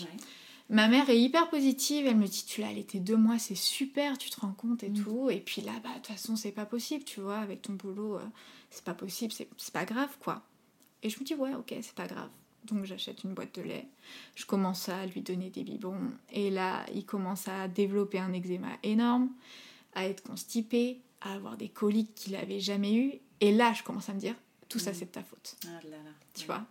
Ma 0.70 0.88
mère 0.88 1.10
est 1.10 1.20
hyper 1.20 1.50
positive. 1.50 2.08
Elle 2.08 2.16
me 2.16 2.28
dit 2.28 2.46
Tu 2.46 2.62
l'as 2.62 2.70
allaité 2.70 3.00
deux 3.00 3.18
mois, 3.18 3.38
c'est 3.38 3.56
super, 3.56 4.18
tu 4.18 4.30
te 4.30 4.40
rends 4.40 4.54
compte 4.54 4.84
et 4.84 4.90
mm. 4.90 5.04
tout. 5.04 5.30
Et 5.30 5.40
puis 5.40 5.62
là, 5.62 5.74
bah, 5.84 5.90
de 5.90 5.96
toute 5.96 6.08
façon, 6.08 6.36
c'est 6.36 6.54
pas 6.54 6.66
possible, 6.66 7.04
tu 7.04 7.20
vois, 7.20 7.40
avec 7.40 7.62
ton 7.62 7.74
boulot, 7.74 8.16
euh, 8.16 8.26
c'est 8.70 8.86
pas 8.86 8.94
possible, 8.94 9.34
c'est 9.34 9.74
pas 9.74 9.86
grave, 9.86 10.16
quoi. 10.20 10.44
Et 11.04 11.10
je 11.10 11.20
me 11.20 11.26
dis 11.26 11.36
Ouais, 11.36 11.54
ok, 11.54 11.74
c'est 11.82 11.96
pas 11.96 12.08
grave. 12.08 12.30
Donc 12.66 12.86
j'achète 12.86 13.24
une 13.24 13.34
boîte 13.34 13.56
de 13.56 13.64
lait, 13.64 13.88
je 14.36 14.46
commence 14.46 14.88
à 14.88 15.06
lui 15.08 15.22
donner 15.22 15.50
des 15.50 15.64
biberons, 15.64 16.12
et 16.32 16.52
là 16.52 16.86
il 16.94 17.06
commence 17.06 17.48
à 17.48 17.68
développer 17.68 18.20
un 18.20 18.34
eczéma 18.34 18.70
énorme, 18.84 19.30
à 19.96 20.06
être 20.06 20.22
constipé, 20.22 21.02
à 21.22 21.34
avoir 21.34 21.58
des 21.58 21.70
coliques 21.70 22.14
qu'il 22.16 22.34
n'avait 22.34 22.60
jamais 22.60 22.94
eu. 22.94 23.14
Et 23.40 23.52
là, 23.52 23.74
je 23.74 23.84
commence 23.84 24.10
à 24.10 24.14
me 24.14 24.20
dire, 24.20 24.36
tout 24.70 24.80
ça, 24.80 24.92
mm. 24.92 24.94
c'est 24.94 25.06
de 25.06 25.12
ta 25.12 25.24
faute. 25.24 25.56
Ah 25.68 25.80
tu 26.34 26.46
vois? 26.46 26.66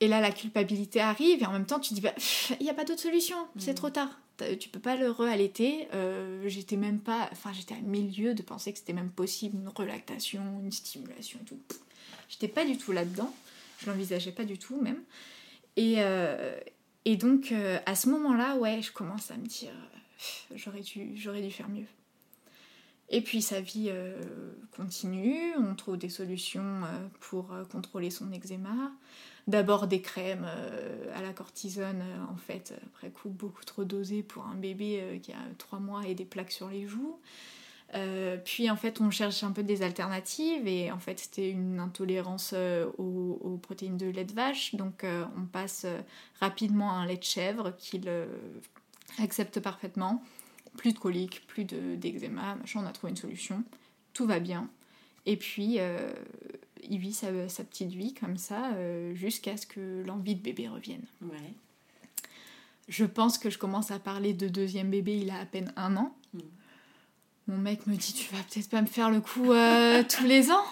Et 0.00 0.06
là, 0.06 0.20
la 0.20 0.30
culpabilité 0.30 1.00
arrive, 1.00 1.42
et 1.42 1.46
en 1.46 1.52
même 1.52 1.66
temps, 1.66 1.80
tu 1.80 1.92
dis, 1.94 2.00
bah, 2.00 2.14
il 2.60 2.62
n'y 2.62 2.70
a 2.70 2.74
pas 2.74 2.84
d'autre 2.84 3.00
solution, 3.00 3.36
c'est 3.58 3.72
mm. 3.72 3.76
trop 3.76 3.90
tard. 3.90 4.20
Tu 4.60 4.68
peux 4.68 4.78
pas 4.78 4.94
le 4.94 5.10
re-allaiter. 5.10 5.88
Euh, 5.94 6.48
j'étais 6.48 6.76
même 6.76 7.00
pas. 7.00 7.28
Enfin, 7.32 7.52
j'étais 7.52 7.74
à 7.74 7.80
milieu 7.80 8.34
de 8.34 8.42
penser 8.42 8.72
que 8.72 8.78
c'était 8.78 8.92
même 8.92 9.10
possible 9.10 9.58
une 9.58 9.68
relactation, 9.68 10.60
une 10.62 10.70
stimulation, 10.70 11.40
tout. 11.44 11.58
J'étais 12.28 12.46
pas 12.46 12.64
du 12.64 12.78
tout 12.78 12.92
là-dedans. 12.92 13.34
Je 13.80 13.90
l'envisageais 13.90 14.30
pas 14.30 14.44
du 14.44 14.56
tout, 14.56 14.80
même. 14.80 15.02
Et, 15.76 15.96
euh, 15.98 16.56
et 17.04 17.16
donc, 17.16 17.50
euh, 17.50 17.80
à 17.84 17.96
ce 17.96 18.08
moment-là, 18.10 18.56
ouais, 18.56 18.80
je 18.80 18.92
commence 18.92 19.32
à 19.32 19.36
me 19.36 19.46
dire, 19.46 19.72
j'aurais 20.54 20.82
dû, 20.82 21.16
j'aurais 21.16 21.42
dû 21.42 21.50
faire 21.50 21.68
mieux. 21.68 21.86
Et 23.10 23.22
puis 23.22 23.40
sa 23.40 23.60
vie 23.60 23.86
euh, 23.88 24.20
continue, 24.76 25.54
on 25.56 25.74
trouve 25.74 25.96
des 25.96 26.10
solutions 26.10 26.82
euh, 26.84 27.08
pour 27.20 27.52
euh, 27.52 27.64
contrôler 27.64 28.10
son 28.10 28.30
eczéma. 28.32 28.92
D'abord 29.46 29.86
des 29.86 30.02
crèmes 30.02 30.46
à 31.14 31.22
la 31.22 31.32
cortisone, 31.32 32.02
en 32.30 32.36
fait, 32.36 32.74
après 32.84 33.08
coup 33.08 33.30
beaucoup 33.30 33.64
trop 33.64 33.84
dosées 33.84 34.22
pour 34.22 34.44
un 34.44 34.54
bébé 34.54 35.20
qui 35.22 35.32
a 35.32 35.38
3 35.56 35.78
mois 35.78 36.06
et 36.06 36.14
des 36.14 36.26
plaques 36.26 36.50
sur 36.50 36.68
les 36.68 36.86
joues. 36.86 37.18
puis 38.44 38.68
en 38.68 38.76
fait 38.76 39.00
on 39.00 39.10
cherche 39.10 39.42
un 39.44 39.52
peu 39.52 39.62
des 39.62 39.80
alternatives 39.80 40.68
et 40.68 40.92
en 40.92 40.98
fait 40.98 41.18
c'était 41.18 41.48
une 41.48 41.80
intolérance 41.80 42.52
aux, 42.98 43.38
aux, 43.40 43.56
protéines 43.56 43.96
de 43.96 44.10
lait 44.10 44.26
de 44.26 44.34
vache. 44.34 44.74
Donc 44.74 45.06
on 45.38 45.46
passe 45.46 45.86
rapidement 46.40 46.90
à 46.90 46.96
un 46.96 47.06
lait 47.06 47.16
de 47.16 47.24
chèvre 47.24 47.74
qu'il 47.78 48.06
accepte 49.18 49.60
parfaitement 49.60 50.22
plus 50.76 50.92
de 50.92 50.98
coliques, 50.98 51.46
plus 51.46 51.64
d'eczéma, 51.64 52.54
machin, 52.56 52.80
on 52.82 52.86
a 52.86 52.92
trouvé 52.92 53.10
une 53.10 53.16
solution, 53.16 53.62
tout 54.12 54.26
va 54.26 54.40
bien. 54.40 54.68
Et 55.26 55.36
puis, 55.36 55.76
euh, 55.78 56.10
il 56.88 56.98
vit 56.98 57.12
sa, 57.12 57.28
petite 57.30 57.90
vie 57.90 58.14
comme 58.14 58.36
ça 58.36 58.72
euh, 58.72 59.14
jusqu'à 59.14 59.56
ce 59.56 59.66
que 59.66 60.02
l'envie 60.06 60.34
de 60.34 60.40
bébé 60.40 60.68
revienne. 60.68 61.02
Je 62.88 63.04
pense 63.04 63.36
que 63.36 63.50
je 63.50 63.58
commence 63.58 63.90
à 63.90 63.98
parler 63.98 64.32
de 64.32 64.48
deuxième 64.48 64.90
bébé, 64.90 65.18
il 65.18 65.30
a 65.30 65.38
à 65.38 65.44
peine 65.44 65.72
un 65.76 65.96
an. 65.96 66.14
Hmm. 66.32 66.40
Mon 67.48 67.58
mec 67.58 67.86
me 67.86 67.96
dit, 67.96 68.12
tu 68.12 68.34
vas 68.34 68.42
peut-être 68.42 68.70
pas 68.70 68.80
me 68.82 68.86
faire 68.86 69.10
le 69.10 69.20
coup 69.20 69.52
euh, 69.52 70.02
tous 70.08 70.24
les 70.24 70.50
ans. 70.50 70.64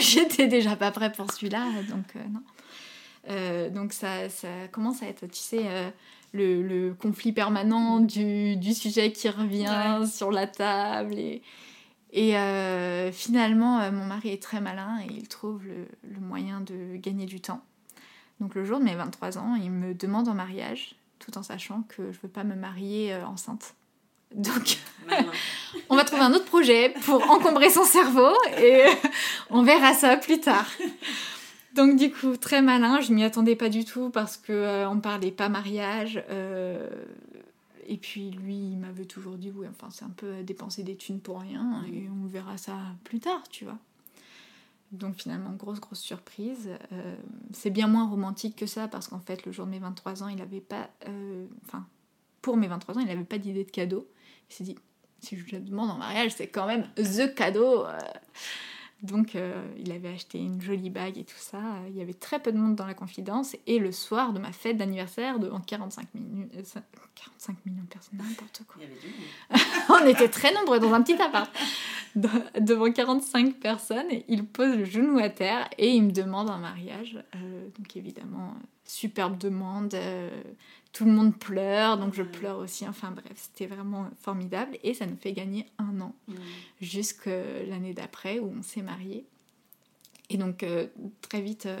J'étais 0.00 0.48
déjà 0.48 0.76
pas 0.76 0.90
prêt 0.90 1.12
pour 1.12 1.30
celui-là, 1.30 1.66
donc 1.88 2.14
non. 2.30 3.70
donc 3.70 3.92
ça, 3.92 4.28
ça 4.28 4.68
commence 4.70 5.02
à 5.02 5.06
être, 5.06 5.26
tu 5.26 5.38
sais 5.38 5.92
le, 6.32 6.92
conflit 6.92 7.32
permanent 7.32 8.00
du, 8.00 8.74
sujet 8.74 9.12
qui 9.12 9.28
revient 9.28 10.06
sur 10.10 10.30
la 10.30 10.46
table. 10.46 11.18
Et, 11.18 11.42
et 12.12 12.36
euh, 12.36 13.10
finalement, 13.10 13.80
euh, 13.80 13.90
mon 13.90 14.04
mari 14.04 14.30
est 14.30 14.42
très 14.42 14.60
malin 14.60 15.00
et 15.02 15.12
il 15.12 15.28
trouve 15.28 15.62
le, 15.64 16.20
moyen 16.20 16.60
de 16.60 16.96
gagner 16.96 17.26
du 17.26 17.40
temps. 17.40 17.62
Donc 18.40 18.54
le 18.54 18.64
jour 18.64 18.78
de 18.78 18.84
mes 18.84 18.94
23 18.94 19.38
ans, 19.38 19.54
il 19.54 19.70
me 19.70 19.94
demande 19.94 20.28
en 20.28 20.34
mariage, 20.34 20.94
tout 21.18 21.36
en 21.38 21.42
sachant 21.42 21.82
que 21.88 22.12
je 22.12 22.18
ne 22.18 22.22
veux 22.22 22.28
pas 22.28 22.44
me 22.44 22.54
marier 22.54 23.14
euh, 23.14 23.26
enceinte. 23.26 23.74
Donc, 24.32 24.78
on 25.90 25.96
va 25.96 26.04
trouver 26.04 26.22
un 26.22 26.32
autre 26.32 26.46
projet 26.46 26.94
pour 27.04 27.30
encombrer 27.30 27.68
son 27.68 27.84
cerveau 27.84 28.32
et 28.56 28.86
on 29.50 29.62
verra 29.62 29.92
ça 29.92 30.16
plus 30.16 30.40
tard. 30.40 30.66
Donc 31.74 31.96
du 31.96 32.10
coup, 32.12 32.36
très 32.36 32.60
malin, 32.60 33.00
je 33.00 33.12
m'y 33.12 33.24
attendais 33.24 33.56
pas 33.56 33.70
du 33.70 33.84
tout 33.84 34.10
parce 34.10 34.36
que 34.36 34.52
euh, 34.52 34.88
on 34.88 35.00
parlait 35.00 35.30
pas 35.30 35.48
mariage. 35.48 36.22
Euh, 36.28 36.88
et 37.86 37.96
puis 37.96 38.30
lui, 38.30 38.54
il 38.54 38.76
m'avait 38.76 39.06
toujours 39.06 39.36
dit 39.36 39.50
oui, 39.54 39.66
enfin 39.70 39.88
c'est 39.90 40.04
un 40.04 40.12
peu 40.14 40.42
dépenser 40.42 40.82
des 40.82 40.96
thunes 40.96 41.20
pour 41.20 41.40
rien 41.40 41.82
et 41.92 42.08
on 42.10 42.26
verra 42.26 42.58
ça 42.58 42.76
plus 43.04 43.20
tard, 43.20 43.42
tu 43.48 43.64
vois. 43.64 43.78
Donc 44.92 45.14
finalement, 45.14 45.52
grosse 45.52 45.80
grosse 45.80 46.00
surprise. 46.00 46.68
Euh, 46.92 47.16
c'est 47.52 47.70
bien 47.70 47.88
moins 47.88 48.06
romantique 48.06 48.56
que 48.56 48.66
ça 48.66 48.86
parce 48.88 49.08
qu'en 49.08 49.20
fait, 49.20 49.46
le 49.46 49.52
jour 49.52 49.64
de 49.64 49.70
mes 49.70 49.78
23 49.78 50.22
ans, 50.22 50.28
il 50.28 50.42
avait 50.42 50.60
pas, 50.60 50.90
enfin 51.64 51.86
pour 52.42 52.58
mes 52.58 52.68
23 52.68 52.98
ans, 52.98 53.00
il 53.00 53.06
n'avait 53.06 53.24
pas 53.24 53.38
d'idée 53.38 53.64
de 53.64 53.70
cadeau. 53.70 54.06
Il 54.50 54.54
s'est 54.54 54.64
dit 54.64 54.76
si 55.20 55.38
je 55.38 55.56
le 55.56 55.62
demande 55.62 55.90
en 55.90 55.96
mariage, 55.96 56.32
c'est 56.36 56.48
quand 56.48 56.66
même 56.66 56.86
the 56.96 57.34
cadeau. 57.34 57.86
Donc 59.02 59.34
euh, 59.34 59.66
il 59.78 59.90
avait 59.90 60.10
acheté 60.10 60.38
une 60.38 60.60
jolie 60.60 60.90
bague 60.90 61.18
et 61.18 61.24
tout 61.24 61.38
ça. 61.38 61.58
Il 61.88 61.96
y 61.96 62.00
avait 62.00 62.14
très 62.14 62.38
peu 62.38 62.52
de 62.52 62.56
monde 62.56 62.76
dans 62.76 62.86
la 62.86 62.94
confidence. 62.94 63.56
Et 63.66 63.80
le 63.80 63.90
soir 63.90 64.32
de 64.32 64.38
ma 64.38 64.52
fête 64.52 64.76
d'anniversaire, 64.76 65.40
devant 65.40 65.60
45, 65.60 66.06
minutes, 66.14 66.52
45 66.54 67.56
millions 67.66 67.82
de 67.82 67.88
personnes, 67.88 68.18
n'importe 68.18 68.62
quoi. 68.68 68.82
On 70.02 70.06
était 70.06 70.28
très 70.28 70.54
nombreux 70.54 70.78
dans 70.78 70.94
un 70.94 71.02
petit 71.02 71.20
appart. 71.20 71.50
devant 72.14 72.92
45 72.92 73.54
personnes, 73.54 74.08
il 74.28 74.46
pose 74.46 74.76
le 74.76 74.84
genou 74.84 75.18
à 75.18 75.30
terre 75.30 75.68
et 75.78 75.90
il 75.90 76.04
me 76.04 76.12
demande 76.12 76.48
un 76.48 76.58
mariage. 76.58 77.18
Euh, 77.34 77.68
donc 77.76 77.96
évidemment, 77.96 78.54
superbe 78.84 79.38
demande. 79.38 79.94
Euh, 79.94 80.30
tout 80.92 81.06
le 81.06 81.12
monde 81.12 81.36
pleure, 81.36 81.96
donc 81.96 82.14
je 82.14 82.22
pleure 82.22 82.58
aussi. 82.58 82.86
Enfin 82.86 83.10
bref, 83.10 83.32
c'était 83.34 83.66
vraiment 83.66 84.10
formidable 84.20 84.76
et 84.82 84.94
ça 84.94 85.06
nous 85.06 85.16
fait 85.16 85.32
gagner 85.32 85.66
un 85.78 86.00
an 86.00 86.14
mmh. 86.28 86.34
jusqu'à 86.80 87.64
l'année 87.66 87.94
d'après 87.94 88.38
où 88.38 88.52
on 88.58 88.62
s'est 88.62 88.82
mariés. 88.82 89.24
Et 90.28 90.36
donc 90.36 90.62
euh, 90.62 90.86
très 91.20 91.40
vite 91.40 91.66
euh, 91.66 91.78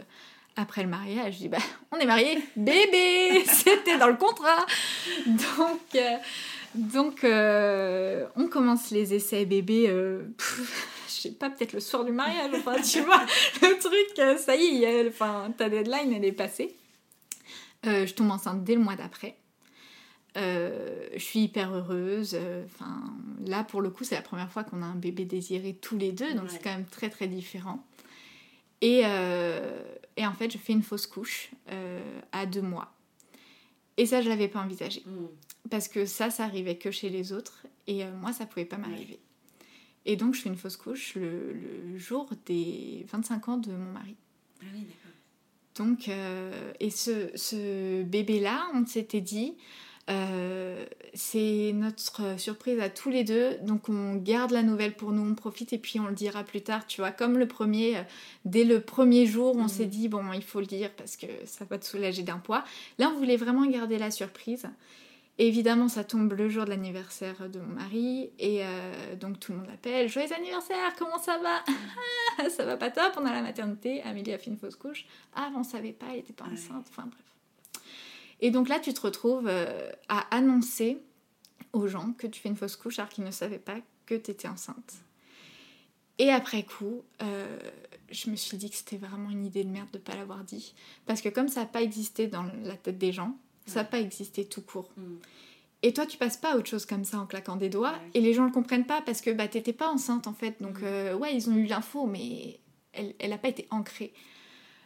après 0.56 0.82
le 0.82 0.88
mariage, 0.88 1.34
je 1.34 1.38
dis 1.38 1.48
bah 1.48 1.58
on 1.90 1.96
est 1.96 2.06
mariés, 2.06 2.38
bébé, 2.56 3.44
c'était 3.46 3.98
dans 3.98 4.08
le 4.08 4.16
contrat. 4.16 4.66
Donc 5.26 5.94
euh, 5.94 6.16
donc 6.74 7.24
on 7.24 8.48
commence 8.48 8.90
les 8.90 9.12
essais 9.12 9.44
bébé. 9.44 9.88
je 9.88 11.12
sais 11.12 11.32
pas, 11.32 11.50
peut-être 11.50 11.74
le 11.74 11.80
soir 11.80 12.04
du 12.04 12.12
mariage, 12.12 12.50
enfin 12.54 12.80
tu 12.80 13.00
vois, 13.02 13.24
le 13.60 13.78
truc, 13.78 14.38
ça 14.38 14.56
y 14.56 14.84
est, 14.84 15.06
enfin 15.08 15.52
ta 15.56 15.68
deadline 15.68 16.14
elle 16.14 16.24
est 16.24 16.32
passée. 16.32 16.74
Euh, 17.86 18.06
je 18.06 18.14
tombe 18.14 18.30
enceinte 18.30 18.64
dès 18.64 18.74
le 18.74 18.80
mois 18.80 18.96
d'après. 18.96 19.36
Euh, 20.36 21.08
je 21.14 21.18
suis 21.18 21.40
hyper 21.40 21.74
heureuse. 21.74 22.32
Euh, 22.34 22.64
enfin, 22.66 23.02
là, 23.44 23.64
pour 23.64 23.82
le 23.82 23.90
coup, 23.90 24.04
c'est 24.04 24.14
la 24.14 24.22
première 24.22 24.50
fois 24.50 24.64
qu'on 24.64 24.82
a 24.82 24.86
un 24.86 24.94
bébé 24.94 25.24
désiré 25.24 25.74
tous 25.74 25.98
les 25.98 26.12
deux, 26.12 26.34
donc 26.34 26.50
c'est 26.50 26.62
quand 26.62 26.70
même 26.70 26.86
très 26.86 27.10
très 27.10 27.28
différent. 27.28 27.84
Et, 28.80 29.02
et, 30.16 30.26
en 30.26 30.32
fait, 30.32 30.50
je 30.50 30.58
fais 30.58 30.72
une 30.72 30.82
fausse 30.82 31.06
couche 31.06 31.50
à 32.32 32.46
deux 32.46 32.62
mois. 32.62 32.92
Et 33.96 34.06
ça, 34.06 34.22
je 34.22 34.28
l'avais 34.28 34.48
pas 34.48 34.60
envisagé. 34.60 35.02
Mm. 35.06 35.26
Parce 35.70 35.86
que 35.86 36.04
ça, 36.04 36.30
ça 36.30 36.44
arrivait 36.44 36.76
que 36.76 36.90
chez 36.90 37.08
les 37.08 37.32
autres. 37.32 37.66
Et 37.86 38.04
moi, 38.20 38.32
ça 38.32 38.46
pouvait 38.46 38.64
pas 38.64 38.78
m'arriver. 38.78 39.20
Et 40.04 40.16
donc, 40.16 40.34
je 40.34 40.40
fais 40.40 40.48
une 40.48 40.56
fausse 40.56 40.76
couche 40.76 41.14
le, 41.14 41.52
le, 41.52 41.98
jour 41.98 42.28
des 42.46 43.06
25 43.12 43.48
ans 43.48 43.58
de 43.58 43.70
mon 43.70 43.92
mari. 43.92 44.16
Ah 44.60 44.64
oui, 44.72 44.80
d'accord. 44.80 45.01
Donc, 45.76 46.08
euh, 46.08 46.72
et 46.80 46.90
ce, 46.90 47.30
ce 47.34 48.02
bébé-là, 48.02 48.66
on 48.74 48.84
s'était 48.86 49.20
dit, 49.20 49.54
euh, 50.10 50.84
c'est 51.14 51.72
notre 51.74 52.38
surprise 52.38 52.80
à 52.80 52.90
tous 52.90 53.08
les 53.08 53.22
deux, 53.22 53.56
donc 53.62 53.88
on 53.88 54.16
garde 54.16 54.50
la 54.50 54.62
nouvelle 54.62 54.94
pour 54.94 55.12
nous, 55.12 55.22
on 55.22 55.34
profite 55.34 55.72
et 55.72 55.78
puis 55.78 56.00
on 56.00 56.08
le 56.08 56.14
dira 56.14 56.42
plus 56.42 56.60
tard, 56.60 56.86
tu 56.86 57.00
vois, 57.00 57.12
comme 57.12 57.38
le 57.38 57.46
premier, 57.46 57.98
euh, 57.98 58.02
dès 58.44 58.64
le 58.64 58.80
premier 58.80 59.26
jour, 59.26 59.54
on 59.56 59.68
s'est 59.68 59.84
mhm. 59.84 59.90
dit, 59.90 60.08
bon, 60.08 60.32
il 60.32 60.42
faut 60.42 60.60
le 60.60 60.66
dire 60.66 60.90
parce 60.90 61.16
que 61.16 61.26
ça 61.44 61.64
va 61.64 61.78
te 61.78 61.84
soulager 61.84 62.22
d'un 62.22 62.38
poids. 62.38 62.64
Là, 62.98 63.10
on 63.14 63.18
voulait 63.18 63.36
vraiment 63.36 63.64
garder 63.66 63.96
la 63.96 64.10
surprise. 64.10 64.66
Évidemment, 65.46 65.88
ça 65.88 66.04
tombe 66.04 66.32
le 66.32 66.48
jour 66.48 66.64
de 66.64 66.70
l'anniversaire 66.70 67.48
de 67.48 67.58
mon 67.58 67.74
mari, 67.74 68.30
et 68.38 68.64
euh, 68.64 69.16
donc 69.16 69.40
tout 69.40 69.52
le 69.52 69.58
monde 69.58 69.70
appelle 69.72 70.08
Joyeux 70.08 70.32
anniversaire, 70.32 70.94
comment 70.98 71.18
ça 71.18 71.38
va? 71.38 72.48
Ça 72.48 72.64
va 72.64 72.76
pas 72.76 72.90
top, 72.90 73.12
on 73.16 73.26
a 73.26 73.32
la 73.32 73.42
maternité, 73.42 74.02
Amélie 74.02 74.32
a 74.32 74.38
fait 74.38 74.50
une 74.50 74.56
fausse 74.56 74.76
couche. 74.76 75.06
Ah, 75.34 75.50
on 75.56 75.62
savait 75.62 75.92
pas, 75.92 76.06
elle 76.12 76.20
était 76.20 76.32
pas 76.32 76.44
enceinte, 76.44 76.86
enfin 76.90 77.06
bref. 77.06 77.84
Et 78.40 78.50
donc 78.50 78.68
là, 78.68 78.80
tu 78.80 78.92
te 78.92 79.00
retrouves 79.00 79.46
euh, 79.46 79.90
à 80.08 80.34
annoncer 80.34 80.98
aux 81.72 81.86
gens 81.86 82.12
que 82.18 82.26
tu 82.26 82.40
fais 82.40 82.48
une 82.48 82.56
fausse 82.56 82.76
couche 82.76 82.98
alors 82.98 83.08
qu'ils 83.08 83.24
ne 83.24 83.30
savaient 83.30 83.58
pas 83.58 83.76
que 84.06 84.14
tu 84.14 84.30
étais 84.30 84.48
enceinte. 84.48 84.94
Et 86.18 86.30
après 86.30 86.64
coup, 86.64 87.02
euh, 87.22 87.58
je 88.10 88.30
me 88.30 88.36
suis 88.36 88.56
dit 88.56 88.68
que 88.68 88.76
c'était 88.76 88.96
vraiment 88.96 89.30
une 89.30 89.46
idée 89.46 89.64
de 89.64 89.70
merde 89.70 89.90
de 89.92 89.98
ne 89.98 90.02
pas 90.02 90.14
l'avoir 90.14 90.44
dit. 90.44 90.74
Parce 91.06 91.20
que 91.20 91.28
comme 91.28 91.48
ça 91.48 91.60
n'a 91.60 91.66
pas 91.66 91.82
existé 91.82 92.26
dans 92.26 92.44
la 92.64 92.76
tête 92.76 92.98
des 92.98 93.12
gens, 93.12 93.36
ça 93.66 93.80
n'a 93.80 93.84
pas 93.84 94.00
existé 94.00 94.44
tout 94.44 94.62
court. 94.62 94.90
Mm. 94.96 95.16
Et 95.84 95.92
toi, 95.92 96.06
tu 96.06 96.16
passes 96.16 96.36
pas 96.36 96.52
à 96.52 96.56
autre 96.56 96.68
chose 96.68 96.86
comme 96.86 97.04
ça 97.04 97.18
en 97.18 97.26
claquant 97.26 97.56
des 97.56 97.68
doigts. 97.68 97.94
Et 98.14 98.20
les 98.20 98.34
gens 98.34 98.42
ne 98.42 98.48
le 98.48 98.52
comprennent 98.52 98.86
pas 98.86 99.02
parce 99.02 99.20
que 99.20 99.30
bah, 99.30 99.48
t'étais 99.48 99.72
pas 99.72 99.88
enceinte 99.88 100.26
en 100.26 100.32
fait. 100.32 100.62
Donc, 100.62 100.80
mm. 100.80 100.84
euh, 100.84 101.16
ouais, 101.16 101.34
ils 101.34 101.50
ont 101.50 101.56
eu 101.56 101.66
l'info, 101.66 102.06
mais 102.06 102.60
elle 102.92 103.30
n'a 103.30 103.38
pas 103.38 103.48
été 103.48 103.66
ancrée. 103.70 104.12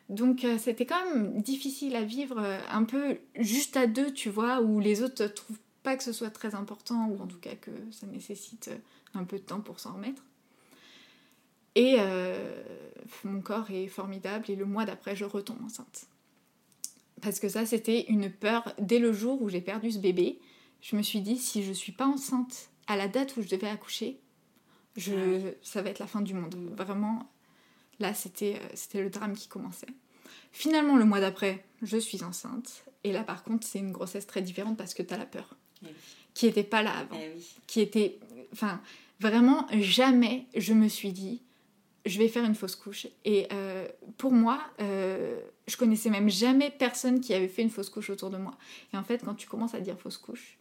Donc 0.08 0.44
euh, 0.44 0.56
c'était 0.56 0.86
quand 0.86 1.04
même 1.04 1.42
difficile 1.42 1.96
à 1.96 2.02
vivre 2.02 2.38
euh, 2.38 2.60
un 2.70 2.84
peu 2.84 3.18
juste 3.34 3.76
à 3.76 3.88
deux, 3.88 4.12
tu 4.12 4.30
vois, 4.30 4.60
où 4.60 4.78
les 4.78 5.02
autres 5.02 5.20
ne 5.24 5.28
trouvent 5.28 5.58
pas 5.82 5.96
que 5.96 6.04
ce 6.04 6.12
soit 6.12 6.30
très 6.30 6.54
important, 6.54 7.08
ou 7.08 7.20
en 7.20 7.26
tout 7.26 7.38
cas 7.38 7.56
que 7.56 7.72
ça 7.90 8.06
nécessite 8.06 8.70
un 9.14 9.24
peu 9.24 9.38
de 9.38 9.42
temps 9.42 9.60
pour 9.60 9.80
s'en 9.80 9.94
remettre. 9.94 10.22
Et 11.74 11.98
mon 13.22 13.40
corps 13.40 13.70
est 13.70 13.86
formidable, 13.86 14.50
et 14.50 14.56
le 14.56 14.64
mois 14.64 14.84
d'après, 14.84 15.14
je 15.14 15.24
retombe 15.24 15.62
enceinte. 15.64 16.06
Parce 17.26 17.40
que 17.40 17.48
ça, 17.48 17.66
c'était 17.66 18.06
une 18.08 18.30
peur. 18.30 18.72
Dès 18.78 19.00
le 19.00 19.12
jour 19.12 19.42
où 19.42 19.48
j'ai 19.48 19.60
perdu 19.60 19.90
ce 19.90 19.98
bébé, 19.98 20.38
je 20.80 20.94
me 20.94 21.02
suis 21.02 21.20
dit, 21.20 21.38
si 21.38 21.64
je 21.64 21.72
suis 21.72 21.90
pas 21.90 22.06
enceinte 22.06 22.70
à 22.86 22.96
la 22.96 23.08
date 23.08 23.36
où 23.36 23.42
je 23.42 23.48
devais 23.48 23.68
accoucher, 23.68 24.20
je, 24.96 25.52
ça 25.60 25.82
va 25.82 25.90
être 25.90 25.98
la 25.98 26.06
fin 26.06 26.20
du 26.20 26.34
monde. 26.34 26.54
Vraiment, 26.76 27.28
Là, 27.98 28.14
c'était 28.14 28.56
euh, 28.56 28.68
c'était 28.74 29.02
le 29.02 29.10
drame 29.10 29.34
qui 29.34 29.48
commençait. 29.48 29.86
Finalement, 30.52 30.96
le 30.96 31.04
mois 31.04 31.20
d'après, 31.20 31.64
je 31.82 31.96
suis 31.96 32.22
enceinte. 32.22 32.84
Et 33.04 33.12
là, 33.12 33.22
par 33.22 33.42
contre, 33.42 33.66
c'est 33.66 33.78
une 33.78 33.92
grossesse 33.92 34.26
très 34.26 34.42
différente 34.42 34.76
parce 34.76 34.94
que 34.94 35.02
tu 35.02 35.14
as 35.14 35.18
la 35.18 35.26
peur. 35.26 35.56
Eh 35.82 35.88
qui 36.34 36.46
n'était 36.46 36.62
pas 36.62 36.82
là 36.82 36.92
avant. 36.98 37.18
Eh 37.18 37.40
qui 37.66 37.80
était. 37.80 38.18
Enfin, 38.52 38.80
vraiment, 39.18 39.66
jamais 39.72 40.46
je 40.54 40.74
me 40.74 40.88
suis 40.88 41.12
dit, 41.12 41.42
je 42.06 42.18
vais 42.18 42.28
faire 42.28 42.44
une 42.44 42.54
fausse 42.54 42.76
couche. 42.76 43.06
Et 43.24 43.48
euh, 43.52 43.86
pour 44.16 44.32
moi, 44.32 44.60
euh, 44.80 45.40
je 45.66 45.76
connaissais 45.76 46.08
même 46.08 46.30
jamais 46.30 46.70
personne 46.70 47.20
qui 47.20 47.34
avait 47.34 47.48
fait 47.48 47.62
une 47.62 47.70
fausse 47.70 47.90
couche 47.90 48.10
autour 48.10 48.30
de 48.30 48.36
moi. 48.36 48.56
Et 48.94 48.96
en 48.96 49.02
fait, 49.02 49.24
quand 49.24 49.34
tu 49.34 49.48
commences 49.48 49.74
à 49.74 49.80
dire 49.80 49.98
fausse 49.98 50.16
couche, 50.16 50.56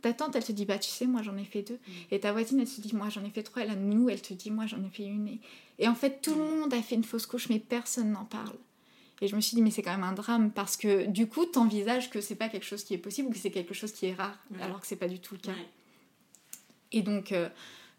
ta 0.00 0.12
tante, 0.12 0.36
elle 0.36 0.44
te 0.44 0.52
dit, 0.52 0.64
bah 0.64 0.78
tu 0.78 0.90
sais, 0.90 1.06
moi 1.06 1.22
j'en 1.22 1.36
ai 1.36 1.44
fait 1.44 1.62
deux. 1.62 1.74
Mm. 1.74 1.92
Et 2.12 2.20
ta 2.20 2.32
voisine, 2.32 2.60
elle 2.60 2.68
se 2.68 2.80
dit, 2.80 2.94
moi 2.94 3.08
j'en 3.08 3.24
ai 3.24 3.30
fait 3.30 3.42
trois. 3.42 3.64
Et 3.64 3.66
la 3.66 3.74
nounou, 3.74 4.08
elle 4.08 4.22
te 4.22 4.34
dit, 4.34 4.50
moi 4.50 4.66
j'en 4.66 4.82
ai 4.84 4.88
fait 4.88 5.04
une. 5.04 5.38
Et, 5.78 5.88
en 5.88 5.94
fait, 5.94 6.20
tout 6.22 6.34
le 6.34 6.44
mm. 6.44 6.60
monde 6.60 6.74
a 6.74 6.82
fait 6.82 6.94
une 6.94 7.04
fausse 7.04 7.26
couche, 7.26 7.48
mais 7.48 7.58
personne 7.58 8.12
n'en 8.12 8.24
parle. 8.24 8.56
Et 9.20 9.28
je 9.28 9.36
me 9.36 9.40
suis 9.40 9.54
dit, 9.54 9.62
mais 9.62 9.70
c'est 9.70 9.82
quand 9.82 9.92
même 9.92 10.04
un 10.04 10.12
drame 10.12 10.50
parce 10.50 10.76
que 10.76 11.06
du 11.06 11.26
coup, 11.26 11.46
tu 11.46 11.58
envisages 11.58 12.10
que 12.10 12.20
c'est 12.20 12.34
pas 12.34 12.48
quelque 12.48 12.66
chose 12.66 12.84
qui 12.84 12.94
est 12.94 12.98
possible 12.98 13.28
ou 13.28 13.32
que 13.32 13.38
c'est 13.38 13.50
quelque 13.50 13.74
chose 13.74 13.92
qui 13.92 14.06
est 14.06 14.14
rare, 14.14 14.38
alors 14.60 14.80
que 14.80 14.86
c'est 14.86 14.96
pas 14.96 15.08
du 15.08 15.20
tout 15.20 15.34
le 15.34 15.40
cas. 15.40 15.54
Et 16.92 17.02
donc, 17.02 17.32
euh, 17.32 17.48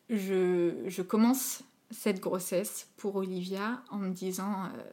je, 0.10 0.74
je, 0.88 1.02
commence 1.02 1.64
cette 1.92 2.20
grossesse 2.20 2.90
pour 2.98 3.16
Olivia 3.16 3.84
en 3.90 3.98
me 3.98 4.10
disant. 4.10 4.66
Euh, 4.66 4.84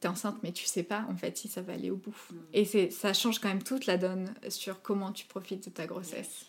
t'es 0.00 0.06
enceinte 0.06 0.36
mais 0.44 0.52
tu 0.52 0.64
sais 0.64 0.84
pas 0.84 1.04
en 1.10 1.16
fait 1.16 1.36
si 1.36 1.48
ça 1.48 1.60
va 1.60 1.72
aller 1.72 1.90
au 1.90 1.96
bout. 1.96 2.16
Mm. 2.30 2.36
Et 2.52 2.64
c'est 2.64 2.90
ça 2.90 3.12
change 3.12 3.40
quand 3.40 3.48
même 3.48 3.62
toute 3.62 3.86
la 3.86 3.98
donne 3.98 4.32
sur 4.48 4.80
comment 4.82 5.12
tu 5.12 5.26
profites 5.26 5.64
de 5.64 5.70
ta 5.70 5.86
grossesse. 5.86 6.46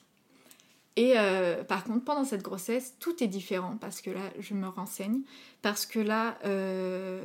Et 0.95 1.13
euh, 1.15 1.63
par 1.63 1.85
contre, 1.85 2.03
pendant 2.03 2.25
cette 2.25 2.43
grossesse, 2.43 2.95
tout 2.99 3.23
est 3.23 3.27
différent 3.27 3.77
parce 3.79 4.01
que 4.01 4.09
là, 4.09 4.31
je 4.37 4.53
me 4.53 4.67
renseigne, 4.67 5.21
parce 5.61 5.85
que 5.85 5.99
là, 5.99 6.37
euh, 6.43 7.23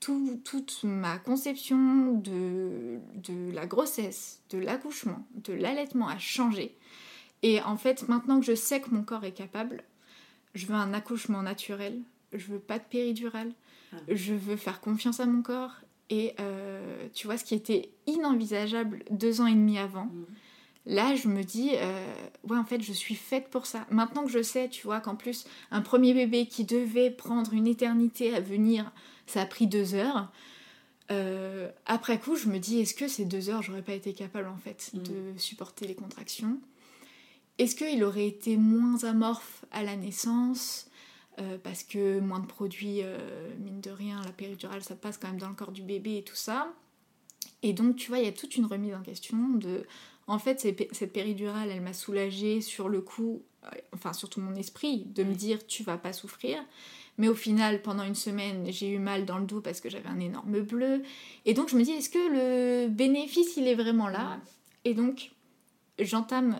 toute 0.00 0.82
ma 0.82 1.18
conception 1.18 2.12
de, 2.14 2.98
de 3.16 3.52
la 3.52 3.66
grossesse, 3.66 4.40
de 4.48 4.58
l'accouchement, 4.58 5.26
de 5.34 5.52
l'allaitement 5.52 6.08
a 6.08 6.18
changé. 6.18 6.78
Et 7.42 7.60
en 7.60 7.76
fait, 7.76 8.08
maintenant 8.08 8.40
que 8.40 8.46
je 8.46 8.54
sais 8.54 8.80
que 8.80 8.88
mon 8.90 9.02
corps 9.02 9.24
est 9.24 9.32
capable, 9.32 9.84
je 10.56 10.66
veux 10.66 10.74
un 10.74 10.92
accouchement 10.92 11.42
naturel, 11.42 12.00
je 12.32 12.46
veux 12.46 12.58
pas 12.58 12.78
de 12.78 12.84
péridurale, 12.84 13.52
ah. 13.92 13.96
Je 14.08 14.34
veux 14.34 14.56
faire 14.56 14.80
confiance 14.80 15.20
à 15.20 15.26
mon 15.26 15.42
corps. 15.42 15.72
Et 16.10 16.34
euh, 16.40 17.08
tu 17.14 17.26
vois, 17.26 17.36
ce 17.36 17.44
qui 17.44 17.54
était 17.54 17.90
inenvisageable 18.06 19.04
deux 19.10 19.40
ans 19.40 19.46
et 19.46 19.54
demi 19.54 19.78
avant, 19.78 20.06
mm. 20.06 20.24
là, 20.86 21.14
je 21.16 21.28
me 21.28 21.42
dis, 21.42 21.70
euh, 21.74 22.14
ouais, 22.48 22.56
en 22.56 22.64
fait, 22.64 22.80
je 22.80 22.92
suis 22.92 23.16
faite 23.16 23.48
pour 23.48 23.66
ça. 23.66 23.86
Maintenant 23.90 24.24
que 24.24 24.30
je 24.30 24.42
sais, 24.42 24.68
tu 24.68 24.86
vois, 24.86 25.00
qu'en 25.00 25.16
plus, 25.16 25.46
un 25.70 25.80
premier 25.80 26.14
bébé 26.14 26.46
qui 26.46 26.64
devait 26.64 27.10
prendre 27.10 27.52
une 27.52 27.66
éternité 27.66 28.34
à 28.34 28.40
venir, 28.40 28.92
ça 29.26 29.42
a 29.42 29.46
pris 29.46 29.66
deux 29.66 29.94
heures. 29.94 30.30
Euh, 31.10 31.70
après 31.86 32.18
coup, 32.18 32.36
je 32.36 32.48
me 32.48 32.58
dis, 32.58 32.80
est-ce 32.80 32.94
que 32.94 33.08
ces 33.08 33.24
deux 33.24 33.50
heures, 33.50 33.62
j'aurais 33.62 33.82
pas 33.82 33.94
été 33.94 34.12
capable, 34.12 34.48
en 34.48 34.56
fait, 34.56 34.90
mm. 34.94 34.98
de 35.02 35.38
supporter 35.38 35.86
les 35.88 35.94
contractions? 35.94 36.60
Est-ce 37.58 37.74
qu'il 37.74 38.04
aurait 38.04 38.26
été 38.26 38.56
moins 38.56 39.02
amorphe 39.04 39.64
à 39.70 39.82
la 39.82 39.96
naissance 39.96 40.90
euh, 41.38 41.58
parce 41.62 41.82
que 41.82 42.18
moins 42.20 42.40
de 42.40 42.46
produits, 42.46 43.00
euh, 43.02 43.18
mine 43.58 43.80
de 43.80 43.90
rien, 43.90 44.22
la 44.24 44.32
péridurale, 44.32 44.82
ça 44.82 44.94
passe 44.94 45.18
quand 45.18 45.28
même 45.28 45.38
dans 45.38 45.50
le 45.50 45.54
corps 45.54 45.72
du 45.72 45.82
bébé 45.82 46.18
et 46.18 46.22
tout 46.22 46.36
ça. 46.36 46.72
Et 47.62 47.72
donc, 47.74 47.96
tu 47.96 48.08
vois, 48.08 48.18
il 48.18 48.24
y 48.24 48.28
a 48.28 48.32
toute 48.32 48.56
une 48.56 48.64
remise 48.64 48.94
en 48.94 49.02
question 49.02 49.36
de... 49.50 49.84
En 50.28 50.38
fait, 50.38 50.60
cette 50.60 51.12
péridurale, 51.12 51.70
elle 51.70 51.82
m'a 51.82 51.92
soulagée 51.92 52.60
sur 52.60 52.88
le 52.88 53.00
coup, 53.00 53.42
euh, 53.64 53.68
enfin 53.92 54.12
surtout 54.12 54.40
mon 54.40 54.56
esprit, 54.56 55.04
de 55.14 55.22
me 55.22 55.34
dire 55.34 55.64
tu 55.66 55.84
vas 55.84 55.98
pas 55.98 56.12
souffrir. 56.12 56.58
Mais 57.18 57.28
au 57.28 57.34
final, 57.34 57.82
pendant 57.82 58.02
une 58.02 58.14
semaine, 58.14 58.66
j'ai 58.70 58.88
eu 58.88 58.98
mal 58.98 59.24
dans 59.24 59.38
le 59.38 59.46
dos 59.46 59.60
parce 59.60 59.80
que 59.80 59.88
j'avais 59.88 60.08
un 60.08 60.20
énorme 60.20 60.60
bleu. 60.60 61.02
Et 61.44 61.54
donc, 61.54 61.68
je 61.68 61.76
me 61.76 61.82
dis, 61.82 61.92
est-ce 61.92 62.10
que 62.10 62.18
le 62.18 62.88
bénéfice, 62.88 63.56
il 63.56 63.68
est 63.68 63.74
vraiment 63.74 64.08
là? 64.08 64.40
Et 64.84 64.94
donc, 64.94 65.32
j'entame 65.98 66.58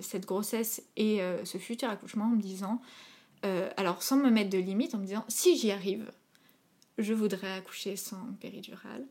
cette 0.00 0.26
grossesse 0.26 0.82
et 0.96 1.20
ce 1.44 1.58
futur 1.58 1.88
accouchement 1.88 2.26
en 2.26 2.36
me 2.36 2.42
disant, 2.42 2.80
euh, 3.44 3.68
alors 3.76 4.02
sans 4.02 4.16
me 4.16 4.30
mettre 4.30 4.50
de 4.50 4.58
limite, 4.58 4.94
en 4.94 4.98
me 4.98 5.06
disant 5.06 5.24
si 5.28 5.56
j'y 5.56 5.70
arrive, 5.70 6.10
je 6.98 7.12
voudrais 7.12 7.52
accoucher 7.52 7.96
sans 7.96 8.22
péridurale. 8.40 9.04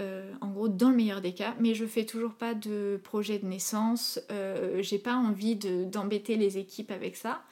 Euh, 0.00 0.32
en 0.40 0.48
gros, 0.48 0.68
dans 0.68 0.88
le 0.88 0.96
meilleur 0.96 1.20
des 1.20 1.34
cas, 1.34 1.54
mais 1.60 1.74
je 1.74 1.84
fais 1.84 2.06
toujours 2.06 2.32
pas 2.32 2.54
de 2.54 3.00
projet 3.04 3.38
de 3.38 3.46
naissance. 3.46 4.20
Euh, 4.30 4.82
j'ai 4.82 4.98
pas 4.98 5.14
envie 5.14 5.56
d'embêter 5.56 6.36
les 6.36 6.58
équipes 6.58 6.90
avec 6.90 7.16
ça. 7.16 7.42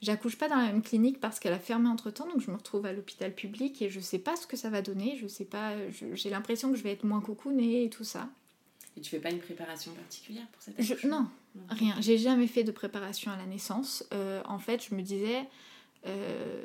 J'accouche 0.00 0.38
pas 0.38 0.48
dans 0.48 0.56
la 0.56 0.66
même 0.66 0.82
clinique 0.82 1.20
parce 1.20 1.40
qu'elle 1.40 1.52
a 1.52 1.58
fermé 1.58 1.88
entre 1.88 2.10
temps, 2.10 2.26
donc 2.26 2.40
je 2.40 2.50
me 2.50 2.56
retrouve 2.56 2.86
à 2.86 2.92
l'hôpital 2.92 3.34
public 3.34 3.82
et 3.82 3.90
je 3.90 4.00
sais 4.00 4.18
pas 4.18 4.36
ce 4.36 4.46
que 4.46 4.56
ça 4.56 4.70
va 4.70 4.82
donner. 4.82 5.18
Je 5.20 5.26
sais 5.26 5.44
pas. 5.44 5.72
J'ai 6.14 6.30
l'impression 6.30 6.70
que 6.70 6.78
je 6.78 6.82
vais 6.82 6.92
être 6.92 7.04
moins 7.04 7.20
cocoonée 7.20 7.84
et 7.84 7.90
tout 7.90 8.04
ça. 8.04 8.28
Et 9.00 9.02
tu 9.02 9.10
fais 9.10 9.18
pas 9.18 9.30
une 9.30 9.38
préparation 9.38 9.92
particulière 9.94 10.46
pour 10.52 10.60
cette 10.60 10.78
accouchement 10.78 10.98
je, 11.00 11.08
Non, 11.08 11.28
rien. 11.70 11.96
J'ai 12.00 12.18
jamais 12.18 12.46
fait 12.46 12.64
de 12.64 12.70
préparation 12.70 13.32
à 13.32 13.36
la 13.38 13.46
naissance. 13.46 14.04
Euh, 14.12 14.42
en 14.44 14.58
fait, 14.58 14.86
je 14.86 14.94
me 14.94 15.00
disais, 15.00 15.48
euh, 16.06 16.62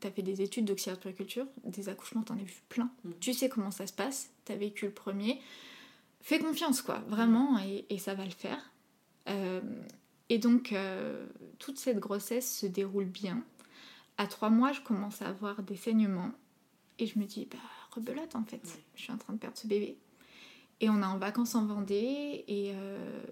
tu 0.00 0.06
as 0.08 0.10
fait 0.10 0.22
des 0.22 0.42
études 0.42 0.64
d'oxyarpuriculture, 0.64 1.46
des 1.62 1.88
accouchements, 1.88 2.22
tu 2.22 2.32
en 2.32 2.36
as 2.36 2.42
vu 2.42 2.56
plein. 2.68 2.90
Mm. 3.04 3.10
Tu 3.20 3.32
sais 3.32 3.48
comment 3.48 3.70
ça 3.70 3.86
se 3.86 3.92
passe, 3.92 4.30
tu 4.44 4.50
as 4.50 4.56
vécu 4.56 4.86
le 4.86 4.90
premier. 4.90 5.40
Fais 6.20 6.40
confiance, 6.40 6.82
quoi, 6.82 6.98
vraiment, 7.06 7.60
et, 7.60 7.86
et 7.90 7.98
ça 7.98 8.14
va 8.14 8.24
le 8.24 8.32
faire. 8.32 8.72
Euh, 9.28 9.60
et 10.30 10.38
donc, 10.38 10.72
euh, 10.72 11.26
toute 11.60 11.78
cette 11.78 12.00
grossesse 12.00 12.58
se 12.58 12.66
déroule 12.66 13.04
bien. 13.04 13.44
À 14.16 14.26
trois 14.26 14.50
mois, 14.50 14.72
je 14.72 14.80
commence 14.80 15.22
à 15.22 15.28
avoir 15.28 15.62
des 15.62 15.76
saignements. 15.76 16.32
Et 16.98 17.06
je 17.06 17.20
me 17.20 17.24
dis, 17.24 17.46
bah, 17.46 17.58
rebelote 17.92 18.34
en 18.34 18.42
fait, 18.42 18.60
je 18.96 19.02
suis 19.02 19.12
en 19.12 19.16
train 19.16 19.32
de 19.32 19.38
perdre 19.38 19.56
ce 19.56 19.68
bébé. 19.68 19.96
Et 20.80 20.90
on 20.90 21.02
est 21.02 21.06
en 21.06 21.18
vacances 21.18 21.54
en 21.54 21.66
Vendée 21.66 22.44
et 22.46 22.72
euh, 22.74 23.22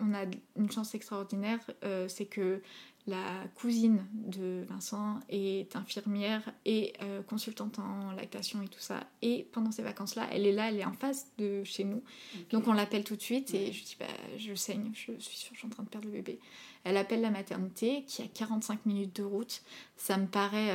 on 0.00 0.14
a 0.14 0.24
une 0.56 0.70
chance 0.70 0.94
extraordinaire, 0.94 1.60
euh, 1.84 2.08
c'est 2.08 2.26
que 2.26 2.62
la 3.08 3.44
cousine 3.56 4.06
de 4.12 4.64
Vincent 4.68 5.18
est 5.28 5.74
infirmière 5.74 6.42
et 6.64 6.92
euh, 7.02 7.20
consultante 7.22 7.80
en 7.80 8.12
lactation 8.12 8.62
et 8.62 8.68
tout 8.68 8.80
ça. 8.80 9.00
Et 9.22 9.48
pendant 9.52 9.72
ces 9.72 9.82
vacances-là, 9.82 10.28
elle 10.30 10.46
est 10.46 10.52
là, 10.52 10.68
elle 10.68 10.78
est 10.78 10.84
en 10.84 10.92
face 10.92 11.26
de 11.36 11.64
chez 11.64 11.82
nous. 11.82 12.02
Donc 12.50 12.68
on 12.68 12.72
l'appelle 12.72 13.02
tout 13.02 13.16
de 13.16 13.20
suite 13.20 13.54
et 13.54 13.72
je 13.72 13.82
dis 13.82 13.96
bah, 13.98 14.06
je 14.38 14.54
saigne, 14.54 14.92
je 14.94 15.12
suis 15.18 15.36
sûre, 15.36 15.50
je 15.52 15.58
suis 15.58 15.66
en 15.66 15.70
train 15.70 15.82
de 15.82 15.88
perdre 15.88 16.06
le 16.06 16.12
bébé. 16.12 16.38
Elle 16.84 16.96
appelle 16.96 17.22
la 17.22 17.30
maternité 17.30 18.04
qui 18.06 18.22
a 18.22 18.28
45 18.28 18.86
minutes 18.86 19.16
de 19.16 19.24
route. 19.24 19.62
Ça 19.96 20.16
me 20.16 20.26
paraît 20.26 20.70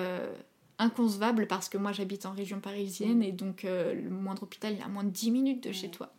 inconcevable 0.79 1.47
parce 1.47 1.69
que 1.69 1.77
moi 1.77 1.91
j'habite 1.91 2.25
en 2.25 2.33
région 2.33 2.59
parisienne 2.59 3.23
et 3.23 3.31
donc 3.31 3.65
euh, 3.65 3.93
le 3.93 4.09
moindre 4.09 4.43
hôpital 4.43 4.73
il 4.73 4.79
est 4.79 4.83
à 4.83 4.87
moins 4.87 5.03
de 5.03 5.09
10 5.09 5.31
minutes 5.31 5.63
de 5.63 5.71
chez 5.71 5.89
toi. 5.89 6.13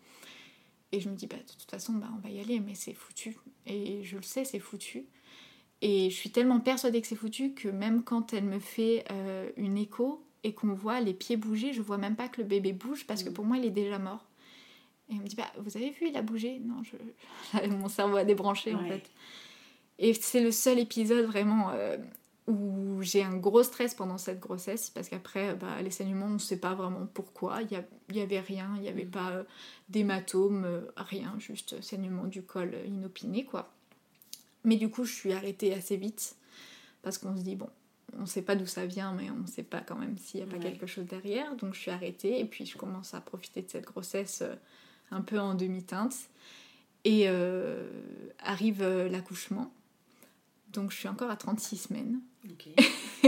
Et 0.93 1.01
je 1.01 1.09
me 1.09 1.15
dis, 1.15 1.27
bah, 1.27 1.37
de 1.37 1.53
toute 1.53 1.71
façon, 1.71 1.93
bah, 1.93 2.09
on 2.17 2.21
va 2.21 2.31
y 2.31 2.41
aller, 2.41 2.61
mais 2.61 2.75
c'est 2.75 2.95
foutu. 2.95 3.37
Et 3.67 4.03
je 4.05 4.17
le 4.17 4.23
sais, 4.23 4.45
c'est 4.45 4.59
foutu. 4.59 5.05
Et 5.83 6.11
je 6.11 6.15
suis 6.17 6.31
tellement 6.31 6.61
persuadée 6.61 7.01
que 7.01 7.07
c'est 7.07 7.15
foutu 7.17 7.53
que 7.53 7.69
même 7.69 8.03
quand 8.03 8.33
elle 8.33 8.45
me 8.45 8.59
fait 8.59 9.05
euh, 9.11 9.51
une 9.57 9.77
écho 9.77 10.25
et 10.45 10.53
qu'on 10.55 10.73
voit 10.73 11.01
les 11.01 11.15
pieds 11.15 11.37
bouger, 11.37 11.73
je 11.73 11.83
vois 11.83 11.99
même 11.99 12.17
pas 12.17 12.29
que 12.29 12.41
le 12.41 12.47
bébé 12.47 12.73
bouge 12.73 13.07
parce 13.07 13.23
que 13.23 13.31
pour 13.31 13.45
moi 13.45 13.59
il 13.59 13.65
est 13.65 13.71
déjà 13.71 13.99
mort. 13.99 14.27
Et 15.09 15.15
elle 15.15 15.21
me 15.21 15.27
dit, 15.27 15.37
bah, 15.37 15.53
vous 15.59 15.77
avez 15.77 15.91
vu, 15.91 16.09
il 16.09 16.17
a 16.17 16.23
bougé 16.23 16.61
Non, 16.65 16.83
je... 16.83 17.67
mon 17.69 17.89
cerveau 17.89 18.17
a 18.17 18.25
débranché 18.25 18.75
en 18.75 18.85
fait. 18.87 19.11
Et 19.99 20.15
c'est 20.15 20.43
le 20.43 20.53
seul 20.53 20.79
épisode 20.79 21.27
vraiment 21.27 21.71
euh, 21.71 21.97
où 22.49 23.03
j'ai 23.03 23.23
un 23.23 23.37
gros 23.37 23.63
stress 23.63 23.95
pendant 23.95 24.19
cette 24.19 24.41
grossesse 24.41 24.91
parce 24.91 25.09
qu'après, 25.09 25.55
bah, 25.55 25.81
les 25.83 25.91
saignements, 25.91 26.27
on 26.27 26.31
ne 26.31 26.39
sait 26.39 26.59
pas 26.59 26.75
vraiment 26.75 27.07
pourquoi. 27.07 27.61
Il 27.63 27.85
n'y 28.15 28.21
avait 28.21 28.41
rien, 28.41 28.73
il 28.77 28.83
n'y 28.83 28.89
avait 28.89 29.05
mm. 29.05 29.11
pas 29.11 29.31
euh, 29.31 29.45
d'hématome, 29.89 30.65
euh, 30.65 30.81
rien, 30.97 31.35
juste 31.39 31.81
saignement 31.83 32.25
du 32.25 32.43
col 32.43 32.75
inopiné 32.87 33.45
quoi. 33.45 33.73
Mais 34.65 34.77
du 34.77 34.91
coup, 34.91 35.05
je 35.05 35.15
suis 35.15 35.33
arrêtée 35.33 35.73
assez 35.73 35.97
vite 35.97 36.37
parce 37.03 37.19
qu'on 37.19 37.37
se 37.37 37.43
dit, 37.43 37.55
bon, 37.55 37.69
on 38.17 38.23
ne 38.23 38.27
sait 38.27 38.43
pas 38.43 38.57
d'où 38.57 38.67
ça 38.67 38.87
vient, 38.87 39.13
mais 39.13 39.31
on 39.31 39.43
ne 39.43 39.47
sait 39.47 39.63
pas 39.63 39.81
quand 39.81 39.97
même 39.97 40.19
s'il 40.19 40.45
n'y 40.45 40.51
a 40.51 40.53
pas 40.53 40.59
quelque 40.59 40.87
chose 40.87 41.07
derrière. 41.07 41.55
Donc 41.57 41.75
je 41.75 41.81
suis 41.81 41.91
arrêtée 41.91 42.41
et 42.41 42.45
puis 42.45 42.67
je 42.67 42.77
commence 42.77 43.15
à 43.15 43.21
profiter 43.21 43.63
de 43.63 43.71
cette 43.71 43.85
grossesse 43.85 44.43
un 45.11 45.21
peu 45.21 45.39
en 45.39 45.55
demi-teinte. 45.55 46.15
Et 47.05 47.29
euh, 47.29 47.89
arrive 48.41 48.83
euh, 48.83 49.09
l'accouchement. 49.09 49.73
Donc 50.73 50.91
je 50.91 50.97
suis 50.97 51.09
encore 51.09 51.31
à 51.31 51.37
36 51.37 51.77
semaines. 51.77 52.21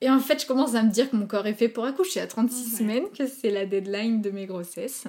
et 0.00 0.10
en 0.10 0.20
fait, 0.20 0.42
je 0.42 0.46
commence 0.46 0.74
à 0.74 0.82
me 0.82 0.90
dire 0.90 1.10
que 1.10 1.16
mon 1.16 1.26
corps 1.26 1.46
est 1.46 1.54
fait 1.54 1.68
pour 1.68 1.84
accoucher 1.84 2.20
à 2.20 2.26
36 2.26 2.78
semaines, 2.78 3.04
que 3.16 3.26
c'est 3.26 3.50
la 3.50 3.66
deadline 3.66 4.20
de 4.20 4.30
mes 4.30 4.46
grossesses. 4.46 5.06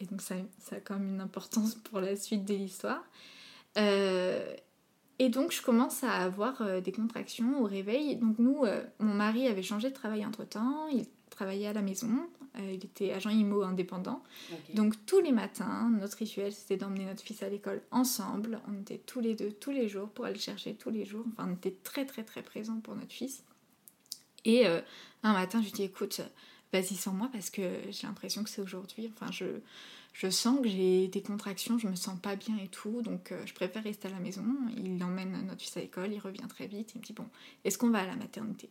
Et 0.00 0.06
donc 0.06 0.22
ça, 0.22 0.36
ça, 0.58 0.76
a 0.76 0.80
quand 0.80 0.98
même 0.98 1.14
une 1.14 1.20
importance 1.20 1.74
pour 1.74 2.00
la 2.00 2.16
suite 2.16 2.44
de 2.44 2.54
l'histoire. 2.54 3.04
Euh, 3.76 4.54
et 5.18 5.28
donc 5.28 5.52
je 5.52 5.62
commence 5.62 6.02
à 6.04 6.12
avoir 6.12 6.80
des 6.80 6.92
contractions 6.92 7.60
au 7.60 7.64
réveil. 7.64 8.16
Donc 8.16 8.38
nous, 8.38 8.64
mon 8.98 9.14
mari 9.14 9.46
avait 9.46 9.62
changé 9.62 9.90
de 9.90 9.94
travail 9.94 10.24
entre-temps, 10.24 10.88
il 10.88 11.06
travaillait 11.30 11.68
à 11.68 11.72
la 11.72 11.82
maison. 11.82 12.08
Euh, 12.58 12.72
il 12.72 12.84
était 12.84 13.12
agent 13.12 13.30
IMO 13.30 13.62
indépendant. 13.62 14.22
Donc 14.74 14.94
tous 15.06 15.20
les 15.20 15.32
matins, 15.32 15.90
notre 16.00 16.18
rituel 16.18 16.52
c'était 16.52 16.76
d'emmener 16.76 17.04
notre 17.04 17.22
fils 17.22 17.42
à 17.42 17.48
l'école 17.48 17.82
ensemble. 17.90 18.60
On 18.68 18.80
était 18.80 18.98
tous 18.98 19.20
les 19.20 19.34
deux, 19.34 19.50
tous 19.50 19.72
les 19.72 19.88
jours 19.88 20.08
pour 20.08 20.24
aller 20.24 20.34
le 20.34 20.40
chercher 20.40 20.74
tous 20.74 20.90
les 20.90 21.04
jours. 21.04 21.24
Enfin, 21.32 21.48
on 21.50 21.54
était 21.54 21.74
très 21.82 22.06
très 22.06 22.22
très 22.22 22.42
présents 22.42 22.80
pour 22.80 22.94
notre 22.94 23.12
fils. 23.12 23.42
Et 24.44 24.66
euh, 24.66 24.80
un 25.22 25.32
matin, 25.32 25.60
je 25.60 25.66
lui 25.66 25.72
dis 25.72 25.82
écoute, 25.82 26.20
vas-y 26.72 26.94
sans 26.94 27.12
moi 27.12 27.28
parce 27.32 27.50
que 27.50 27.62
j'ai 27.90 28.06
l'impression 28.06 28.44
que 28.44 28.50
c'est 28.50 28.60
aujourd'hui. 28.60 29.10
Enfin, 29.14 29.32
je, 29.32 29.46
je 30.12 30.30
sens 30.30 30.60
que 30.60 30.68
j'ai 30.68 31.08
des 31.08 31.22
contractions, 31.22 31.78
je 31.78 31.88
me 31.88 31.96
sens 31.96 32.18
pas 32.20 32.36
bien 32.36 32.56
et 32.62 32.68
tout, 32.68 33.02
donc 33.02 33.32
euh, 33.32 33.42
je 33.46 33.54
préfère 33.54 33.82
rester 33.82 34.08
à 34.08 34.12
la 34.12 34.20
maison. 34.20 34.44
Il 34.76 35.02
emmène 35.02 35.44
notre 35.46 35.62
fils 35.62 35.76
à 35.76 35.80
l'école, 35.80 36.12
il 36.12 36.20
revient 36.20 36.46
très 36.48 36.68
vite, 36.68 36.92
il 36.94 37.00
me 37.00 37.04
dit 37.04 37.12
bon, 37.12 37.26
est-ce 37.64 37.78
qu'on 37.78 37.90
va 37.90 38.00
à 38.00 38.06
la 38.06 38.16
maternité? 38.16 38.68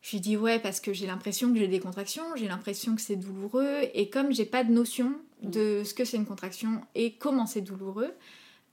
Je 0.00 0.12
lui 0.12 0.20
dis 0.20 0.36
ouais 0.36 0.58
parce 0.58 0.80
que 0.80 0.92
j'ai 0.92 1.06
l'impression 1.06 1.52
que 1.52 1.58
j'ai 1.58 1.68
des 1.68 1.80
contractions, 1.80 2.24
j'ai 2.36 2.48
l'impression 2.48 2.94
que 2.94 3.00
c'est 3.00 3.16
douloureux 3.16 3.82
et 3.94 4.08
comme 4.08 4.32
j'ai 4.32 4.46
pas 4.46 4.64
de 4.64 4.72
notion 4.72 5.14
de 5.42 5.82
ce 5.84 5.94
que 5.94 6.04
c'est 6.04 6.16
une 6.16 6.26
contraction 6.26 6.80
et 6.94 7.12
comment 7.12 7.46
c'est 7.46 7.60
douloureux, 7.60 8.14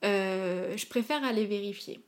euh, 0.03 0.75
je 0.77 0.85
préfère 0.87 1.23
aller 1.23 1.45
vérifier. 1.45 1.99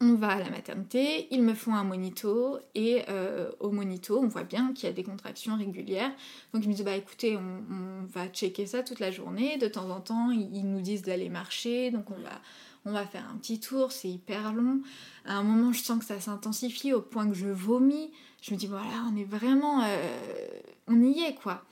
On 0.00 0.14
va 0.14 0.28
à 0.28 0.38
la 0.38 0.48
maternité, 0.48 1.26
ils 1.32 1.42
me 1.42 1.54
font 1.54 1.74
un 1.74 1.82
monito 1.82 2.60
et 2.76 3.02
euh, 3.08 3.50
au 3.58 3.72
monito 3.72 4.20
on 4.22 4.28
voit 4.28 4.44
bien 4.44 4.72
qu'il 4.72 4.88
y 4.88 4.90
a 4.90 4.92
des 4.92 5.02
contractions 5.02 5.56
régulières. 5.56 6.12
Donc 6.54 6.62
ils 6.64 6.68
me 6.68 6.74
disent 6.74 6.84
bah 6.84 6.94
écoutez 6.94 7.36
on, 7.36 8.04
va 8.06 8.28
checker 8.28 8.64
ça 8.64 8.84
toute 8.84 9.00
la 9.00 9.10
journée, 9.10 9.58
de 9.58 9.66
temps 9.66 9.90
en 9.90 10.00
temps 10.00 10.30
ils 10.30 10.62
nous 10.62 10.80
disent 10.80 11.02
d'aller 11.02 11.28
marcher 11.28 11.90
donc 11.90 12.10
on 12.12 12.20
va 12.22 12.40
on 12.88 12.92
va 12.92 13.06
faire 13.06 13.28
un 13.30 13.36
petit 13.36 13.60
tour, 13.60 13.92
c'est 13.92 14.08
hyper 14.08 14.52
long. 14.52 14.80
À 15.24 15.34
un 15.34 15.42
moment, 15.42 15.72
je 15.72 15.82
sens 15.82 15.98
que 15.98 16.04
ça 16.04 16.20
s'intensifie 16.20 16.92
au 16.92 17.02
point 17.02 17.28
que 17.28 17.34
je 17.34 17.48
vomis. 17.48 18.10
Je 18.40 18.52
me 18.52 18.58
dis, 18.58 18.66
voilà, 18.66 19.04
on 19.12 19.16
est 19.16 19.24
vraiment. 19.24 19.82
Euh, 19.84 20.48
on 20.86 21.02
y 21.02 21.20
est, 21.20 21.34
quoi. 21.34 21.64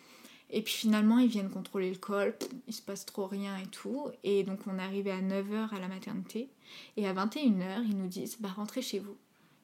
Et 0.50 0.62
puis 0.62 0.74
finalement, 0.74 1.18
ils 1.18 1.28
viennent 1.28 1.50
contrôler 1.50 1.90
le 1.90 1.96
col, 1.96 2.34
il 2.68 2.74
se 2.74 2.82
passe 2.82 3.04
trop 3.04 3.26
rien 3.26 3.56
et 3.56 3.66
tout. 3.66 4.06
Et 4.22 4.44
donc, 4.44 4.60
on 4.66 4.78
est 4.78 4.82
arrivé 4.82 5.10
à 5.10 5.20
9h 5.20 5.74
à 5.74 5.80
la 5.80 5.88
maternité. 5.88 6.48
Et 6.96 7.08
à 7.08 7.14
21h, 7.14 7.84
ils 7.88 7.96
nous 7.96 8.06
disent, 8.06 8.36
bah 8.40 8.50
rentrez 8.54 8.82
chez 8.82 8.98
vous. 8.98 9.16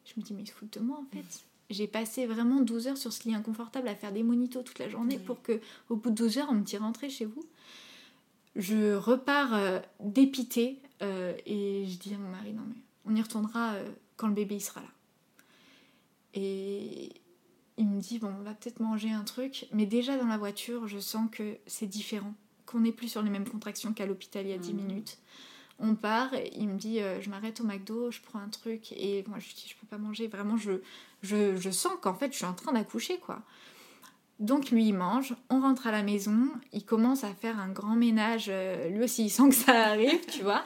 Je 0.05 0.15
me 0.17 0.25
dis, 0.25 0.35
mais 0.35 0.43
ils 0.43 0.49
se 0.49 0.53
foutent 0.53 0.79
de 0.79 0.81
moi 0.81 0.99
en 0.99 1.07
fait. 1.15 1.45
J'ai 1.71 1.87
passé 1.87 2.27
vraiment 2.27 2.61
12 2.61 2.89
heures 2.89 2.97
sur 2.97 3.13
ce 3.13 3.29
lit 3.29 3.35
inconfortable 3.35 3.89
à 3.89 3.95
faire 3.95 4.13
des 4.13 4.23
monitos 4.23 4.63
toute 4.63 4.79
la 4.79 4.89
journée 4.89 5.19
pour 5.19 5.41
que, 5.43 5.61
au 5.89 5.97
bout 5.97 6.11
de 6.11 6.17
12 6.17 6.39
heures, 6.39 6.49
on 6.51 6.55
me 6.55 6.63
dit 6.63 6.77
rentrez 6.77 7.09
chez 7.09 7.25
vous. 7.25 7.45
Je 8.57 8.95
repars 8.95 9.55
euh, 9.55 9.79
dépitée 10.01 10.79
euh, 11.03 11.35
et 11.47 11.87
je 11.87 11.99
dis 11.99 12.15
à 12.15 12.19
mon 12.19 12.29
mari, 12.29 12.53
non 12.53 12.63
mais 12.69 12.81
on 13.05 13.15
y 13.15 13.23
retournera 13.23 13.75
euh, 13.75 13.89
quand 14.17 14.29
le 14.29 14.35
bébé 14.35 14.57
il 14.57 14.61
sera 14.61 14.81
là. 14.81 14.89
Et 16.35 17.13
il 17.77 17.87
me 17.87 18.01
dit, 18.01 18.19
bon, 18.19 18.33
on 18.39 18.43
va 18.43 18.55
peut-être 18.55 18.81
manger 18.81 19.11
un 19.11 19.25
truc, 19.25 19.67
mais 19.73 19.87
déjà 19.87 20.17
dans 20.17 20.27
la 20.27 20.39
voiture, 20.39 20.87
je 20.89 20.99
sens 20.99 21.29
que 21.31 21.59
c'est 21.67 21.87
différent, 21.87 22.35
qu'on 22.67 22.81
n'est 22.81 22.93
plus 22.93 23.09
sur 23.09 23.23
les 23.23 23.31
mêmes 23.31 23.49
contractions 23.49 23.93
qu'à 23.93 24.07
l'hôpital 24.07 24.47
il 24.47 24.51
y 24.51 24.55
a 24.55 24.59
10 24.59 24.73
mmh. 24.73 24.77
minutes. 24.77 25.19
On 25.79 25.95
part, 25.95 26.31
il 26.55 26.69
me 26.69 26.79
dit, 26.79 27.01
euh, 27.01 27.21
je 27.21 27.29
m'arrête 27.29 27.61
au 27.61 27.65
McDo, 27.65 28.11
je 28.11 28.21
prends 28.21 28.39
un 28.39 28.49
truc, 28.49 28.93
et 28.93 29.25
moi 29.27 29.39
je 29.41 29.49
dis, 29.49 29.67
je 29.69 29.75
peux 29.77 29.87
pas 29.87 29.99
manger. 29.99 30.29
Vraiment, 30.29 30.57
je, 30.57 30.81
je, 31.23 31.57
je 31.57 31.71
sens 31.71 31.93
qu'en 32.01 32.15
fait, 32.15 32.33
je 32.33 32.37
suis 32.37 32.47
en 32.47 32.55
train 32.55 32.73
d'accoucher, 32.73 33.19
quoi. 33.19 33.43
Donc 34.43 34.71
lui 34.71 34.89
il 34.89 34.95
mange, 34.95 35.37
on 35.51 35.61
rentre 35.61 35.87
à 35.87 35.93
la 35.93 36.03
maison, 36.03 36.49
il 36.73 36.85
commence 36.85 37.23
à 37.23 37.33
faire 37.33 37.61
un 37.61 37.69
grand 37.69 37.95
ménage, 37.95 38.47
euh, 38.49 38.89
lui 38.89 39.05
aussi 39.05 39.27
il 39.27 39.31
sent 39.31 39.51
que 39.51 39.55
ça 39.55 39.87
arrive, 39.87 40.27
tu 40.27 40.43
vois, 40.43 40.65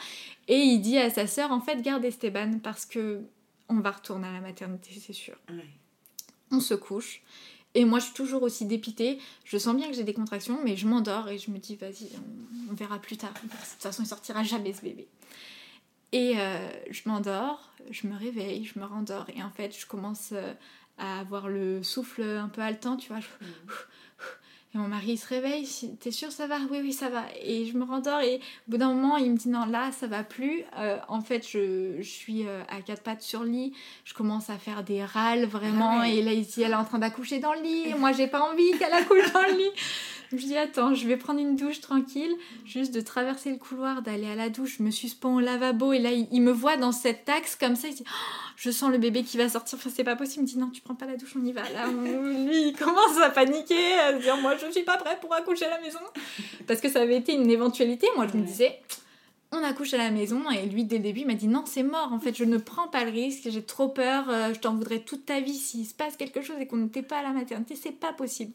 et 0.49 0.57
il 0.57 0.81
dit 0.81 0.97
à 0.97 1.11
sa 1.11 1.27
sœur 1.27 1.53
en 1.53 1.61
fait 1.61 1.83
garde 1.83 2.03
Esteban 2.03 2.59
parce 2.63 2.87
que 2.87 3.21
on 3.69 3.81
va 3.81 3.91
retourner 3.91 4.29
à 4.29 4.33
la 4.33 4.41
maternité 4.41 4.93
c'est 4.99 5.13
sûr. 5.13 5.37
On 6.51 6.61
se 6.61 6.73
couche 6.73 7.21
et 7.75 7.85
moi 7.85 7.99
je 7.99 8.07
suis 8.07 8.15
toujours 8.15 8.43
aussi 8.45 8.65
dépitée, 8.65 9.19
je 9.45 9.59
sens 9.59 9.77
bien 9.77 9.91
que 9.91 9.95
j'ai 9.95 10.05
des 10.05 10.15
contractions 10.15 10.59
mais 10.65 10.75
je 10.75 10.87
m'endors 10.87 11.29
et 11.29 11.37
je 11.37 11.51
me 11.51 11.59
dis 11.59 11.77
vas-y 11.77 12.09
on, 12.71 12.73
verra 12.73 12.99
plus 12.99 13.19
tard, 13.19 13.35
de 13.35 13.41
toute 13.41 13.83
façon 13.83 14.05
il 14.05 14.07
sortira 14.07 14.43
jamais 14.43 14.73
ce 14.73 14.81
bébé. 14.81 15.07
Et 16.13 16.39
euh, 16.39 16.67
je 16.91 17.03
m'endors, 17.05 17.75
je 17.91 18.07
me 18.07 18.17
réveille, 18.17 18.65
je 18.65 18.79
me 18.79 18.87
rendors 18.87 19.27
et 19.37 19.43
en 19.43 19.51
fait 19.51 19.79
je 19.79 19.85
commence 19.85 20.31
euh, 20.33 20.55
à 20.99 21.21
avoir 21.21 21.49
le 21.49 21.83
souffle 21.83 22.23
un 22.23 22.49
peu 22.49 22.61
haletant, 22.63 22.97
tu 22.97 23.09
vois. 23.09 23.19
Mm. 23.19 23.45
Et 24.75 24.79
mon 24.79 24.89
mari 24.89 25.13
il 25.13 25.17
se 25.17 25.29
réveille, 25.29 25.67
t'es 26.01 26.11
sûr 26.11 26.33
ça 26.33 26.47
va? 26.47 26.57
Oui, 26.71 26.81
oui, 26.83 26.93
ça 26.93 27.09
va. 27.09 27.25
Et 27.41 27.67
je 27.67 27.79
me 27.79 27.85
rendors 27.85 28.21
et 28.21 28.37
au 28.37 28.73
bout 28.73 28.77
d'un 28.77 28.93
moment, 28.93 29.17
il 29.17 29.33
me 29.33 29.37
dit 29.37 29.49
non, 29.49 29.65
là, 29.65 29.91
ça 29.93 30.07
va 30.07 30.23
plus. 30.23 30.65
Euh, 30.77 30.99
en 31.09 31.21
fait, 31.21 31.49
je, 31.49 31.97
je 31.99 32.09
suis 32.09 32.47
euh, 32.47 32.63
à 32.69 32.83
quatre 32.83 33.03
pattes 33.03 33.23
sur 33.23 33.45
le 33.45 33.51
lit, 33.51 33.73
je 34.05 34.13
commence 34.13 34.51
à 34.51 34.59
faire 34.59 34.83
des 34.83 35.05
râles 35.05 35.47
vraiment. 35.47 36.01
Ah 36.01 36.09
et 36.09 36.21
là, 36.21 36.33
ici, 36.33 36.63
elle 36.63 36.73
est 36.73 36.75
en 36.75 36.85
train 36.85 36.99
d'accoucher 36.99 37.39
dans 37.39 37.55
le 37.55 37.63
lit. 37.63 37.95
moi, 37.95 38.13
j'ai 38.13 38.27
pas 38.27 38.41
envie 38.41 38.71
qu'elle 38.79 38.93
accouche 38.93 39.33
dans 39.33 39.43
le 39.43 39.57
lit. 39.57 39.71
Je 40.33 40.45
dis 40.45 40.57
attends, 40.57 40.95
je 40.95 41.07
vais 41.07 41.17
prendre 41.17 41.41
une 41.41 41.57
douche 41.57 41.81
tranquille, 41.81 42.35
juste 42.65 42.93
de 42.93 43.01
traverser 43.01 43.51
le 43.51 43.59
couloir, 43.59 44.03
d'aller 44.03 44.27
à 44.27 44.35
la 44.35 44.49
douche, 44.49 44.77
je 44.79 44.83
me 44.83 44.91
suspends 44.91 45.37
au 45.37 45.41
lavabo 45.41 45.93
et 45.93 45.99
là 45.99 46.11
il, 46.11 46.41
me 46.43 46.51
voit 46.51 46.77
dans 46.77 46.93
cette 46.93 47.29
axe 47.29 47.55
comme 47.55 47.77
ça, 47.77 47.89
il 47.89 47.95
dit 47.95 48.05
oh, 48.07 48.51
je 48.57 48.71
sens 48.71 48.91
le 48.91 48.99
bébé 48.99 49.23
qui 49.23 49.37
va 49.37 49.49
sortir, 49.49 49.79
enfin 49.79 49.91
c'est 49.95 50.05
pas 50.05 50.17
possible, 50.17 50.41
il 50.41 50.49
me 50.49 50.53
dit 50.55 50.59
non 50.59 50.71
tu 50.71 50.81
prends 50.81 50.95
pas 50.95 51.07
la 51.07 51.17
douche, 51.17 51.35
on 51.41 51.45
y 51.45 51.53
va. 51.53 51.63
Là 51.71 51.87
lui 51.87 52.69
il 52.69 52.77
commence 52.77 53.19
à 53.23 53.31
paniquer, 53.31 53.95
à 53.99 54.17
se 54.17 54.23
dire 54.23 54.37
moi 54.39 54.57
je 54.57 54.71
suis 54.73 54.83
pas 54.83 54.97
prête 54.97 55.21
pour 55.21 55.33
accoucher 55.33 55.67
à 55.67 55.71
la 55.71 55.81
maison. 55.81 56.01
Parce 56.67 56.81
que 56.81 56.89
ça 56.89 57.03
avait 57.03 57.17
été 57.17 57.33
une 57.33 57.51
éventualité. 57.51 58.09
Moi 58.17 58.27
je 58.33 58.37
me 58.37 58.45
disais 58.45 58.81
on 59.53 59.63
accouche 59.63 59.95
à 59.95 59.99
la 59.99 60.11
maison. 60.11 60.43
Et 60.51 60.67
lui 60.67 60.85
dès 60.85 60.97
le 60.97 61.05
début 61.05 61.21
il 61.21 61.27
m'a 61.27 61.35
dit 61.35 61.49
non 61.49 61.65
c'est 61.67 61.83
mort. 61.85 62.13
En 62.13 62.19
fait 62.19 62.37
je 62.37 62.45
ne 62.45 62.59
prends 62.59 62.89
pas 62.89 63.05
le 63.05 63.11
risque. 63.11 63.49
J'ai 63.49 63.63
trop 63.63 63.89
peur. 63.89 64.29
Euh, 64.29 64.53
je 64.55 64.59
t'en 64.59 64.75
voudrais 64.75 65.01
toute 65.01 65.25
ta 65.27 65.41
vie. 65.41 65.55
S'il 65.55 65.87
se 65.87 65.95
passe 65.95 66.17
quelque 66.17 66.43
chose 66.43 66.57
et 66.61 66.67
qu'on 66.67 66.79
n'était 66.79 67.03
pas 67.03 67.19
à 67.19 67.23
la 67.23 67.31
maternité 67.31 67.77
c'est 67.77 67.93
pas 67.93 68.13
possible 68.13 68.53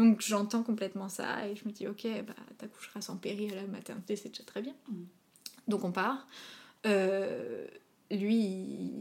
donc 0.00 0.20
j'entends 0.20 0.62
complètement 0.62 1.08
ça 1.08 1.46
et 1.46 1.56
je 1.56 1.66
me 1.66 1.72
dis 1.72 1.86
ok, 1.86 2.06
bah 2.26 2.34
t'accoucheras 2.58 3.00
sans 3.00 3.16
péri 3.16 3.50
à 3.50 3.54
la 3.54 3.66
maternité, 3.66 4.16
c'est 4.16 4.30
déjà 4.30 4.44
très 4.44 4.62
bien. 4.62 4.74
Mm. 4.88 5.02
Donc 5.68 5.84
on 5.84 5.92
part. 5.92 6.26
Euh, 6.86 7.66
lui, 8.10 8.92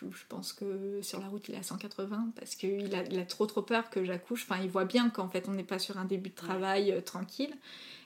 je 0.00 0.24
pense 0.28 0.52
que 0.52 1.00
sur 1.02 1.20
la 1.20 1.28
route 1.28 1.48
il 1.48 1.54
est 1.54 1.58
à 1.58 1.62
180 1.62 2.32
parce 2.36 2.54
qu'il 2.54 2.94
a, 2.94 3.02
il 3.04 3.18
a 3.18 3.24
trop 3.24 3.46
trop 3.46 3.62
peur 3.62 3.88
que 3.90 4.04
j'accouche. 4.04 4.46
Enfin, 4.48 4.60
il 4.62 4.68
voit 4.68 4.84
bien 4.84 5.08
qu'en 5.10 5.28
fait 5.28 5.48
on 5.48 5.52
n'est 5.52 5.64
pas 5.64 5.78
sur 5.78 5.98
un 5.98 6.04
début 6.04 6.30
de 6.30 6.34
travail 6.34 6.92
euh, 6.92 7.00
tranquille. 7.00 7.54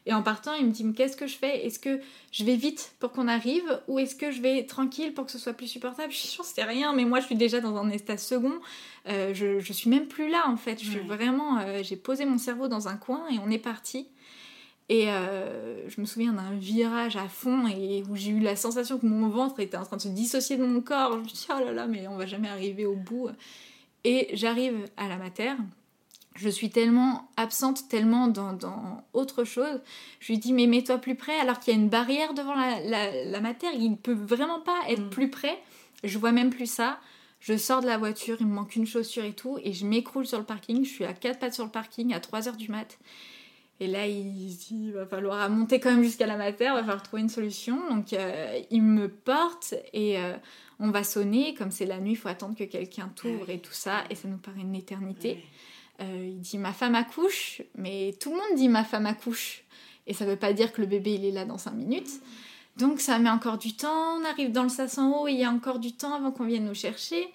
Et 0.08 0.14
en 0.14 0.22
partant, 0.22 0.54
il 0.54 0.64
me 0.64 0.70
dit 0.70 0.90
qu'est-ce 0.94 1.18
que 1.18 1.26
je 1.26 1.36
fais? 1.36 1.66
Est-ce 1.66 1.78
que 1.78 2.00
je 2.32 2.42
vais 2.42 2.56
vite 2.56 2.92
pour 2.98 3.12
qu'on 3.12 3.28
arrive? 3.28 3.82
Ou 3.88 3.98
est-ce 3.98 4.16
que 4.16 4.30
je 4.30 4.40
vais 4.40 4.64
tranquille 4.64 5.12
pour 5.12 5.26
que 5.26 5.30
ce 5.30 5.38
soit 5.38 5.52
plus 5.52 5.66
supportable? 5.66 6.10
Je 6.12 6.42
sais 6.42 6.64
rien, 6.64 6.94
mais 6.94 7.04
moi 7.04 7.20
je 7.20 7.26
suis 7.26 7.36
déjà 7.36 7.60
dans 7.60 7.76
un 7.76 7.90
état 7.90 8.16
second. 8.16 8.54
Euh, 9.06 9.34
je, 9.34 9.60
je 9.60 9.72
suis 9.74 9.90
même 9.90 10.06
plus 10.06 10.30
là 10.30 10.48
en 10.48 10.56
fait. 10.56 10.82
Je 10.82 10.90
suis 10.90 11.00
vraiment, 11.00 11.58
euh, 11.58 11.82
j'ai 11.82 11.96
posé 11.96 12.24
mon 12.24 12.38
cerveau 12.38 12.68
dans 12.68 12.88
un 12.88 12.96
coin 12.96 13.28
et 13.28 13.38
on 13.38 13.50
est 13.50 13.58
parti. 13.58 14.08
Et 14.88 15.10
euh, 15.10 15.86
je 15.90 16.00
me 16.00 16.06
souviens 16.06 16.32
d'un 16.32 16.52
virage 16.52 17.16
à 17.16 17.28
fond 17.28 17.66
et 17.66 18.02
où 18.08 18.16
j'ai 18.16 18.30
eu 18.30 18.40
la 18.40 18.56
sensation 18.56 18.98
que 18.98 19.04
mon 19.04 19.28
ventre 19.28 19.60
était 19.60 19.76
en 19.76 19.84
train 19.84 19.98
de 19.98 20.02
se 20.02 20.08
dissocier 20.08 20.56
de 20.56 20.64
mon 20.64 20.80
corps. 20.80 21.12
Je 21.12 21.18
me 21.18 21.28
suis 21.28 21.36
dit, 21.36 21.46
oh 21.50 21.62
là 21.62 21.72
là, 21.72 21.86
mais 21.86 22.08
on 22.08 22.16
va 22.16 22.24
jamais 22.24 22.48
arriver 22.48 22.86
au 22.86 22.96
bout. 22.96 23.28
Et 24.04 24.28
j'arrive 24.32 24.86
à 24.96 25.06
la 25.06 25.18
mater. 25.18 25.52
Je 26.38 26.48
suis 26.48 26.70
tellement 26.70 27.28
absente, 27.36 27.88
tellement 27.88 28.28
dans, 28.28 28.52
dans, 28.52 29.04
autre 29.12 29.44
chose. 29.44 29.80
Je 30.20 30.32
lui 30.32 30.38
dis, 30.38 30.52
mais 30.52 30.66
mets-toi 30.66 30.98
plus 30.98 31.16
près, 31.16 31.38
alors 31.40 31.58
qu'il 31.58 31.74
y 31.74 31.76
a 31.76 31.80
une 31.80 31.88
barrière 31.88 32.32
devant 32.32 32.54
la, 32.54 32.80
la, 32.80 33.24
la 33.24 33.40
mater. 33.40 33.66
Il 33.74 33.90
ne 33.90 33.96
peut 33.96 34.12
vraiment 34.12 34.60
pas 34.60 34.78
être 34.88 35.02
mm. 35.02 35.10
plus 35.10 35.30
près. 35.30 35.58
Je 36.04 36.16
vois 36.16 36.32
même 36.32 36.50
plus 36.50 36.70
ça. 36.70 37.00
Je 37.40 37.56
sors 37.56 37.80
de 37.80 37.86
la 37.86 37.98
voiture, 37.98 38.36
il 38.40 38.46
me 38.46 38.54
manque 38.54 38.76
une 38.76 38.86
chaussure 38.86 39.24
et 39.24 39.32
tout, 39.32 39.58
et 39.62 39.72
je 39.72 39.86
m'écroule 39.86 40.26
sur 40.26 40.38
le 40.38 40.44
parking. 40.44 40.84
Je 40.84 40.90
suis 40.90 41.04
à 41.04 41.12
quatre 41.12 41.38
pattes 41.38 41.54
sur 41.54 41.64
le 41.64 41.70
parking 41.70 42.12
à 42.14 42.20
3 42.20 42.48
heures 42.48 42.56
du 42.56 42.70
mat. 42.70 42.98
Et 43.80 43.86
là, 43.86 44.06
il 44.08 44.56
dit, 44.56 44.86
il 44.86 44.92
va 44.92 45.06
falloir 45.06 45.48
monter 45.50 45.78
quand 45.78 45.90
même 45.90 46.02
jusqu'à 46.02 46.26
la 46.26 46.36
mater, 46.36 46.64
il 46.64 46.72
va 46.72 46.80
falloir 46.80 47.02
trouver 47.02 47.22
une 47.22 47.28
solution. 47.28 47.78
Donc, 47.90 48.12
euh, 48.12 48.60
il 48.70 48.82
me 48.82 49.08
porte 49.08 49.74
et 49.92 50.18
euh, 50.18 50.34
on 50.80 50.90
va 50.90 51.04
sonner. 51.04 51.54
Comme 51.54 51.70
c'est 51.70 51.86
la 51.86 52.00
nuit, 52.00 52.12
il 52.12 52.16
faut 52.16 52.28
attendre 52.28 52.56
que 52.56 52.64
quelqu'un 52.64 53.08
t'ouvre 53.14 53.50
et 53.50 53.60
tout 53.60 53.72
ça. 53.72 54.02
Et 54.10 54.16
ça 54.16 54.26
nous 54.26 54.38
paraît 54.38 54.62
une 54.62 54.74
éternité. 54.74 55.44
Euh, 56.00 56.26
il 56.28 56.40
dit, 56.40 56.58
ma 56.58 56.72
femme 56.72 56.94
accouche. 56.94 57.62
Mais 57.76 58.14
tout 58.20 58.30
le 58.30 58.36
monde 58.36 58.56
dit, 58.56 58.68
ma 58.68 58.84
femme 58.84 59.06
accouche. 59.06 59.64
Et 60.06 60.14
ça 60.14 60.24
veut 60.24 60.36
pas 60.36 60.52
dire 60.52 60.72
que 60.72 60.80
le 60.80 60.86
bébé, 60.86 61.14
il 61.14 61.24
est 61.24 61.32
là 61.32 61.44
dans 61.44 61.58
5 61.58 61.72
minutes. 61.72 62.10
Donc, 62.76 63.00
ça 63.00 63.18
met 63.18 63.30
encore 63.30 63.58
du 63.58 63.74
temps. 63.74 64.18
On 64.20 64.24
arrive 64.24 64.52
dans 64.52 64.62
le 64.62 64.68
sas 64.68 64.98
en 64.98 65.10
haut, 65.10 65.28
il 65.28 65.36
y 65.36 65.44
a 65.44 65.50
encore 65.50 65.78
du 65.78 65.92
temps 65.92 66.14
avant 66.14 66.30
qu'on 66.30 66.44
vienne 66.44 66.64
nous 66.64 66.74
chercher. 66.74 67.28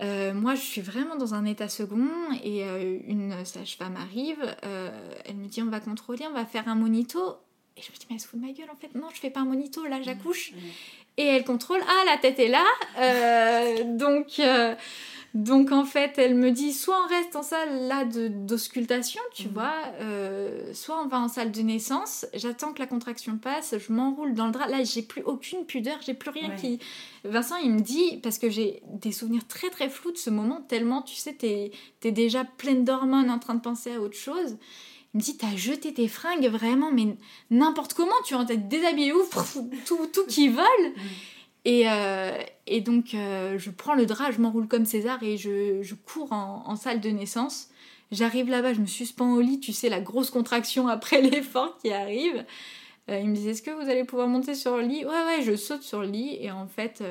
Euh, 0.00 0.32
moi, 0.32 0.54
je 0.54 0.60
suis 0.60 0.80
vraiment 0.80 1.16
dans 1.16 1.34
un 1.34 1.44
état 1.44 1.68
second 1.68 2.08
et 2.44 2.64
euh, 2.64 2.98
une 3.06 3.44
sage-femme 3.44 3.96
arrive, 3.96 4.38
euh, 4.64 4.90
elle 5.24 5.36
me 5.36 5.48
dit 5.48 5.62
on 5.62 5.66
va 5.70 5.80
contrôler, 5.80 6.24
on 6.28 6.34
va 6.34 6.44
faire 6.44 6.68
un 6.68 6.74
monito. 6.74 7.36
Et 7.76 7.82
je 7.82 7.90
me 7.90 7.96
dis 7.96 8.06
mais 8.08 8.16
elle 8.16 8.20
se 8.20 8.28
fout 8.28 8.40
de 8.40 8.46
ma 8.46 8.52
gueule 8.52 8.70
en 8.70 8.76
fait. 8.76 8.94
Non, 8.94 9.08
je 9.12 9.18
fais 9.18 9.30
pas 9.30 9.40
un 9.40 9.44
monito, 9.44 9.84
là 9.86 10.00
j'accouche. 10.02 10.52
Mmh, 10.52 10.56
mmh. 10.56 10.70
Et 11.18 11.26
elle 11.26 11.44
contrôle, 11.44 11.80
ah 11.82 12.04
la 12.06 12.16
tête 12.16 12.38
est 12.38 12.48
là. 12.48 12.64
donc 13.96 14.40
donc 15.34 15.72
en 15.72 15.84
fait, 15.84 16.14
elle 16.16 16.34
me 16.34 16.50
dit 16.50 16.72
soit 16.72 16.96
on 17.04 17.08
reste 17.08 17.36
en 17.36 17.42
salle 17.42 17.86
là 17.86 18.04
d'auscultation, 18.04 19.20
tu 19.34 19.48
mhm. 19.48 19.52
vois, 19.52 19.74
euh, 20.00 20.72
soit 20.72 21.02
on 21.04 21.06
va 21.06 21.20
en 21.20 21.28
salle 21.28 21.52
de 21.52 21.60
naissance. 21.60 22.26
J'attends 22.34 22.72
que 22.72 22.78
la 22.78 22.86
contraction 22.86 23.36
passe, 23.36 23.74
je 23.78 23.92
m'enroule 23.92 24.34
dans 24.34 24.46
le 24.46 24.52
drap. 24.52 24.68
Là, 24.68 24.82
j'ai 24.84 25.02
plus 25.02 25.22
aucune 25.22 25.66
pudeur, 25.66 25.98
j'ai 26.04 26.14
plus 26.14 26.30
rien 26.30 26.50
qui. 26.56 26.78
Vincent, 27.24 27.56
il 27.56 27.72
me 27.72 27.80
dit 27.80 28.18
parce 28.22 28.38
que 28.38 28.48
j'ai 28.48 28.82
des 28.90 29.12
souvenirs 29.12 29.46
très 29.46 29.68
très 29.68 29.90
flous 29.90 30.12
de 30.12 30.16
ce 30.16 30.30
moment, 30.30 30.62
tellement 30.62 31.02
tu 31.02 31.14
sais, 31.14 31.34
t'es 31.34 31.72
es 32.02 32.12
déjà 32.12 32.44
pleine 32.44 32.84
d'hormones 32.84 33.30
en 33.30 33.38
train 33.38 33.54
de 33.54 33.60
penser 33.60 33.92
à 33.92 34.00
autre 34.00 34.16
chose. 34.16 34.56
Il 35.14 35.18
me 35.18 35.22
dit, 35.22 35.36
t'as 35.38 35.56
jeté 35.56 35.94
tes 35.94 36.06
fringues 36.06 36.48
vraiment, 36.48 36.92
mais 36.92 37.16
n'importe 37.50 37.94
comment, 37.94 38.12
tu 38.26 38.34
vas 38.34 38.42
être 38.42 38.68
déshabillé 38.68 39.12
ouf, 39.12 39.30
tout, 39.86 40.06
tout 40.12 40.26
qui 40.26 40.48
vole. 40.48 40.64
Mhm. 40.96 41.02
Euh, 41.66 42.38
et, 42.68 42.80
donc, 42.80 43.14
euh, 43.14 43.58
je 43.58 43.70
prends 43.70 43.94
le 43.94 44.06
drap, 44.06 44.30
je 44.30 44.40
m'enroule 44.40 44.68
comme 44.68 44.84
César 44.84 45.22
et 45.22 45.36
je, 45.36 45.94
cours 45.94 46.32
en, 46.32 46.76
salle 46.76 47.00
de 47.00 47.10
naissance. 47.10 47.68
J'arrive 48.10 48.48
là-bas, 48.48 48.72
je 48.72 48.80
me 48.80 48.86
suspends 48.86 49.34
au 49.34 49.40
lit, 49.40 49.60
tu 49.60 49.72
sais, 49.72 49.88
la 49.88 50.00
grosse 50.00 50.30
contraction 50.30 50.88
après 50.88 51.20
l'effort 51.20 51.76
qui 51.78 51.92
arrive. 51.92 52.44
Euh, 53.10 53.18
il 53.20 53.28
me 53.28 53.34
dit 53.34 53.48
Est-ce 53.48 53.62
que 53.62 53.70
vous 53.70 53.88
allez 53.88 54.04
pouvoir 54.04 54.28
monter 54.28 54.54
sur 54.54 54.76
le 54.76 54.82
lit? 54.82 55.04
Ouais, 55.04 55.24
ouais, 55.26 55.42
je 55.42 55.56
saute 55.56 55.82
sur 55.82 56.00
le 56.00 56.08
lit 56.08 56.36
et 56.40 56.50
en 56.50 56.66
fait, 56.66 57.02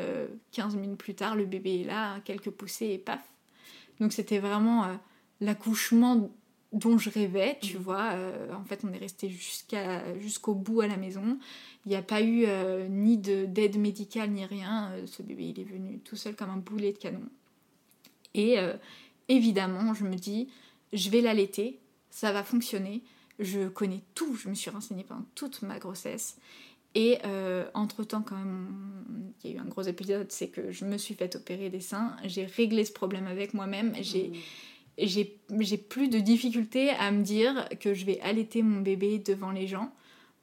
15 0.52 0.76
minutes 0.76 0.98
plus 0.98 1.16
tard, 1.16 1.36
le 1.36 1.46
bébé 1.46 1.82
est 1.82 1.86
là, 1.86 2.20
quelques 2.26 2.52
poussées 2.52 2.90
et 2.90 2.98
paf. 2.98 3.22
Donc, 4.00 4.14
c'était 4.14 4.40
vraiment 4.40 4.86
l'accouchement 5.42 6.30
dont 6.74 6.98
je 6.98 7.10
rêvais, 7.10 7.58
tu 7.62 7.78
mmh. 7.78 7.82
vois. 7.82 8.14
en 8.54 8.64
fait, 8.66 8.82
on 8.84 8.92
est 8.94 8.98
resté 8.98 9.30
jusqu'au 9.30 10.54
bout 10.54 10.82
à 10.82 10.88
la 10.88 10.98
maison. 10.98 11.40
Il 11.88 11.92
n'y 11.92 11.96
a 11.96 12.02
pas 12.02 12.22
eu 12.22 12.44
euh, 12.46 12.86
ni 12.90 13.18
d'aide 13.18 13.78
médicale 13.78 14.32
ni 14.32 14.46
rien. 14.46 14.92
Euh, 14.92 15.08
ce 15.08 15.24
bébé, 15.24 15.54
il 15.56 15.60
est 15.62 15.64
venu 15.64 16.00
tout 16.00 16.18
seul 16.18 16.36
comme 16.36 16.50
un 16.50 16.58
boulet 16.58 16.92
de 16.92 16.98
canon. 16.98 17.24
Et 18.34 18.60
euh, 18.60 18.74
évidemment, 19.30 19.94
je 19.94 20.04
me 20.04 20.16
dis, 20.16 20.50
je 20.92 21.10
vais 21.10 21.22
l'allaiter, 21.22 21.80
ça 22.10 22.34
va 22.34 22.44
fonctionner. 22.44 23.04
Je 23.40 23.70
connais 23.70 24.02
tout, 24.16 24.36
je 24.36 24.50
me 24.50 24.54
suis 24.54 24.70
renseignée 24.70 25.06
pendant 25.06 25.24
toute 25.34 25.62
ma 25.62 25.80
grossesse. 25.80 26.38
Et 26.94 27.20
entre-temps, 27.74 28.24
quand 28.24 28.36
même, 28.36 29.34
il 29.44 29.52
y 29.52 29.54
a 29.54 29.58
eu 29.58 29.60
un 29.60 29.66
gros 29.66 29.84
épisode, 29.84 30.32
c'est 30.32 30.48
que 30.48 30.72
je 30.72 30.84
me 30.84 30.98
suis 30.98 31.14
fait 31.14 31.36
opérer 31.36 31.70
des 31.70 31.80
seins. 31.80 32.18
J'ai 32.26 32.46
réglé 32.46 32.84
ce 32.84 32.92
problème 32.92 33.28
avec 33.28 33.54
moi-même. 33.54 33.94
J'ai... 34.02 34.30
Mmh. 34.30 34.36
J'ai 34.98 35.78
plus 35.78 36.08
de 36.10 36.20
difficulté 36.20 36.90
à 36.90 37.12
me 37.12 37.24
dire 37.24 37.68
que 37.80 37.94
je 37.94 38.06
vais 38.06 38.20
allaiter 38.22 38.64
mon 38.64 38.82
bébé 38.82 39.20
devant 39.20 39.52
les 39.52 39.68
gens. 39.68 39.92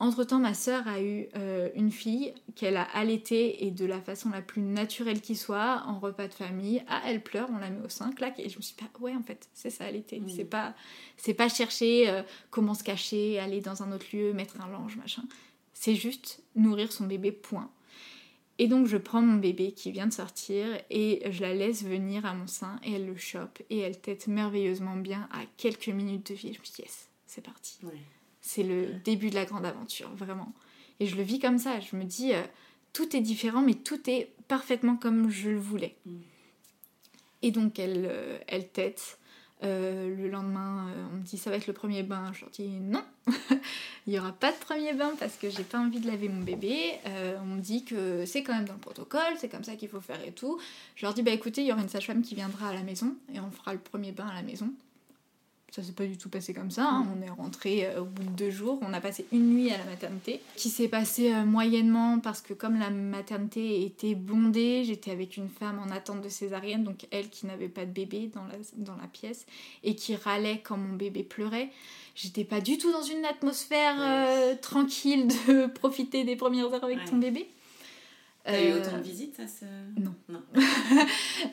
Entre-temps, 0.01 0.41
ma 0.41 0.55
sœur 0.55 0.87
a 0.89 1.01
eu 1.01 1.29
euh, 1.37 1.71
une 1.77 1.93
fille 1.93 2.35
qu'elle 2.57 2.77
a 2.77 2.83
allaitée 2.83 3.65
et 3.65 3.71
de 3.71 3.87
la 3.87 4.01
façon 4.01 4.31
la 4.31 4.43
plus 4.43 4.61
naturelle 4.61 5.21
qui 5.21 5.37
soit, 5.37 5.85
en 5.87 6.01
repas 6.01 6.27
de 6.27 6.35
famille. 6.35 6.83
Ah, 6.89 7.01
elle 7.07 7.23
pleure, 7.23 7.49
on 7.53 7.59
la 7.59 7.71
met 7.71 7.85
au 7.85 7.89
sein, 7.89 8.13
clac. 8.13 8.39
Et 8.39 8.49
je 8.49 8.57
me 8.57 8.63
suis 8.63 8.75
dit, 8.77 8.85
ouais, 9.01 9.15
en 9.15 9.23
fait, 9.23 9.49
c'est 9.55 9.71
ça, 9.71 9.85
allaiter. 9.85 10.21
C'est 10.35 10.45
pas, 10.45 10.75
c'est 11.17 11.35
pas 11.35 11.49
chercher 11.49 12.11
euh, 12.11 12.23
comment 12.51 12.75
se 12.75 12.83
cacher, 12.83 13.39
aller 13.39 13.61
dans 13.61 13.83
un 13.83 13.93
autre 13.93 14.07
lieu, 14.13 14.33
mettre 14.33 14.61
un 14.61 14.69
linge, 14.69 14.97
machin. 14.97 15.23
C'est 15.73 15.95
juste 15.95 16.43
nourrir 16.57 16.93
son 16.93 17.07
bébé, 17.07 17.31
point. 17.31 17.71
Et 18.59 18.69
donc, 18.69 18.87
je 18.87 18.97
prends 18.97 19.21
mon 19.21 19.37
bébé 19.37 19.73
qui 19.73 19.91
vient 19.91 20.07
de 20.07 20.13
sortir 20.13 20.67
et 20.89 21.23
je 21.31 21.41
la 21.41 21.55
laisse 21.55 21.83
venir 21.83 22.25
à 22.25 22.35
mon 22.35 22.47
sein 22.47 22.79
et 22.85 22.93
elle 22.93 23.07
le 23.07 23.17
chope 23.17 23.61
et 23.69 23.79
elle 23.79 24.01
tète 24.01 24.29
merveilleusement 24.29 24.97
bien 24.97 25.29
à 25.33 25.41
quelques 25.57 25.89
minutes 25.89 26.31
de 26.31 26.35
vie. 26.35 26.53
je 26.55 26.61
me 26.61 26.65
dis, 26.65 26.83
yes, 26.83 27.09
c'est 27.27 27.45
parti. 27.45 27.81
C'est 28.41 28.63
le 28.63 28.87
début 29.05 29.31
de 29.31 29.35
la 29.35 29.45
grande 29.45 29.65
aventure, 29.65 30.15
vraiment. 30.15 30.53
Et 31.01 31.07
je 31.07 31.17
le 31.17 31.23
vis 31.23 31.41
comme 31.41 31.59
ça. 31.59 31.81
Je 31.81 31.97
me 31.97 32.05
dis, 32.05 32.33
euh, 32.33 32.43
tout 32.93 33.17
est 33.17 33.21
différent, 33.21 33.61
mais 33.61 33.75
tout 33.75 34.09
est 34.09 34.31
parfaitement 34.47 34.97
comme 34.97 35.31
je 35.31 35.51
le 35.51 35.59
voulais. 35.59 35.97
Mm. 36.07 36.21
Et 37.43 37.51
donc, 37.51 37.79
elle, 37.79 38.07
euh, 38.09 38.39
elle 38.47 38.69
tête. 38.69 39.19
Euh, 39.63 40.15
le 40.15 40.29
lendemain, 40.29 40.89
on 41.13 41.17
me 41.17 41.23
dit 41.23 41.39
ça 41.39 41.49
va 41.49 41.57
être 41.57 41.67
le 41.67 41.73
premier 41.73 42.03
bain. 42.03 42.33
Je 42.35 42.43
leur 42.43 42.51
dis 42.51 42.69
non, 42.69 43.03
il 44.07 44.13
n'y 44.13 44.19
aura 44.19 44.33
pas 44.33 44.53
de 44.53 44.57
premier 44.57 44.93
bain 44.93 45.13
parce 45.19 45.37
que 45.37 45.49
j'ai 45.49 45.63
pas 45.63 45.79
envie 45.79 46.01
de 46.01 46.07
laver 46.07 46.29
mon 46.29 46.43
bébé. 46.43 46.93
on 47.41 47.47
me 47.47 47.61
dit 47.61 47.85
que 47.85 48.27
c'est 48.27 48.43
quand 48.43 48.55
même 48.55 48.67
dans 48.67 48.75
le 48.75 48.81
protocole, 48.81 49.35
c'est 49.39 49.49
comme 49.49 49.65
ça 49.65 49.77
qu'il 49.77 49.89
faut 49.89 50.01
faire 50.01 50.23
et 50.27 50.33
tout. 50.33 50.61
Je 50.97 51.07
leur 51.07 51.15
dis 51.15 51.23
bah 51.23 51.31
écoutez, 51.31 51.63
il 51.63 51.69
y 51.69 51.73
aura 51.73 51.83
une 51.83 51.89
sage-femme 51.89 52.23
qui 52.23 52.35
viendra 52.35 52.69
à 52.69 52.75
la 52.75 52.83
maison 52.83 53.15
et 53.33 53.41
on 53.41 53.51
fera 53.51 53.73
le 53.73 53.81
premier 53.81 54.13
bain 54.13 54.27
à 54.27 54.35
la 54.35 54.43
maison. 54.43 54.71
Ça 55.75 55.83
s'est 55.83 55.91
pas 55.91 56.07
du 56.07 56.17
tout 56.17 56.29
passé 56.29 56.55
comme 56.55 56.71
ça. 56.71 56.89
Hein. 56.89 57.03
Mm. 57.03 57.09
On 57.17 57.27
est 57.27 57.31
rentré 57.31 57.87
euh, 57.87 58.03
au 58.03 58.05
bout 58.05 58.23
de 58.23 58.31
deux 58.31 58.51
jours. 58.51 58.79
On 58.83 58.93
a 58.93 59.01
passé 59.01 59.27
une 59.33 59.55
nuit 59.55 59.73
à 59.73 59.79
la 59.79 59.85
maternité, 59.87 60.41
qui 60.55 60.69
s'est 60.69 60.87
passé 60.87 61.35
euh, 61.35 61.45
moyennement 61.45 62.21
parce 62.21 62.43
que 62.43 62.55
comme 62.55 62.79
la 62.79 62.91
maternité 62.91 63.85
était 63.85 64.15
bondée, 64.15 64.85
j'étais 64.85 65.11
avec 65.11 65.37
une 65.37 65.49
femme 65.49 65.81
en 65.85 65.91
attente 65.91 66.23
de 66.23 66.29
césarienne, 66.29 66.85
donc 66.85 67.09
elle 67.11 67.29
qui 67.29 67.47
n'avait 67.47 67.69
pas 67.69 67.87
de 67.87 67.91
bébé 67.91 68.31
dans 68.33 68.45
la, 68.45 68.55
dans 68.77 68.95
la 68.95 69.09
pièce 69.09 69.47
et 69.83 69.97
qui 69.97 70.15
râlait 70.15 70.61
quand 70.63 70.77
mon 70.77 70.95
bébé 70.95 71.25
pleurait. 71.25 71.71
J'étais 72.15 72.45
pas 72.45 72.61
du 72.61 72.79
tout 72.79 72.93
dans 72.93 73.03
une 73.03 73.25
atmosphère 73.25 73.97
euh, 73.99 74.55
tranquille 74.55 75.27
de 75.27 75.67
profiter 75.75 76.23
des 76.23 76.37
premières 76.37 76.73
heures 76.73 76.85
avec 76.85 77.05
ton 77.05 77.17
bébé. 77.17 77.49
T'as 78.45 78.63
eu 78.63 78.75
autant 78.75 78.99
de 78.99 79.03
visites, 79.03 79.37
ça 79.37 79.67
Non. 79.97 80.15
non. 80.29 80.43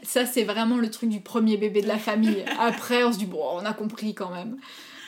ça, 0.03 0.25
c'est 0.25 0.43
vraiment 0.43 0.77
le 0.77 0.89
truc 0.89 1.09
du 1.09 1.21
premier 1.21 1.55
bébé 1.55 1.81
de 1.81 1.87
la 1.87 1.97
famille. 1.97 2.43
Après, 2.59 3.03
on 3.05 3.13
se 3.13 3.17
dit, 3.17 3.25
bon, 3.25 3.41
on 3.53 3.65
a 3.65 3.73
compris 3.73 4.13
quand 4.13 4.29
même. 4.29 4.57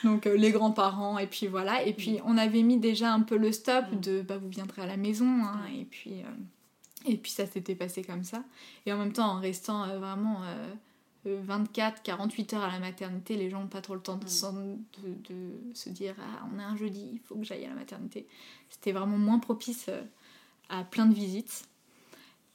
Donc, 0.03 0.27
euh, 0.27 0.35
les 0.35 0.51
grands-parents, 0.51 1.17
et 1.17 1.27
puis 1.27 1.47
voilà. 1.47 1.83
Et 1.83 1.93
puis, 1.93 2.19
on 2.25 2.37
avait 2.37 2.61
mis 2.61 2.77
déjà 2.77 3.11
un 3.11 3.21
peu 3.21 3.37
le 3.37 3.51
stop 3.51 3.85
mm. 3.91 3.99
de, 3.99 4.21
bah, 4.21 4.37
vous 4.37 4.49
viendrez 4.49 4.81
à 4.81 4.85
la 4.85 4.95
maison. 4.95 5.25
Hein, 5.25 5.59
et, 5.77 5.83
puis, 5.83 6.21
euh, 6.21 7.05
et 7.05 7.17
puis, 7.17 7.31
ça 7.31 7.45
s'était 7.45 7.75
passé 7.75 8.01
comme 8.01 8.23
ça. 8.23 8.43
Et 8.85 8.93
en 8.93 8.97
même 8.97 9.13
temps, 9.13 9.31
en 9.31 9.39
restant 9.41 9.83
euh, 9.83 9.99
vraiment 9.99 10.41
24, 11.25 12.01
48 12.01 12.53
heures 12.53 12.63
à 12.63 12.71
la 12.71 12.79
maternité, 12.79 13.35
les 13.35 13.49
gens 13.49 13.59
n'ont 13.59 13.67
pas 13.67 13.81
trop 13.81 13.95
le 13.95 14.01
temps 14.01 14.17
de, 14.17 14.25
mm. 14.25 14.77
de, 15.03 15.33
de, 15.33 15.73
se 15.73 15.89
dire, 15.89 16.15
ah, 16.19 16.47
on 16.53 16.59
est 16.59 16.63
un 16.63 16.77
jeudi, 16.77 17.09
il 17.13 17.19
faut 17.19 17.35
que 17.35 17.43
j'aille 17.43 17.65
à 17.65 17.69
la 17.69 17.75
maternité. 17.75 18.25
C'était 18.69 18.93
vraiment 18.93 19.17
moins 19.17 19.39
propice 19.39 19.89
à 20.69 20.83
plein 20.85 21.05
de 21.05 21.13
visites. 21.13 21.65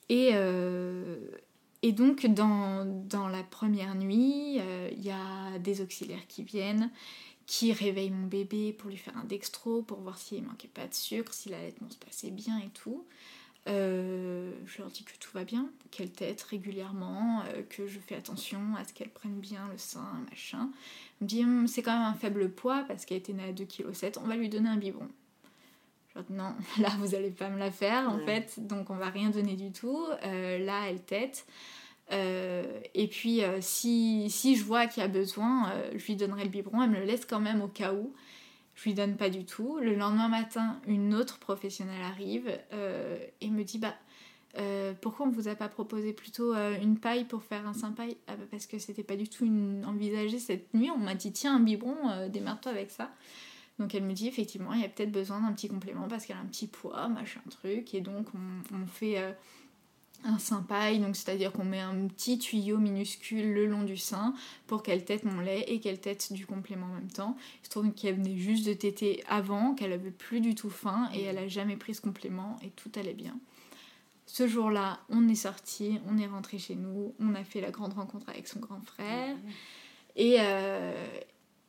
Et, 0.09 0.31
euh, 0.33 1.19
et 1.83 1.93
donc, 1.93 2.27
dans, 2.27 2.85
dans, 2.85 3.29
la 3.29 3.43
première 3.43 3.95
nuit, 3.95 4.55
il 4.57 4.63
euh, 4.63 4.91
y 4.97 5.11
a 5.11 5.59
des 5.59 5.81
auxiliaires 5.81 6.27
qui 6.29 6.43
viennent, 6.43 6.91
qui 7.47 7.73
réveillent 7.73 8.11
mon 8.11 8.27
bébé 8.27 8.73
pour 8.73 8.91
lui 8.91 8.97
faire 8.97 9.17
un 9.17 9.25
dextro, 9.25 9.83
pour 9.83 10.01
voir 10.01 10.19
s'il 10.19 10.43
manquait 10.45 10.69
pas 10.69 10.87
de 10.87 10.95
sucre, 10.95 11.33
si 11.33 11.49
l'allaitement 11.49 11.91
se 11.91 11.99
passait 11.99 12.31
bien 12.31 12.59
et 12.59 12.71
tout. 12.71 13.07
Euh, 13.67 14.53
je 14.65 14.79
leur 14.79 14.91
dis 14.91 15.05
que 15.05 15.13
tout 15.21 15.31
va 15.35 15.45
bien, 15.45 15.69
qu'elle 15.91 16.11
tète 16.11 16.41
régulièrement, 16.43 17.43
que 17.69 17.87
je 17.87 17.99
fais 17.99 18.15
attention 18.15 18.61
à 18.79 18.85
ce 18.85 18.95
qu'elle 18.95 19.11
prenne 19.11 19.39
bien 19.39 19.69
le 19.71 19.77
sein, 19.77 20.25
machin. 20.31 20.71
On 21.21 21.25
me 21.25 21.29
dit 21.29 21.45
hum, 21.45 21.67
c'est 21.67 21.83
quand 21.83 21.93
même 21.93 22.07
un 22.07 22.15
faible 22.15 22.51
poids 22.51 22.85
parce 22.89 23.05
qu'elle 23.05 23.19
était 23.19 23.35
née 23.35 23.45
à 23.45 23.53
2,7 23.53 24.13
kg, 24.13 24.19
on 24.25 24.27
va 24.27 24.37
lui 24.37 24.49
donner 24.49 24.71
un 24.71 24.79
biberon 24.79 25.09
non, 26.31 26.55
là 26.79 26.89
vous 26.99 27.15
allez 27.15 27.31
pas 27.31 27.49
me 27.49 27.59
la 27.59 27.71
faire 27.71 28.09
en 28.09 28.19
fait, 28.19 28.67
donc 28.67 28.91
on 28.91 28.97
va 28.97 29.11
rien 29.11 29.31
donner 29.31 29.57
du 29.57 29.73
tout. 29.73 30.05
Euh, 30.25 30.59
là 30.59 30.89
elle 30.89 31.03
tête. 31.03 31.47
Euh, 32.11 32.81
et 32.95 33.07
puis 33.07 33.43
si, 33.61 34.31
si, 34.31 34.57
je 34.57 34.65
vois 34.65 34.87
qu'il 34.87 35.03
y 35.03 35.05
a 35.05 35.09
besoin, 35.09 35.73
je 35.95 36.05
lui 36.07 36.17
donnerai 36.17 36.45
le 36.45 36.51
biberon, 36.51 36.83
elle 36.83 36.91
me 36.91 36.99
le 36.99 37.05
laisse 37.05 37.27
quand 37.27 37.41
même 37.41 37.61
au 37.63 37.69
cas 37.69 37.93
où. 37.93 38.15
Je 38.75 38.85
lui 38.85 38.95
donne 38.95 39.17
pas 39.17 39.29
du 39.29 39.45
tout. 39.45 39.79
Le 39.79 39.95
lendemain 39.95 40.29
matin, 40.29 40.81
une 40.87 41.13
autre 41.13 41.39
professionnelle 41.39 42.01
arrive 42.03 42.49
et 43.41 43.51
me 43.51 43.63
dit 43.63 43.79
bah 43.79 43.95
euh, 44.57 44.95
pourquoi 45.01 45.27
on 45.27 45.31
vous 45.31 45.49
a 45.49 45.55
pas 45.55 45.69
proposé 45.69 46.13
plutôt 46.13 46.55
euh, 46.55 46.77
une 46.81 46.99
paille 46.99 47.25
pour 47.25 47.43
faire 47.43 47.63
un 47.67 47.93
paille? 47.93 48.17
Ah 48.27 48.37
bah 48.37 48.45
Parce 48.51 48.67
que 48.67 48.79
c'était 48.79 49.03
pas 49.03 49.17
du 49.17 49.29
tout 49.29 49.47
envisagé 49.87 50.39
cette 50.39 50.73
nuit. 50.75 50.91
On 50.91 50.99
m'a 50.99 51.15
dit 51.15 51.33
tiens 51.33 51.57
un 51.57 51.61
biberon, 51.61 51.97
euh, 52.11 52.29
démarre-toi 52.29 52.73
avec 52.73 52.91
ça. 52.91 53.11
Donc 53.79 53.95
elle 53.95 54.03
me 54.03 54.13
dit 54.13 54.27
effectivement 54.27 54.73
il 54.73 54.81
y 54.81 54.85
a 54.85 54.89
peut-être 54.89 55.13
besoin 55.13 55.41
d'un 55.41 55.53
petit 55.53 55.69
complément 55.69 56.09
parce 56.09 56.27
qu'elle 56.27 56.37
a 56.37 56.41
un 56.41 56.47
petit 56.47 56.67
poids, 56.67 57.09
machin 57.09 57.41
truc. 57.51 57.95
Et 57.95 58.01
donc 58.01 58.27
on, 58.35 58.87
fait 58.87 59.37
un 60.25 60.39
sein 60.39 60.63
paille, 60.63 60.99
donc 60.99 61.15
c'est-à-dire 61.15 61.53
qu'on 61.53 61.65
met 61.65 61.81
un 61.81 62.09
petit 62.09 62.39
tuyau 62.39 62.79
minuscule 62.79 63.53
le 63.53 63.67
long 63.67 63.85
du 63.85 63.97
sein 63.97 64.35
pour 64.67 64.83
qu'elle 64.83 65.05
tète 65.05 65.25
mon 65.25 65.41
lait 65.41 65.65
et 65.69 65.81
qu'elle 65.81 66.01
tète 66.01 66.33
du 66.33 66.45
complément 66.47 66.87
en 66.87 66.95
même 66.95 67.11
temps. 67.11 67.37
Il 67.63 67.67
se 67.67 67.71
trouve 67.71 67.93
qu'elle 67.93 68.17
venait 68.17 68.37
juste 68.37 68.67
de 68.67 68.73
téter 68.73 69.23
avant, 69.29 69.75
qu'elle 69.75 69.93
avait 69.93 70.11
plus 70.11 70.41
du 70.41 70.55
tout 70.55 70.71
faim 70.71 71.09
et 71.15 71.23
elle 71.23 71.39
a 71.39 71.47
jamais 71.47 71.77
pris 71.77 71.95
ce 71.95 72.01
complément 72.01 72.57
et 72.63 72.71
tout 72.71 72.91
allait 72.97 73.15
bien. 73.15 73.39
Ce 74.27 74.47
jour-là, 74.47 75.01
on 75.09 75.27
est 75.29 75.35
sorti, 75.35 76.01
on 76.07 76.19
est 76.19 76.27
rentré 76.27 76.59
chez 76.59 76.75
nous, 76.75 77.15
on 77.19 77.35
a 77.35 77.45
fait 77.45 77.63
la 77.63 77.71
grande 77.71 77.95
rencontre 77.95 78.29
avec 78.29 78.47
son 78.47 78.61
grand 78.61 78.81
frère. 78.85 79.37
Et, 80.17 80.37
euh, 80.41 81.07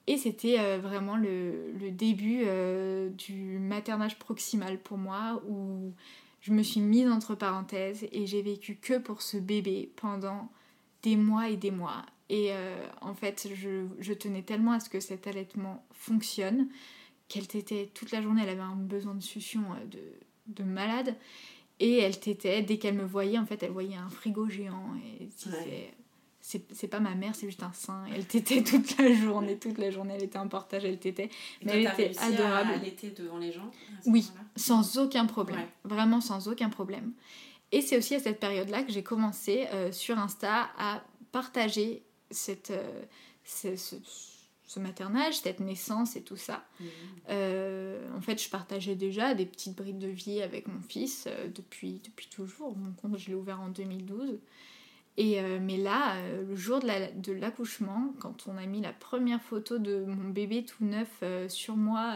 et 0.10 0.18
c'était 0.18 0.60
euh, 0.60 0.80
vraiment 0.80 1.18
le, 1.18 1.92
début 1.92 2.42
euh, 2.44 3.10
du 3.10 3.60
maternage 3.60 4.18
proximal 4.18 4.80
pour 4.80 4.98
moi, 4.98 5.40
où 5.48 5.94
je 6.42 6.52
me 6.52 6.64
suis 6.64 6.82
mise 6.82 7.08
entre 7.08 7.36
parenthèses 7.36 8.08
et 8.12 8.26
j'ai 8.26 8.42
vécu 8.42 8.76
que 8.76 8.98
pour 8.98 9.22
ce 9.22 9.38
bébé 9.38 9.92
pendant 9.98 10.50
des 11.04 11.16
mois 11.16 11.50
et 11.50 11.58
des 11.58 11.70
mois. 11.70 12.02
Et 12.32 12.52
en 13.02 13.16
fait, 13.16 13.50
je, 13.56 14.14
tenais 14.14 14.44
tellement 14.44 14.74
à 14.74 14.80
ce 14.80 14.90
que 14.90 15.00
cet 15.00 15.26
allaitement 15.26 15.84
fonctionne 15.92 16.68
qu'elle 17.28 17.44
était 17.44 17.90
toute 17.94 18.12
la 18.12 18.22
journée, 18.22 18.42
elle 18.44 18.50
avait 18.50 18.62
un 18.62 18.76
besoin 18.76 19.16
de 19.16 19.24
succion 19.24 19.62
de, 19.90 20.00
de 20.48 20.64
malade. 20.64 21.16
Et 21.80 22.00
elle 22.00 22.20
t'était, 22.20 22.62
dès 22.62 22.78
qu'elle 22.78 22.96
me 22.96 23.06
voyait, 23.06 23.38
en 23.38 23.46
fait, 23.46 23.64
elle 23.64 23.72
voyait 23.72 23.96
un 23.96 24.10
frigo 24.10 24.48
géant 24.48 24.94
et 25.20 25.26
disait 25.26 25.92
c'est 26.74 26.88
pas 26.88 27.00
ma 27.00 27.14
mère, 27.14 27.36
c'est 27.36 27.46
juste 27.46 27.62
un 27.62 27.74
sein. 27.74 28.06
elle 28.14 28.26
t'était 28.26 28.64
toute 28.64 28.98
la 28.98 29.14
journée, 29.14 29.58
toute 29.58 29.78
la 29.78 29.92
journée, 29.92 30.16
elle 30.16 30.24
était 30.24 30.40
en 30.40 30.48
portage, 30.48 30.84
elle 30.84 30.98
t'était. 30.98 31.30
Mais 31.64 31.74
elle 31.74 31.88
était 31.88 32.18
adorable. 32.18 32.72
Elle 32.76 32.88
était 32.88 33.12
devant 33.12 33.38
les 33.38 33.52
gens 33.52 33.70
Oui, 34.08 34.32
sans 34.56 34.98
aucun 34.98 35.26
problème. 35.26 35.68
Vraiment 35.84 36.22
sans 36.22 36.48
aucun 36.48 36.70
problème. 36.70 37.12
Et 37.72 37.82
c'est 37.82 37.98
aussi 37.98 38.16
à 38.16 38.20
cette 38.20 38.40
période-là 38.40 38.82
que 38.82 38.92
j'ai 38.92 39.04
commencé 39.04 39.68
euh, 39.74 39.92
sur 39.92 40.18
Insta 40.18 40.70
à 40.78 41.04
partager 41.32 42.02
cette, 42.32 42.72
euh, 42.72 43.04
ce, 43.44 43.76
ce 44.66 44.80
maternage, 44.80 45.38
cette 45.38 45.60
naissance 45.60 46.16
et 46.16 46.24
tout 46.24 46.36
ça. 46.36 46.66
Mmh. 46.80 46.86
Euh, 47.30 48.18
en 48.18 48.22
fait, 48.22 48.42
je 48.44 48.50
partageais 48.50 48.96
déjà 48.96 49.36
des 49.36 49.46
petites 49.46 49.76
brides 49.76 50.00
de 50.00 50.08
vie 50.08 50.42
avec 50.42 50.68
mon 50.68 50.82
fils 50.82 51.28
depuis, 51.54 52.02
depuis 52.04 52.28
toujours. 52.28 52.76
Mon 52.76 52.92
compte, 52.94 53.20
je 53.20 53.28
l'ai 53.28 53.36
ouvert 53.36 53.62
en 53.62 53.70
2012. 53.70 54.40
Et, 55.18 55.42
euh, 55.42 55.60
mais 55.62 55.78
là, 55.78 56.16
le 56.48 56.56
jour 56.56 56.80
de 56.80 57.32
l'accouchement, 57.34 58.14
quand 58.20 58.48
on 58.48 58.58
a 58.58 58.66
mis 58.66 58.82
la 58.82 58.94
première 58.94 59.42
photo 59.42 59.78
de 59.78 60.06
mon 60.06 60.30
bébé 60.30 60.64
tout 60.64 60.86
neuf 60.86 61.24
sur 61.50 61.76
moi, 61.76 62.16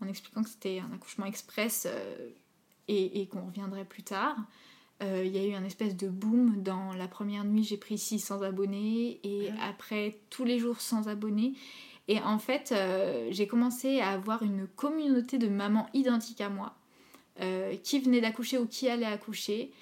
en 0.00 0.08
expliquant 0.08 0.42
que 0.42 0.48
c'était 0.48 0.80
un 0.80 0.94
accouchement 0.94 1.26
express 1.26 1.86
et, 2.88 3.20
et 3.20 3.26
qu'on 3.26 3.44
reviendrait 3.46 3.84
plus 3.84 4.02
tard, 4.02 4.36
il 5.02 5.26
y 5.26 5.38
a 5.38 5.44
eu 5.44 5.52
un 5.52 5.64
espèce 5.64 5.96
de 5.96 6.08
boom 6.08 6.62
dans 6.62 6.94
la 6.94 7.08
première 7.08 7.44
nuit, 7.44 7.62
j'ai 7.62 7.76
pris 7.76 7.98
600 7.98 8.40
abonnés 8.40 9.20
et 9.22 9.50
ah 9.58 9.68
après 9.68 10.18
tous 10.30 10.44
les 10.44 10.58
jours 10.58 10.80
sans 10.80 11.08
abonnés. 11.08 11.54
Et 12.08 12.20
en 12.20 12.38
fait, 12.38 12.72
euh, 12.72 13.28
j'ai 13.30 13.46
commencé 13.46 14.00
à 14.00 14.10
avoir 14.10 14.42
une 14.42 14.66
communauté 14.66 15.38
de 15.38 15.48
mamans 15.48 15.88
identiques 15.94 16.40
à 16.40 16.50
moi, 16.50 16.74
euh, 17.40 17.76
qui 17.82 17.98
venaient 17.98 18.20
d'accoucher 18.20 18.58
ou 18.58 18.66
qui 18.66 18.88
allaient 18.88 19.06
accoucher, 19.06 19.72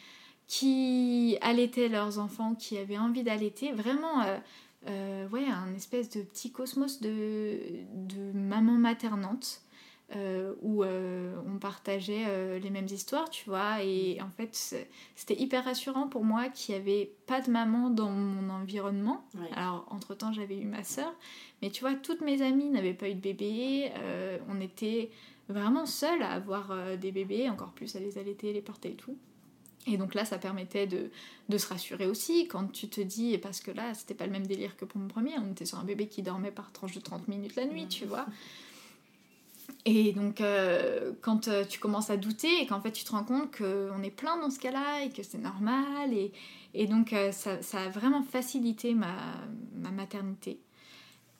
qui 0.46 1.38
allaitaient 1.40 1.88
leurs 1.88 2.18
enfants, 2.18 2.54
qui 2.54 2.78
avaient 2.78 2.98
envie 2.98 3.22
d'allaiter. 3.22 3.72
Vraiment, 3.72 4.22
euh, 4.88 5.28
ouais, 5.28 5.46
un 5.46 5.74
espèce 5.74 6.10
de 6.10 6.22
petit 6.22 6.52
cosmos 6.52 7.00
de, 7.00 7.58
de 7.94 8.32
mamans 8.32 8.78
maternantes. 8.78 9.62
Euh, 10.14 10.52
où 10.60 10.84
euh, 10.84 11.34
on 11.46 11.58
partageait 11.58 12.24
euh, 12.26 12.58
les 12.58 12.68
mêmes 12.68 12.86
histoires, 12.86 13.30
tu 13.30 13.48
vois. 13.48 13.82
Et 13.82 14.20
en 14.20 14.28
fait, 14.28 14.54
c'était 15.14 15.40
hyper 15.40 15.64
rassurant 15.64 16.06
pour 16.06 16.22
moi 16.22 16.50
qu'il 16.50 16.74
n'y 16.74 16.80
avait 16.82 17.14
pas 17.26 17.40
de 17.40 17.50
maman 17.50 17.88
dans 17.88 18.10
mon 18.10 18.50
environnement. 18.50 19.24
Alors, 19.54 19.86
entre-temps, 19.88 20.32
j'avais 20.32 20.58
eu 20.58 20.66
ma 20.66 20.84
sœur. 20.84 21.14
Mais 21.62 21.70
tu 21.70 21.80
vois, 21.80 21.94
toutes 21.94 22.20
mes 22.20 22.42
amies 22.42 22.68
n'avaient 22.68 22.92
pas 22.92 23.08
eu 23.08 23.14
de 23.14 23.20
bébé. 23.20 23.90
on 24.48 24.60
était 24.60 25.10
vraiment 25.48 25.86
seuls 25.86 26.22
à 26.22 26.32
avoir 26.32 26.74
des 26.98 27.12
bébés, 27.12 27.48
encore 27.48 27.72
plus 27.72 27.96
à 27.96 28.00
les 28.00 28.18
allaiter, 28.18 28.52
les 28.52 28.60
porter 28.60 28.90
et 28.90 28.96
tout. 28.96 29.16
Et 29.86 29.96
donc 29.96 30.14
là, 30.14 30.24
ça 30.24 30.38
permettait 30.38 30.86
de, 30.86 31.10
de, 31.48 31.58
se 31.58 31.66
rassurer 31.66 32.06
aussi 32.06 32.46
quand 32.46 32.70
tu 32.70 32.88
te 32.88 33.00
dis, 33.00 33.36
parce 33.38 33.60
que 33.60 33.72
là, 33.72 33.94
c'était 33.94 34.14
pas 34.14 34.26
le 34.26 34.32
même 34.32 34.46
délire 34.46 34.76
que 34.76 34.84
pour 34.84 35.00
mon 35.00 35.08
premier, 35.08 35.32
on 35.38 35.50
était 35.50 35.66
sur 35.66 35.78
un 35.78 35.84
bébé 35.84 36.06
qui 36.06 36.22
dormait 36.22 36.52
par 36.52 36.70
tranche 36.70 36.94
de 36.94 37.00
30 37.00 37.26
minutes 37.26 37.56
la 37.56 37.66
nuit, 37.66 37.88
tu 37.88 38.04
vois. 38.04 38.26
Et 39.84 40.12
donc, 40.12 40.40
euh, 40.40 41.12
quand 41.22 41.48
euh, 41.48 41.64
tu 41.64 41.80
commences 41.80 42.10
à 42.10 42.16
douter 42.16 42.60
et 42.60 42.66
qu'en 42.66 42.80
fait 42.80 42.92
tu 42.92 43.04
te 43.04 43.10
rends 43.10 43.24
compte 43.24 43.56
qu'on 43.56 44.02
est 44.02 44.10
plein 44.10 44.36
dans 44.38 44.50
ce 44.50 44.60
cas-là 44.60 45.04
et 45.04 45.10
que 45.10 45.22
c'est 45.22 45.38
normal, 45.38 46.12
et, 46.12 46.32
et 46.74 46.86
donc 46.86 47.12
euh, 47.12 47.32
ça, 47.32 47.62
ça, 47.62 47.82
a 47.82 47.88
vraiment 47.88 48.22
facilité 48.22 48.94
ma, 48.94 49.16
ma 49.74 49.90
maternité. 49.90 50.60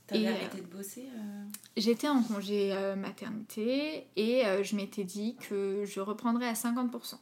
T'avais 0.08 0.26
arrêté 0.26 0.58
de 0.58 0.76
bosser 0.76 1.06
J'étais 1.76 2.08
en 2.08 2.22
congé 2.22 2.74
maternité 2.98 4.08
et 4.16 4.42
je 4.62 4.76
m'étais 4.76 5.04
dit 5.04 5.36
que 5.48 5.84
je 5.86 6.00
reprendrais 6.00 6.48
à 6.48 6.54
50%. 6.54 7.14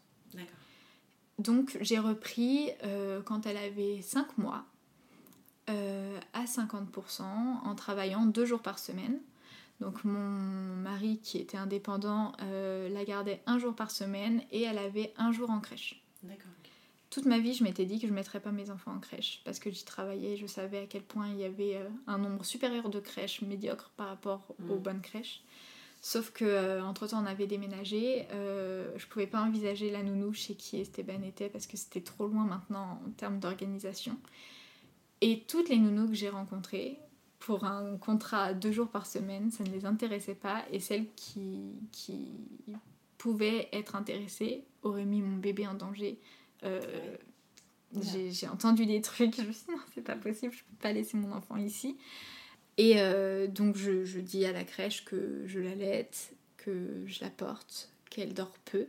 Donc 1.41 1.77
j'ai 1.81 1.99
repris 1.99 2.71
quand 3.25 3.47
elle 3.47 3.57
avait 3.57 4.01
5 4.03 4.39
mois 4.39 4.65
à 5.67 6.45
50% 6.45 7.23
en 7.23 7.75
travaillant 7.75 8.27
deux 8.27 8.45
jours 8.45 8.61
par 8.61 8.79
semaine. 8.79 9.19
Donc 9.81 10.05
mon 10.05 10.77
mari 10.77 11.19
qui 11.23 11.39
était 11.39 11.57
indépendant 11.57 12.33
euh, 12.43 12.89
la 12.91 13.05
gardait 13.05 13.41
un 13.47 13.59
jour 13.59 13.75
par 13.75 13.91
semaine 13.91 14.43
et 14.53 14.63
elle 14.63 14.79
avait 14.79 15.13
un 15.17 15.33
jour 15.33 15.51
en 15.51 15.61
crèche. 15.61 16.03
D'accord. 16.23 16.51
Toute 17.09 17.25
ma 17.25 17.41
vie, 17.41 17.55
je 17.55 17.65
m'étais 17.65 17.87
dit 17.87 17.99
que 17.99 18.07
je 18.07 18.13
ne 18.13 18.17
mettrais 18.17 18.39
pas 18.39 18.53
mes 18.53 18.71
enfants 18.71 18.93
en 18.93 19.01
crèche 19.01 19.41
parce 19.45 19.59
que 19.59 19.71
j'y 19.71 19.85
travaillais, 19.85 20.37
je 20.37 20.47
savais 20.47 20.79
à 20.79 20.87
quel 20.87 21.03
point 21.03 21.29
il 21.29 21.39
y 21.39 21.45
avait 21.45 21.77
euh, 21.77 21.89
un 22.07 22.19
nombre 22.19 22.45
supérieur 22.45 22.89
de 22.89 23.01
crèches 23.01 23.43
médiocres 23.43 23.91
par 23.97 24.09
rapport 24.09 24.55
aux 24.69 24.77
mm. 24.77 24.83
bonnes 24.83 25.01
crèches. 25.01 25.43
Sauf 26.01 26.31
que 26.31 26.45
euh, 26.45 26.83
entre 26.83 27.07
temps 27.07 27.23
on 27.23 27.27
avait 27.27 27.47
déménagé, 27.47 28.27
je 28.31 29.07
pouvais 29.07 29.27
pas 29.27 29.43
envisager 29.43 29.91
la 29.91 30.03
nounou 30.03 30.33
chez 30.33 30.55
qui 30.55 30.81
Esteban 30.81 31.23
était 31.23 31.49
parce 31.49 31.67
que 31.67 31.77
c'était 31.77 32.01
trop 32.01 32.27
loin 32.27 32.45
maintenant 32.45 33.03
en 33.07 33.11
termes 33.11 33.39
d'organisation. 33.39 34.17
Et 35.21 35.45
toutes 35.47 35.69
les 35.69 35.77
nounous 35.77 36.09
que 36.09 36.15
j'ai 36.15 36.31
rencontrées, 36.31 36.99
pour 37.41 37.65
un 37.65 37.97
contrat 37.97 38.53
deux 38.53 38.71
jours 38.71 38.89
par 38.89 39.07
semaine, 39.07 39.51
ça 39.51 39.65
ne 39.65 39.71
les 39.71 39.87
intéressait 39.87 40.35
pas. 40.35 40.65
Et 40.71 40.79
celles 40.79 41.07
qui, 41.17 41.73
qui 41.91 42.29
pouvaient 43.19 43.69
être 43.73 43.97
intéressées 43.97 44.65
auraient 44.83 45.07
mis 45.07 45.23
mon 45.23 45.39
bébé 45.39 45.67
en 45.67 45.75
danger. 45.75 46.19
Euh, 46.63 47.17
j'ai 48.03 48.47
entendu 48.47 48.87
des 48.87 49.01
trucs, 49.01 49.37
je 49.37 49.43
me 49.43 49.53
suis 49.53 49.67
dit 49.67 49.73
non, 49.73 49.83
c'est 49.95 50.05
pas 50.05 50.17
possible, 50.17 50.53
je 50.53 50.61
peux 50.61 50.77
pas 50.81 50.93
laisser 50.93 51.17
mon 51.17 51.33
enfant 51.33 51.57
ici. 51.57 51.97
Et 52.81 52.95
euh, 52.97 53.47
donc 53.47 53.77
je, 53.77 54.07
je, 54.07 54.21
dis 54.21 54.47
à 54.47 54.53
la 54.53 54.65
crèche 54.65 55.05
que 55.05 55.43
je 55.45 55.61
l'allaite, 55.61 56.35
que 56.57 57.03
je 57.05 57.23
la 57.23 57.29
porte, 57.29 57.91
qu'elle 58.09 58.33
dort 58.33 58.57
peu. 58.65 58.87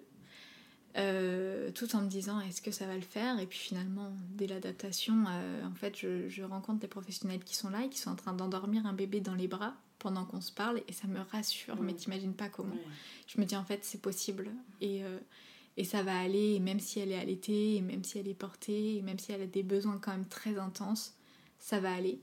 Euh, 0.95 1.71
tout 1.71 1.93
en 1.93 2.01
me 2.01 2.07
disant 2.07 2.39
est-ce 2.39 2.61
que 2.61 2.71
ça 2.71 2.87
va 2.87 2.95
le 2.95 3.01
faire? 3.01 3.37
Et 3.41 3.45
puis 3.45 3.59
finalement 3.59 4.13
dès 4.29 4.47
l'adaptation 4.47 5.25
euh, 5.27 5.65
en 5.65 5.75
fait 5.75 5.97
je, 5.97 6.41
rencontre 6.43 6.79
des 6.79 6.87
professionnels 6.87 7.43
qui 7.43 7.53
sont 7.53 7.69
là 7.69 7.83
et 7.83 7.89
qui 7.89 7.97
sont 7.97 8.11
en 8.11 8.15
train 8.15 8.31
d'endormir 8.31 8.85
un 8.85 8.93
bébé 8.93 9.19
dans 9.19 9.35
les 9.35 9.49
bras 9.49 9.73
pendant 9.99 10.23
qu'on 10.23 10.39
se 10.39 10.53
parle 10.53 10.81
et 10.87 10.93
ça 10.93 11.07
me 11.07 11.19
rassure. 11.29 11.75
Mais 11.81 11.93
t'imagines 11.93 12.33
pas 12.33 12.47
comment. 12.47 12.77
Je 13.27 13.41
me 13.41 13.45
dis 13.45 13.57
en 13.57 13.65
fait 13.65 13.83
c'est 13.83 14.01
possible. 14.01 14.51
Et, 14.79 15.01
et 15.75 15.83
ça 15.83 16.01
va 16.01 16.17
aller. 16.17 16.53
Et 16.53 16.59
même 16.61 16.79
si 16.79 17.01
elle 17.01 17.11
est 17.11 17.19
allaitée 17.19 17.75
et 17.75 17.81
même 17.81 18.05
si 18.05 18.19
elle 18.19 18.29
est 18.29 18.33
portée 18.33 18.95
et 18.95 19.01
même 19.01 19.19
si 19.19 19.33
elle 19.33 19.41
a 19.41 19.47
des 19.47 19.63
besoins 19.63 19.97
quand 19.97 20.11
même 20.11 20.29
très 20.29 20.57
intenses 20.57 21.17
ça 21.59 21.79
va 21.79 21.93
aller 21.93 22.19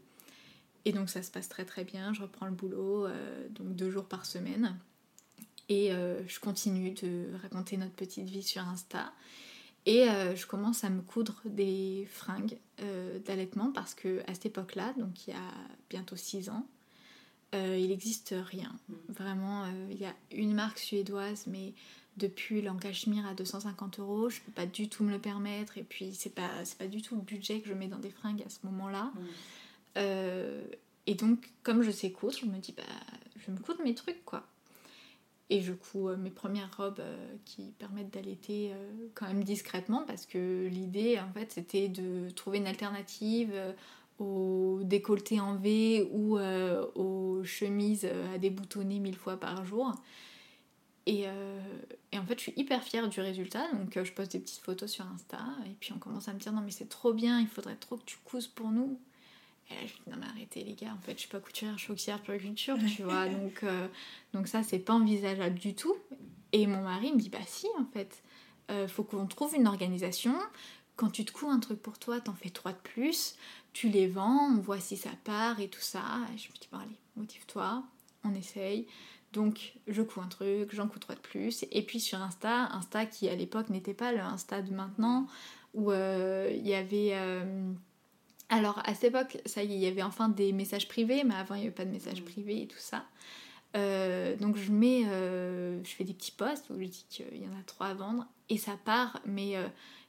et 0.85 0.93
donc 0.93 1.11
ça 1.11 1.23
se 1.23 1.31
passe 1.31 1.49
très 1.49 1.65
très 1.65 1.85
bien 1.85 2.15
je 2.15 2.23
reprends 2.23 2.47
le 2.47 2.53
boulot 2.53 3.07
donc 3.51 3.75
deux 3.75 3.91
jours 3.91 4.07
par 4.07 4.27
semaine 4.27 4.79
et 5.69 5.93
euh, 5.93 6.27
je 6.27 6.41
continue 6.41 6.93
de 6.93 7.27
raconter 7.43 7.77
notre 7.77 7.93
petite 7.93 8.29
vie 8.29 8.43
sur 8.43 8.63
Insta. 8.63 9.13
Et 9.87 10.09
euh, 10.09 10.35
je 10.35 10.47
commence 10.47 10.85
à 10.85 10.91
me 10.91 11.01
coudre 11.03 11.41
des 11.45 12.07
fringues 12.11 12.59
euh, 12.81 13.19
d'allaitement 13.21 13.71
parce 13.73 13.95
que 13.95 14.23
à 14.27 14.35
cette 14.35 14.47
époque-là, 14.47 14.95
donc 14.99 15.27
il 15.27 15.31
y 15.31 15.37
a 15.37 15.55
bientôt 15.91 16.17
6 16.17 16.51
ans, 16.51 16.67
il 17.55 17.89
n'existe 17.89 18.35
rien. 18.39 18.75
Mm. 18.89 18.95
Vraiment, 19.09 19.67
il 19.91 19.97
y 19.97 20.05
a 20.05 20.15
une 20.33 20.53
marque 20.53 20.79
suédoise, 20.79 21.47
mais 21.47 21.73
depuis 22.19 22.61
l'encachemire 22.61 23.27
à 23.27 23.33
250 23.33 24.01
euros, 24.01 24.29
je 24.29 24.41
ne 24.41 24.45
peux 24.45 24.53
pas 24.53 24.67
du 24.67 24.91
tout 24.91 25.03
me 25.03 25.11
le 25.11 25.19
permettre. 25.19 25.79
Et 25.79 25.83
puis, 25.83 26.15
c'est 26.15 26.35
pas, 26.35 26.51
pas 26.79 26.87
du 26.87 27.01
tout 27.01 27.17
le 27.17 27.23
budget 27.23 27.61
que 27.61 27.69
je 27.69 27.75
mets 27.75 27.89
dans 27.89 27.99
des 27.99 28.11
fringues 28.11 28.43
à 28.45 28.51
ce 28.51 28.59
moment-là. 28.65 29.13
Mm. 29.99 30.77
et 31.07 31.15
donc, 31.15 31.51
comme 31.63 31.83
je 31.83 31.91
sais 31.91 32.11
coudre, 32.13 32.37
je 32.39 32.47
me 32.47 32.59
dis, 32.59 32.73
bah, 32.73 32.83
je 33.37 33.51
me 33.51 33.59
coudre 33.59 33.83
mes 33.83 33.95
trucs, 33.95 34.25
quoi. 34.25 34.47
Et 35.51 35.63
je 35.63 35.73
couds 35.73 36.15
mes 36.19 36.31
premières 36.31 36.77
robes 36.77 37.03
qui 37.47 37.73
permettent 37.79 38.13
d'allaiter 38.13 38.73
quand 39.15 39.27
même 39.27 39.43
discrètement 39.43 40.05
parce 40.07 40.27
que 40.27 40.69
l'idée 40.69 41.19
en 41.19 41.33
fait 41.33 41.51
c'était 41.53 41.89
de 41.89 42.29
trouver 42.29 42.59
une 42.59 42.67
alternative 42.67 43.55
aux 44.19 44.81
décolletés 44.83 45.41
en 45.41 45.55
V 45.57 46.07
ou 46.13 46.39
aux 46.39 47.43
chemises 47.45 48.07
à 48.35 48.37
déboutonner 48.37 48.99
mille 48.99 49.17
fois 49.17 49.41
par 49.41 49.65
jour. 49.65 49.95
Euh, 51.09 51.61
et, 52.13 52.19
en 52.19 52.25
fait, 52.25 52.35
je 52.35 52.43
suis 52.43 52.55
hyper 52.57 52.83
fière 52.83 53.09
du 53.09 53.21
résultat. 53.21 53.71
Donc, 53.73 53.97
euh, 53.97 54.05
je 54.05 54.13
poste 54.13 54.33
des 54.33 54.41
petites 54.41 54.63
photos 54.63 54.91
sur 54.91 55.07
Insta. 55.07 55.39
Et 55.67 55.75
puis, 55.81 55.93
on 55.95 55.99
commence 55.99 56.29
à 56.29 56.35
me 56.35 56.39
dire 56.39 56.53
Non, 56.53 56.61
mais 56.61 56.71
c'est 56.71 56.89
trop 56.89 57.13
bien, 57.13 57.41
il 57.41 57.47
faudrait 57.47 57.77
trop 57.77 57.97
que 57.97 58.05
tu 58.05 58.19
couses 58.25 58.49
pour 58.49 58.71
nous. 58.71 58.99
Et 59.71 59.75
là, 59.75 59.81
je 59.81 59.85
me 59.85 60.05
dis 60.05 60.11
Non, 60.11 60.17
mais 60.21 60.27
arrêtez, 60.27 60.65
les 60.65 60.75
gars, 60.75 60.93
en 60.93 61.01
fait, 61.01 61.13
je 61.13 61.21
suis 61.21 61.29
pas 61.29 61.41
couturière, 61.41 61.77
je 61.77 61.85
suis 61.85 61.93
auxiliaire 61.93 62.23
puriculture, 62.23 62.77
tu 62.97 63.03
vois. 63.03 63.29
donc, 63.29 63.63
euh, 63.63 63.89
donc, 64.33 64.49
ça, 64.49 64.63
c'est 64.63 64.79
pas 64.79 64.95
envisageable 64.95 65.59
du 65.59 65.75
tout. 65.75 65.95
Et 66.53 66.67
mon 66.67 66.83
mari 66.83 67.13
me 67.13 67.19
dit 67.19 67.29
Bah, 67.29 67.39
si, 67.47 67.67
en 67.79 67.85
fait, 67.87 68.23
faut 68.89 69.05
qu'on 69.05 69.27
trouve 69.27 69.55
une 69.55 69.67
organisation. 69.67 70.35
Quand 70.97 71.11
tu 71.11 71.25
te 71.25 71.33
couds 71.33 71.49
un 71.49 71.61
truc 71.61 71.81
pour 71.81 71.99
toi, 71.99 72.21
t'en 72.21 72.35
fais 72.35 72.51
trois 72.51 72.73
de 72.73 72.79
plus. 72.79 73.37
Tu 73.73 73.89
les 73.89 74.09
vends, 74.09 74.51
on 74.51 74.59
voit 74.59 74.81
si 74.81 74.97
ça 74.97 75.11
part 75.23 75.61
et 75.61 75.69
tout 75.69 75.81
ça. 75.81 76.03
Et 76.35 76.39
je 76.39 76.49
me 76.49 76.55
dis 76.55 76.69
Bon, 76.73 76.79
allez, 76.79 76.99
motive-toi, 77.17 77.85
on 78.25 78.35
essaye. 78.35 78.87
Donc 79.33 79.75
je 79.87 80.03
couds 80.03 80.21
un 80.21 80.29
truc, 80.29 80.75
j'en 80.75 80.89
couds 80.89 80.99
trois 80.99 81.15
de 81.15 81.21
plus. 81.21 81.65
Et 81.71 81.83
puis 81.83 82.01
sur 82.01 82.21
Insta, 82.21 82.73
Insta 82.73 83.07
qui 83.07 83.29
à 83.29 83.35
l'époque 83.35 83.69
n'était 83.69 83.95
pas 83.95 84.13
le 84.13 84.21
Insta 84.21 84.63
de 84.63 84.73
maintenant, 84.73 85.27
où 85.75 85.93
euh, 85.93 86.51
il 86.55 86.67
y 86.67 86.75
avait... 86.75 87.11
Euh, 87.13 87.73
alors 88.49 88.81
à 88.85 88.95
cette 88.95 89.05
époque, 89.05 89.39
ça 89.47 89.63
y 89.63 89.73
est, 89.73 89.77
il 89.77 89.83
y 89.83 89.87
avait 89.87 90.03
enfin 90.03 90.29
des 90.29 90.53
messages 90.53 90.89
privés, 90.89 91.25
mais 91.25 91.35
avant 91.35 91.55
il 91.55 91.61
n'y 91.61 91.67
avait 91.67 91.75
pas 91.75 91.85
de 91.85 91.91
messages 91.91 92.25
privés 92.25 92.63
et 92.63 92.67
tout 92.67 92.79
ça. 92.79 93.05
Euh, 93.77 94.37
donc 94.37 94.57
je 94.57 94.73
mets, 94.73 95.03
je 95.05 95.91
fais 95.91 96.05
des 96.05 96.15
petits 96.15 96.33
posts 96.33 96.71
où 96.71 96.81
je 96.81 96.87
dis 96.87 97.05
qu'il 97.11 97.37
y 97.37 97.47
en 97.47 97.53
a 97.59 97.63
trois 97.67 97.89
à 97.89 97.95
vendre 97.95 98.27
et 98.49 98.57
ça 98.57 98.79
part, 98.83 99.21
mais 99.27 99.55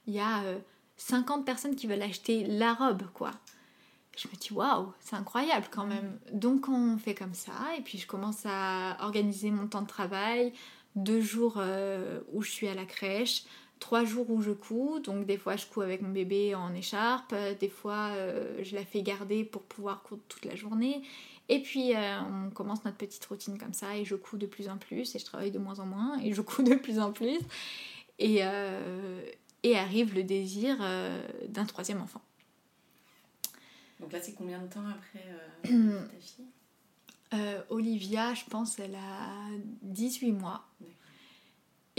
il 0.06 0.14
y 0.14 0.20
a 0.20 0.42
50 0.96 1.44
personnes 1.44 1.76
qui 1.76 1.86
veulent 1.86 2.02
acheter 2.02 2.44
la 2.46 2.72
robe, 2.72 3.02
quoi 3.12 3.32
je 4.16 4.28
me 4.28 4.34
dis 4.34 4.52
waouh, 4.52 4.92
c'est 5.00 5.16
incroyable 5.16 5.66
quand 5.70 5.86
même. 5.86 6.18
Donc 6.32 6.68
on 6.68 6.98
fait 6.98 7.14
comme 7.14 7.34
ça 7.34 7.52
et 7.78 7.80
puis 7.80 7.98
je 7.98 8.06
commence 8.06 8.44
à 8.44 8.96
organiser 9.00 9.50
mon 9.50 9.66
temps 9.66 9.82
de 9.82 9.86
travail, 9.86 10.52
deux 10.96 11.20
jours 11.20 11.54
euh, 11.56 12.20
où 12.32 12.42
je 12.42 12.50
suis 12.50 12.68
à 12.68 12.74
la 12.74 12.84
crèche, 12.84 13.44
trois 13.80 14.04
jours 14.04 14.30
où 14.30 14.40
je 14.40 14.52
couds. 14.52 15.00
Donc 15.00 15.26
des 15.26 15.36
fois 15.36 15.56
je 15.56 15.66
couds 15.66 15.82
avec 15.82 16.02
mon 16.02 16.10
bébé 16.10 16.54
en 16.54 16.72
écharpe, 16.74 17.34
des 17.58 17.68
fois 17.68 18.10
euh, 18.12 18.62
je 18.62 18.76
la 18.76 18.84
fais 18.84 19.02
garder 19.02 19.44
pour 19.44 19.62
pouvoir 19.62 20.02
coudre 20.02 20.22
toute 20.28 20.44
la 20.44 20.54
journée. 20.54 21.02
Et 21.48 21.60
puis 21.60 21.96
euh, 21.96 22.20
on 22.20 22.50
commence 22.50 22.84
notre 22.84 22.98
petite 22.98 23.24
routine 23.24 23.58
comme 23.58 23.74
ça 23.74 23.96
et 23.96 24.04
je 24.04 24.14
couds 24.14 24.38
de 24.38 24.46
plus 24.46 24.68
en 24.68 24.78
plus 24.78 25.14
et 25.16 25.18
je 25.18 25.24
travaille 25.24 25.50
de 25.50 25.58
moins 25.58 25.80
en 25.80 25.86
moins 25.86 26.20
et 26.20 26.32
je 26.32 26.42
couds 26.42 26.62
de 26.62 26.76
plus 26.76 27.00
en 27.00 27.10
plus. 27.12 27.40
Et, 28.18 28.42
et 29.62 29.78
arrive 29.78 30.14
le 30.14 30.22
désir 30.22 30.76
d'un 31.48 31.64
troisième 31.64 32.02
enfant. 32.02 32.20
Donc 34.00 34.12
là, 34.12 34.18
c'est 34.20 34.32
combien 34.32 34.60
de 34.60 34.66
temps 34.66 34.86
après 34.88 35.24
euh, 35.70 36.00
ta 36.08 36.20
fille? 36.20 36.46
Euh, 37.32 37.62
Olivia, 37.68 38.34
je 38.34 38.44
pense, 38.46 38.78
elle 38.78 38.94
a 38.94 39.50
18 39.82 40.32
mois. 40.32 40.66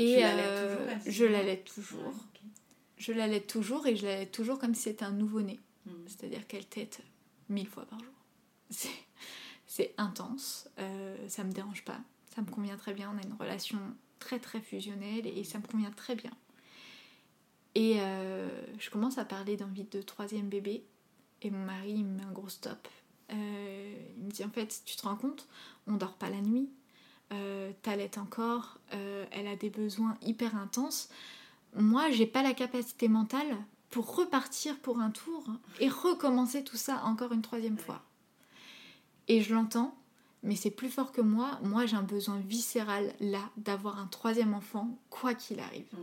Et 0.02 0.26
euh, 0.26 0.96
je 1.06 1.26
l'allaite 1.26 1.66
toujours. 1.66 2.14
Je 2.98 3.14
l'allaite 3.14 3.48
toujours 3.48 3.88
et 3.88 3.96
je 3.96 4.06
l'allaite 4.06 4.32
toujours 4.32 4.60
comme 4.60 4.76
si 4.76 4.84
c'était 4.84 5.06
un 5.06 5.12
nouveau-né. 5.12 5.60
Hmm. 5.86 5.92
C'est-à-dire 6.08 6.46
qu'elle 6.48 6.66
tète 6.66 7.02
mille 7.50 7.68
fois 7.68 7.86
par 7.86 8.00
jour. 8.00 8.14
C'est 9.68 9.94
intense, 9.98 10.68
ça 11.30 11.46
me 11.46 11.54
dérange 11.54 11.86
pas, 11.86 12.02
ça 12.36 12.42
me 12.42 12.52
convient 12.52 12.76
très 12.76 12.94
bien. 12.94 13.10
On 13.16 13.18
a 13.18 13.26
une 13.26 13.36
relation 13.40 13.80
très 14.20 14.38
très 14.38 14.60
fusionnelle 14.60 15.26
et 15.26 15.46
ça 15.46 15.60
me 15.60 15.66
convient 15.66 15.92
très 15.92 16.14
bien. 16.14 16.32
Et 17.76 17.94
je 18.78 18.90
commence 18.90 19.18
à 19.18 19.24
parler 19.24 19.56
d'envie 19.56 19.86
de 19.86 20.02
troisième 20.02 20.50
bébé 20.50 20.84
et 21.42 21.50
mon 21.50 21.66
mari, 21.66 21.92
il 21.92 22.06
me 22.06 22.18
met 22.18 22.24
un 22.24 22.32
gros 22.32 22.50
stop. 22.50 22.88
Euh, 23.32 23.94
il 24.18 24.24
me 24.24 24.32
dit 24.32 24.44
en 24.44 24.50
fait, 24.50 24.82
tu 24.86 24.96
te 24.96 25.04
rends 25.04 25.16
compte, 25.16 25.48
on 25.88 25.94
dort 25.94 26.14
pas 26.14 26.30
la 26.30 26.42
nuit, 26.42 26.70
euh, 27.32 27.72
t'allaites 27.82 28.18
encore, 28.18 28.78
euh, 28.94 29.26
elle 29.32 29.48
a 29.48 29.56
des 29.56 29.70
besoins 29.70 30.18
hyper 30.22 30.56
intenses. 30.56 31.10
Moi, 31.76 32.10
j'ai 32.12 32.26
pas 32.26 32.44
la 32.44 32.54
capacité 32.54 33.08
mentale 33.08 33.58
pour 33.90 34.16
repartir 34.16 34.78
pour 34.80 35.00
un 35.00 35.12
tour 35.12 35.44
et 35.80 35.90
recommencer 35.90 36.64
tout 36.64 36.78
ça 36.78 37.02
encore 37.04 37.32
une 37.32 37.42
troisième 37.42 37.78
fois. 37.78 38.02
Et 39.28 39.42
je 39.42 39.54
l'entends, 39.54 39.96
mais 40.44 40.56
c'est 40.56 40.72
plus 40.72 40.90
fort 40.90 41.12
que 41.12 41.22
moi. 41.22 41.60
Moi, 41.64 41.86
j'ai 41.86 41.96
un 41.96 42.04
besoin 42.04 42.40
viscéral 42.40 43.14
là 43.20 43.50
d'avoir 43.58 44.00
un 44.00 44.08
troisième 44.08 44.54
enfant, 44.54 44.98
quoi 45.10 45.34
qu'il 45.34 45.60
arrive. 45.60 45.88
Mm. 45.94 45.98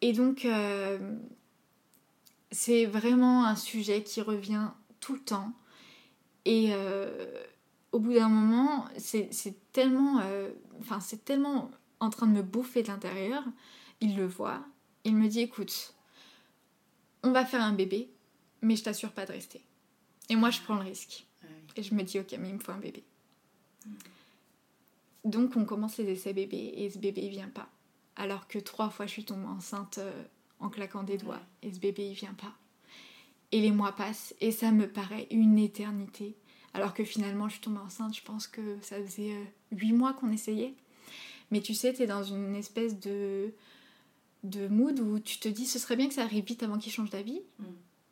Et 0.00 0.12
donc, 0.12 0.44
euh, 0.44 1.16
c'est 2.50 2.86
vraiment 2.86 3.44
un 3.44 3.56
sujet 3.56 4.02
qui 4.02 4.20
revient 4.20 4.68
tout 5.00 5.14
le 5.14 5.20
temps. 5.20 5.52
Et 6.44 6.68
euh, 6.72 7.42
au 7.92 8.00
bout 8.00 8.14
d'un 8.14 8.28
moment, 8.28 8.86
c'est 8.96 9.30
tellement, 9.72 10.20
euh, 10.20 10.50
enfin, 10.80 11.00
c'est 11.00 11.24
tellement 11.24 11.70
en 12.00 12.10
train 12.10 12.26
de 12.26 12.32
me 12.32 12.42
bouffer 12.42 12.82
de 12.82 12.88
l'intérieur. 12.88 13.42
Il 14.00 14.16
le 14.16 14.26
voit. 14.26 14.64
Il 15.04 15.16
me 15.16 15.28
dit 15.28 15.40
écoute, 15.40 15.94
on 17.22 17.32
va 17.32 17.44
faire 17.44 17.62
un 17.62 17.72
bébé, 17.72 18.10
mais 18.62 18.76
je 18.76 18.84
t'assure 18.84 19.12
pas 19.12 19.26
de 19.26 19.32
rester. 19.32 19.62
Et 20.28 20.36
moi, 20.36 20.50
je 20.50 20.60
prends 20.60 20.76
le 20.76 20.82
risque. 20.82 21.26
Ah 21.42 21.46
et 21.76 21.82
je 21.82 21.94
me 21.94 22.02
dis 22.02 22.18
ok, 22.18 22.34
mais 22.38 22.50
il 22.50 22.54
me 22.54 22.60
faut 22.60 22.72
un 22.72 22.78
bébé. 22.78 23.02
Hmm. 23.86 23.94
Donc, 25.24 25.56
on 25.56 25.64
commence 25.64 25.96
les 25.98 26.10
essais 26.10 26.32
bébés 26.32 26.72
et 26.76 26.90
ce 26.90 26.98
bébé, 26.98 27.22
il 27.22 27.30
vient 27.30 27.48
pas. 27.48 27.68
Alors 28.16 28.48
que 28.48 28.58
trois 28.58 28.90
fois, 28.90 29.06
je 29.06 29.12
suis 29.12 29.24
tombée 29.24 29.46
enceinte. 29.46 29.98
Euh, 29.98 30.24
en 30.60 30.68
claquant 30.68 31.02
des 31.02 31.18
doigts 31.18 31.40
et 31.62 31.72
ce 31.72 31.78
bébé 31.78 32.08
il 32.08 32.14
vient 32.14 32.34
pas. 32.34 32.54
Et 33.52 33.60
les 33.60 33.70
mois 33.70 33.92
passent 33.92 34.34
et 34.40 34.50
ça 34.50 34.72
me 34.72 34.88
paraît 34.88 35.26
une 35.30 35.58
éternité. 35.58 36.36
Alors 36.78 36.94
que 36.94 37.04
finalement 37.04 37.48
je 37.48 37.54
suis 37.54 37.62
tombée 37.62 37.78
enceinte, 37.78 38.16
je 38.16 38.22
pense 38.22 38.46
que 38.46 38.60
ça 38.82 38.96
faisait 38.96 39.32
euh, 39.32 39.44
huit 39.72 39.92
mois 39.92 40.12
qu'on 40.12 40.30
essayait. 40.30 40.74
Mais 41.50 41.60
tu 41.60 41.74
sais, 41.74 41.92
tu 41.94 42.02
es 42.02 42.06
dans 42.06 42.22
une 42.22 42.54
espèce 42.54 42.98
de, 43.00 43.52
de 44.44 44.68
mood 44.68 45.00
où 45.00 45.18
tu 45.18 45.38
te 45.38 45.48
dis 45.48 45.66
ce 45.66 45.78
serait 45.78 45.96
bien 45.96 46.08
que 46.08 46.14
ça 46.14 46.22
arrive 46.22 46.44
vite 46.44 46.62
avant 46.62 46.78
qu'il 46.78 46.92
change 46.92 47.10
d'avis. 47.10 47.40
Mm. 47.58 47.64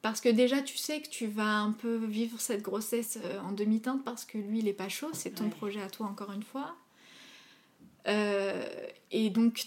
Parce 0.03 0.21
que 0.21 0.29
déjà 0.29 0.62
tu 0.62 0.77
sais 0.77 1.01
que 1.01 1.09
tu 1.09 1.27
vas 1.27 1.59
un 1.61 1.73
peu 1.73 1.97
vivre 1.97 2.41
cette 2.41 2.62
grossesse 2.62 3.19
euh, 3.25 3.41
en 3.41 3.53
demi-teinte 3.53 4.05
parce 4.05 4.25
que 4.25 4.39
lui 4.39 4.61
il 4.61 4.69
est 4.69 4.73
pas 4.73 4.89
chaud, 4.89 5.11
c'est 5.12 5.31
ton 5.31 5.49
projet 5.49 5.83
à 5.83 5.91
toi 5.91 6.07
encore 6.07 6.33
une 6.33 6.43
fois. 6.43 6.77
Euh, 8.09 8.64
et 9.11 9.31
donc 9.31 9.67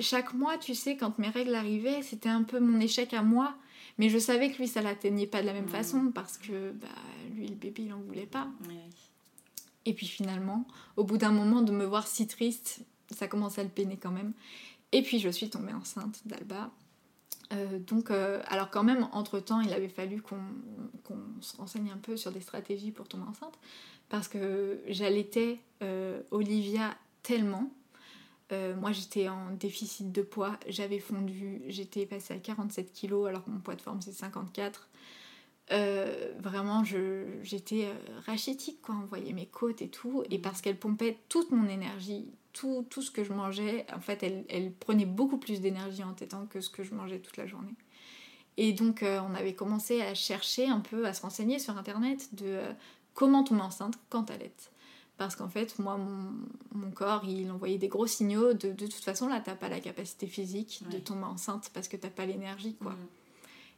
chaque 0.00 0.32
mois, 0.34 0.58
tu 0.58 0.74
sais, 0.74 0.96
quand 0.96 1.18
mes 1.18 1.28
règles 1.28 1.54
arrivaient, 1.54 2.02
c'était 2.02 2.28
un 2.28 2.42
peu 2.42 2.60
mon 2.60 2.80
échec 2.80 3.12
à 3.14 3.22
moi. 3.22 3.54
Mais 3.98 4.08
je 4.08 4.18
savais 4.18 4.50
que 4.50 4.58
lui, 4.58 4.68
ça 4.68 4.80
l'atteignait 4.80 5.26
pas 5.26 5.40
de 5.40 5.46
la 5.46 5.52
même 5.52 5.66
mm. 5.66 5.70
façon 5.70 6.10
parce 6.14 6.38
que 6.38 6.72
bah, 6.72 6.88
lui, 7.34 7.48
le 7.48 7.54
bébé, 7.54 7.82
il 7.84 7.92
en 7.92 8.00
voulait 8.00 8.26
pas. 8.26 8.48
Et 9.84 9.94
puis 9.94 10.06
finalement, 10.06 10.66
au 10.96 11.04
bout 11.04 11.18
d'un 11.18 11.32
moment 11.32 11.62
de 11.62 11.72
me 11.72 11.84
voir 11.84 12.06
si 12.06 12.26
triste, 12.26 12.80
ça 13.10 13.26
commençait 13.26 13.60
à 13.62 13.64
le 13.64 13.70
peiner 13.70 13.96
quand 13.96 14.10
même. 14.10 14.32
Et 14.92 15.02
puis 15.02 15.18
je 15.18 15.28
suis 15.28 15.50
tombée 15.50 15.72
enceinte 15.72 16.20
d'Alba. 16.26 16.70
Euh, 17.52 17.78
donc, 17.78 18.10
euh, 18.10 18.42
alors 18.48 18.70
quand 18.70 18.84
même, 18.84 19.08
entre-temps, 19.12 19.60
il 19.60 19.72
avait 19.72 19.88
fallu 19.88 20.20
qu'on 20.20 20.36
se 21.40 21.56
renseigne 21.56 21.90
un 21.90 21.96
peu 21.96 22.16
sur 22.16 22.30
des 22.30 22.40
stratégies 22.40 22.90
pour 22.90 23.08
tomber 23.08 23.24
enceinte. 23.24 23.58
Parce 24.08 24.28
que 24.28 24.80
j'allaitais 24.88 25.60
euh, 25.82 26.20
Olivia 26.30 26.94
tellement 27.22 27.70
euh, 28.52 28.74
moi, 28.76 28.92
j'étais 28.92 29.28
en 29.28 29.50
déficit 29.50 30.10
de 30.10 30.22
poids, 30.22 30.58
j'avais 30.68 30.98
fondu, 30.98 31.62
j'étais 31.68 32.06
passée 32.06 32.34
à 32.34 32.38
47 32.38 32.92
kg 32.92 33.26
alors 33.26 33.44
que 33.44 33.50
mon 33.50 33.60
poids 33.60 33.74
de 33.74 33.82
forme 33.82 34.00
c'est 34.00 34.12
54. 34.12 34.88
Euh, 35.70 36.32
vraiment, 36.38 36.82
j'étais 37.42 37.84
euh, 37.84 37.94
rachitique, 38.24 38.80
quoi. 38.80 38.94
On 39.02 39.06
voyait 39.06 39.34
mes 39.34 39.44
côtes 39.44 39.82
et 39.82 39.88
tout. 39.88 40.22
Et 40.30 40.38
parce 40.38 40.62
qu'elle 40.62 40.78
pompait 40.78 41.18
toute 41.28 41.50
mon 41.50 41.68
énergie, 41.68 42.26
tout, 42.54 42.86
tout, 42.88 43.02
ce 43.02 43.10
que 43.10 43.22
je 43.22 43.34
mangeais, 43.34 43.84
en 43.94 44.00
fait, 44.00 44.22
elle, 44.22 44.46
elle 44.48 44.72
prenait 44.72 45.04
beaucoup 45.04 45.36
plus 45.36 45.60
d'énergie 45.60 46.02
en 46.02 46.14
tétant 46.14 46.46
que 46.46 46.62
ce 46.62 46.70
que 46.70 46.82
je 46.82 46.94
mangeais 46.94 47.18
toute 47.18 47.36
la 47.36 47.46
journée. 47.46 47.74
Et 48.56 48.72
donc, 48.72 49.04
on 49.04 49.34
avait 49.34 49.54
commencé 49.54 50.00
à 50.00 50.14
chercher 50.14 50.66
un 50.66 50.80
peu, 50.80 51.06
à 51.06 51.12
se 51.12 51.22
renseigner 51.22 51.58
sur 51.60 51.76
Internet 51.76 52.34
de 52.34 52.60
comment 53.14 53.44
tomber 53.44 53.60
enceinte 53.60 53.94
quand 54.08 54.30
elle 54.30 54.42
est. 54.42 54.70
Parce 55.18 55.34
qu'en 55.34 55.48
fait, 55.48 55.78
moi, 55.80 55.98
mon, 55.98 56.90
corps, 56.92 57.24
il 57.24 57.50
envoyait 57.50 57.76
des 57.76 57.88
gros 57.88 58.06
signaux. 58.06 58.54
De, 58.54 58.70
de 58.70 58.86
toute 58.86 58.94
façon, 58.94 59.28
là, 59.28 59.40
t'as 59.44 59.56
pas 59.56 59.68
la 59.68 59.80
capacité 59.80 60.28
physique 60.28 60.84
de 60.90 60.98
tomber 60.98 61.24
enceinte 61.24 61.70
parce 61.74 61.88
que 61.88 61.96
t'as 61.96 62.08
pas 62.08 62.24
l'énergie, 62.24 62.76
quoi. 62.76 62.92
Mm. 62.92 63.08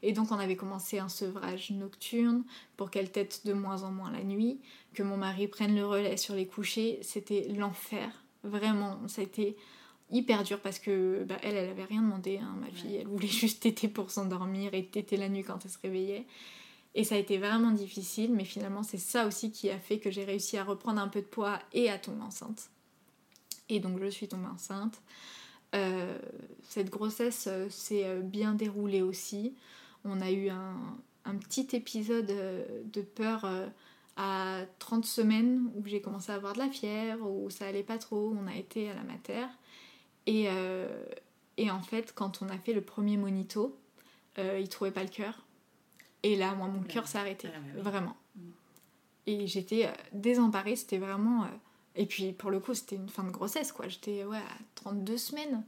Et 0.02 0.12
donc, 0.12 0.32
on 0.32 0.38
avait 0.38 0.56
commencé 0.56 0.98
un 0.98 1.08
sevrage 1.08 1.70
nocturne 1.70 2.44
pour 2.76 2.90
qu'elle 2.90 3.10
tête 3.10 3.46
de 3.46 3.52
moins 3.52 3.82
en 3.82 3.90
moins 3.90 4.10
la 4.10 4.22
nuit, 4.22 4.60
que 4.94 5.02
mon 5.02 5.16
mari 5.16 5.48
prenne 5.48 5.74
le 5.74 5.86
relais 5.86 6.16
sur 6.16 6.34
les 6.34 6.46
couchers. 6.46 6.98
C'était 7.02 7.48
l'enfer. 7.48 8.10
Vraiment, 8.44 8.98
ça 9.08 9.22
a 9.22 9.24
été 9.24 9.56
hyper 10.10 10.42
dur 10.42 10.60
parce 10.60 10.78
que 10.78 11.24
bah, 11.24 11.36
elle, 11.42 11.56
elle 11.56 11.70
avait 11.70 11.84
rien 11.84 12.02
demandé. 12.02 12.38
Hein, 12.38 12.54
ma 12.60 12.70
fille, 12.70 12.96
elle 12.96 13.08
voulait 13.08 13.26
juste 13.28 13.62
téter 13.62 13.88
pour 13.88 14.10
s'endormir 14.10 14.74
et 14.74 14.84
téter 14.84 15.16
la 15.16 15.28
nuit 15.28 15.42
quand 15.42 15.64
elle 15.64 15.70
se 15.70 15.78
réveillait. 15.82 16.26
Et 16.94 17.04
ça 17.04 17.14
a 17.14 17.18
été 17.18 17.38
vraiment 17.38 17.70
difficile, 17.70 18.32
mais 18.32 18.44
finalement 18.44 18.82
c'est 18.82 18.98
ça 18.98 19.26
aussi 19.26 19.52
qui 19.52 19.70
a 19.70 19.78
fait 19.78 19.98
que 19.98 20.10
j'ai 20.10 20.24
réussi 20.24 20.56
à 20.56 20.64
reprendre 20.64 21.00
un 21.00 21.08
peu 21.08 21.20
de 21.20 21.26
poids 21.26 21.60
et 21.72 21.88
à 21.88 21.98
tomber 21.98 22.22
enceinte. 22.22 22.70
Et 23.68 23.78
donc 23.78 24.00
je 24.00 24.08
suis 24.08 24.28
tombée 24.28 24.48
enceinte. 24.48 25.00
Euh, 25.76 26.18
cette 26.64 26.90
grossesse 26.90 27.46
euh, 27.46 27.68
s'est 27.68 28.04
euh, 28.04 28.20
bien 28.20 28.54
déroulée 28.54 29.02
aussi. 29.02 29.54
On 30.04 30.20
a 30.20 30.32
eu 30.32 30.48
un, 30.48 30.74
petit 31.48 31.76
épisode 31.76 32.26
de 32.26 33.02
peur 33.02 33.48
à 34.16 34.62
30 34.80 35.04
semaines 35.04 35.70
où 35.76 35.86
j'ai 35.86 36.00
commencé 36.00 36.32
à 36.32 36.34
avoir 36.34 36.54
de 36.54 36.58
la 36.58 36.68
fièvre, 36.68 37.30
où 37.30 37.50
ça 37.50 37.66
allait 37.66 37.84
pas 37.84 37.98
trop, 37.98 38.34
on 38.36 38.48
a 38.48 38.56
été 38.56 38.90
à 38.90 38.94
la 38.94 39.04
mater. 39.04 39.46
Et, 40.26 40.48
et 41.56 41.70
en 41.70 41.82
fait, 41.82 42.14
quand 42.14 42.40
on 42.42 42.48
a 42.48 42.58
fait 42.58 42.72
le 42.72 42.80
premier 42.80 43.16
monito, 43.16 43.78
euh, 44.38 44.58
il 44.60 44.68
trouvait 44.68 44.90
pas 44.90 45.02
le 45.02 45.08
cœur. 45.08 45.44
Et 46.22 46.36
là, 46.36 46.54
moi, 46.54 46.68
mon 46.68 46.82
cœur 46.82 47.04
ah, 47.14 47.24
vraiment. 47.76 48.16
Mm. 48.36 48.40
Et 49.26 49.46
j'étais 49.46 49.86
euh, 49.86 49.92
désemparée, 50.12 50.76
c'était 50.76 50.98
vraiment... 50.98 51.44
Euh, 51.44 51.48
et 51.96 52.06
puis, 52.06 52.32
pour 52.32 52.50
le 52.50 52.60
coup, 52.60 52.74
c'était 52.74 52.96
une 52.96 53.08
fin 53.08 53.24
de 53.24 53.30
grossesse, 53.30 53.72
quoi. 53.72 53.88
J'étais, 53.88 54.24
ouais, 54.24 54.38
à 54.38 54.58
32 54.76 55.16
semaines. 55.16 55.64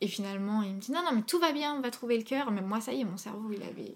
Et 0.00 0.08
finalement, 0.08 0.62
il 0.62 0.74
me 0.74 0.80
dit, 0.80 0.92
non, 0.92 1.02
non, 1.02 1.12
mais 1.14 1.22
tout 1.22 1.38
va 1.38 1.52
bien, 1.52 1.74
on 1.76 1.80
va 1.80 1.90
trouver 1.90 2.18
le 2.18 2.24
cœur. 2.24 2.50
Mais 2.50 2.60
moi, 2.60 2.80
ça 2.80 2.92
y 2.92 3.00
est, 3.00 3.04
mon 3.04 3.16
cerveau, 3.16 3.50
il 3.52 3.62
avait 3.62 3.94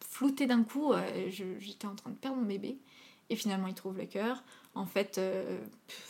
flouté 0.00 0.46
d'un 0.46 0.64
coup. 0.64 0.92
J'étais 1.28 1.86
en 1.86 1.94
train 1.94 2.10
de 2.10 2.16
perdre 2.16 2.38
mon 2.38 2.46
bébé. 2.46 2.78
Et 3.28 3.36
finalement, 3.36 3.68
il 3.68 3.74
trouve 3.74 3.98
le 3.98 4.06
cœur. 4.06 4.42
En 4.74 4.86
fait, 4.86 5.20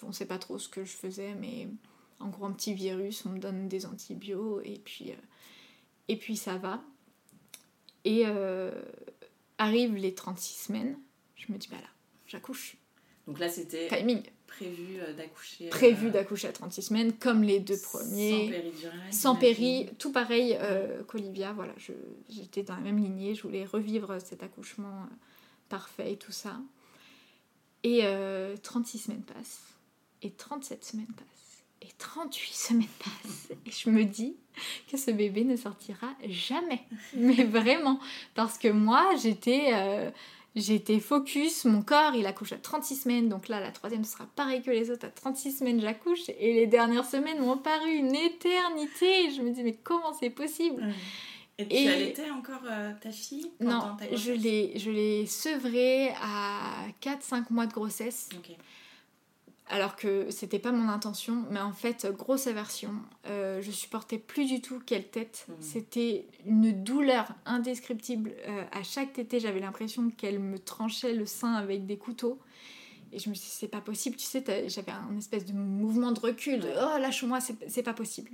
on 0.03 0.13
sait 0.13 0.25
pas 0.25 0.39
trop 0.39 0.59
ce 0.59 0.69
que 0.69 0.85
je 0.85 0.93
faisais, 0.93 1.35
mais 1.35 1.69
en 2.19 2.29
gros, 2.29 2.47
un 2.47 2.53
petit 2.53 2.73
virus, 2.73 3.27
on 3.27 3.31
me 3.31 3.39
donne 3.39 3.69
des 3.69 3.85
antibiotiques, 3.85 4.71
et 4.71 4.79
puis, 4.79 5.13
et 6.09 6.17
puis 6.17 6.37
ça 6.37 6.57
va. 6.57 6.81
Et 8.05 8.23
euh, 8.27 8.71
arrivent 9.59 9.97
les 9.97 10.15
36 10.15 10.65
semaines, 10.65 10.99
je 11.37 11.53
me 11.53 11.59
dis, 11.59 11.69
bah 11.69 11.77
là, 11.77 11.89
j'accouche. 12.27 12.77
Donc 13.27 13.39
là, 13.39 13.49
c'était 13.49 13.89
timing. 13.89 14.23
Prévu 14.47 14.99
euh, 15.01 15.13
d'accoucher. 15.15 15.69
Prévu 15.69 16.09
euh, 16.09 16.11
d'accoucher 16.11 16.49
à 16.49 16.53
36 16.53 16.83
semaines, 16.83 17.13
comme 17.13 17.43
les 17.43 17.61
deux 17.61 17.79
premiers. 17.79 18.47
Sans 18.47 18.51
péridurale. 18.51 19.13
Sans 19.13 19.37
péri, 19.37 19.91
tout 19.99 20.13
pareil 20.13 20.59
qu'Olivia. 21.07 21.53
Voilà, 21.53 21.73
j'étais 22.29 22.63
dans 22.63 22.75
la 22.75 22.81
même 22.81 22.99
lignée, 22.99 23.35
je 23.35 23.43
voulais 23.43 23.65
revivre 23.65 24.21
cet 24.21 24.43
accouchement 24.43 25.07
parfait 25.69 26.13
et 26.13 26.17
tout 26.17 26.33
ça. 26.33 26.61
Et 27.85 28.05
36 28.63 28.99
semaines 28.99 29.23
passent, 29.23 29.63
et 30.23 30.31
37 30.31 30.85
semaines 30.85 31.07
passent, 31.07 31.60
et 31.83 31.89
38 31.99 32.53
semaines 32.53 32.87
passent, 32.99 33.51
et 33.67 33.71
je 33.71 33.91
me 33.91 34.05
dis, 34.05 34.37
que 34.91 34.97
ce 34.97 35.11
bébé 35.11 35.45
ne 35.45 35.57
sortira 35.57 36.09
jamais. 36.29 36.83
Mais 37.15 37.45
vraiment. 37.45 37.99
Parce 38.35 38.59
que 38.59 38.69
moi, 38.69 39.15
j'étais. 39.23 39.71
Euh, 39.73 40.11
j'étais 40.57 40.99
focus, 40.99 41.65
mon 41.65 41.81
corps 41.83 42.15
il 42.17 42.27
accouche 42.27 42.53
à 42.53 42.57
36 42.57 43.03
semaines, 43.03 43.29
donc 43.29 43.47
là 43.47 43.61
la 43.61 43.71
troisième 43.71 44.03
sera 44.03 44.27
pareil 44.35 44.63
que 44.63 44.71
les 44.73 44.91
autres, 44.91 45.07
à 45.07 45.11
36 45.11 45.59
semaines 45.59 45.81
j'accouche, 45.81 46.29
et 46.29 46.55
les 46.55 46.67
dernières 46.67 47.05
semaines 47.05 47.39
m'ont 47.39 47.57
paru 47.57 47.89
une 47.89 48.17
éternité. 48.17 49.31
Je 49.31 49.43
me 49.43 49.53
dis 49.53 49.63
mais 49.63 49.75
comment 49.83 50.13
c'est 50.19 50.31
possible? 50.31 50.83
Et 51.59 51.67
tu 51.85 51.89
allaitais 51.89 52.31
encore 52.31 52.63
euh, 52.69 52.93
ta 53.01 53.13
fille? 53.13 53.51
Non, 53.61 53.97
je 54.13 54.91
l'ai 54.91 55.27
sevrée 55.27 56.09
à 56.21 56.87
4-5 57.03 57.45
mois 57.51 57.67
de 57.67 57.73
grossesse 57.73 58.29
alors 59.71 59.95
que 59.95 60.31
c'était 60.31 60.59
pas 60.59 60.73
mon 60.73 60.89
intention, 60.89 61.45
mais 61.51 61.61
en 61.61 61.73
fait, 61.73 62.07
grosse 62.17 62.49
aversion. 62.49 62.93
Euh, 63.27 63.63
je 63.63 63.71
supportais 63.71 64.19
plus 64.19 64.47
du 64.47 64.61
tout 64.61 64.83
quelle 64.85 65.09
tête. 65.09 65.47
Mmh. 65.49 65.53
C'était 65.61 66.27
une 66.45 66.83
douleur 66.83 67.33
indescriptible. 67.47 68.33
Euh, 68.49 68.65
à 68.73 68.83
chaque 68.83 69.13
tétée, 69.13 69.39
j'avais 69.39 69.61
l'impression 69.61 70.11
qu'elle 70.11 70.41
me 70.41 70.59
tranchait 70.59 71.15
le 71.15 71.25
sein 71.25 71.55
avec 71.55 71.87
des 71.87 71.97
couteaux. 71.97 72.41
Et 73.13 73.21
je 73.21 73.31
me 73.31 73.35
suis 73.35 73.49
dit, 73.49 73.57
c'est 73.57 73.69
pas 73.69 73.81
possible, 73.81 74.17
tu 74.17 74.25
sais, 74.25 74.45
j'avais 74.69 74.93
un 74.93 75.17
espèce 75.17 75.45
de 75.45 75.53
mouvement 75.53 76.13
de 76.13 76.21
recul, 76.21 76.61
de 76.61 76.69
oh 76.69 76.99
lâche-moi, 76.99 77.39
c'est 77.41 77.83
pas 77.83 77.95
possible. 77.95 78.31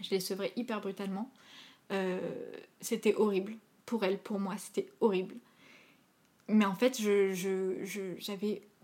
Je 0.00 0.10
l'ai 0.10 0.20
sevrée 0.20 0.52
hyper 0.56 0.80
brutalement. 0.80 1.30
Euh, 1.90 2.20
c'était 2.80 3.14
horrible. 3.14 3.54
Pour 3.84 4.04
elle, 4.04 4.18
pour 4.18 4.38
moi, 4.38 4.54
c'était 4.58 4.88
horrible. 5.00 5.34
Mais 6.48 6.64
en 6.64 6.74
fait, 6.74 7.00
j'avais 7.00 7.34
je, 7.34 8.14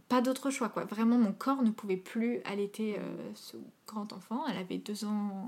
pas 0.08 0.20
d'autre 0.20 0.50
choix 0.50 0.68
quoi. 0.68 0.84
Vraiment 0.84 1.18
mon 1.18 1.32
corps 1.32 1.62
ne 1.62 1.70
pouvait 1.70 1.96
plus 1.96 2.40
allaiter 2.44 2.96
euh, 2.98 3.30
ce 3.34 3.56
grand 3.86 4.12
enfant. 4.12 4.46
Elle 4.48 4.56
avait 4.56 4.78
deux 4.78 5.04
ans, 5.04 5.46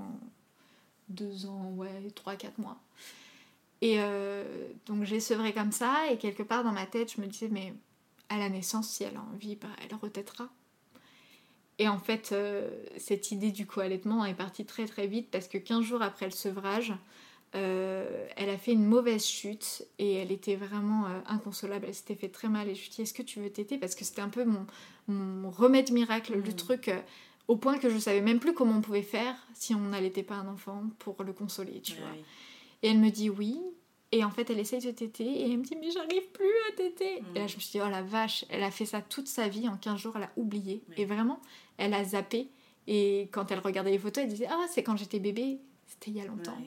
deux 1.09 1.45
ans, 1.45 1.71
ouais, 1.75 2.09
trois, 2.15 2.35
quatre 2.35 2.57
mois. 2.57 2.79
Et 3.81 3.95
euh, 3.97 4.43
donc 4.85 5.03
j'ai 5.03 5.19
sevré 5.19 5.53
comme 5.53 5.71
ça 5.71 6.11
et 6.11 6.17
quelque 6.17 6.43
part 6.43 6.63
dans 6.63 6.71
ma 6.71 6.85
tête 6.85 7.13
je 7.15 7.21
me 7.21 7.25
disais 7.25 7.49
mais 7.49 7.73
à 8.29 8.37
la 8.37 8.47
naissance 8.47 8.87
si 8.87 9.03
elle 9.03 9.17
a 9.17 9.21
envie 9.33 9.55
bah, 9.55 9.67
elle 9.83 9.95
retêtera. 9.95 10.49
Et 11.79 11.87
en 11.87 11.97
fait 11.97 12.31
euh, 12.31 12.69
cette 12.97 13.31
idée 13.31 13.51
du 13.51 13.65
co-allaitement 13.65 14.23
est 14.25 14.35
partie 14.35 14.65
très 14.65 14.85
très 14.85 15.07
vite 15.07 15.31
parce 15.31 15.47
que 15.47 15.57
15 15.57 15.83
jours 15.83 16.03
après 16.03 16.25
le 16.25 16.31
sevrage 16.31 16.93
euh, 17.53 18.27
elle 18.37 18.49
a 18.49 18.57
fait 18.57 18.71
une 18.71 18.85
mauvaise 18.85 19.25
chute 19.25 19.83
et 19.99 20.13
elle 20.15 20.31
était 20.31 20.55
vraiment 20.55 21.05
euh, 21.05 21.19
inconsolable. 21.27 21.85
Elle 21.87 21.95
s'était 21.95 22.15
fait 22.15 22.29
très 22.29 22.47
mal 22.47 22.69
et 22.69 22.75
je 22.75 22.81
lui 22.81 22.87
ai 22.87 22.91
dit 22.91 23.01
Est-ce 23.01 23.13
que 23.13 23.23
tu 23.23 23.41
veux 23.41 23.49
t'aider? 23.49 23.77
Parce 23.77 23.95
que 23.95 24.05
c'était 24.05 24.21
un 24.21 24.29
peu 24.29 24.45
mon, 24.45 24.65
mon, 25.07 25.49
remède 25.49 25.91
miracle, 25.91 26.33
le 26.33 26.51
mm. 26.51 26.55
truc 26.55 26.87
euh, 26.87 26.99
au 27.47 27.57
point 27.57 27.77
que 27.77 27.89
je 27.89 27.97
savais 27.97 28.21
même 28.21 28.39
plus 28.39 28.53
comment 28.53 28.77
on 28.77 28.81
pouvait 28.81 29.01
faire 29.01 29.35
si 29.53 29.75
on 29.75 29.81
n'allaitait 29.81 30.23
pas 30.23 30.35
un 30.35 30.47
enfant 30.47 30.83
pour 30.99 31.21
le 31.23 31.33
consoler, 31.33 31.81
tu 31.81 31.95
vois. 31.95 32.11
Et 32.83 32.89
elle 32.89 32.99
me 32.99 33.09
dit 33.09 33.29
oui. 33.29 33.59
Et 34.13 34.25
en 34.25 34.29
fait, 34.29 34.49
elle 34.49 34.59
essaye 34.59 34.81
de 34.81 34.91
téter 34.91 35.23
et 35.23 35.51
elle 35.51 35.57
me 35.57 35.63
dit 35.63 35.75
Mais 35.79 35.91
j'arrive 35.91 36.27
plus 36.33 36.51
à 36.69 36.75
téter. 36.75 37.23
Et 37.35 37.39
là, 37.39 37.47
je 37.47 37.55
me 37.55 37.61
suis 37.61 37.71
dit 37.71 37.81
Oh 37.85 37.89
la 37.89 38.01
vache, 38.01 38.45
elle 38.49 38.63
a 38.63 38.71
fait 38.71 38.85
ça 38.85 39.01
toute 39.01 39.27
sa 39.27 39.47
vie. 39.49 39.67
En 39.67 39.77
15 39.77 39.99
jours, 39.99 40.13
elle 40.15 40.23
a 40.23 40.31
oublié. 40.37 40.83
Et 40.97 41.05
vraiment, 41.05 41.41
elle 41.77 41.93
a 41.93 42.03
zappé. 42.03 42.49
Et 42.87 43.29
quand 43.31 43.51
elle 43.51 43.59
regardait 43.59 43.91
les 43.91 43.99
photos, 43.99 44.23
elle 44.23 44.29
disait 44.29 44.47
Ah, 44.49 44.65
c'est 44.69 44.83
quand 44.83 44.97
j'étais 44.97 45.19
bébé. 45.19 45.59
C'était 45.85 46.11
il 46.11 46.17
y 46.17 46.21
a 46.21 46.25
longtemps. 46.25 46.57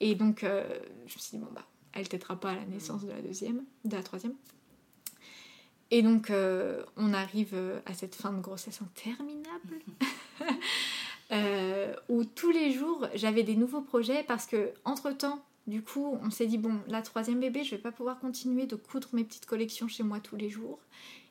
Et 0.00 0.14
donc, 0.14 0.44
euh, 0.44 0.64
je 1.06 1.14
me 1.14 1.20
suis 1.20 1.30
dit, 1.32 1.38
bon, 1.38 1.48
bah, 1.52 1.66
elle 1.92 2.08
t'aidera 2.08 2.38
pas 2.38 2.50
à 2.50 2.54
la 2.54 2.64
naissance 2.64 3.04
de 3.04 3.10
la 3.10 3.22
deuxième, 3.22 3.64
de 3.84 3.96
la 3.96 4.02
troisième. 4.02 4.34
Et 5.90 6.02
donc, 6.02 6.30
euh, 6.30 6.84
on 6.96 7.14
arrive 7.14 7.54
euh, 7.54 7.80
à 7.86 7.94
cette 7.94 8.14
fin 8.14 8.32
de 8.32 8.40
grossesse 8.40 8.80
interminable, 8.82 9.80
où 12.08 12.24
tous 12.24 12.50
les 12.50 12.72
jours, 12.72 13.08
j'avais 13.14 13.42
des 13.42 13.56
nouveaux 13.56 13.82
projets 13.82 14.22
parce 14.24 14.46
que, 14.46 14.72
entre-temps, 14.84 15.42
du 15.66 15.82
coup, 15.82 16.18
on 16.22 16.30
s'est 16.30 16.46
dit, 16.46 16.58
bon, 16.58 16.78
la 16.88 17.02
troisième 17.02 17.40
bébé, 17.40 17.64
je 17.64 17.72
vais 17.72 17.80
pas 17.80 17.92
pouvoir 17.92 18.18
continuer 18.20 18.66
de 18.66 18.76
coudre 18.76 19.08
mes 19.12 19.24
petites 19.24 19.46
collections 19.46 19.88
chez 19.88 20.02
moi 20.02 20.20
tous 20.20 20.36
les 20.36 20.50
jours. 20.50 20.78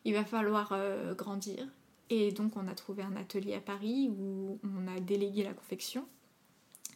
Il 0.04 0.14
va 0.14 0.26
falloir 0.26 0.78
grandir. 1.16 1.68
Et 2.10 2.32
donc, 2.32 2.58
on 2.58 2.68
a 2.68 2.76
trouvé 2.76 3.04
un 3.04 3.16
atelier 3.16 3.56
à 3.56 3.62
Paris 3.62 4.10
où 4.10 4.60
on 4.64 4.88
a 4.88 5.00
délégué 5.00 5.44
la 5.44 5.54
confection. 5.54 6.06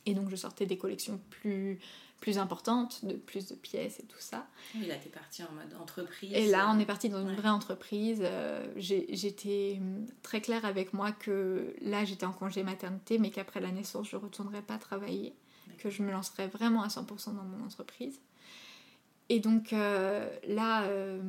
Et 0.09 0.13
donc 0.13 0.29
je 0.29 0.35
sortais 0.35 0.65
des 0.65 0.77
collections 0.77 1.19
plus, 1.29 1.79
plus 2.19 2.37
importantes, 2.37 3.05
de 3.05 3.13
plus 3.13 3.47
de 3.47 3.55
pièces 3.55 3.99
et 3.99 4.03
tout 4.03 4.19
ça. 4.19 4.47
Et 4.81 4.85
là, 4.85 4.95
t'es 4.95 5.09
partie 5.09 5.43
en 5.43 5.51
mode 5.51 5.79
entreprise. 5.79 6.33
Et 6.33 6.47
là, 6.47 6.71
on 6.73 6.79
est 6.79 6.85
parti 6.85 7.09
dans 7.09 7.21
une 7.21 7.35
vraie 7.35 7.49
entreprise. 7.49 8.19
Euh, 8.21 8.67
j'étais 8.75 9.77
hum, 9.79 10.05
très 10.21 10.41
claire 10.41 10.65
avec 10.65 10.93
moi 10.93 11.11
que 11.11 11.75
là, 11.81 12.05
j'étais 12.05 12.25
en 12.25 12.33
congé 12.33 12.63
maternité, 12.63 13.19
mais 13.19 13.29
qu'après 13.29 13.61
la 13.61 13.71
naissance, 13.71 14.09
je 14.09 14.15
ne 14.15 14.21
retournerais 14.21 14.61
pas 14.61 14.77
travailler, 14.77 15.33
que 15.77 15.89
je 15.89 16.01
me 16.03 16.11
lancerais 16.11 16.47
vraiment 16.47 16.81
à 16.83 16.87
100% 16.87 17.35
dans 17.35 17.43
mon 17.43 17.65
entreprise. 17.65 18.19
Et 19.31 19.39
donc 19.39 19.73
euh, 19.73 20.27
là, 20.47 20.83
euh, 20.85 21.21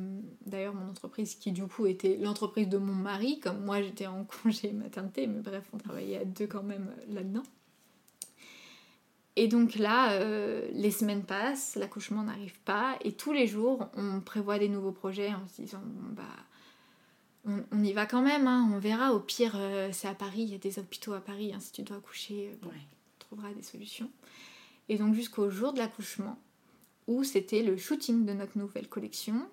d'ailleurs, 0.47 0.73
mon 0.73 0.89
entreprise 0.89 1.35
qui 1.35 1.51
du 1.51 1.67
coup 1.67 1.85
était 1.85 2.17
l'entreprise 2.17 2.67
de 2.67 2.79
mon 2.79 2.95
mari, 2.95 3.39
comme 3.39 3.63
moi 3.63 3.81
j'étais 3.81 4.07
en 4.07 4.25
congé 4.43 4.71
maternité, 4.73 5.27
mais 5.27 5.39
bref, 5.39 5.69
on 5.71 5.77
travaillait 5.77 6.17
à 6.17 6.25
deux 6.25 6.47
quand 6.47 6.63
même 6.63 6.91
là-dedans. 7.07 7.43
Et 9.35 9.47
donc 9.47 9.75
là, 9.75 10.13
euh, 10.13 10.69
les 10.73 10.91
semaines 10.91 11.23
passent, 11.23 11.75
l'accouchement 11.75 12.23
n'arrive 12.23 12.59
pas, 12.61 12.97
et 13.01 13.13
tous 13.13 13.31
les 13.31 13.47
jours, 13.47 13.87
on 13.95 14.19
prévoit 14.19 14.59
des 14.59 14.67
nouveaux 14.67 14.91
projets 14.91 15.33
en 15.33 15.47
se 15.47 15.61
disant, 15.61 15.81
bah, 16.11 16.23
on, 17.45 17.83
y 17.83 17.93
va 17.93 18.05
quand 18.05 18.21
même, 18.21 18.47
hein, 18.47 18.69
on 18.73 18.77
verra, 18.77 19.13
au 19.13 19.19
pire, 19.19 19.53
euh, 19.55 19.89
c'est 19.93 20.09
à 20.09 20.13
Paris, 20.13 20.41
il 20.41 20.49
y 20.49 20.55
a 20.55 20.57
des 20.57 20.79
hôpitaux 20.79 21.13
à 21.13 21.21
Paris, 21.21 21.53
hein, 21.53 21.59
si 21.61 21.71
tu 21.71 21.81
dois 21.81 21.97
accoucher, 21.97 22.49
euh, 22.49 22.67
on 22.67 23.19
trouvera 23.19 23.53
des 23.53 23.63
solutions. 23.63 24.11
Et 24.89 24.97
donc 24.97 25.13
jusqu'au 25.15 25.49
jour 25.49 25.71
de 25.71 25.79
l'accouchement, 25.79 26.37
où 27.07 27.23
c'était 27.23 27.63
le 27.63 27.77
shooting 27.77 28.25
de 28.25 28.33
notre 28.33 28.57
nouvelle 28.57 28.87
collection, 28.87 29.47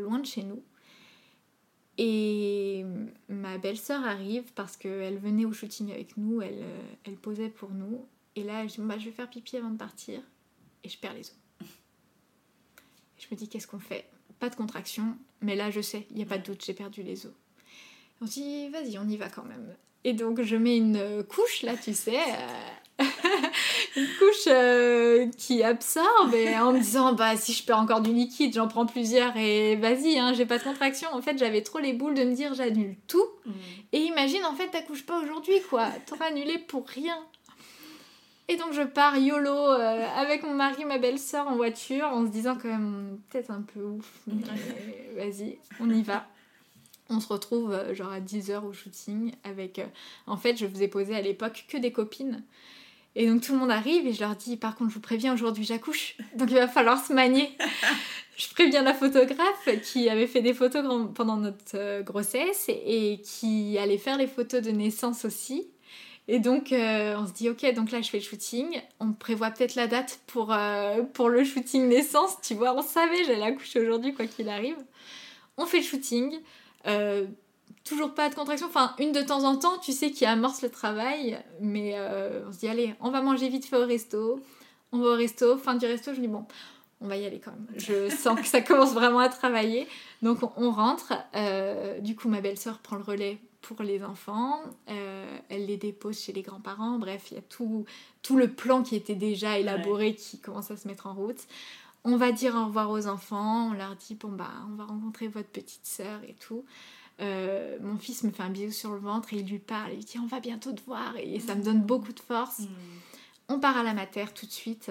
loin 0.00 0.20
de 0.20 0.26
chez 0.26 0.44
nous. 0.44 0.62
Et 1.98 2.84
ma 3.28 3.58
belle-sœur 3.58 4.04
arrive 4.04 4.44
parce 4.54 4.76
qu'elle 4.76 5.18
venait 5.18 5.44
au 5.44 5.52
shooting 5.52 5.90
avec 5.90 6.16
nous, 6.16 6.40
elle, 6.40 6.64
elle 7.04 7.16
posait 7.16 7.48
pour 7.48 7.70
nous, 7.70 8.06
et 8.36 8.42
là, 8.42 8.66
je, 8.66 8.80
bah, 8.80 8.96
je 8.98 9.06
vais 9.06 9.12
faire 9.12 9.28
pipi 9.28 9.56
avant 9.56 9.70
de 9.70 9.78
partir. 9.78 10.20
Et 10.84 10.88
je 10.88 10.98
perds 10.98 11.14
les 11.14 11.22
os. 11.22 11.36
je 13.18 13.26
me 13.30 13.36
dis, 13.36 13.48
qu'est-ce 13.48 13.66
qu'on 13.66 13.80
fait? 13.80 14.08
Pas 14.38 14.50
de 14.50 14.54
contraction, 14.54 15.16
mais 15.40 15.56
là, 15.56 15.70
je 15.70 15.80
sais, 15.80 16.06
il 16.10 16.16
n'y 16.16 16.22
a 16.22 16.26
pas 16.26 16.38
de 16.38 16.44
doute, 16.44 16.62
j'ai 16.64 16.74
perdu 16.74 17.02
les 17.02 17.26
os. 17.26 17.32
on 18.20 18.26
se 18.26 18.34
dit, 18.34 18.68
vas-y, 18.68 18.98
on 18.98 19.08
y 19.08 19.16
va 19.16 19.30
quand 19.30 19.44
même. 19.44 19.74
Et 20.04 20.12
donc, 20.12 20.42
je 20.42 20.56
mets 20.56 20.76
une 20.76 21.24
couche, 21.24 21.62
là, 21.62 21.76
tu 21.76 21.94
sais, 21.94 22.20
euh, 22.20 23.04
une 23.96 24.06
couche 24.18 24.46
euh, 24.48 25.28
qui 25.36 25.62
absorbe 25.62 26.34
et 26.34 26.56
en 26.56 26.72
me 26.72 26.78
disant 26.78 27.12
bah 27.12 27.36
si 27.36 27.52
je 27.52 27.62
perds 27.64 27.78
encore 27.78 28.00
du 28.00 28.12
liquide 28.12 28.54
j'en 28.54 28.68
prends 28.68 28.86
plusieurs 28.86 29.36
et 29.36 29.76
vas-y 29.76 30.18
hein, 30.18 30.32
j'ai 30.32 30.46
pas 30.46 30.56
de 30.58 30.64
contraction 30.64 31.08
en 31.12 31.20
fait 31.20 31.36
j'avais 31.38 31.62
trop 31.62 31.78
les 31.78 31.92
boules 31.92 32.14
de 32.14 32.24
me 32.24 32.34
dire 32.34 32.54
j'annule 32.54 32.96
tout 33.06 33.26
mm. 33.44 33.52
et 33.92 33.98
imagine 34.00 34.44
en 34.46 34.54
fait 34.54 34.68
t'accouches 34.68 35.04
pas 35.04 35.20
aujourd'hui 35.20 35.60
quoi 35.68 35.90
t'auras 36.06 36.26
annulé 36.26 36.58
pour 36.58 36.86
rien 36.88 37.18
et 38.48 38.56
donc 38.56 38.72
je 38.72 38.82
pars 38.82 39.16
YOLO 39.16 39.50
euh, 39.50 40.06
avec 40.16 40.42
mon 40.42 40.54
mari 40.54 40.84
ma 40.84 40.98
belle-sœur 40.98 41.48
en 41.48 41.56
voiture 41.56 42.06
en 42.06 42.26
se 42.26 42.30
disant 42.30 42.56
quand 42.60 42.68
même 42.68 43.18
peut-être 43.30 43.50
un 43.50 43.62
peu 43.62 43.80
ouf 43.80 44.22
vas-y 45.16 45.58
on 45.80 45.90
y 45.90 46.02
va 46.02 46.26
on 47.08 47.20
se 47.20 47.28
retrouve 47.28 47.72
euh, 47.72 47.94
genre 47.94 48.12
à 48.12 48.20
10h 48.20 48.64
au 48.64 48.72
shooting 48.72 49.32
avec... 49.44 49.80
en 50.26 50.36
fait, 50.36 50.56
je 50.56 50.66
vous 50.66 50.82
ai 50.82 50.88
posé 50.88 51.14
à 51.14 51.20
l'époque 51.20 51.66
que 51.68 51.76
des 51.76 51.92
copines. 51.92 52.42
Et 53.14 53.28
donc 53.28 53.42
tout 53.42 53.52
le 53.52 53.58
monde 53.58 53.70
arrive 53.70 54.06
et 54.06 54.12
je 54.12 54.20
leur 54.20 54.36
dis 54.36 54.58
par 54.58 54.76
contre 54.76 54.90
je 54.90 54.96
vous 54.96 55.00
préviens 55.00 55.32
aujourd'hui 55.32 55.64
j'accouche 55.64 56.16
donc 56.36 56.50
il 56.50 56.56
va 56.56 56.68
falloir 56.68 57.02
se 57.02 57.14
manier. 57.14 57.56
je 58.36 58.48
préviens 58.50 58.82
la 58.82 58.92
photographe 58.92 59.68
qui 59.82 60.10
avait 60.10 60.26
fait 60.26 60.42
des 60.42 60.52
photos 60.52 60.84
pendant 61.14 61.38
notre 61.38 61.76
euh, 61.76 62.02
grossesse 62.02 62.68
et, 62.68 63.22
qui 63.24 63.78
allait 63.78 63.96
faire 63.96 64.18
les 64.18 64.26
photos 64.26 64.60
de 64.60 64.70
naissance 64.70 65.24
aussi. 65.24 65.66
Et 66.28 66.40
donc 66.40 66.72
euh, 66.72 67.16
on 67.18 67.26
se 67.26 67.32
dit 67.32 67.48
ok 67.48 67.72
donc 67.74 67.92
là 67.92 68.02
je 68.02 68.10
fais 68.10 68.18
le 68.18 68.24
shooting, 68.24 68.82
on 68.98 69.12
prévoit 69.12 69.50
peut-être 69.50 69.76
la 69.76 69.86
date 69.86 70.20
pour, 70.26 70.52
euh, 70.52 71.02
pour 71.02 71.28
le 71.28 71.44
shooting 71.44 71.88
naissance, 71.88 72.40
tu 72.42 72.54
vois, 72.54 72.74
on 72.74 72.82
savait 72.82 73.24
j'allais 73.24 73.44
accoucher 73.44 73.80
aujourd'hui 73.80 74.12
quoi 74.12 74.26
qu'il 74.26 74.48
arrive. 74.48 74.76
On 75.56 75.66
fait 75.66 75.78
le 75.78 75.84
shooting 75.84 76.40
toujours 77.86 78.14
pas 78.14 78.28
de 78.28 78.34
contraction. 78.34 78.66
Enfin, 78.66 78.94
une 78.98 79.12
de 79.12 79.22
temps 79.22 79.44
en 79.44 79.56
temps, 79.56 79.78
tu 79.78 79.92
sais, 79.92 80.10
qui 80.10 80.26
amorce 80.26 80.62
le 80.62 80.68
travail. 80.68 81.38
Mais 81.60 81.92
euh, 81.94 82.42
on 82.46 82.52
se 82.52 82.58
dit, 82.58 82.68
allez, 82.68 82.94
on 83.00 83.10
va 83.10 83.22
manger 83.22 83.48
vite 83.48 83.64
fait 83.64 83.76
au 83.76 83.86
resto. 83.86 84.40
On 84.92 84.98
va 84.98 85.10
au 85.10 85.16
resto. 85.16 85.56
Fin 85.56 85.74
du 85.74 85.86
resto, 85.86 86.12
je 86.12 86.20
dis, 86.20 86.28
bon, 86.28 86.44
on 87.00 87.08
va 87.08 87.16
y 87.16 87.24
aller 87.24 87.40
quand 87.40 87.52
même. 87.52 87.68
Je 87.76 88.10
sens 88.10 88.38
que 88.38 88.46
ça 88.46 88.60
commence 88.60 88.92
vraiment 88.92 89.20
à 89.20 89.28
travailler. 89.28 89.86
Donc, 90.22 90.38
on, 90.56 90.70
rentre. 90.70 91.14
Euh, 91.34 92.00
du 92.00 92.16
coup, 92.16 92.28
ma 92.28 92.40
belle-sœur 92.40 92.78
prend 92.78 92.96
le 92.96 93.04
relais 93.04 93.38
pour 93.66 93.82
les 93.82 94.02
enfants. 94.04 94.60
Euh, 94.88 95.38
elle 95.48 95.66
les 95.66 95.76
dépose 95.76 96.20
chez 96.20 96.32
les 96.32 96.42
grands-parents. 96.42 96.98
Bref, 96.98 97.28
il 97.30 97.34
y 97.34 97.38
a 97.38 97.42
tout, 97.42 97.84
tout 98.22 98.36
le 98.36 98.50
plan 98.50 98.82
qui 98.82 98.96
était 98.96 99.14
déjà 99.14 99.58
élaboré 99.58 100.14
qui 100.14 100.38
commence 100.38 100.70
à 100.70 100.76
se 100.76 100.86
mettre 100.86 101.06
en 101.06 101.14
route. 101.14 101.46
On 102.04 102.16
va 102.16 102.30
dire 102.32 102.54
au 102.54 102.66
revoir 102.66 102.90
aux 102.90 103.06
enfants. 103.08 103.70
On 103.70 103.72
leur 103.72 103.96
dit, 103.96 104.14
bon, 104.14 104.30
bah, 104.30 104.50
on 104.70 104.76
va 104.76 104.84
rencontrer 104.84 105.28
votre 105.28 105.48
petite 105.48 105.84
sœur 105.84 106.20
et 106.28 106.34
tout. 106.34 106.64
Euh, 107.20 107.78
mon 107.80 107.96
fils 107.96 108.22
me 108.24 108.30
fait 108.30 108.42
un 108.42 108.50
bisou 108.50 108.72
sur 108.72 108.92
le 108.92 108.98
ventre 108.98 109.32
et 109.32 109.38
il 109.38 109.48
lui 109.48 109.58
parle, 109.58 109.94
il 109.94 110.04
dit 110.04 110.18
on 110.18 110.26
va 110.26 110.38
bientôt 110.38 110.72
te 110.72 110.82
voir 110.82 111.14
et 111.16 111.40
ça 111.40 111.54
me 111.54 111.62
donne 111.62 111.80
beaucoup 111.80 112.12
de 112.12 112.20
force. 112.20 112.58
Mm. 112.58 112.66
On 113.48 113.58
part 113.58 113.76
à 113.78 113.82
la 113.82 113.94
mater 113.94 114.26
tout 114.34 114.44
de 114.44 114.52
suite. 114.52 114.90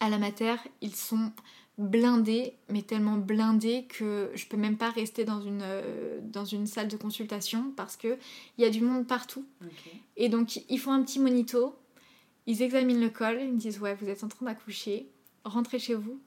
À 0.00 0.10
la 0.10 0.18
mater, 0.18 0.56
ils 0.82 0.94
sont 0.94 1.32
blindés, 1.80 2.52
mais 2.68 2.82
tellement 2.82 3.16
blindés 3.16 3.86
que 3.88 4.30
je 4.34 4.46
peux 4.46 4.58
même 4.58 4.76
pas 4.76 4.90
rester 4.90 5.24
dans 5.24 5.40
une, 5.40 5.62
euh, 5.62 6.20
dans 6.22 6.44
une 6.44 6.66
salle 6.66 6.88
de 6.88 6.96
consultation 6.96 7.72
parce 7.74 7.96
qu'il 7.96 8.18
y 8.58 8.64
a 8.64 8.70
du 8.70 8.82
monde 8.82 9.06
partout. 9.06 9.46
Et 10.16 10.28
donc 10.28 10.60
ils 10.68 10.78
font 10.78 10.92
un 10.92 11.02
petit 11.02 11.18
monito, 11.18 11.74
ils 12.46 12.62
examinent 12.62 13.00
le 13.00 13.08
col, 13.08 13.38
ils 13.40 13.52
me 13.52 13.58
disent 13.58 13.80
ouais 13.80 13.96
vous 14.00 14.08
êtes 14.08 14.22
en 14.22 14.28
train 14.28 14.46
d'accoucher, 14.46 15.08
rentrez 15.44 15.78
chez 15.78 15.94
vous, 15.94 16.20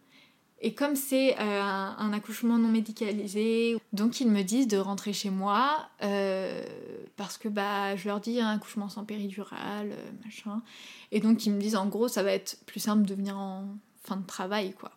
et 0.59 0.73
comme 0.73 0.95
c'est 0.95 1.37
euh, 1.39 1.61
un, 1.61 2.13
accouchement 2.13 2.57
non 2.57 2.69
médicalisé, 2.69 3.77
donc 3.91 4.19
ils 4.19 4.29
me 4.29 4.41
disent 4.41 4.67
de 4.67 4.77
rentrer 4.77 5.13
chez 5.13 5.29
moi 5.29 5.87
euh, 6.01 6.65
parce 7.15 7.37
que 7.37 7.47
bah 7.47 7.95
je 7.95 8.07
leur 8.07 8.21
dis 8.21 8.39
un 8.41 8.55
accouchement 8.55 8.89
sans 8.89 9.05
péridurale, 9.05 9.91
machin. 10.25 10.63
Et 11.11 11.19
donc 11.19 11.45
ils 11.45 11.51
me 11.51 11.59
disent 11.59 11.75
en 11.75 11.85
gros 11.85 12.07
ça 12.07 12.23
va 12.23 12.31
être 12.31 12.57
plus 12.65 12.79
simple 12.79 13.03
de 13.03 13.13
venir 13.13 13.37
en 13.37 13.67
fin 14.01 14.17
de 14.17 14.25
travail 14.25 14.73
quoi. 14.73 14.91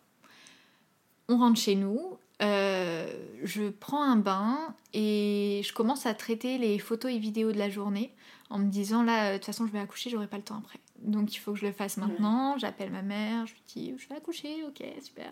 On 1.29 1.37
rentre 1.37 1.59
chez 1.59 1.75
nous, 1.75 2.17
je 2.39 3.69
prends 3.69 4.03
un 4.03 4.15
bain 4.15 4.75
et 4.93 5.61
je 5.63 5.73
commence 5.73 6.05
à 6.05 6.13
traiter 6.13 6.57
les 6.57 6.79
photos 6.79 7.11
et 7.11 7.17
vidéos 7.17 7.51
de 7.51 7.57
la 7.57 7.69
journée 7.69 8.13
en 8.49 8.59
me 8.59 8.69
disant 8.69 9.03
là 9.03 9.33
de 9.33 9.37
toute 9.37 9.45
façon 9.45 9.67
je 9.67 9.71
vais 9.71 9.79
accoucher, 9.79 10.09
j'aurai 10.09 10.27
pas 10.27 10.37
le 10.37 10.43
temps 10.43 10.57
après. 10.57 10.79
Donc 10.99 11.33
il 11.35 11.37
faut 11.37 11.53
que 11.53 11.59
je 11.59 11.65
le 11.65 11.71
fasse 11.71 11.97
maintenant. 11.97 12.57
J'appelle 12.57 12.91
ma 12.91 13.01
mère, 13.01 13.45
je 13.45 13.53
lui 13.53 13.61
dis 13.67 13.93
je 13.97 14.07
vais 14.07 14.15
accoucher, 14.15 14.63
ok, 14.67 14.83
super. 15.01 15.31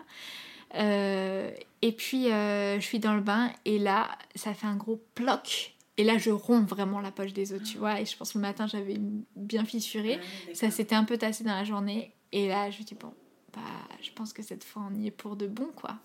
Euh, 0.74 1.50
et 1.82 1.92
puis 1.92 2.30
euh, 2.30 2.80
je 2.80 2.84
suis 2.84 2.98
dans 2.98 3.14
le 3.14 3.20
bain 3.20 3.52
et 3.64 3.78
là 3.78 4.08
ça 4.34 4.54
fait 4.54 4.66
un 4.66 4.76
gros 4.76 5.00
ploc. 5.14 5.74
Et 5.98 6.04
là 6.04 6.18
je 6.18 6.30
romps 6.30 6.66
vraiment 6.66 7.00
la 7.00 7.10
poche 7.10 7.32
des 7.32 7.54
os, 7.54 7.62
tu 7.62 7.78
vois. 7.78 8.00
Et 8.00 8.04
je 8.04 8.16
pense 8.16 8.32
que 8.32 8.38
le 8.38 8.42
matin 8.42 8.66
j'avais 8.66 8.98
bien 9.34 9.64
fissuré. 9.64 10.20
ça 10.52 10.70
s'était 10.70 10.94
un 10.94 11.04
peu 11.04 11.16
tassé 11.16 11.44
dans 11.44 11.54
la 11.54 11.64
journée. 11.64 12.12
Et 12.32 12.48
là 12.48 12.70
je 12.70 12.80
me 12.80 12.84
dis 12.84 12.94
bon, 12.94 13.12
bah 13.56 13.62
je 14.00 14.12
pense 14.12 14.32
que 14.32 14.42
cette 14.42 14.62
fois 14.62 14.84
on 14.88 14.94
y 14.94 15.08
est 15.08 15.10
pour 15.10 15.36
de 15.36 15.46
bon 15.46 15.68
quoi. 15.74 15.96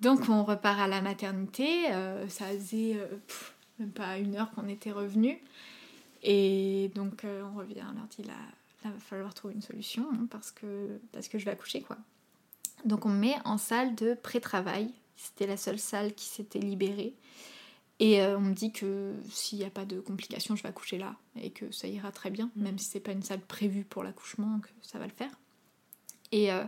Donc 0.00 0.28
on 0.28 0.42
repart 0.42 0.80
à 0.80 0.88
la 0.88 1.00
maternité. 1.00 1.92
Euh, 1.92 2.28
ça 2.28 2.46
faisait 2.46 2.98
même 3.78 3.92
pas 3.92 4.18
une 4.18 4.36
heure 4.36 4.50
qu'on 4.50 4.68
était 4.68 4.92
revenu. 4.92 5.38
Et 6.22 6.90
donc 6.94 7.24
euh, 7.24 7.42
on 7.42 7.58
revient, 7.58 7.82
on 7.90 7.94
leur 7.94 8.06
dit 8.06 8.22
là, 8.22 8.34
là 8.84 8.90
va 8.90 9.00
falloir 9.00 9.34
trouver 9.34 9.54
une 9.54 9.62
solution 9.62 10.06
hein, 10.12 10.26
parce, 10.30 10.52
que, 10.52 11.00
parce 11.12 11.28
que 11.28 11.38
je 11.38 11.44
vais 11.44 11.50
accoucher 11.50 11.82
quoi. 11.82 11.98
Donc 12.84 13.06
on 13.06 13.08
me 13.08 13.18
met 13.18 13.36
en 13.44 13.58
salle 13.58 13.94
de 13.94 14.14
pré-travail. 14.14 14.92
C'était 15.16 15.46
la 15.46 15.56
seule 15.56 15.78
salle 15.78 16.14
qui 16.14 16.26
s'était 16.26 16.58
libérée. 16.58 17.14
Et 17.98 18.20
euh, 18.22 18.36
on 18.38 18.40
me 18.40 18.54
dit 18.54 18.72
que 18.72 19.14
s'il 19.30 19.58
n'y 19.58 19.64
a 19.64 19.70
pas 19.70 19.84
de 19.84 20.00
complications, 20.00 20.56
je 20.56 20.62
vais 20.62 20.68
accoucher 20.68 20.98
là 20.98 21.14
et 21.40 21.50
que 21.50 21.70
ça 21.70 21.86
ira 21.86 22.10
très 22.10 22.30
bien, 22.30 22.50
mm. 22.56 22.62
même 22.62 22.78
si 22.78 22.86
c'est 22.86 23.00
pas 23.00 23.12
une 23.12 23.22
salle 23.22 23.40
prévue 23.40 23.84
pour 23.84 24.02
l'accouchement, 24.02 24.58
que 24.60 24.68
ça 24.80 24.98
va 24.98 25.06
le 25.06 25.12
faire. 25.12 25.30
Et 26.32 26.50
euh, 26.50 26.64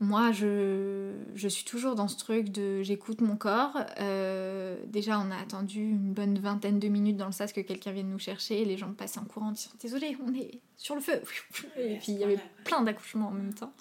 moi, 0.00 0.32
je, 0.32 1.12
je, 1.34 1.48
suis 1.48 1.64
toujours 1.64 1.94
dans 1.94 2.08
ce 2.08 2.16
truc 2.16 2.48
de 2.48 2.82
j'écoute 2.82 3.20
mon 3.20 3.36
corps. 3.36 3.78
Euh, 4.00 4.76
déjà, 4.86 5.20
on 5.20 5.30
a 5.30 5.36
attendu 5.36 5.80
une 5.82 6.14
bonne 6.14 6.38
vingtaine 6.38 6.78
de 6.78 6.88
minutes 6.88 7.18
dans 7.18 7.26
le 7.26 7.32
sas 7.32 7.52
que 7.52 7.60
quelqu'un 7.60 7.92
vienne 7.92 8.10
nous 8.10 8.18
chercher. 8.18 8.64
Les 8.64 8.78
gens 8.78 8.92
passaient 8.92 9.20
en 9.20 9.24
courant 9.24 9.48
en 9.48 9.52
disant 9.52 9.70
Désolé, 9.78 10.16
on 10.26 10.34
est 10.34 10.60
sur 10.76 10.94
le 10.94 11.02
feu. 11.02 11.20
Et 11.78 11.98
puis 11.98 12.12
il 12.12 12.18
y 12.18 12.24
avait 12.24 12.38
plein 12.64 12.80
d'accouchements 12.80 13.28
en 13.28 13.32
même 13.32 13.54
temps. 13.54 13.74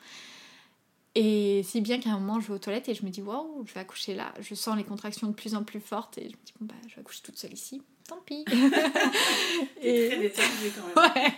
Et 1.16 1.64
si 1.64 1.82
bien 1.82 2.00
qu'à 2.00 2.12
un 2.12 2.20
moment, 2.20 2.40
je 2.40 2.48
vais 2.48 2.54
aux 2.54 2.60
toilettes 2.60 2.88
et 2.88 2.94
je 2.94 3.04
me 3.04 3.10
dis 3.10 3.22
Waouh, 3.22 3.66
je 3.66 3.74
vais 3.74 3.80
accoucher 3.80 4.14
là. 4.14 4.34
Je 4.42 4.54
sens 4.56 4.78
les 4.78 4.84
contractions 4.84 5.28
de 5.28 5.34
plus 5.34 5.56
en 5.56 5.64
plus 5.64 5.80
fortes 5.80 6.18
et 6.18 6.24
je 6.24 6.36
me 6.36 6.46
dis 6.46 6.54
Bon, 6.60 6.66
bah, 6.68 6.76
je 6.88 6.96
vais 6.96 7.02
accoucher 7.02 7.22
toute 7.24 7.38
seule 7.38 7.54
ici. 7.54 7.82
Tant 8.08 8.20
pis. 8.26 8.44
et... 9.82 10.08
très 10.10 10.20
déterminée 10.20 10.72
quand 10.76 11.02
même. 11.02 11.14
Ouais. 11.16 11.34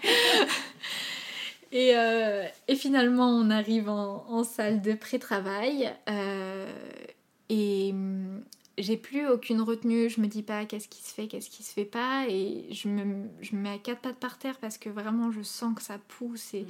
Et, 1.72 1.96
euh, 1.96 2.46
et, 2.68 2.76
finalement, 2.76 3.30
on 3.30 3.50
arrive 3.50 3.90
en, 3.90 4.44
salle 4.44 4.82
de 4.82 4.94
pré-travail. 4.94 5.94
Euh, 6.10 6.70
et 7.50 7.92
hum, 7.92 8.44
j'ai 8.78 8.98
plus 8.98 9.28
aucune 9.28 9.62
retenue. 9.62 10.10
Je 10.10 10.20
me 10.20 10.28
dis 10.28 10.44
pas 10.44 10.66
qu'est-ce 10.66 10.90
qui 10.90 11.02
se 11.02 11.14
fait, 11.14 11.28
qu'est-ce 11.28 11.50
qui 11.50 11.64
se 11.64 11.72
fait 11.72 11.86
pas. 11.86 12.26
Et 12.28 12.66
je 12.72 12.90
me, 12.90 13.30
je 13.42 13.56
me 13.56 13.62
mets 13.62 13.70
à 13.70 13.78
quatre 13.78 14.02
pattes 14.02 14.20
par 14.20 14.38
terre 14.38 14.58
parce 14.60 14.78
que 14.78 14.90
vraiment, 14.90 15.32
je 15.32 15.42
sens 15.42 15.74
que 15.76 15.82
ça 15.82 15.98
pousse. 15.98 16.54
Et, 16.54 16.64
mm. 16.64 16.68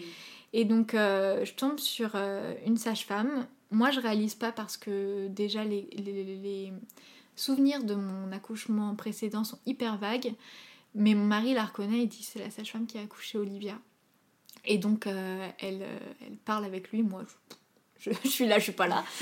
et 0.53 0.65
donc, 0.65 0.93
euh, 0.93 1.43
je 1.45 1.53
tombe 1.53 1.79
sur 1.79 2.15
une 2.65 2.77
sage-femme. 2.77 3.47
Moi, 3.71 3.89
je 3.89 3.99
réalise 3.99 4.35
pas 4.35 4.51
parce 4.51 4.77
que 4.77 5.27
déjà, 5.29 5.63
les, 5.63 5.87
les, 5.93 6.23
les 6.35 6.73
souvenirs 7.35 7.83
de 7.83 7.95
mon 7.95 8.31
accouchement 8.31 8.93
précédent 8.95 9.43
sont 9.43 9.59
hyper 9.65 9.97
vagues. 9.97 10.33
Mais 10.93 11.15
mon 11.15 11.25
mari 11.25 11.53
la 11.53 11.65
reconnaît 11.65 12.03
et 12.03 12.07
dit 12.07 12.21
c'est 12.21 12.39
la 12.39 12.51
sage-femme 12.51 12.85
qui 12.85 12.97
a 12.97 13.01
accouché 13.01 13.37
Olivia. 13.37 13.79
Et 14.65 14.77
donc, 14.77 15.07
euh, 15.07 15.47
elle, 15.59 15.81
euh, 15.81 15.97
elle, 16.25 16.37
parle 16.37 16.65
avec 16.65 16.91
lui, 16.91 17.03
moi, 17.03 17.23
je, 17.99 18.11
je, 18.11 18.27
suis 18.27 18.45
là, 18.45 18.59
je 18.59 18.63
suis 18.63 18.71
pas 18.71 18.87
là. 18.87 19.03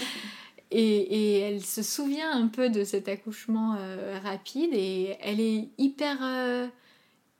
Et, 0.71 0.77
et, 0.77 1.39
elle 1.39 1.65
se 1.65 1.81
souvient 1.81 2.31
un 2.31 2.45
peu 2.45 2.69
de 2.69 2.83
cet 2.83 3.07
accouchement 3.07 3.75
euh, 3.79 4.19
rapide 4.23 4.69
et 4.71 5.17
elle 5.19 5.39
est 5.39 5.67
hyper, 5.79 6.19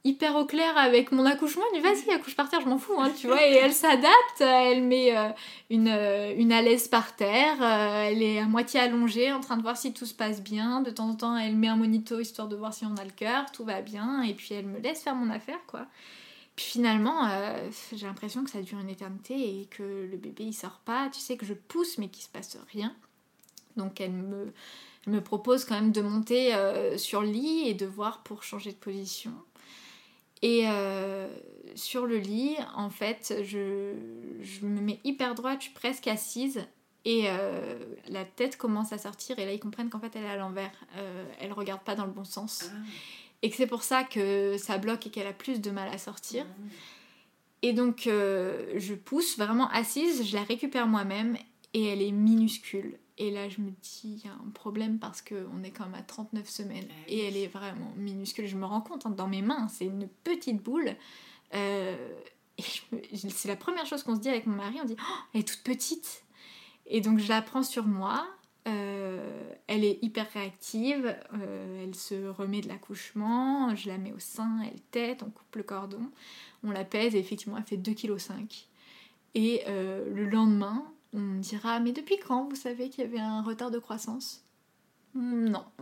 hyper 0.04 0.36
au 0.36 0.46
clair 0.46 0.76
avec 0.76 1.12
mon 1.12 1.28
accouchement. 1.28 1.62
Elle 1.72 1.80
dit 1.80 1.88
vas-y, 1.88 2.12
accouche 2.16 2.36
par 2.36 2.50
terre, 2.50 2.62
je 2.62 2.68
m'en 2.68 2.80
fous, 2.80 3.00
hein, 3.00 3.12
tu 3.16 3.28
vois. 3.28 3.40
Et 3.48 3.54
elle 3.54 3.72
s'adapte, 3.72 4.42
elle 4.42 4.82
met 4.82 5.14
une, 5.70 5.90
une 5.90 6.52
alaise 6.52 6.88
par 6.88 7.16
terre, 7.16 7.62
elle 7.62 8.24
est 8.24 8.40
à 8.40 8.46
moitié 8.46 8.80
allongée 8.80 9.32
en 9.32 9.42
train 9.42 9.58
de 9.58 9.62
voir 9.62 9.78
si 9.78 9.94
tout 9.94 10.08
se 10.08 10.16
passe 10.16 10.42
bien. 10.42 10.82
De 10.82 10.90
temps 10.90 11.10
en 11.10 11.16
temps, 11.16 11.38
elle 11.38 11.56
met 11.56 11.68
un 11.68 11.76
monito 11.76 12.20
histoire 12.20 12.48
de 12.48 12.56
voir 12.56 12.74
si 12.74 12.88
on 12.88 12.96
a 12.96 13.04
le 13.04 13.12
cœur, 13.12 13.52
tout 13.52 13.64
va 13.64 13.82
bien. 13.82 14.24
Et 14.24 14.34
puis 14.34 14.56
elle 14.56 14.66
me 14.66 14.80
laisse 14.80 15.04
faire 15.04 15.14
mon 15.14 15.30
affaire, 15.30 15.60
quoi. 15.68 15.86
Finalement, 16.60 17.26
euh, 17.30 17.70
j'ai 17.94 18.06
l'impression 18.06 18.44
que 18.44 18.50
ça 18.50 18.62
dure 18.62 18.80
une 18.80 18.90
éternité 18.90 19.62
et 19.62 19.66
que 19.68 20.08
le 20.12 20.18
bébé 20.18 20.44
il 20.44 20.54
sort 20.54 20.82
pas. 20.84 21.10
Tu 21.10 21.22
sais 21.22 21.38
que 21.38 21.46
je 21.46 21.54
pousse 21.54 21.98
mais 21.98 22.10
qu'il 22.10 22.22
se 22.22 22.28
passe 22.28 22.58
rien. 22.74 22.94
Donc 23.78 24.02
elle 24.02 24.12
me, 24.12 25.22
propose 25.22 25.64
quand 25.64 25.76
même 25.76 25.94
de 25.94 26.02
monter 26.02 26.54
euh, 26.54 26.98
sur 26.98 27.22
le 27.22 27.30
lit 27.30 27.70
et 27.70 27.76
de 27.76 27.86
voir 27.86 28.24
pour 28.24 28.44
changer 28.44 28.74
de 28.74 28.78
position. 28.78 29.32
Et 30.42 30.64
euh, 30.66 31.34
sur 31.76 32.06
le 32.06 32.18
lit, 32.18 32.58
en 32.76 32.90
fait, 32.90 33.36
je, 33.44 33.94
me 34.62 34.82
mets 34.82 35.00
hyper 35.06 35.36
droite, 35.36 35.60
je 35.60 35.66
suis 35.66 35.74
presque 35.74 36.08
assise. 36.08 36.68
Et 37.06 37.28
la 38.10 38.26
tête 38.26 38.58
commence 38.58 38.92
à 38.92 38.98
sortir 38.98 39.40
et 39.40 39.46
là 39.46 39.54
ils 39.54 39.60
comprennent 39.60 39.90
qu'en 39.90 40.02
fait 40.02 40.14
elle 40.16 40.26
est 40.26 40.30
à 40.30 40.36
l'envers. 40.36 40.74
elle 41.40 41.54
regarde 41.54 41.82
pas 41.82 41.96
dans 41.96 42.06
le 42.06 42.12
bon 42.12 42.26
sens. 42.26 42.66
Ah 42.66 42.76
et 43.42 43.50
que 43.50 43.56
c'est 43.56 43.68
pour 43.68 43.84
ça 43.84 44.04
que 44.04 44.58
ça 44.58 44.78
bloque 44.78 45.08
et 45.08 45.10
qu'elle 45.10 45.28
a 45.28 45.34
plus 45.34 45.62
de 45.62 45.72
mal 45.72 45.90
à 45.90 45.98
sortir. 45.98 46.46
Et 47.62 47.74
donc, 47.74 48.08
euh, 48.08 48.74
je 48.78 48.94
pousse 48.94 49.38
vraiment 49.38 49.70
assise, 49.70 50.26
je 50.26 50.36
la 50.36 50.44
récupère 50.44 50.88
moi-même 50.88 51.38
et 51.74 51.86
elle 51.86 52.02
est 52.02 52.12
minuscule. 52.12 52.98
Et 53.18 53.32
là, 53.32 53.50
je 53.50 53.60
me 53.60 53.70
dis, 53.70 54.02
il 54.04 54.26
y 54.26 54.30
a 54.30 54.34
un 54.34 54.50
problème 54.54 54.98
parce 54.98 55.22
qu'on 55.22 55.62
est 55.64 55.72
quand 55.72 55.84
même 55.86 55.96
à 55.96 56.02
39 56.02 56.50
semaines 56.50 56.88
Ah 56.90 57.10
et 57.10 57.26
elle 57.26 57.36
est 57.36 57.48
vraiment 57.48 57.92
minuscule. 57.98 58.48
Je 58.48 58.56
me 58.56 58.66
rends 58.66 58.80
compte 58.80 59.06
hein, 59.06 59.10
dans 59.10 59.28
mes 59.28 59.42
mains, 59.42 59.68
c'est 59.68 59.86
une 59.86 60.08
petite 60.24 60.64
boule. 60.64 60.96
Euh, 61.54 62.14
c'est 62.62 63.50
la 63.50 63.58
première 63.58 63.86
chose 63.86 64.04
qu'on 64.04 64.16
se 64.16 64.22
dit 64.22 64.30
avec 64.30 64.46
mon 64.46 64.56
mari, 64.56 64.78
on 64.82 64.86
dit, 64.86 64.96
Oh, 65.00 65.14
elle 65.34 65.42
est 65.42 65.48
toute 65.48 65.64
petite. 65.64 66.24
Et 66.88 67.02
donc, 67.02 67.20
je 67.20 67.28
la 67.28 67.42
prends 67.42 67.64
sur 67.64 67.86
moi. 67.86 68.26
Euh, 68.68 69.54
elle 69.68 69.84
est 69.84 70.00
hyper 70.02 70.28
réactive, 70.32 71.16
euh, 71.34 71.84
elle 71.84 71.96
se 71.96 72.28
remet 72.28 72.62
de 72.62 72.68
l'accouchement, 72.68 73.76
je 73.76 73.88
la 73.88 73.98
mets 73.98 74.12
au 74.12 74.20
sein, 74.20 74.62
elle 74.66 74.82
tète, 74.92 75.24
on 75.24 75.30
coupe 75.30 75.56
le 75.56 75.64
cordon, 75.64 76.12
on 76.64 76.72
la 76.72 76.84
pèse 76.84 77.16
et 77.16 77.20
effectivement 77.20 77.58
elle 77.58 77.64
fait 77.64 77.78
2,5 77.78 77.96
kg. 77.96 78.48
Et 79.36 79.64
euh, 79.68 80.12
le 80.14 80.28
lendemain, 80.28 80.84
on 81.14 81.36
dira 81.36 81.80
Mais 81.80 81.92
depuis 81.92 82.18
quand 82.18 82.50
vous 82.50 82.56
savez 82.56 82.90
qu'il 82.90 83.04
y 83.04 83.08
avait 83.08 83.20
un 83.20 83.42
retard 83.42 83.72
de 83.72 83.80
croissance? 83.80 84.44
Non, 85.16 85.66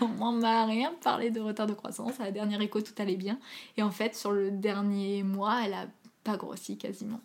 non 0.00 0.10
on 0.20 0.32
m'a 0.32 0.66
rien 0.66 0.92
parlé 1.02 1.30
de 1.30 1.40
retard 1.40 1.66
de 1.66 1.74
croissance. 1.74 2.18
À 2.20 2.24
la 2.24 2.32
dernière 2.32 2.60
écho, 2.60 2.80
tout 2.80 2.94
allait 2.98 3.16
bien. 3.16 3.38
Et 3.76 3.82
en 3.82 3.90
fait, 3.90 4.14
sur 4.14 4.32
le 4.32 4.50
dernier 4.50 5.22
mois, 5.22 5.62
elle 5.64 5.74
a 5.74 5.86
pas 6.24 6.36
grossi 6.36 6.76
quasiment. 6.76 7.20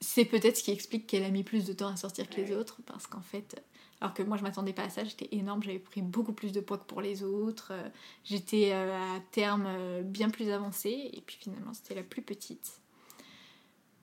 C'est 0.00 0.24
peut-être 0.24 0.56
ce 0.56 0.62
qui 0.62 0.70
explique 0.70 1.06
qu'elle 1.06 1.24
a 1.24 1.30
mis 1.30 1.42
plus 1.42 1.64
de 1.64 1.72
temps 1.72 1.88
à 1.88 1.96
sortir 1.96 2.28
que 2.28 2.40
les 2.40 2.54
autres, 2.54 2.80
parce 2.86 3.06
qu'en 3.06 3.20
fait, 3.20 3.60
alors 4.00 4.14
que 4.14 4.22
moi 4.22 4.36
je 4.36 4.42
m'attendais 4.42 4.72
pas 4.72 4.84
à 4.84 4.90
ça, 4.90 5.04
j'étais 5.04 5.28
énorme, 5.32 5.62
j'avais 5.62 5.80
pris 5.80 6.02
beaucoup 6.02 6.32
plus 6.32 6.52
de 6.52 6.60
poids 6.60 6.78
que 6.78 6.84
pour 6.84 7.00
les 7.00 7.24
autres, 7.24 7.72
euh, 7.72 7.88
j'étais 8.24 8.70
euh, 8.72 8.94
à 8.94 9.20
terme 9.32 9.64
euh, 9.66 10.02
bien 10.02 10.30
plus 10.30 10.50
avancée, 10.50 11.10
et 11.12 11.20
puis 11.20 11.36
finalement 11.40 11.74
c'était 11.74 11.96
la 11.96 12.04
plus 12.04 12.22
petite. 12.22 12.80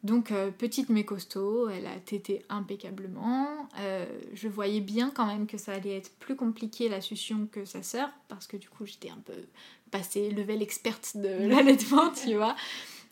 Donc 0.05 0.31
euh, 0.31 0.51
petite 0.51 0.89
mais 0.89 1.03
costaud, 1.03 1.67
elle 1.67 1.87
a 1.87 1.95
tété 1.99 2.43
impeccablement. 2.47 3.67
Euh, 3.79 4.05
je 4.35 4.47
voyais 4.47 4.79
bien 4.79 5.09
quand 5.09 5.25
même 5.25 5.47
que 5.47 5.57
ça 5.57 5.71
allait 5.73 5.97
être 5.97 6.11
plus 6.19 6.35
compliqué 6.35 6.89
la 6.89 7.01
succion 7.01 7.47
que 7.51 7.65
sa 7.65 7.81
sœur, 7.81 8.09
parce 8.27 8.45
que 8.45 8.55
du 8.55 8.69
coup 8.69 8.85
j'étais 8.85 9.09
un 9.09 9.19
peu 9.25 9.33
passée 9.89 10.29
level 10.29 10.61
experte 10.61 11.17
de 11.17 11.47
l'allaitement, 11.49 12.11
tu 12.11 12.35
vois. 12.35 12.55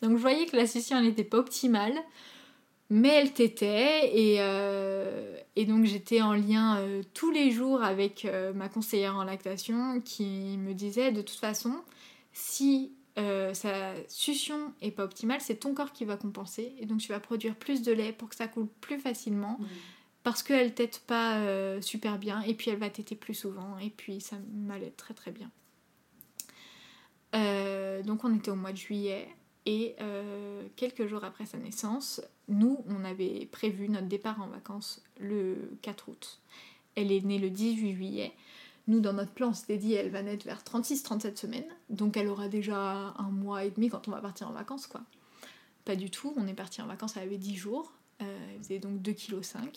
Donc 0.03 0.17
je 0.17 0.21
voyais 0.21 0.45
que 0.45 0.55
la 0.55 0.67
succion 0.67 0.99
elle 0.99 1.05
n'était 1.05 1.23
pas 1.23 1.39
optimale, 1.39 1.97
mais 2.93 3.09
elle 3.09 3.33
tétait 3.33 4.15
et, 4.15 4.35
euh, 4.37 5.35
et 5.55 5.65
donc 5.65 5.85
j'étais 5.85 6.21
en 6.21 6.33
lien 6.33 6.77
euh, 6.77 7.01
tous 7.15 7.31
les 7.31 7.49
jours 7.49 7.81
avec 7.81 8.23
euh, 8.23 8.53
ma 8.53 8.69
conseillère 8.69 9.15
en 9.15 9.23
lactation 9.23 9.99
qui 10.01 10.59
me 10.59 10.73
disait 10.73 11.11
de 11.11 11.23
toute 11.23 11.39
façon 11.39 11.81
si 12.33 12.91
sa 13.15 13.93
succion 14.07 14.73
est 14.81 14.89
pas 14.89 15.03
optimale, 15.03 15.39
c'est 15.39 15.57
ton 15.57 15.75
corps 15.75 15.91
qui 15.91 16.03
va 16.03 16.17
compenser 16.17 16.73
et 16.79 16.87
donc 16.87 16.99
tu 16.99 17.09
vas 17.09 17.19
produire 17.19 17.55
plus 17.55 17.83
de 17.83 17.91
lait 17.91 18.11
pour 18.11 18.29
que 18.29 18.35
ça 18.35 18.47
coule 18.47 18.67
plus 18.81 18.99
facilement 18.99 19.59
parce 20.23 20.41
qu'elle 20.41 20.73
tète 20.73 21.03
pas 21.05 21.39
super 21.79 22.17
bien 22.17 22.41
et 22.41 22.55
puis 22.55 22.71
elle 22.71 22.79
va 22.79 22.89
téter 22.89 23.15
plus 23.15 23.35
souvent 23.35 23.77
et 23.77 23.91
puis 23.91 24.19
ça 24.19 24.37
m'allait 24.51 24.89
très 24.97 25.13
très 25.13 25.31
bien. 25.31 25.51
Donc 28.03 28.23
on 28.23 28.35
était 28.35 28.49
au 28.49 28.55
mois 28.55 28.71
de 28.71 28.77
juillet 28.77 29.27
et 29.65 29.95
euh, 30.01 30.63
quelques 30.75 31.07
jours 31.07 31.23
après 31.23 31.45
sa 31.45 31.57
naissance, 31.57 32.21
nous 32.47 32.83
on 32.87 33.05
avait 33.05 33.47
prévu 33.51 33.87
notre 33.89 34.07
départ 34.07 34.41
en 34.41 34.47
vacances 34.47 35.01
le 35.19 35.77
4 35.81 36.09
août. 36.09 36.39
Elle 36.95 37.11
est 37.11 37.21
née 37.21 37.39
le 37.39 37.49
18 37.49 37.95
juillet. 37.95 38.33
Nous, 38.87 38.99
dans 38.99 39.13
notre 39.13 39.31
plan, 39.31 39.49
on 39.49 39.53
s'était 39.53 39.77
dit 39.77 39.93
elle 39.93 40.09
va 40.09 40.21
naître 40.21 40.45
vers 40.45 40.61
36-37 40.61 41.37
semaines, 41.37 41.65
donc 41.89 42.17
elle 42.17 42.27
aura 42.27 42.49
déjà 42.49 43.13
un 43.17 43.31
mois 43.31 43.63
et 43.63 43.71
demi 43.71 43.87
quand 43.87 44.09
on 44.09 44.11
va 44.11 44.19
partir 44.19 44.49
en 44.49 44.51
vacances, 44.51 44.87
quoi. 44.87 45.01
Pas 45.85 45.95
du 45.95 46.09
tout, 46.09 46.33
on 46.35 46.47
est 46.47 46.53
parti 46.53 46.81
en 46.81 46.87
vacances, 46.87 47.15
elle 47.15 47.23
avait 47.23 47.37
10 47.37 47.55
jours, 47.55 47.93
euh, 48.21 48.53
elle 48.53 48.59
faisait 48.59 48.79
donc 48.79 49.01
2,5 49.01 49.15
kg. 49.15 49.69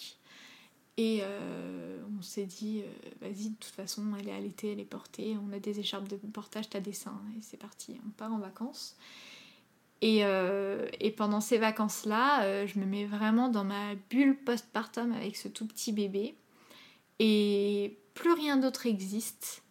Et 0.99 1.21
euh, 1.23 2.01
on 2.19 2.23
s'est 2.23 2.47
dit, 2.47 2.83
vas-y, 3.21 3.51
de 3.51 3.55
toute 3.55 3.75
façon, 3.75 4.03
elle 4.19 4.29
est 4.29 4.33
allaitée, 4.33 4.73
elle 4.73 4.81
est 4.81 4.85
portée, 4.85 5.37
on 5.47 5.53
a 5.53 5.61
des 5.61 5.79
écharpes 5.79 6.09
de 6.09 6.17
portage, 6.17 6.71
t'as 6.71 6.81
des 6.81 6.95
seins, 6.95 7.21
et 7.37 7.43
c'est 7.43 7.59
parti, 7.59 8.01
on 8.07 8.11
part 8.11 8.33
en 8.33 8.39
vacances. 8.39 8.97
Et, 10.03 10.25
euh, 10.25 10.89
et 11.01 11.11
pendant 11.11 11.41
ces 11.41 11.59
vacances-là, 11.59 12.45
euh, 12.45 12.67
je 12.67 12.79
me 12.79 12.85
mets 12.85 13.07
vraiment 13.07 13.49
dans 13.49 13.65
ma 13.65 13.95
bulle 14.11 14.37
postpartum 14.37 15.13
avec 15.13 15.37
ce 15.37 15.49
tout 15.49 15.67
petit 15.67 15.93
bébé. 15.93 16.35
Et 17.19 17.99
plus 18.15 18.33
rien 18.33 18.59
d'autre 18.59 18.87
existe, 18.87 19.63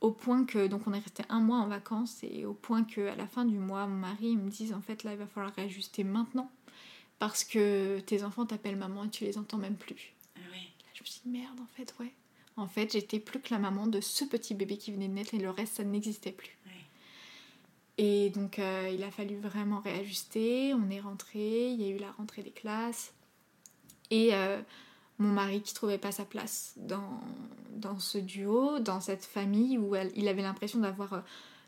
au 0.00 0.10
point 0.10 0.44
que, 0.44 0.66
donc 0.66 0.86
on 0.86 0.92
est 0.92 0.98
resté 0.98 1.22
un 1.28 1.40
mois 1.40 1.58
en 1.58 1.68
vacances, 1.68 2.24
et 2.24 2.44
au 2.44 2.54
point 2.54 2.82
que 2.82 3.08
à 3.08 3.14
la 3.14 3.28
fin 3.28 3.44
du 3.44 3.56
mois, 3.56 3.86
mon 3.86 3.96
mari 3.96 4.36
me 4.36 4.50
dise, 4.50 4.72
en 4.72 4.80
fait, 4.80 5.04
là, 5.04 5.12
il 5.12 5.18
va 5.18 5.26
falloir 5.26 5.54
réajuster 5.54 6.02
maintenant, 6.02 6.50
parce 7.20 7.44
que 7.44 8.00
tes 8.00 8.24
enfants 8.24 8.46
t'appellent 8.46 8.76
maman 8.76 9.04
et 9.04 9.10
tu 9.10 9.24
les 9.24 9.38
entends 9.38 9.58
même 9.58 9.76
plus. 9.76 10.12
Ah 10.36 10.40
ouais. 10.52 10.68
Je 10.94 11.02
me 11.02 11.06
suis 11.06 11.20
dit, 11.24 11.30
merde, 11.30 11.60
en 11.60 11.76
fait, 11.76 11.94
ouais. 12.00 12.12
En 12.56 12.66
fait, 12.66 12.92
j'étais 12.92 13.20
plus 13.20 13.40
que 13.40 13.54
la 13.54 13.60
maman 13.60 13.86
de 13.86 14.00
ce 14.00 14.24
petit 14.24 14.54
bébé 14.54 14.76
qui 14.76 14.92
venait 14.92 15.08
de 15.08 15.14
naître 15.14 15.34
et 15.34 15.38
le 15.38 15.50
reste, 15.50 15.76
ça 15.76 15.84
n'existait 15.84 16.32
plus. 16.32 16.58
Et 17.98 18.30
donc, 18.30 18.58
euh, 18.58 18.90
il 18.92 19.02
a 19.04 19.10
fallu 19.10 19.36
vraiment 19.36 19.80
réajuster. 19.80 20.74
On 20.74 20.90
est 20.90 21.00
rentré, 21.00 21.68
il 21.70 21.80
y 21.80 21.84
a 21.84 21.88
eu 21.88 21.98
la 21.98 22.10
rentrée 22.12 22.42
des 22.42 22.50
classes. 22.50 23.12
Et 24.10 24.34
euh, 24.34 24.60
mon 25.18 25.28
mari 25.28 25.62
qui 25.62 25.74
trouvait 25.74 25.98
pas 25.98 26.12
sa 26.12 26.24
place 26.24 26.74
dans, 26.76 27.20
dans 27.76 27.98
ce 27.98 28.18
duo, 28.18 28.78
dans 28.78 29.00
cette 29.00 29.24
famille 29.24 29.78
où 29.78 29.94
il 30.14 30.28
avait 30.28 30.42
l'impression 30.42 30.80
d'avoir 30.80 31.12
euh, 31.12 31.20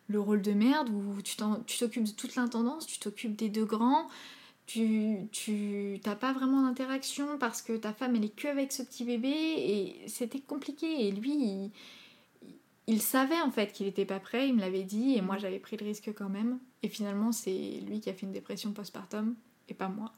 le 0.08 0.20
rôle 0.20 0.42
de 0.42 0.52
merde, 0.52 0.90
où 0.90 1.22
tu 1.22 1.36
tu 1.66 1.78
t'occupes 1.78 2.04
de 2.04 2.12
toute 2.12 2.36
l'intendance, 2.36 2.86
tu 2.86 2.98
t'occupes 2.98 3.36
des 3.36 3.48
deux 3.48 3.64
grands, 3.64 4.08
tu 4.66 5.28
tu 5.32 6.00
t'as 6.02 6.14
pas 6.14 6.32
vraiment 6.32 6.62
d'interaction 6.62 7.38
parce 7.38 7.62
que 7.62 7.76
ta 7.76 7.92
femme 7.92 8.16
elle 8.16 8.24
est 8.24 8.34
que 8.34 8.48
avec 8.48 8.72
ce 8.72 8.82
petit 8.82 9.04
bébé 9.04 9.28
et 9.28 10.08
c'était 10.08 10.40
compliqué 10.40 11.06
et 11.06 11.12
lui 11.12 11.70
il 12.86 13.00
savait 13.00 13.40
en 13.40 13.50
fait 13.50 13.72
qu'il 13.72 13.86
était 13.86 14.04
pas 14.04 14.20
prêt 14.20 14.48
il 14.48 14.54
me 14.54 14.60
l'avait 14.60 14.82
dit 14.82 15.14
et 15.16 15.22
moi 15.22 15.38
j'avais 15.38 15.58
pris 15.58 15.76
le 15.76 15.84
risque 15.84 16.12
quand 16.14 16.28
même 16.28 16.58
et 16.82 16.88
finalement 16.88 17.32
c'est 17.32 17.80
lui 17.86 18.00
qui 18.00 18.10
a 18.10 18.14
fait 18.14 18.26
une 18.26 18.32
dépression 18.32 18.72
postpartum 18.72 19.34
et 19.68 19.74
pas 19.74 19.88
moi 19.88 20.12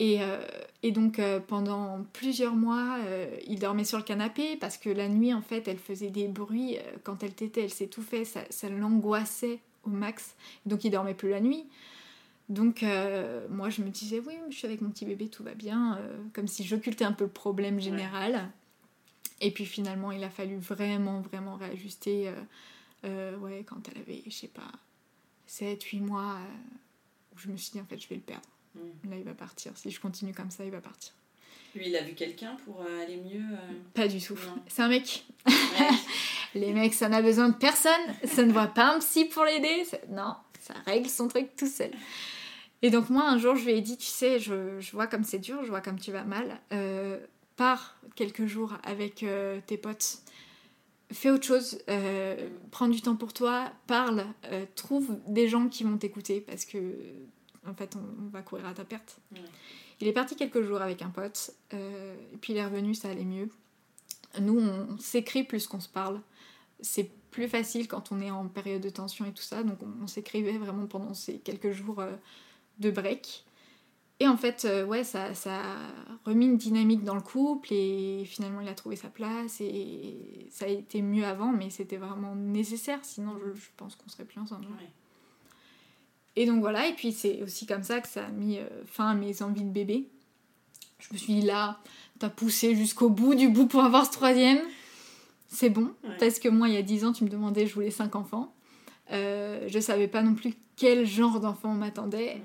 et, 0.00 0.22
euh, 0.22 0.44
et 0.82 0.90
donc 0.90 1.18
euh, 1.18 1.38
pendant 1.38 2.04
plusieurs 2.12 2.56
mois, 2.56 2.98
euh, 3.04 3.36
il 3.46 3.60
dormait 3.60 3.84
sur 3.84 3.96
le 3.96 4.02
canapé 4.02 4.56
parce 4.56 4.76
que 4.76 4.90
la 4.90 5.08
nuit, 5.08 5.32
en 5.32 5.40
fait, 5.40 5.68
elle 5.68 5.78
faisait 5.78 6.10
des 6.10 6.26
bruits. 6.26 6.78
Quand 7.04 7.22
elle 7.22 7.32
tétait, 7.32 7.62
elle 7.62 7.70
s'étouffait, 7.70 8.24
ça, 8.24 8.40
ça 8.50 8.68
l'angoissait 8.68 9.60
au 9.84 9.90
max. 9.90 10.34
Donc 10.66 10.84
il 10.84 10.90
dormait 10.90 11.14
plus 11.14 11.30
la 11.30 11.40
nuit. 11.40 11.64
Donc 12.48 12.82
euh, 12.82 13.46
moi, 13.48 13.70
je 13.70 13.82
me 13.82 13.88
disais, 13.88 14.20
oui, 14.26 14.34
je 14.50 14.56
suis 14.56 14.66
avec 14.66 14.80
mon 14.80 14.90
petit 14.90 15.04
bébé, 15.06 15.28
tout 15.28 15.44
va 15.44 15.54
bien. 15.54 15.96
euh, 15.98 16.16
comme 16.32 16.48
si 16.48 16.64
j'occultais 16.64 17.04
un 17.04 17.12
peu 17.12 17.24
le 17.24 17.30
problème 17.30 17.80
général. 17.80 18.50
Et 19.40 19.50
puis 19.50 19.66
finalement, 19.66 20.12
il 20.12 20.22
a 20.24 20.30
fallu 20.30 20.56
vraiment, 20.56 21.20
vraiment 21.20 21.56
réajuster. 21.56 22.28
euh, 22.28 22.34
euh, 23.04 23.36
ouais, 23.38 23.64
quand 23.66 23.86
elle 23.90 24.00
avait, 24.00 24.22
je 24.26 24.30
sais 24.30 24.48
pas, 24.48 24.70
7, 25.46 25.82
8 25.82 26.00
mois, 26.00 26.36
euh, 26.36 27.34
où 27.34 27.38
je 27.38 27.48
me 27.48 27.56
suis 27.56 27.72
dit, 27.72 27.80
en 27.80 27.84
fait, 27.84 27.98
je 28.00 28.08
vais 28.08 28.14
le 28.16 28.22
perdre. 28.22 28.48
Mm. 28.74 29.10
Là, 29.10 29.16
il 29.18 29.24
va 29.24 29.34
partir. 29.34 29.72
Si 29.76 29.90
je 29.90 30.00
continue 30.00 30.32
comme 30.32 30.50
ça, 30.50 30.64
il 30.64 30.70
va 30.70 30.80
partir. 30.80 31.12
Lui, 31.74 31.88
il 31.88 31.96
a 31.96 32.02
vu 32.02 32.14
quelqu'un 32.14 32.56
pour 32.64 32.80
euh, 32.82 33.02
aller 33.02 33.16
mieux. 33.16 33.42
euh, 33.52 33.72
Pas 33.94 34.08
du 34.08 34.20
tout. 34.20 34.38
C'est 34.68 34.82
un 34.82 34.88
mec. 34.88 35.24
ouais. 35.46 35.88
Les 36.54 36.72
mecs, 36.72 36.94
ça 36.94 37.08
n'a 37.08 37.20
besoin 37.20 37.48
de 37.48 37.56
personne. 37.56 37.92
Ça 38.24 38.44
ne 38.44 38.52
voit 38.52 38.68
pas 38.68 38.94
un 38.94 39.00
psy 39.00 39.24
pour 39.24 39.44
l'aider. 39.44 39.84
Non, 40.08 40.36
ça 40.60 40.74
règle 40.86 41.08
son 41.10 41.26
truc 41.28 41.56
tout 41.56 41.66
seul. 41.66 41.90
Et 42.80 42.90
donc 42.90 43.10
moi, 43.10 43.28
un 43.28 43.38
jour, 43.38 43.56
je 43.56 43.64
lui 43.64 43.72
ai 43.72 43.80
dit, 43.80 43.96
tu 43.96 44.06
sais, 44.06 44.38
je, 44.38 44.78
je 44.78 44.92
vois 44.92 45.08
comme 45.08 45.24
c'est 45.24 45.38
dur, 45.40 45.64
je 45.64 45.68
vois 45.70 45.80
comme 45.80 45.98
tu 45.98 46.12
vas 46.12 46.22
mal. 46.22 46.60
Euh, 46.72 47.18
pars 47.56 47.96
quelques 48.16 48.46
jours 48.46 48.74
avec 48.82 49.22
euh, 49.22 49.60
tes 49.66 49.76
potes. 49.76 50.18
Fais 51.12 51.30
autre 51.30 51.44
chose. 51.44 51.78
euh, 51.88 52.48
prends 52.70 52.88
du 52.88 53.00
temps 53.02 53.16
pour 53.16 53.32
toi. 53.32 53.70
Parle. 53.86 54.26
euh, 54.46 54.66
trouve 54.74 55.18
des 55.26 55.48
gens 55.48 55.68
qui 55.68 55.84
vont 55.84 55.96
t'écouter 55.96 56.40
parce 56.40 56.64
que, 56.64 56.78
en 57.66 57.74
fait, 57.74 57.96
on, 57.96 58.24
on 58.24 58.28
va 58.28 58.42
courir 58.42 58.66
à 58.66 58.74
ta 58.74 58.84
perte. 58.84 59.18
Ouais. 59.32 59.40
Il 60.00 60.08
est 60.08 60.12
parti 60.12 60.34
quelques 60.36 60.62
jours 60.62 60.82
avec 60.82 61.02
un 61.02 61.10
pote. 61.10 61.50
et 61.72 62.36
puis 62.40 62.52
il 62.52 62.56
est 62.56 62.64
revenu, 62.64 62.94
ça 62.94 63.08
allait 63.10 63.24
mieux. 63.24 63.48
Nous, 64.40 64.58
on, 64.58 64.94
on 64.94 64.98
s'écrit 64.98 65.44
plus 65.44 65.66
qu'on 65.66 65.80
se 65.80 65.88
parle. 65.88 66.20
C'est 66.80 67.10
plus 67.30 67.48
facile 67.48 67.86
quand 67.88 68.10
on 68.12 68.20
est 68.20 68.30
en 68.30 68.48
période 68.48 68.82
de 68.82 68.90
tension 68.90 69.24
et 69.24 69.32
tout 69.32 69.42
ça. 69.42 69.62
Donc 69.62 69.78
on, 69.82 70.02
on 70.02 70.06
s'écrivait 70.06 70.58
vraiment 70.58 70.86
pendant 70.86 71.14
ces 71.14 71.38
quelques 71.38 71.70
jours 71.70 72.02
de 72.78 72.90
break. 72.90 73.44
Et 74.20 74.28
en 74.28 74.36
fait, 74.36 74.64
euh, 74.64 74.86
ouais, 74.86 75.02
ça, 75.02 75.34
ça 75.34 75.60
a 75.60 75.76
remis 76.24 76.46
une 76.46 76.56
dynamique 76.56 77.02
dans 77.02 77.16
le 77.16 77.20
couple 77.20 77.72
et 77.72 78.22
finalement 78.24 78.60
il 78.60 78.68
a 78.68 78.74
trouvé 78.74 78.94
sa 78.94 79.08
place 79.08 79.60
et 79.60 80.46
ça 80.50 80.66
a 80.66 80.68
été 80.68 81.02
mieux 81.02 81.24
avant, 81.24 81.50
mais 81.52 81.68
c'était 81.68 81.96
vraiment 81.96 82.36
nécessaire, 82.36 83.00
sinon 83.02 83.36
je, 83.38 83.58
je 83.58 83.66
pense 83.76 83.96
qu'on 83.96 84.08
serait 84.08 84.24
plus 84.24 84.40
ensemble. 84.40 84.66
Ouais. 84.66 84.88
Et 86.36 86.46
donc 86.46 86.60
voilà, 86.60 86.86
et 86.88 86.94
puis 86.94 87.12
c'est 87.12 87.42
aussi 87.42 87.66
comme 87.66 87.82
ça 87.82 88.00
que 88.00 88.08
ça 88.08 88.26
a 88.26 88.30
mis 88.30 88.58
euh, 88.58 88.68
fin 88.86 89.08
à 89.08 89.14
mes 89.14 89.42
envies 89.42 89.64
de 89.64 89.70
bébé. 89.70 90.08
Je 91.00 91.12
me 91.12 91.18
suis 91.18 91.34
dit 91.40 91.42
là, 91.46 91.80
t'as 92.20 92.30
poussé 92.30 92.74
jusqu'au 92.76 93.10
bout 93.10 93.34
du 93.34 93.48
bout 93.48 93.66
pour 93.66 93.82
avoir 93.84 94.06
ce 94.06 94.12
troisième. 94.12 94.60
C'est 95.48 95.70
bon, 95.70 95.92
Ouais. 96.04 96.16
parce 96.18 96.38
que 96.38 96.48
moi 96.48 96.68
il 96.68 96.74
y 96.74 96.78
a 96.78 96.82
10 96.82 97.04
ans 97.04 97.12
tu 97.12 97.24
me 97.24 97.28
demandais 97.28 97.66
je 97.66 97.74
voulais 97.74 97.90
5 97.90 98.14
enfants. 98.16 98.54
Euh, 99.12 99.64
je 99.68 99.78
savais 99.80 100.08
pas 100.08 100.22
non 100.22 100.34
plus 100.34 100.54
quel 100.76 101.06
genre 101.06 101.40
d'enfant 101.40 101.74
m'attendait. 101.74 102.40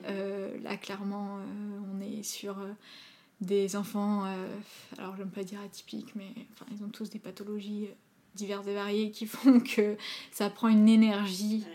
là, 0.63 0.77
clairement, 0.77 1.39
on 1.91 2.01
est 2.01 2.23
sur 2.23 2.57
des 3.41 3.75
enfants, 3.75 4.25
alors 4.97 5.15
je 5.15 5.23
ne 5.23 5.29
pas 5.29 5.43
dire 5.43 5.59
atypiques, 5.61 6.13
mais 6.15 6.31
enfin, 6.53 6.65
ils 6.71 6.83
ont 6.83 6.89
tous 6.89 7.09
des 7.09 7.19
pathologies 7.19 7.89
diverses 8.35 8.67
et 8.67 8.73
variées 8.73 9.11
qui 9.11 9.25
font 9.27 9.59
que 9.59 9.97
ça 10.31 10.49
prend 10.49 10.67
une 10.67 10.87
énergie 10.87 11.65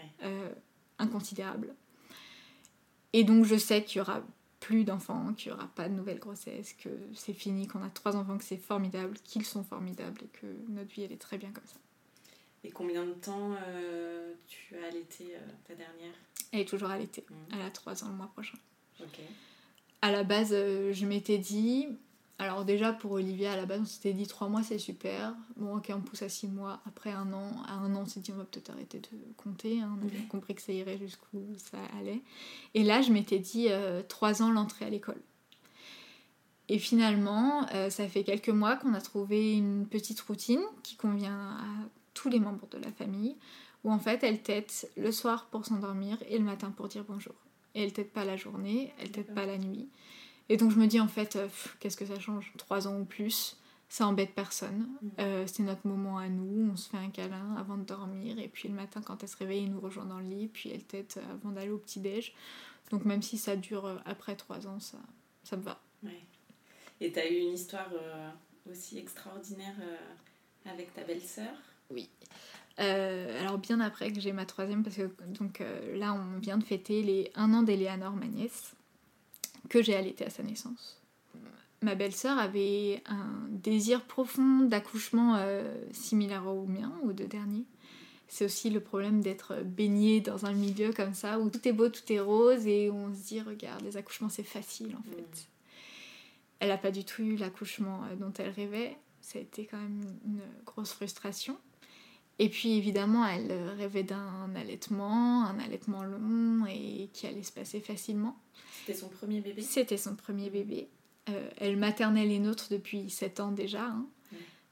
inconsidérable. 0.98 1.74
Et 3.12 3.24
donc 3.24 3.44
je 3.44 3.56
sais 3.56 3.85
qu'il 3.85 3.98
y 3.98 4.01
aura 4.01 4.22
plus 4.59 4.85
d'enfants, 4.85 5.35
qu'il 5.35 5.52
n'y 5.52 5.59
aura 5.59 5.68
pas 5.68 5.89
de 5.89 5.94
nouvelles 5.94 6.18
grossesses, 6.18 6.72
que 6.72 6.89
c'est 7.14 7.32
fini, 7.32 7.66
qu'on 7.66 7.82
a 7.82 7.90
trois 7.90 8.16
enfants, 8.16 8.39
que 8.39 8.44
c'est 8.44 8.56
formidable, 8.56 9.16
qu'ils 9.22 9.44
sont 9.44 9.62
formidables 9.62 10.22
et 10.24 10.28
que 10.28 10.47
notre 10.68 10.90
vie 10.90 11.02
elle 11.02 11.12
est 11.12 11.20
très 11.20 11.39
bien 11.39 11.51
comme 11.51 11.66
ça. 11.66 11.76
Et 12.65 12.70
combien 12.70 13.05
de 13.05 13.12
temps 13.12 13.53
euh, 13.66 14.32
tu 14.47 14.77
as 14.77 14.89
allaité 14.89 15.35
euh, 15.35 15.41
ta 15.69 15.74
dernière? 15.74 16.15
Elle 16.51 16.61
est 16.61 16.65
toujours 16.65 16.91
allaitée. 16.91 17.24
Mmh. 17.28 17.35
Elle 17.53 17.62
a 17.62 17.70
trois 17.70 18.03
ans 18.05 18.09
le 18.09 18.15
mois 18.15 18.31
prochain. 18.32 18.59
Ok. 19.01 19.20
À 20.03 20.11
la 20.11 20.24
base, 20.24 20.51
euh, 20.53 20.93
je 20.93 21.07
m'étais 21.07 21.39
dit, 21.39 21.89
alors 22.39 22.65
déjà 22.65 22.93
pour 22.93 23.12
Olivia 23.12 23.53
à 23.53 23.57
la 23.57 23.65
base 23.65 23.81
on 23.82 23.86
s'était 23.86 24.12
dit 24.12 24.27
3 24.27 24.49
mois 24.49 24.62
c'est 24.62 24.78
super. 24.78 25.35
Bon 25.57 25.77
ok 25.77 25.93
on 25.95 26.01
pousse 26.01 26.23
à 26.23 26.28
6 26.28 26.49
mois. 26.49 26.81
Après 26.86 27.11
un 27.11 27.32
an, 27.32 27.62
à 27.69 27.74
un 27.74 27.95
an 27.95 28.03
on 28.03 28.07
s'est 28.07 28.20
dit 28.20 28.32
on 28.32 28.36
va 28.36 28.45
peut-être 28.45 28.70
arrêter 28.70 28.99
de 28.99 29.09
compter. 29.36 29.81
Hein. 29.81 29.97
On 30.01 30.07
a 30.07 30.11
bien 30.11 30.27
compris 30.28 30.55
que 30.55 30.62
ça 30.62 30.73
irait 30.73 30.99
jusqu'où 30.99 31.47
ça 31.57 31.78
allait. 31.99 32.23
Et 32.74 32.82
là 32.82 33.03
je 33.03 33.12
m'étais 33.12 33.39
dit 33.39 33.69
3 34.09 34.43
euh, 34.43 34.45
ans 34.45 34.51
l'entrée 34.51 34.85
à 34.85 34.91
l'école. 34.91 35.20
Et 36.69 36.81
finalement 36.81 37.69
euh, 37.73 37.89
ça 37.89 38.09
fait 38.09 38.24
quelques 38.24 38.49
mois 38.49 38.77
qu'on 38.77 38.95
a 38.95 39.01
trouvé 39.01 39.53
une 39.53 39.86
petite 39.86 40.20
routine 40.20 40.62
qui 40.82 40.97
convient 40.97 41.39
à 41.39 41.89
tous 42.15 42.28
les 42.28 42.41
membres 42.41 42.66
de 42.69 42.78
la 42.78 42.93
famille. 42.93 43.36
Où 43.85 43.93
en 43.93 43.99
fait 43.99 44.24
elle 44.24 44.41
tête 44.41 44.91
le 44.97 45.12
soir 45.12 45.47
pour 45.51 45.66
s'endormir 45.66 46.16
et 46.28 46.39
le 46.39 46.45
matin 46.45 46.70
pour 46.70 46.89
dire 46.89 47.05
bonjour. 47.07 47.35
Et 47.74 47.82
elle 47.82 47.93
tête 47.93 48.15
pas 48.15 48.24
la 48.24 48.36
journée, 48.36 48.95
elle 48.99 49.11
tête 49.11 49.35
pas 49.35 49.45
la 49.45 49.59
nuit. 49.59 49.91
Et 50.49 50.57
donc 50.57 50.70
je 50.70 50.78
me 50.78 50.86
dis 50.86 51.01
en 51.01 51.09
fait, 51.09 51.36
euh, 51.36 51.49
qu'est-ce 51.81 51.99
que 51.99 52.07
ça 52.07 52.19
change? 52.19 52.53
Trois 52.57 52.89
ans 52.89 52.99
ou 52.99 53.05
plus, 53.05 53.59
ça 53.91 54.07
embête 54.07 54.35
personne. 54.35 54.89
Mm. 55.03 55.09
Euh, 55.19 55.47
c'est 55.47 55.62
notre 55.62 55.86
moment 55.86 56.16
à 56.16 56.31
nous, 56.31 56.70
on 56.73 56.77
se 56.77 56.89
fait 56.89 56.97
un 56.97 57.11
câlin 57.11 57.57
avant 57.57 57.77
de 57.77 57.85
dormir, 57.85 58.39
et 58.39 58.49
puis 58.49 58.69
le 58.70 58.74
matin 58.74 59.03
quand 59.03 59.23
elle 59.23 59.28
se 59.28 59.36
réveille, 59.36 59.65
elle 59.65 59.70
nous 59.70 59.81
rejoint 59.81 60.07
dans 60.07 60.19
le 60.19 60.28
lit, 60.28 60.49
puis 60.49 60.70
elle 60.70 60.85
tête 60.85 61.20
avant 61.31 61.51
d'aller 61.51 61.70
au 61.70 61.78
petit-déj. 61.78 62.35
Donc 62.91 63.05
même 63.05 63.20
si 63.20 63.36
ça 63.36 63.55
dure 63.55 63.85
euh, 63.85 63.97
après 64.07 64.35
trois 64.35 64.66
ans, 64.66 64.81
ça, 64.81 64.99
ça 65.43 65.59
me 65.59 65.62
va. 65.62 65.78
Ouais. 66.03 66.23
Et 67.03 67.12
tu 67.12 67.19
as 67.19 67.31
eu 67.31 67.36
une 67.36 67.53
histoire 67.53 67.91
aussi 68.70 68.99
extraordinaire 68.99 69.74
avec 70.65 70.95
ta 70.95 71.03
belle-sœur? 71.03 71.53
Oui. 71.95 72.11
alors 72.79 73.59
bien 73.59 73.81
après 73.81 74.12
que 74.12 74.21
j'ai 74.21 74.33
ma 74.33 74.45
troisième, 74.45 74.83
parce 74.83 74.97
que 74.97 75.11
donc 75.29 75.62
là 75.95 76.12
on 76.12 76.39
vient 76.41 76.59
de 76.59 76.65
fêter 76.65 77.03
les 77.03 77.31
un 77.35 77.55
an 77.55 77.62
d'Eléanor, 77.62 78.12
ma 78.15 78.27
nièce 78.27 78.75
que 79.69 79.83
j'ai 79.83 79.95
allaité 79.95 80.25
à 80.25 80.31
sa 80.31 80.43
naissance. 80.43 81.01
Ma 81.83 81.95
belle-sœur 81.95 82.39
avait 82.39 83.03
un 83.07 83.47
désir 83.51 84.03
profond 84.03 84.61
d'accouchement 84.61 85.37
euh, 85.37 85.75
similaire 85.93 86.47
au 86.47 86.65
mien, 86.65 86.93
aux 87.03 87.12
deux 87.12 87.27
derniers. 87.27 87.66
C'est 88.27 88.47
aussi 88.47 88.71
le 88.71 88.81
problème 88.81 89.21
d'être 89.21 89.62
baigné 89.62 90.21
dans 90.21 90.47
un 90.47 90.55
milieu 90.55 90.93
comme 90.93 91.12
ça 91.12 91.39
où 91.39 91.51
tout 91.51 91.69
est 91.69 91.73
beau, 91.73 91.91
tout 91.91 92.11
est 92.11 92.21
rose 92.21 92.66
et 92.66 92.89
où 92.89 92.95
on 92.95 93.15
se 93.15 93.27
dit 93.27 93.41
regarde, 93.43 93.83
les 93.83 93.99
accouchements 93.99 94.31
c'est 94.31 94.45
facile 94.45 94.97
en 94.99 95.03
fait. 95.03 95.21
Mm. 95.21 95.49
Elle 96.61 96.69
n'a 96.69 96.79
pas 96.79 96.91
du 96.91 97.05
tout 97.05 97.23
eu 97.23 97.37
l'accouchement 97.37 98.03
euh, 98.05 98.16
dont 98.16 98.33
elle 98.39 98.51
rêvait. 98.51 98.97
Ça 99.21 99.39
a 99.39 99.43
été 99.43 99.66
quand 99.66 99.79
même 99.79 100.03
une 100.25 100.41
grosse 100.65 100.93
frustration. 100.93 101.59
Et 102.39 102.48
puis 102.48 102.73
évidemment, 102.77 103.27
elle 103.27 103.52
rêvait 103.78 104.02
d'un 104.02 104.55
allaitement, 104.56 105.44
un 105.44 105.59
allaitement 105.61 106.02
long 106.02 106.66
et 106.66 107.09
qui 107.12 107.27
allait 107.27 107.44
se 107.44 107.52
passer 107.52 107.81
facilement. 107.81 108.36
C'était 108.81 108.98
son 108.98 109.09
premier 109.09 109.40
bébé? 109.40 109.62
C'était 109.62 109.97
son 109.97 110.16
premier 110.16 110.51
bébé. 110.51 110.89
Euh, 111.31 111.48
elle 111.59 111.77
maternait 111.77 112.27
les 112.27 112.39
nôtres 112.39 112.69
depuis 112.70 113.09
7 113.09 113.40
ans 113.40 113.52
déjà. 113.52 113.85
Hein. 113.85 114.06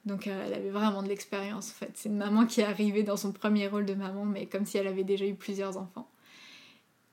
Donc 0.05 0.26
euh, 0.26 0.44
elle 0.47 0.55
avait 0.55 0.70
vraiment 0.70 1.02
de 1.02 1.09
l'expérience 1.09 1.70
en 1.70 1.74
fait. 1.74 1.93
C'est 1.94 2.09
une 2.09 2.16
maman 2.16 2.47
qui 2.47 2.60
est 2.60 2.64
arrivée 2.64 3.05
dans 3.05 3.16
son 3.16 3.32
premier 3.32 3.68
rôle 3.68 3.86
de 3.86 3.94
maman, 3.94 4.24
mais 4.24 4.47
comme 4.47 4.66
si 4.66 4.76
elle 4.76 4.89
avait 4.89 5.05
déjà 5.05 5.24
eu 5.24 5.34
plusieurs 5.34 5.76
enfants. 5.76 6.10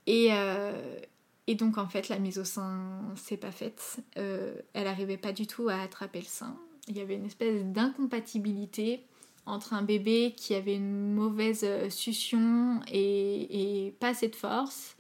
Et, 0.08 0.30
euh, 0.32 1.00
et 1.46 1.54
donc 1.54 1.78
en 1.78 1.88
fait, 1.88 2.10
la 2.10 2.18
mise 2.18 2.40
au 2.40 2.44
sein, 2.44 3.00
c'est 3.16 3.38
pas 3.38 3.52
faite. 3.52 4.00
elle 4.16 4.64
n'arrivait 4.74 5.18
pas 5.18 5.32
du 5.32 5.46
tout 5.46 5.70
à 5.70 5.76
attraper 5.76 6.20
le 6.20 6.26
sein. 6.26 6.58
Il 6.88 6.98
y 6.98 7.02
avait 7.02 7.16
une 7.16 7.26
espèce 7.26 7.64
d'incompatibilité 7.66 9.06
entre 9.46 9.74
un 9.74 9.82
bébé 9.82 10.34
qui 10.36 10.54
avait 10.54 10.76
une 10.76 11.14
mauvaise 11.14 11.66
succion 11.90 12.82
et, 12.88 13.86
et 13.88 13.92
pas 13.92 14.10
assez 14.10 14.28
de 14.28 14.36
force 14.36 14.96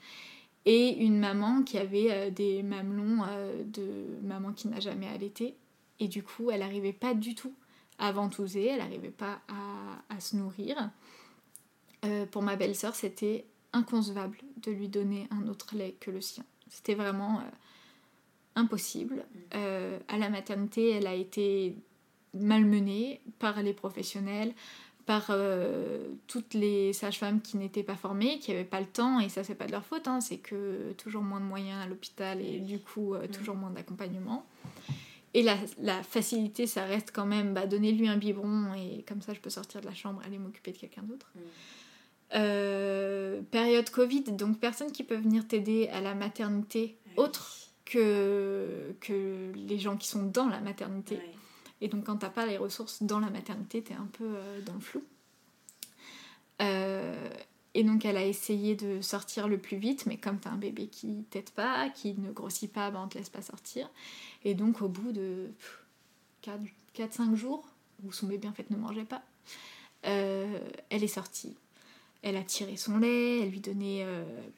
et 0.65 0.97
une 1.03 1.19
maman 1.19 1.63
qui 1.63 1.77
avait 1.77 2.11
euh, 2.11 2.29
des 2.29 2.63
mamelons 2.63 3.23
euh, 3.27 3.63
de 3.63 4.05
maman 4.21 4.53
qui 4.53 4.67
n'a 4.67 4.79
jamais 4.79 5.07
allaité. 5.07 5.55
Et 5.99 6.07
du 6.07 6.23
coup, 6.23 6.51
elle 6.51 6.59
n'arrivait 6.59 6.93
pas 6.93 7.13
du 7.13 7.35
tout 7.35 7.53
à 7.97 8.11
ventouser, 8.11 8.67
elle 8.67 8.77
n'arrivait 8.77 9.09
pas 9.09 9.41
à, 9.47 10.19
se 10.19 10.35
nourrir. 10.35 10.91
Euh, 12.05 12.25
pour 12.25 12.43
ma 12.43 12.55
belle-sœur, 12.55 12.95
c'était 12.95 13.45
inconcevable 13.73 14.37
de 14.57 14.71
lui 14.71 14.89
donner 14.89 15.27
un 15.31 15.47
autre 15.47 15.75
lait 15.75 15.95
que 15.99 16.11
le 16.11 16.21
sien. 16.21 16.45
C'était 16.67 16.93
vraiment 16.93 17.41
impossible. 18.55 19.25
à 19.51 20.17
la 20.17 20.29
maternité, 20.29 20.91
elle 20.91 21.07
a 21.07 21.15
été 21.15 21.75
malmenée 22.34 23.22
par 23.39 23.61
les 23.61 23.73
professionnels, 23.73 24.53
par 25.06 25.27
euh, 25.30 26.07
toutes 26.27 26.53
les 26.53 26.93
sages-femmes 26.93 27.41
qui 27.41 27.57
n'étaient 27.57 27.84
pas 27.84 27.95
formées, 27.95 28.38
qui 28.38 28.51
n'avaient 28.51 28.64
pas 28.64 28.80
le 28.80 28.85
temps, 28.85 29.19
et 29.19 29.27
ça 29.27 29.43
c'est 29.43 29.56
pas 29.56 29.65
de 29.65 29.72
leur 29.72 29.84
faute, 29.84 30.07
hein, 30.07 30.22
c'est 30.22 30.38
que 30.38 30.93
toujours 30.97 31.23
moins 31.23 31.39
de 31.39 31.45
moyens 31.45 31.84
à 31.84 31.88
l'hôpital 31.88 32.39
et 32.41 32.60
du 32.60 32.80
coup 32.80 33.15
euh, 33.15 33.27
toujours 33.27 33.56
moins 33.56 33.72
d'accompagnement. 33.72 34.45
Et 35.34 35.41
la, 35.41 35.57
la, 35.80 36.03
facilité, 36.03 36.68
ça 36.68 36.85
reste 36.85 37.11
quand 37.11 37.26
même, 37.26 37.53
bah, 37.53 37.65
donner-lui 37.65 38.07
un 38.07 38.18
biberon 38.18 38.73
et 38.76 39.03
comme 39.07 39.22
ça 39.22 39.34
je 39.34 39.39
peux 39.39 39.49
sortir 39.49 39.81
de 39.81 39.88
la 39.88 39.95
chambre, 39.95 40.22
aller 40.26 40.38
m'occuper 40.38 40.72
de 40.72 40.77
quelqu'un 40.77 41.03
d'autre. 41.03 41.31
Euh, 42.35 43.41
période 43.49 43.89
Covid, 43.89 44.23
donc 44.34 44.60
personne 44.60 44.91
qui 44.91 45.03
peut 45.03 45.15
venir 45.15 45.47
t'aider 45.47 45.88
à 45.88 46.01
la 46.01 46.14
maternité 46.14 46.97
autre 47.18 47.72
que, 47.85 48.93
que 48.99 49.51
les 49.56 49.80
gens 49.80 49.97
qui 49.97 50.07
sont 50.07 50.23
dans 50.23 50.47
la 50.47 50.60
maternité. 50.60 51.19
Et 51.81 51.88
donc 51.88 52.06
quand 52.06 52.18
t'as 52.18 52.30
pas 52.30 52.45
les 52.45 52.57
ressources 52.57 53.03
dans 53.03 53.19
la 53.19 53.30
maternité, 53.30 53.81
t'es 53.81 53.93
un 53.93 54.07
peu 54.11 54.26
euh, 54.26 54.61
dans 54.61 54.73
le 54.73 54.80
flou. 54.80 55.03
Euh, 56.61 57.30
et 57.73 57.84
donc 57.84 58.03
elle 58.03 58.18
a 58.18 58.26
essayé 58.26 58.76
de 58.76 59.01
sortir 59.01 59.47
le 59.47 59.57
plus 59.57 59.77
vite, 59.77 60.06
mais 60.06 60.18
comme 60.18 60.39
t'as 60.39 60.49
un 60.49 60.57
bébé 60.57 60.88
qui 60.88 61.23
t'aide 61.30 61.49
pas, 61.51 61.89
qui 61.89 62.15
ne 62.15 62.31
grossit 62.31 62.72
pas, 62.72 62.91
ben 62.91 63.01
on 63.03 63.07
te 63.07 63.18
laisse 63.18 63.30
pas 63.30 63.41
sortir. 63.41 63.89
Et 64.43 64.56
donc 64.56 64.81
au 64.81 64.89
bout 64.89 65.11
de 65.11 65.51
4-5 66.97 67.35
jours, 67.35 67.65
où 68.03 68.11
son 68.11 68.27
bébé 68.27 68.47
en 68.47 68.53
fait 68.53 68.69
ne 68.72 68.77
mangeait 68.77 69.06
pas, 69.06 69.22
euh, 70.06 70.60
elle 70.89 71.03
est 71.03 71.07
sortie. 71.07 71.56
Elle 72.22 72.35
a 72.35 72.43
tiré 72.43 72.76
son 72.76 72.97
lait, 72.97 73.39
elle 73.39 73.51
lui 73.51 73.61
donnait 73.61 74.06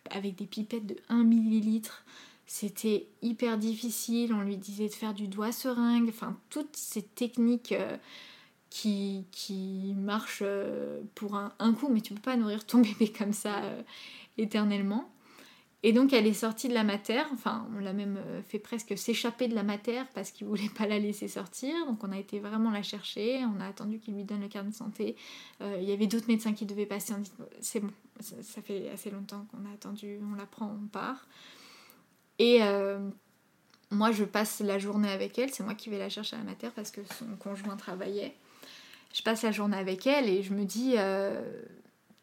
avec 0.09 0.33
des 0.35 0.47
pipettes 0.47 0.87
de 0.87 0.95
1 1.09 1.23
millilitre 1.23 2.03
c'était 2.53 3.07
hyper 3.21 3.57
difficile, 3.57 4.33
on 4.33 4.41
lui 4.41 4.57
disait 4.57 4.89
de 4.89 4.93
faire 4.93 5.13
du 5.13 5.29
doigt 5.29 5.53
seringue, 5.53 6.09
enfin 6.09 6.37
toutes 6.49 6.75
ces 6.75 7.01
techniques 7.01 7.71
euh, 7.71 7.95
qui, 8.69 9.23
qui 9.31 9.95
marchent 9.95 10.43
euh, 10.45 10.99
pour 11.15 11.37
un, 11.37 11.73
coup, 11.73 11.87
mais 11.87 12.01
tu 12.01 12.13
peux 12.13 12.19
pas 12.19 12.35
nourrir 12.35 12.65
ton 12.65 12.79
bébé 12.81 13.09
comme 13.09 13.31
ça 13.31 13.63
euh, 13.63 13.81
éternellement. 14.37 15.09
Et 15.81 15.93
donc 15.93 16.11
elle 16.11 16.27
est 16.27 16.33
sortie 16.33 16.67
de 16.67 16.73
la 16.73 16.83
matière, 16.83 17.25
enfin 17.31 17.65
on 17.73 17.79
l'a 17.79 17.93
même 17.93 18.19
fait 18.45 18.59
presque 18.59 18.97
s'échapper 18.97 19.47
de 19.47 19.55
la 19.55 19.63
matière 19.63 20.05
parce 20.09 20.31
qu'il 20.31 20.45
voulait 20.45 20.69
pas 20.77 20.87
la 20.87 20.99
laisser 20.99 21.29
sortir, 21.29 21.73
donc 21.85 22.03
on 22.03 22.11
a 22.11 22.19
été 22.19 22.39
vraiment 22.39 22.69
la 22.69 22.83
chercher, 22.83 23.45
on 23.45 23.61
a 23.61 23.65
attendu 23.65 23.97
qu'il 23.99 24.15
lui 24.15 24.25
donne 24.25 24.41
le 24.41 24.49
carnet 24.49 24.71
de 24.71 24.75
santé. 24.75 25.15
Il 25.61 25.83
y 25.83 25.93
avait 25.93 26.05
d'autres 26.05 26.27
médecins 26.27 26.53
qui 26.53 26.65
devaient 26.65 26.85
passer, 26.85 27.13
on 27.13 27.19
dit 27.19 27.31
c'est 27.61 27.79
bon, 27.79 27.91
ça, 28.19 28.61
fait 28.61 28.89
assez 28.89 29.09
longtemps 29.09 29.47
qu'on 29.51 29.65
a 29.71 29.73
attendu, 29.73 30.19
on 30.31 30.35
la 30.35 30.45
prend, 30.45 30.77
on 30.83 30.87
part. 30.87 31.25
Et 32.41 32.63
euh, 32.63 32.97
moi, 33.91 34.11
je 34.11 34.23
passe 34.23 34.61
la 34.61 34.79
journée 34.79 35.11
avec 35.11 35.37
elle. 35.37 35.53
C'est 35.53 35.61
moi 35.61 35.75
qui 35.75 35.91
vais 35.91 35.99
la 35.99 36.09
chercher 36.09 36.37
à 36.37 36.39
la 36.39 36.45
mater 36.45 36.69
parce 36.75 36.89
que 36.89 37.01
son 37.19 37.35
conjoint 37.37 37.77
travaillait. 37.77 38.35
Je 39.13 39.21
passe 39.21 39.43
la 39.43 39.51
journée 39.51 39.77
avec 39.77 40.07
elle 40.07 40.27
et 40.27 40.41
je 40.41 40.51
me 40.51 40.65
dis 40.65 40.95
euh, 40.97 41.39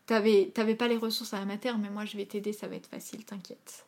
T'avais 0.06 0.74
pas 0.74 0.88
les 0.88 0.96
ressources 0.96 1.34
à 1.34 1.38
la 1.38 1.44
mater, 1.44 1.72
mais 1.78 1.90
moi 1.90 2.04
je 2.04 2.16
vais 2.16 2.24
t'aider, 2.24 2.52
ça 2.52 2.66
va 2.66 2.74
être 2.74 2.88
facile, 2.88 3.24
t'inquiète. 3.24 3.86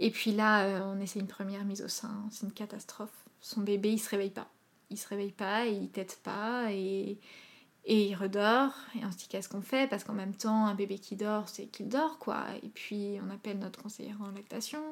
Et 0.00 0.10
puis 0.10 0.32
là, 0.32 0.64
euh, 0.64 0.80
on 0.92 1.00
essaie 1.00 1.20
une 1.20 1.28
première 1.28 1.64
mise 1.64 1.80
au 1.80 1.88
sein. 1.88 2.26
C'est 2.30 2.44
une 2.44 2.52
catastrophe. 2.52 3.24
Son 3.40 3.62
bébé, 3.62 3.92
il 3.92 3.98
se 3.98 4.10
réveille 4.10 4.30
pas. 4.30 4.50
Il 4.90 4.98
se 4.98 5.08
réveille 5.08 5.32
pas, 5.32 5.64
il 5.64 5.88
tète 5.88 6.20
pas 6.22 6.72
et, 6.72 7.18
et 7.86 8.08
il 8.08 8.14
redort. 8.14 8.74
Et 8.96 9.04
on 9.04 9.10
se 9.10 9.16
dit 9.16 9.28
qu'est-ce 9.28 9.48
qu'on 9.48 9.62
fait 9.62 9.88
Parce 9.88 10.04
qu'en 10.04 10.12
même 10.12 10.34
temps, 10.34 10.66
un 10.66 10.74
bébé 10.74 10.98
qui 10.98 11.16
dort, 11.16 11.48
c'est 11.48 11.66
qu'il 11.66 11.88
dort, 11.88 12.18
quoi. 12.18 12.44
Et 12.62 12.68
puis 12.68 13.18
on 13.24 13.30
appelle 13.30 13.58
notre 13.58 13.82
conseillère 13.82 14.20
en 14.20 14.30
lactation. 14.32 14.82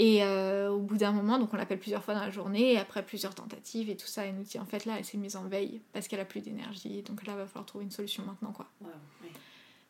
Et 0.00 0.22
euh, 0.22 0.70
au 0.70 0.78
bout 0.78 0.96
d'un 0.96 1.10
moment, 1.10 1.40
donc 1.40 1.52
on 1.52 1.56
l'appelle 1.56 1.80
plusieurs 1.80 2.04
fois 2.04 2.14
dans 2.14 2.20
la 2.20 2.30
journée, 2.30 2.74
et 2.74 2.78
après 2.78 3.04
plusieurs 3.04 3.34
tentatives 3.34 3.90
et 3.90 3.96
tout 3.96 4.06
ça, 4.06 4.24
elle 4.24 4.36
nous 4.36 4.44
dit 4.44 4.58
en 4.60 4.64
fait 4.64 4.84
là, 4.84 4.94
elle 4.96 5.04
s'est 5.04 5.18
mise 5.18 5.34
en 5.34 5.42
veille 5.48 5.82
parce 5.92 6.06
qu'elle 6.06 6.20
a 6.20 6.24
plus 6.24 6.40
d'énergie, 6.40 7.02
donc 7.02 7.26
là, 7.26 7.32
il 7.32 7.38
va 7.38 7.46
falloir 7.46 7.66
trouver 7.66 7.84
une 7.84 7.90
solution 7.90 8.24
maintenant 8.24 8.52
quoi. 8.52 8.66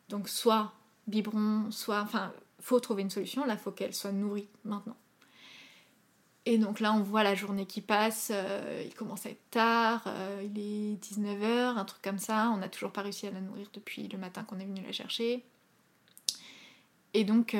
Donc 0.09 0.27
soit 0.27 0.73
biberon, 1.07 1.69
soit... 1.69 2.01
Enfin, 2.01 2.33
faut 2.59 2.79
trouver 2.79 3.03
une 3.03 3.11
solution, 3.11 3.45
là, 3.45 3.55
faut 3.55 3.71
qu'elle 3.71 3.93
soit 3.93 4.11
nourrie 4.11 4.47
maintenant. 4.65 4.97
Et 6.45 6.57
donc 6.57 6.79
là, 6.79 6.91
on 6.91 7.03
voit 7.03 7.21
la 7.21 7.35
journée 7.35 7.67
qui 7.67 7.81
passe, 7.81 8.31
euh, 8.33 8.81
il 8.83 8.95
commence 8.95 9.27
à 9.27 9.29
être 9.29 9.49
tard, 9.51 10.05
euh, 10.07 10.41
il 10.43 10.57
est 10.59 10.95
19h, 10.95 11.77
un 11.77 11.85
truc 11.85 12.01
comme 12.01 12.17
ça, 12.17 12.49
on 12.51 12.57
n'a 12.57 12.69
toujours 12.69 12.91
pas 12.91 13.03
réussi 13.03 13.27
à 13.27 13.31
la 13.31 13.41
nourrir 13.41 13.67
depuis 13.73 14.07
le 14.07 14.17
matin 14.17 14.43
qu'on 14.43 14.59
est 14.59 14.65
venu 14.65 14.81
la 14.81 14.91
chercher. 14.91 15.45
Et 17.13 17.23
donc, 17.23 17.55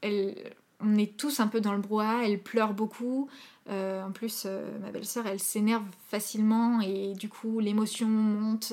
elle, 0.00 0.54
on 0.80 0.96
est 0.96 1.16
tous 1.16 1.40
un 1.40 1.46
peu 1.46 1.60
dans 1.60 1.72
le 1.72 1.80
brouhaha, 1.80 2.24
elle 2.24 2.42
pleure 2.42 2.74
beaucoup. 2.74 3.28
en 3.68 4.10
plus, 4.12 4.46
ma 4.80 4.90
belle-sœur, 4.90 5.26
elle 5.26 5.40
s'énerve 5.40 5.84
facilement 6.08 6.80
et 6.80 7.14
du 7.14 7.28
coup, 7.28 7.60
l'émotion 7.60 8.08
monte 8.08 8.72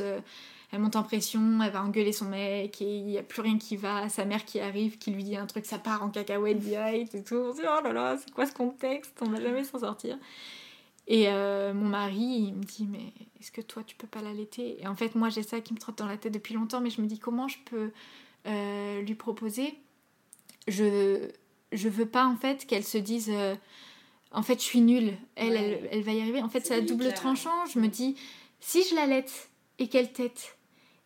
elle 0.71 0.79
monte 0.79 0.95
en 0.95 1.03
pression, 1.03 1.61
elle 1.61 1.71
va 1.71 1.83
engueuler 1.83 2.13
son 2.13 2.25
mec 2.25 2.81
et 2.81 2.97
il 2.97 3.05
n'y 3.05 3.17
a 3.17 3.23
plus 3.23 3.41
rien 3.41 3.57
qui 3.57 3.75
va. 3.75 4.07
Sa 4.07 4.23
mère 4.23 4.45
qui 4.45 4.59
arrive, 4.59 4.97
qui 4.97 5.11
lui 5.11 5.23
dit 5.23 5.35
un 5.35 5.45
truc, 5.45 5.65
ça 5.65 5.77
part 5.77 6.01
en 6.01 6.09
cacahuète 6.09 6.59
direct 6.59 7.13
et 7.13 7.23
tout. 7.23 7.35
On 7.35 7.51
se 7.51 7.57
dit, 7.57 7.67
oh 7.67 7.83
là 7.83 7.91
là, 7.91 8.17
c'est 8.17 8.31
quoi 8.31 8.45
ce 8.45 8.53
contexte? 8.53 9.17
On 9.21 9.29
va 9.29 9.41
jamais 9.41 9.65
s'en 9.65 9.79
sortir. 9.79 10.17
Et 11.07 11.27
euh, 11.27 11.73
mon 11.73 11.89
mari, 11.89 12.45
il 12.47 12.53
me 12.53 12.63
dit, 12.63 12.87
mais 12.89 13.11
est-ce 13.41 13.51
que 13.51 13.59
toi, 13.59 13.83
tu 13.85 13.97
peux 13.97 14.07
pas 14.07 14.21
l'allaiter? 14.21 14.81
Et 14.81 14.87
en 14.87 14.95
fait, 14.95 15.15
moi, 15.15 15.27
j'ai 15.27 15.43
ça 15.43 15.59
qui 15.59 15.73
me 15.73 15.79
trotte 15.79 15.97
dans 15.97 16.05
la 16.05 16.17
tête 16.17 16.33
depuis 16.33 16.53
longtemps, 16.53 16.79
mais 16.79 16.89
je 16.89 17.01
me 17.01 17.07
dis, 17.07 17.19
comment 17.19 17.49
je 17.49 17.57
peux 17.65 17.91
euh, 18.47 19.01
lui 19.01 19.15
proposer? 19.15 19.77
Je 20.69 21.31
je 21.71 21.89
veux 21.89 22.05
pas, 22.05 22.25
en 22.25 22.35
fait, 22.35 22.65
qu'elle 22.65 22.83
se 22.83 22.97
dise... 22.97 23.29
Euh, 23.29 23.55
en 24.33 24.43
fait, 24.43 24.59
je 24.59 24.63
suis 24.63 24.81
nulle. 24.81 25.13
Elle, 25.35 25.55
elle, 25.55 25.89
elle, 25.91 26.03
va 26.03 26.13
y 26.13 26.21
arriver. 26.21 26.41
En 26.41 26.47
fait, 26.47 26.65
c'est 26.65 26.75
à 26.75 26.81
double 26.81 27.13
tranchant. 27.13 27.65
Je 27.65 27.79
me 27.79 27.87
dis, 27.87 28.15
si 28.61 28.83
je 28.83 28.95
l'allaite 28.95 29.49
et 29.77 29.89
qu'elle 29.89 30.13
tête, 30.13 30.55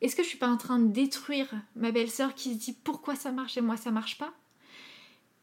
est-ce 0.01 0.15
que 0.15 0.23
je 0.23 0.27
suis 0.27 0.37
pas 0.37 0.49
en 0.49 0.57
train 0.57 0.77
de 0.77 0.91
détruire 0.91 1.49
ma 1.75 1.91
belle-sœur 1.91 2.35
qui 2.35 2.53
se 2.53 2.59
dit 2.59 2.73
pourquoi 2.73 3.15
ça 3.15 3.31
marche 3.31 3.57
et 3.57 3.61
moi 3.61 3.77
ça 3.77 3.91
marche 3.91 4.17
pas? 4.17 4.33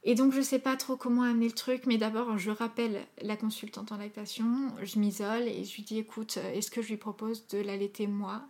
Et 0.05 0.15
donc 0.15 0.33
je 0.33 0.41
sais 0.41 0.59
pas 0.59 0.77
trop 0.77 0.97
comment 0.97 1.23
amener 1.23 1.47
le 1.47 1.53
truc, 1.53 1.87
mais 1.87 1.97
d'abord 1.97 2.37
je 2.37 2.51
rappelle 2.51 3.07
la 3.23 3.37
consultante 3.37 3.93
en 3.93 3.97
lactation, 3.97 4.69
je 4.83 4.99
m'isole 4.99 5.49
et 5.49 5.65
je 5.65 5.77
lui 5.77 5.83
dis 5.83 5.99
écoute, 5.99 6.39
est-ce 6.55 6.71
que 6.71 6.83
je 6.83 6.89
lui 6.89 6.97
propose 6.97 7.47
de 7.49 7.59
l'allaiter 7.59 8.07
moi? 8.07 8.43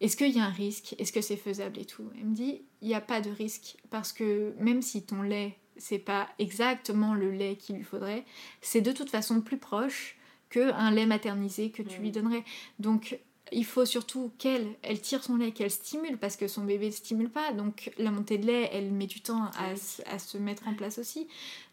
Est-ce 0.00 0.16
qu'il 0.16 0.34
y 0.34 0.40
a 0.40 0.44
un 0.44 0.50
risque? 0.50 0.94
Est-ce 0.98 1.12
que 1.12 1.20
c'est 1.20 1.36
faisable 1.36 1.78
et 1.78 1.84
tout? 1.84 2.10
Elle 2.18 2.26
me 2.26 2.34
dit 2.34 2.62
il 2.80 2.88
n'y 2.88 2.94
a 2.94 3.00
pas 3.00 3.20
de 3.20 3.30
risque 3.30 3.76
parce 3.90 4.12
que 4.12 4.54
même 4.58 4.82
si 4.82 5.02
ton 5.02 5.22
lait 5.22 5.56
c'est 5.80 5.98
pas 5.98 6.28
exactement 6.38 7.14
le 7.14 7.30
lait 7.30 7.56
qu'il 7.56 7.76
lui 7.76 7.84
faudrait, 7.84 8.24
c'est 8.60 8.80
de 8.80 8.92
toute 8.92 9.10
façon 9.10 9.40
plus 9.40 9.58
proche 9.58 10.16
que 10.50 10.72
un 10.72 10.90
lait 10.90 11.06
maternisé 11.06 11.70
que 11.70 11.82
tu 11.82 12.00
lui 12.00 12.10
donnerais. 12.10 12.44
Donc 12.78 13.18
il 13.52 13.64
faut 13.64 13.84
surtout 13.84 14.32
qu'elle, 14.38 14.76
elle 14.82 15.00
tire 15.00 15.24
son 15.24 15.36
lait, 15.36 15.52
qu'elle 15.52 15.70
stimule, 15.70 16.18
parce 16.18 16.36
que 16.36 16.48
son 16.48 16.64
bébé 16.64 16.86
ne 16.86 16.92
stimule 16.92 17.30
pas. 17.30 17.52
Donc 17.52 17.92
la 17.98 18.10
montée 18.10 18.38
de 18.38 18.46
lait, 18.46 18.68
elle 18.72 18.92
met 18.92 19.06
du 19.06 19.20
temps 19.20 19.50
à, 19.56 19.76
se 19.76 20.38
mettre 20.38 20.68
en 20.68 20.74
place 20.74 20.98
aussi. 20.98 21.26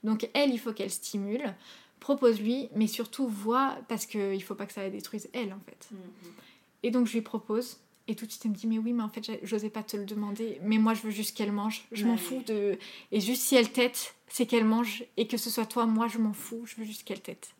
Donc 0.03 0.29
elle, 0.33 0.51
il 0.51 0.59
faut 0.59 0.73
qu'elle 0.73 0.91
stimule. 0.91 1.53
Propose-lui, 1.99 2.69
mais 2.75 2.87
surtout 2.87 3.27
vois, 3.27 3.77
parce 3.87 4.05
qu'il 4.05 4.33
ne 4.33 4.39
faut 4.39 4.55
pas 4.55 4.67
que 4.67 4.73
ça 4.73 4.83
la 4.83 4.89
détruise 4.89 5.29
elle, 5.33 5.51
en 5.51 5.59
fait. 5.59 5.89
Mm-hmm. 5.93 6.29
Et 6.83 6.91
donc 6.91 7.07
je 7.07 7.13
lui 7.13 7.21
propose. 7.21 7.77
Et 8.07 8.15
tout 8.15 8.25
de 8.25 8.31
suite, 8.31 8.45
elle 8.45 8.51
me 8.51 8.55
dit, 8.55 8.67
mais 8.67 8.77
oui, 8.77 8.93
mais 8.93 9.03
en 9.03 9.09
fait, 9.09 9.39
j'osais 9.43 9.69
pas 9.69 9.83
te 9.83 9.97
le 9.97 10.05
demander. 10.05 10.59
Mais 10.63 10.77
moi, 10.77 10.93
je 10.93 11.01
veux 11.01 11.11
juste 11.11 11.35
qu'elle 11.35 11.51
mange. 11.51 11.85
Je 11.91 12.05
m'en 12.05 12.17
fous 12.17 12.41
de... 12.45 12.77
Et 13.11 13.19
juste 13.19 13.41
si 13.41 13.55
elle 13.55 13.71
tête, 13.71 14.15
c'est 14.27 14.45
qu'elle 14.45 14.63
mange. 14.63 15.03
Et 15.17 15.27
que 15.27 15.35
ce 15.35 15.49
soit 15.49 15.65
toi, 15.65 15.85
moi, 15.85 16.07
je 16.07 16.17
m'en 16.17 16.33
fous. 16.33 16.65
Je 16.65 16.75
veux 16.77 16.85
juste 16.85 17.03
qu'elle 17.03 17.21
tête. 17.21 17.53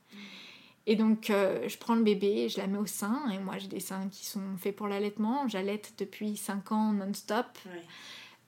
Et 0.90 0.96
donc, 0.96 1.30
euh, 1.30 1.68
je 1.68 1.78
prends 1.78 1.96
le 1.96 2.02
bébé, 2.02 2.48
je 2.48 2.58
la 2.60 2.66
mets 2.66 2.78
au 2.78 2.86
sein, 2.86 3.30
et 3.30 3.40
moi 3.40 3.58
j'ai 3.58 3.68
des 3.68 3.82
seins 3.82 4.08
qui 4.08 4.26
sont 4.26 4.56
faits 4.58 4.74
pour 4.74 4.88
l'allaitement. 4.88 5.46
J'allaite 5.50 5.94
depuis 5.98 6.38
5 6.38 6.72
ans 6.72 6.94
non-stop. 6.94 7.46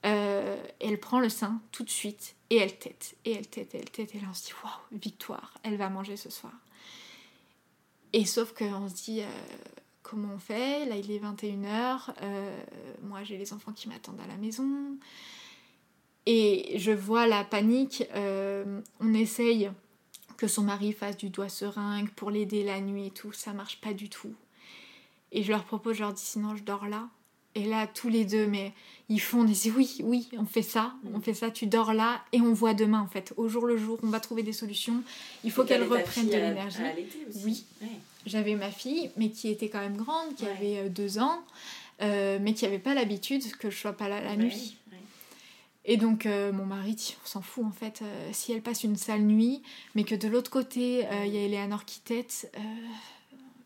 Euh, 0.06 0.56
elle 0.80 0.98
prend 0.98 1.20
le 1.20 1.28
sein 1.28 1.60
tout 1.70 1.84
de 1.84 1.90
suite, 1.90 2.34
et 2.48 2.56
elle 2.56 2.78
tète, 2.78 3.14
et 3.26 3.32
elle 3.32 3.46
tète, 3.46 3.74
et 3.74 3.78
elle 3.78 3.90
tète, 3.90 4.14
et 4.14 4.20
là 4.20 4.28
on 4.30 4.32
se 4.32 4.46
dit 4.46 4.52
waouh, 4.64 4.72
victoire, 4.98 5.58
elle 5.62 5.76
va 5.76 5.90
manger 5.90 6.16
ce 6.16 6.30
soir. 6.30 6.54
Et 8.14 8.24
sauf 8.24 8.54
qu'on 8.54 8.88
se 8.88 8.94
dit 8.94 9.20
euh, 9.20 9.26
comment 10.10 10.34
on 10.34 10.38
fait 10.38 10.86
Là 10.86 10.96
il 10.96 11.10
est 11.10 11.18
21h, 11.18 12.10
moi 13.02 13.22
j'ai 13.22 13.38
les 13.38 13.52
enfants 13.52 13.72
qui 13.72 13.88
m'attendent 13.88 14.20
à 14.20 14.26
la 14.26 14.36
maison. 14.36 14.66
Et 16.26 16.78
je 16.78 16.90
vois 16.90 17.26
la 17.26 17.44
panique, 17.44 18.04
on 18.14 19.14
essaye 19.14 19.70
que 20.40 20.48
son 20.48 20.62
mari 20.62 20.92
fasse 20.92 21.18
du 21.18 21.28
doigt 21.28 21.50
seringue 21.50 22.08
pour 22.10 22.30
l'aider 22.30 22.64
la 22.64 22.80
nuit 22.80 23.08
et 23.08 23.10
tout, 23.10 23.32
ça 23.32 23.52
marche 23.52 23.80
pas 23.80 23.92
du 23.92 24.08
tout. 24.08 24.34
Et 25.32 25.42
je 25.42 25.52
leur 25.52 25.64
propose, 25.64 25.96
je 25.96 26.00
leur 26.00 26.14
dis 26.14 26.22
sinon 26.22 26.56
je 26.56 26.64
dors 26.64 26.86
là. 26.86 27.08
Et 27.56 27.64
là, 27.64 27.88
tous 27.88 28.08
les 28.08 28.24
deux, 28.24 28.46
mais 28.46 28.72
ils 29.08 29.20
font 29.20 29.42
des 29.42 29.70
oui, 29.72 29.98
oui, 30.04 30.28
on 30.38 30.46
fait 30.46 30.62
ça, 30.62 30.94
on 31.12 31.18
mm. 31.18 31.22
fait 31.22 31.34
ça, 31.34 31.50
tu 31.50 31.66
dors 31.66 31.92
là 31.92 32.22
et 32.32 32.40
on 32.40 32.52
voit 32.52 32.74
demain 32.74 33.00
en 33.00 33.08
fait. 33.08 33.34
Au 33.36 33.48
jour 33.48 33.66
le 33.66 33.76
jour, 33.76 33.98
on 34.02 34.06
va 34.06 34.20
trouver 34.20 34.42
des 34.42 34.52
solutions. 34.52 35.02
Il 35.44 35.50
faut 35.50 35.64
qu'elle 35.64 35.82
reprenne 35.82 36.28
de 36.28 36.32
l'énergie. 36.32 36.78
Oui, 37.44 37.64
j'avais 38.26 38.54
ma 38.54 38.70
fille, 38.70 39.10
mais 39.16 39.30
qui 39.30 39.48
était 39.48 39.68
quand 39.68 39.80
même 39.80 39.96
grande, 39.96 40.34
qui 40.36 40.46
avait 40.46 40.78
euh, 40.78 40.88
deux 40.88 41.18
ans, 41.18 41.40
euh, 42.02 42.38
mais 42.40 42.54
qui 42.54 42.66
avait 42.66 42.78
pas 42.78 42.94
l'habitude 42.94 43.42
que 43.56 43.70
je 43.70 43.76
sois 43.76 43.92
pas 43.92 44.08
là 44.08 44.20
la 44.20 44.36
nuit. 44.36 44.76
Et 45.86 45.96
donc 45.96 46.26
euh, 46.26 46.52
mon 46.52 46.66
mari 46.66 46.94
dit, 46.94 47.16
on 47.24 47.26
s'en 47.26 47.42
fout 47.42 47.64
en 47.64 47.72
fait, 47.72 48.02
euh, 48.02 48.30
si 48.32 48.52
elle 48.52 48.62
passe 48.62 48.84
une 48.84 48.96
sale 48.96 49.22
nuit, 49.22 49.62
mais 49.94 50.04
que 50.04 50.14
de 50.14 50.28
l'autre 50.28 50.50
côté, 50.50 51.06
il 51.24 51.34
y 51.34 51.38
a 51.38 51.42
Eleanor 51.42 51.84
qui 51.84 52.00
tête, 52.00 52.52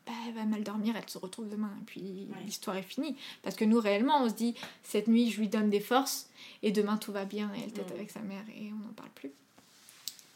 bah, 0.06 0.12
elle 0.28 0.34
va 0.34 0.44
mal 0.44 0.62
dormir, 0.62 0.94
elle 0.96 1.08
se 1.08 1.18
retrouve 1.18 1.48
demain, 1.48 1.72
et 1.80 1.84
puis 1.84 2.28
l'histoire 2.44 2.76
est 2.76 2.82
finie. 2.82 3.16
Parce 3.42 3.56
que 3.56 3.64
nous, 3.64 3.80
réellement, 3.80 4.22
on 4.22 4.28
se 4.28 4.34
dit, 4.34 4.54
cette 4.82 5.08
nuit, 5.08 5.30
je 5.30 5.40
lui 5.40 5.48
donne 5.48 5.70
des 5.70 5.80
forces, 5.80 6.28
et 6.62 6.70
demain, 6.70 6.98
tout 6.98 7.10
va 7.10 7.24
bien, 7.24 7.50
et 7.56 7.62
elle 7.64 7.72
tête 7.72 7.90
avec 7.90 8.10
sa 8.10 8.20
mère, 8.20 8.44
et 8.54 8.70
on 8.72 8.86
n'en 8.86 8.92
parle 8.94 9.10
plus. 9.14 9.32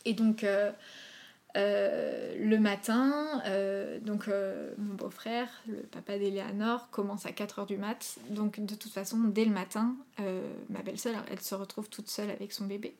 Et 0.05 0.15
donc, 0.15 0.45
euh, 1.59 2.35
le 2.39 2.59
matin, 2.61 3.43
euh, 3.47 3.99
donc 4.01 4.29
euh, 4.29 4.71
mon 4.79 4.95
beau-frère, 4.95 5.49
le 5.67 5.79
papa 5.79 6.17
d'Eléanor, 6.17 6.89
commence 6.91 7.27
à 7.27 7.31
4h 7.31 7.67
du 7.67 7.77
mat. 7.77 8.19
Donc 8.31 8.65
de 8.65 8.75
toute 8.77 8.93
façon, 8.93 9.19
dès 9.19 9.45
le 9.45 9.51
matin, 9.51 9.97
ma 10.71 10.83
belle-sœur, 10.83 11.25
elle 11.31 11.41
se 11.41 11.55
retrouve 11.55 11.89
toute 11.89 12.09
seule 12.09 12.31
avec 12.31 12.53
son 12.53 12.67
bébé. 12.67 12.95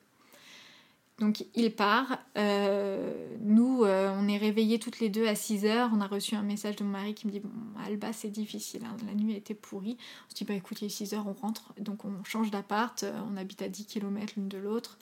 Donc 1.19 1.45
il 1.55 1.73
part. 1.73 2.19
nous, 2.35 3.83
on 3.83 4.27
est 4.27 4.37
réveillés 4.37 4.79
toutes 4.79 4.99
les 4.99 5.09
deux 5.09 5.27
à 5.27 5.33
6h. 5.33 5.89
On 5.93 6.01
a 6.01 6.07
reçu 6.07 6.35
un 6.35 6.43
message 6.43 6.75
de 6.77 6.83
mon 6.83 6.91
mari 6.91 7.13
qui 7.13 7.27
me 7.27 7.31
dit 7.31 7.41
Alba, 7.85 8.13
c'est 8.13 8.29
difficile. 8.29 8.81
Hein. 8.85 8.95
La 9.05 9.13
nuit 9.13 9.33
a 9.33 9.37
été 9.37 9.53
pourrie. 9.53 9.97
On 10.27 10.29
se 10.31 10.35
dit 10.35 10.45
Bah 10.45 10.53
écoute, 10.53 10.81
il 10.81 10.85
est 10.85 11.03
6h, 11.03 11.21
on 11.25 11.33
rentre. 11.33 11.73
Donc 11.79 12.05
on 12.05 12.23
change 12.23 12.51
d'appart. 12.51 13.05
On 13.31 13.37
habite 13.37 13.61
à 13.61 13.69
10 13.69 13.85
km 13.85 14.33
l'une 14.37 14.47
de 14.47 14.57
l'autre. 14.57 14.97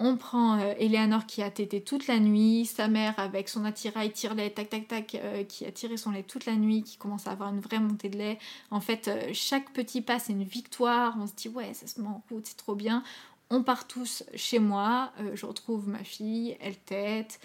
On 0.00 0.16
prend 0.16 0.60
euh, 0.60 0.74
Eleanor 0.78 1.26
qui 1.26 1.42
a 1.42 1.50
tété 1.50 1.80
toute 1.80 2.06
la 2.06 2.20
nuit, 2.20 2.66
sa 2.66 2.86
mère 2.86 3.14
avec 3.18 3.48
son 3.48 3.64
attirail 3.64 4.12
tire-lait, 4.12 4.50
tac 4.50 4.70
tac 4.70 4.86
tac, 4.86 5.14
euh, 5.16 5.42
qui 5.42 5.66
a 5.66 5.72
tiré 5.72 5.96
son 5.96 6.12
lait 6.12 6.22
toute 6.22 6.46
la 6.46 6.54
nuit, 6.54 6.84
qui 6.84 6.96
commence 6.96 7.26
à 7.26 7.32
avoir 7.32 7.52
une 7.52 7.60
vraie 7.60 7.80
montée 7.80 8.08
de 8.08 8.16
lait. 8.16 8.38
En 8.70 8.80
fait, 8.80 9.08
euh, 9.08 9.30
chaque 9.32 9.72
petit 9.72 10.00
pas 10.00 10.20
c'est 10.20 10.32
une 10.32 10.44
victoire. 10.44 11.16
On 11.20 11.26
se 11.26 11.34
dit 11.34 11.48
ouais, 11.48 11.74
ça 11.74 11.88
se 11.88 12.00
met 12.00 12.06
en 12.06 12.22
route, 12.30 12.46
c'est 12.46 12.56
trop 12.56 12.76
bien. 12.76 13.02
On 13.50 13.62
part 13.62 13.88
tous 13.88 14.24
chez 14.34 14.58
moi, 14.58 15.10
je 15.32 15.46
retrouve 15.46 15.88
ma 15.88 16.04
fille, 16.04 16.56
elle 16.60 16.76
tète. 16.76 17.40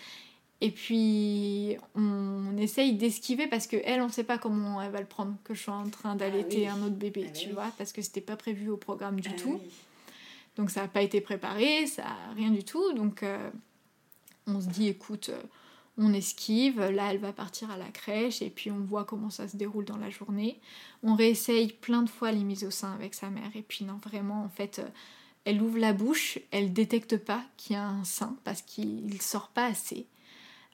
Et 0.59 0.69
puis 0.69 1.77
on 1.95 2.57
essaye 2.57 2.93
d'esquiver 2.93 3.47
parce 3.47 3.67
que 3.67 3.77
elle, 3.83 4.01
on 4.01 4.07
ne 4.07 4.11
sait 4.11 4.25
pas 4.25 4.37
comment 4.37 4.81
elle 4.81 4.91
va 4.91 4.99
le 4.99 5.05
prendre 5.05 5.35
que 5.43 5.53
je 5.53 5.61
suis 5.61 5.71
en 5.71 5.89
train 5.89 6.15
d'allaiter 6.15 6.67
ah 6.67 6.73
un 6.73 6.83
autre 6.83 6.95
bébé, 6.95 7.25
ah 7.29 7.31
tu 7.31 7.49
vois, 7.51 7.71
parce 7.77 7.93
que 7.93 8.01
c'était 8.01 8.21
pas 8.21 8.35
prévu 8.35 8.69
au 8.69 8.77
programme 8.77 9.19
du 9.19 9.29
ah 9.31 9.41
tout. 9.41 9.59
Donc 10.57 10.69
ça 10.69 10.81
n'a 10.81 10.87
pas 10.87 11.01
été 11.01 11.21
préparé, 11.21 11.87
ça 11.87 12.05
rien 12.35 12.51
du 12.51 12.63
tout. 12.63 12.93
Donc 12.93 13.23
euh, 13.23 13.49
on 14.47 14.61
se 14.61 14.67
dit 14.67 14.87
écoute, 14.87 15.29
euh, 15.29 15.41
on 15.97 16.13
esquive, 16.13 16.79
là 16.79 17.11
elle 17.11 17.19
va 17.19 17.33
partir 17.33 17.71
à 17.71 17.77
la 17.77 17.89
crèche 17.89 18.41
et 18.41 18.49
puis 18.49 18.71
on 18.71 18.79
voit 18.79 19.05
comment 19.05 19.29
ça 19.29 19.47
se 19.47 19.57
déroule 19.57 19.85
dans 19.85 19.97
la 19.97 20.09
journée. 20.09 20.59
On 21.01 21.15
réessaye 21.15 21.73
plein 21.73 22.03
de 22.03 22.09
fois 22.09 22.31
les 22.31 22.43
mises 22.43 22.63
au 22.63 22.71
sein 22.71 22.93
avec 22.93 23.13
sa 23.13 23.29
mère 23.29 23.51
et 23.55 23.63
puis 23.63 23.85
non 23.85 23.99
vraiment 24.03 24.43
en 24.43 24.49
fait 24.49 24.79
euh, 24.79 24.87
elle 25.45 25.61
ouvre 25.61 25.77
la 25.77 25.91
bouche, 25.91 26.39
elle 26.51 26.71
détecte 26.71 27.17
pas 27.17 27.43
qu'il 27.57 27.73
y 27.73 27.77
a 27.77 27.85
un 27.85 28.05
sein 28.05 28.37
parce 28.43 28.61
qu'il 28.61 29.21
sort 29.21 29.49
pas 29.49 29.65
assez. 29.65 30.07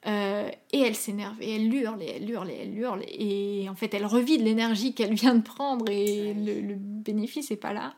et 0.06 0.52
elle 0.78 0.94
s'énerve 0.94 1.36
et 1.40 1.56
elle 1.56 1.74
hurle 1.74 2.02
et 2.02 2.06
elle 2.16 2.30
hurle 2.30 2.50
et 2.50 2.58
elle 2.62 2.78
hurle 2.78 3.04
et 3.08 3.66
en 3.68 3.74
fait 3.74 3.92
elle 3.94 4.06
revide 4.06 4.42
l'énergie 4.42 4.94
qu'elle 4.94 5.14
vient 5.14 5.34
de 5.34 5.42
prendre 5.42 5.90
et 5.90 6.34
le, 6.34 6.60
le 6.60 6.74
bénéfice 6.76 7.50
n'est 7.50 7.56
pas 7.56 7.72
là. 7.72 7.94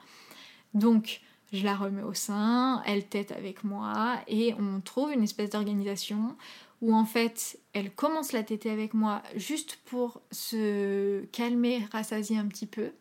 Donc 0.74 1.20
je 1.52 1.64
la 1.64 1.76
remets 1.76 2.02
au 2.02 2.14
sein, 2.14 2.82
elle 2.86 3.06
tête 3.06 3.32
avec 3.32 3.62
moi 3.64 4.18
et 4.26 4.54
on 4.58 4.80
trouve 4.80 5.12
une 5.12 5.22
espèce 5.22 5.50
d'organisation 5.50 6.36
où 6.80 6.94
en 6.94 7.04
fait 7.04 7.60
elle 7.74 7.94
commence 7.94 8.32
la 8.32 8.42
tétée 8.42 8.70
avec 8.70 8.94
moi 8.94 9.22
juste 9.36 9.78
pour 9.84 10.20
se 10.30 11.24
calmer, 11.26 11.86
rassasier 11.92 12.38
un 12.38 12.46
petit 12.46 12.66
peu, 12.66 12.92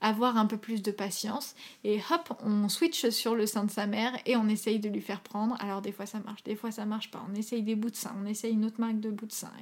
avoir 0.00 0.36
un 0.36 0.46
peu 0.46 0.56
plus 0.56 0.82
de 0.82 0.90
patience 0.90 1.54
et 1.84 2.00
hop, 2.10 2.36
on 2.42 2.68
switch 2.68 3.10
sur 3.10 3.34
le 3.34 3.46
sein 3.46 3.64
de 3.64 3.70
sa 3.70 3.86
mère 3.86 4.12
et 4.26 4.36
on 4.36 4.48
essaye 4.48 4.80
de 4.80 4.88
lui 4.88 5.02
faire 5.02 5.20
prendre. 5.20 5.56
Alors 5.60 5.82
des 5.82 5.92
fois 5.92 6.06
ça 6.06 6.18
marche, 6.20 6.42
des 6.44 6.56
fois 6.56 6.70
ça 6.70 6.86
marche 6.86 7.10
pas. 7.10 7.24
On 7.30 7.34
essaye 7.34 7.62
des 7.62 7.76
bouts 7.76 7.90
de 7.90 7.96
sein, 7.96 8.16
on 8.20 8.26
essaye 8.26 8.54
une 8.54 8.64
autre 8.64 8.80
marque 8.80 9.00
de 9.00 9.10
bouts 9.10 9.26
de 9.26 9.32
sein. 9.32 9.52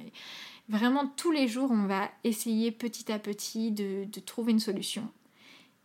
Vraiment 0.69 1.05
tous 1.17 1.31
les 1.31 1.47
jours 1.47 1.69
on 1.69 1.85
va 1.85 2.09
essayer 2.23 2.71
petit 2.71 3.11
à 3.11 3.19
petit 3.19 3.71
de 3.71 4.19
trouver 4.21 4.53
une 4.53 4.59
solution. 4.59 5.07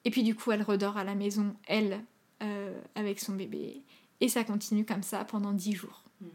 Et 0.05 0.11
puis 0.11 0.23
du 0.23 0.35
coup, 0.35 0.53
elle 0.53 0.63
redort 0.63 0.97
à 0.97 1.05
la 1.05 1.15
maison, 1.15 1.55
elle, 1.67 2.01
euh, 2.43 2.78
avec 2.94 3.20
son 3.20 3.32
bébé. 3.35 3.82
Et 4.20 4.28
ça 4.28 4.44
continue 4.44 4.85
comme 4.85 5.02
ça 5.02 5.24
pendant 5.24 5.52
dix 5.52 5.74
jours. 5.74 6.02
Mm. 6.20 6.27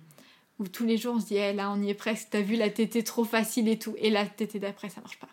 Où 0.60 0.68
tous 0.68 0.86
les 0.86 0.98
jours, 0.98 1.16
on 1.16 1.20
se 1.20 1.28
dit, 1.28 1.36
eh, 1.36 1.54
là, 1.54 1.72
on 1.72 1.82
y 1.82 1.90
est 1.90 1.94
presque, 1.94 2.30
t'as 2.32 2.42
vu 2.42 2.56
la 2.56 2.70
tétée 2.70 3.04
trop 3.04 3.24
facile 3.24 3.68
et 3.68 3.78
tout. 3.78 3.96
Et 3.98 4.10
la 4.10 4.26
tétée 4.26 4.60
d'après, 4.60 4.90
ça 4.90 5.02
marche 5.02 5.20
pas. 5.20 5.30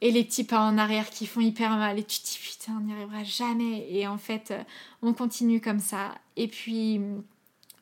Et 0.00 0.12
les 0.12 0.24
petits 0.24 0.44
pas 0.44 0.60
en 0.60 0.78
arrière 0.78 1.10
qui 1.10 1.26
font 1.26 1.40
hyper 1.40 1.70
mal. 1.70 1.98
Et 1.98 2.04
tu 2.04 2.20
te 2.20 2.24
dis, 2.24 2.38
putain, 2.40 2.74
on 2.78 2.80
n'y 2.80 2.92
arrivera 2.92 3.24
jamais. 3.24 3.86
Et 3.90 4.06
en 4.06 4.18
fait, 4.18 4.50
euh, 4.50 4.62
on 5.02 5.12
continue 5.12 5.60
comme 5.60 5.80
ça. 5.80 6.14
Et 6.36 6.48
puis, 6.48 7.00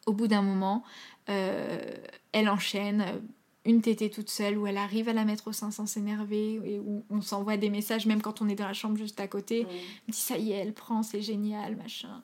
au 0.06 0.12
bout 0.12 0.28
d'un 0.28 0.42
moment, 0.42 0.82
euh, 1.28 1.94
elle 2.32 2.48
enchaîne 2.48 3.20
une 3.66 3.82
tétée 3.82 4.10
toute 4.10 4.30
seule 4.30 4.56
où 4.56 4.66
elle 4.66 4.78
arrive 4.78 5.08
à 5.08 5.12
la 5.12 5.24
mettre 5.24 5.48
au 5.48 5.52
sein 5.52 5.70
sans 5.70 5.86
s'énerver 5.86 6.60
et 6.64 6.78
où 6.78 7.04
on 7.10 7.20
s'envoie 7.20 7.56
des 7.56 7.70
messages 7.70 8.06
même 8.06 8.22
quand 8.22 8.40
on 8.40 8.48
est 8.48 8.54
dans 8.54 8.66
la 8.66 8.72
chambre 8.72 8.96
juste 8.96 9.20
à 9.20 9.28
côté. 9.28 9.66
On 10.08 10.12
dit 10.12 10.18
ça 10.18 10.38
y 10.38 10.52
est, 10.52 10.56
elle 10.56 10.72
prend, 10.72 11.02
c'est 11.02 11.22
génial, 11.22 11.76
machin. 11.76 12.22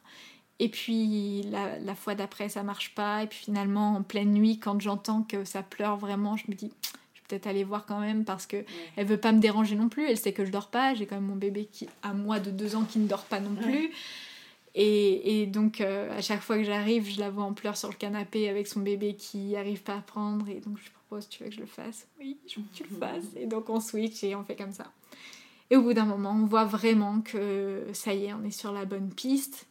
Et 0.58 0.68
puis 0.68 1.42
la, 1.50 1.94
fois 1.94 2.14
d'après, 2.14 2.48
ça 2.48 2.62
marche 2.62 2.94
pas. 2.94 3.24
Et 3.24 3.26
puis 3.26 3.40
finalement, 3.44 3.96
en 3.96 4.02
pleine 4.02 4.32
nuit, 4.32 4.58
quand 4.58 4.80
j'entends 4.80 5.22
que 5.22 5.44
ça 5.44 5.62
pleure 5.62 5.96
vraiment, 5.96 6.36
je 6.36 6.44
me 6.48 6.54
dis, 6.54 6.70
je 7.14 7.20
vais 7.20 7.26
peut-être 7.28 7.46
aller 7.48 7.64
voir 7.64 7.84
quand 7.84 7.98
même 7.98 8.24
parce 8.24 8.46
que 8.46 8.64
elle 8.96 9.06
veut 9.06 9.16
pas 9.16 9.32
me 9.32 9.40
déranger 9.40 9.74
non 9.74 9.88
plus. 9.88 10.06
Elle 10.06 10.18
sait 10.18 10.32
que 10.32 10.44
je 10.44 10.52
dors 10.52 10.68
pas. 10.68 10.94
J'ai 10.94 11.06
quand 11.06 11.16
même 11.16 11.26
mon 11.26 11.36
bébé 11.36 11.68
qui 11.70 11.88
a 12.02 12.14
moi 12.14 12.38
de 12.38 12.50
deux 12.50 12.76
ans 12.76 12.84
qui 12.84 13.00
ne 13.00 13.08
dort 13.08 13.24
pas 13.24 13.40
non 13.40 13.54
plus. 13.56 13.90
Et, 14.74 15.46
donc, 15.46 15.80
euh, 15.80 16.16
à 16.16 16.22
chaque 16.22 16.40
fois 16.40 16.56
que 16.56 16.64
j'arrive, 16.64 17.10
je 17.10 17.20
la 17.20 17.28
vois 17.28 17.44
en 17.44 17.52
pleurs 17.52 17.76
sur 17.76 17.88
le 17.88 17.94
canapé 17.94 18.48
avec 18.48 18.66
son 18.66 18.80
bébé 18.80 19.14
qui 19.14 19.54
arrive 19.56 19.82
pas 19.82 19.96
à 19.96 20.00
prendre. 20.00 20.48
Et 20.48 20.60
donc, 20.60 20.78
je 20.78 20.90
propose 21.12 21.28
Tu 21.28 21.42
veux 21.42 21.50
que 21.50 21.54
je 21.54 21.60
le 21.60 21.66
fasse? 21.66 22.06
Oui, 22.18 22.38
je 22.46 22.56
veux 22.56 22.66
que 22.66 22.74
tu 22.74 22.84
le 22.84 22.96
fasses. 22.98 23.24
Et 23.36 23.46
donc, 23.46 23.68
on 23.68 23.80
switch 23.80 24.24
et 24.24 24.34
on 24.34 24.44
fait 24.44 24.56
comme 24.56 24.72
ça. 24.72 24.90
Et 25.70 25.76
au 25.76 25.82
bout 25.82 25.94
d'un 25.94 26.04
moment, 26.04 26.32
on 26.32 26.46
voit 26.46 26.64
vraiment 26.64 27.20
que 27.20 27.86
ça 27.92 28.12
y 28.12 28.26
est, 28.26 28.32
on 28.32 28.44
est 28.44 28.50
sur 28.50 28.72
la 28.72 28.84
bonne 28.84 29.10
piste. 29.10 29.66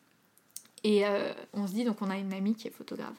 Et 0.84 1.05
euh, 1.05 1.31
on 1.53 1.68
se 1.68 1.73
dit, 1.73 1.84
donc 1.84 2.01
on 2.01 2.09
a 2.09 2.18
une 2.18 2.34
amie 2.34 2.55
qui 2.55 2.68
est 2.68 2.72
photographe, 2.72 3.18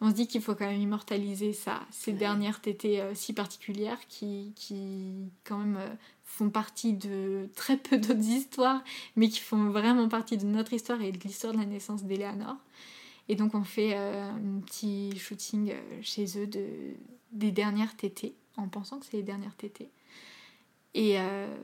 on 0.00 0.08
se 0.08 0.14
dit 0.14 0.26
qu'il 0.26 0.40
faut 0.40 0.54
quand 0.54 0.66
même 0.66 0.80
immortaliser 0.80 1.52
ça, 1.52 1.82
ces 1.90 2.12
dernières 2.12 2.62
tétées 2.62 3.02
euh, 3.02 3.14
si 3.14 3.34
particulières 3.34 4.00
qui, 4.08 4.54
qui 4.56 5.30
quand 5.44 5.58
même 5.58 5.78
font 6.24 6.48
partie 6.48 6.94
de 6.94 7.50
très 7.54 7.76
peu 7.76 7.98
d'autres 7.98 8.24
histoires, 8.30 8.82
mais 9.16 9.28
qui 9.28 9.40
font 9.40 9.68
vraiment 9.68 10.08
partie 10.08 10.38
de 10.38 10.46
notre 10.46 10.72
histoire 10.72 11.02
et 11.02 11.12
de 11.12 11.18
l'histoire 11.18 11.52
de 11.52 11.58
la 11.58 11.66
naissance 11.66 12.02
d'Eleanor. 12.02 12.56
Et 13.28 13.34
donc 13.34 13.54
on 13.54 13.64
fait 13.64 13.92
euh, 13.94 14.30
un 14.30 14.60
petit 14.60 15.16
shooting 15.18 15.70
euh, 15.70 15.98
chez 16.02 16.26
eux 16.38 16.46
de, 16.46 16.66
des 17.32 17.50
dernières 17.50 17.96
tétées, 17.96 18.34
en 18.56 18.68
pensant 18.68 18.98
que 18.98 19.06
c'est 19.06 19.16
les 19.16 19.22
dernières 19.22 19.56
tétées. 19.56 19.90
Et, 20.94 21.18
euh, 21.18 21.54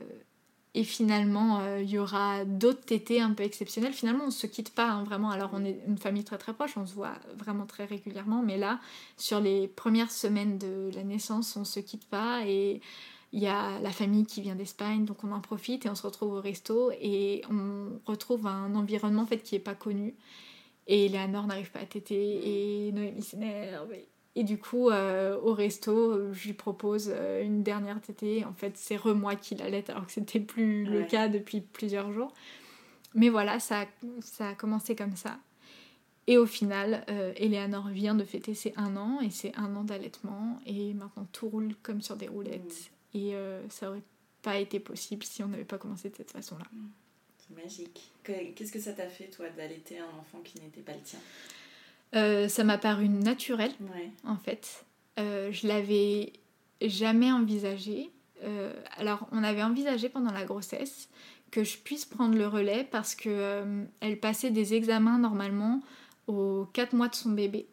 et 0.73 0.83
finalement, 0.83 1.77
il 1.77 1.89
y 1.89 1.97
aura 1.97 2.45
d'autres 2.45 2.85
tétées 2.85 3.21
un 3.21 3.31
peu 3.31 3.43
exceptionnelles. 3.43 3.93
Finalement, 3.93 4.25
on 4.25 4.27
ne 4.27 4.31
se 4.31 4.47
quitte 4.47 4.73
pas 4.73 4.89
hein, 4.89 5.03
vraiment. 5.03 5.29
Alors, 5.29 5.51
on 5.53 5.63
est 5.65 5.79
une 5.87 5.97
famille 5.97 6.23
très 6.23 6.37
très 6.37 6.53
proche, 6.53 6.77
on 6.77 6.85
se 6.85 6.93
voit 6.93 7.15
vraiment 7.35 7.65
très 7.65 7.85
régulièrement. 7.85 8.41
Mais 8.41 8.57
là, 8.57 8.79
sur 9.17 9.39
les 9.39 9.67
premières 9.67 10.11
semaines 10.11 10.57
de 10.57 10.91
la 10.93 11.03
naissance, 11.03 11.55
on 11.55 11.61
ne 11.61 11.65
se 11.65 11.79
quitte 11.79 12.07
pas. 12.07 12.45
Et 12.45 12.81
il 13.31 13.39
y 13.39 13.47
a 13.47 13.79
la 13.79 13.91
famille 13.91 14.25
qui 14.25 14.41
vient 14.41 14.55
d'Espagne, 14.55 15.05
donc 15.05 15.23
on 15.23 15.31
en 15.31 15.39
profite 15.39 15.85
et 15.85 15.89
on 15.89 15.95
se 15.95 16.05
retrouve 16.05 16.33
au 16.33 16.41
resto 16.41 16.91
et 16.99 17.43
on 17.49 17.99
retrouve 18.05 18.47
un 18.47 18.73
environnement 18.73 19.23
en 19.23 19.27
fait 19.27 19.43
qui 19.43 19.55
est 19.55 19.59
pas 19.59 19.75
connu. 19.75 20.15
Et 20.87 21.07
Léanor 21.09 21.45
n'arrive 21.45 21.69
pas 21.69 21.79
à 21.79 21.85
téter 21.85 22.87
et 22.87 22.91
Noémie 22.91 23.21
s'énerve. 23.21 23.93
Du 24.43 24.57
coup, 24.57 24.89
euh, 24.89 25.37
au 25.41 25.53
resto, 25.53 26.33
je 26.33 26.47
lui 26.47 26.53
propose 26.53 27.11
euh, 27.13 27.43
une 27.43 27.63
dernière 27.63 27.99
tétée. 28.01 28.45
En 28.45 28.53
fait, 28.53 28.77
c'est 28.77 28.95
re-moi 28.95 29.35
qui 29.35 29.55
l'allait 29.55 29.89
alors 29.89 30.05
que 30.05 30.11
c'était 30.11 30.39
plus 30.39 30.85
le 30.85 31.03
cas 31.03 31.27
depuis 31.27 31.61
plusieurs 31.61 32.11
jours. 32.11 32.33
Mais 33.15 33.29
voilà, 33.29 33.59
ça, 33.59 33.85
ça 34.21 34.49
a 34.49 34.55
commencé 34.55 34.95
comme 34.95 35.15
ça. 35.15 35.39
Et 36.29 36.37
au 36.37 36.45
final, 36.45 37.03
euh, 37.09 37.33
Eleanor 37.37 37.87
vient 37.87 38.13
de 38.13 38.23
fêter 38.23 38.53
ses 38.53 38.71
un 38.77 38.95
an 38.97 39.19
et 39.19 39.31
c'est 39.31 39.51
un 39.57 39.75
an 39.75 39.83
d'allaitement. 39.83 40.59
Et 40.67 40.93
maintenant, 40.93 41.25
tout 41.31 41.49
roule 41.49 41.73
comme 41.81 42.03
sur 42.03 42.15
des 42.17 42.27
roulettes. 42.27 42.91
Et 43.15 43.33
euh, 43.33 43.67
ça 43.69 43.89
aurait 43.89 44.03
pas 44.43 44.59
été 44.59 44.79
possible 44.79 45.23
si 45.23 45.41
on 45.41 45.47
n'avait 45.47 45.63
pas 45.63 45.79
commencé 45.79 46.07
de 46.09 46.15
cette 46.15 46.31
façon-là. 46.31 46.65
Mm. 46.71 46.87
C'est 47.39 47.63
magique. 47.63 48.11
Qu'est-ce 48.23 48.71
que 48.71 48.79
ça 48.79 48.93
t'a 48.93 49.07
fait, 49.07 49.25
toi, 49.25 49.49
d'allaiter 49.49 49.97
un 49.97 50.19
enfant 50.19 50.39
qui 50.43 50.61
n'était 50.61 50.81
pas 50.81 50.93
le 50.93 51.01
tien? 51.01 51.17
Euh, 52.15 52.47
Ça 52.47 52.63
m'a 52.63 52.77
paru 52.77 53.09
naturel, 53.09 53.71
en 54.25 54.37
fait. 54.37 54.85
Euh, 55.19 55.51
je 55.51 55.67
l'avais 55.67 56.33
jamais 56.81 57.31
envisagé. 57.31 58.09
Euh, 58.43 58.73
alors, 58.97 59.27
on 59.31 59.43
avait 59.43 59.63
envisagé 59.63 60.09
pendant 60.09 60.31
la 60.31 60.45
grossesse 60.45 61.09
que 61.51 61.63
je 61.63 61.77
puisse 61.77 62.05
prendre 62.05 62.35
le 62.37 62.47
relais 62.47 62.87
parce 62.89 63.15
que 63.15 63.63
elle 64.01 64.19
passait 64.19 64.51
des 64.51 64.75
examens 64.75 65.17
normalement 65.17 65.81
aux 66.27 66.67
4 66.73 66.93
mois 66.93 67.07
de 67.07 67.15
son 67.15 67.31
bébé. 67.31 67.67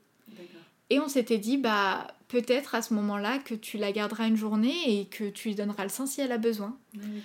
Et 0.89 1.01
on 1.01 1.09
s'était 1.09 1.39
dit, 1.39 1.59
bah, 1.59 2.07
peut-être 2.29 2.75
à 2.75 2.83
ce 2.83 2.95
moment-là 2.95 3.39
que 3.39 3.55
tu 3.55 3.77
la 3.77 3.93
garderas 3.93 4.29
une 4.29 4.37
journée 4.37 5.01
et 5.01 5.07
que 5.07 5.29
tu 5.29 5.49
lui 5.49 5.55
donneras 5.55 5.83
le 5.83 5.89
sein 5.89 6.07
si 6.07 6.21
elle 6.21 6.33
a 6.33 6.39
besoin. 6.39 6.77
Oui, 6.95 7.23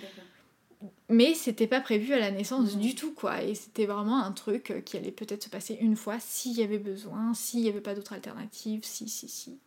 mais 1.12 1.34
c'était 1.34 1.66
pas 1.66 1.80
prévu 1.80 2.12
à 2.12 2.18
la 2.18 2.30
naissance 2.30 2.76
du 2.76 2.94
tout, 2.94 3.12
quoi. 3.12 3.42
Et 3.42 3.54
c'était 3.54 3.86
vraiment 3.86 4.22
un 4.22 4.32
truc 4.32 4.70
euh, 4.70 4.80
qui 4.80 4.96
allait 4.96 5.10
peut-être 5.10 5.44
se 5.44 5.48
passer 5.48 5.76
une 5.80 5.96
fois 5.96 6.18
s'il 6.20 6.52
y 6.52 6.62
avait 6.62 6.78
besoin, 6.78 7.34
s'il 7.34 7.60
n'y 7.60 7.68
avait 7.68 7.80
pas 7.80 7.94
d'autre 7.94 8.12
alternative, 8.12 8.80
si, 8.84 9.08
si, 9.08 9.28
si. 9.28 9.58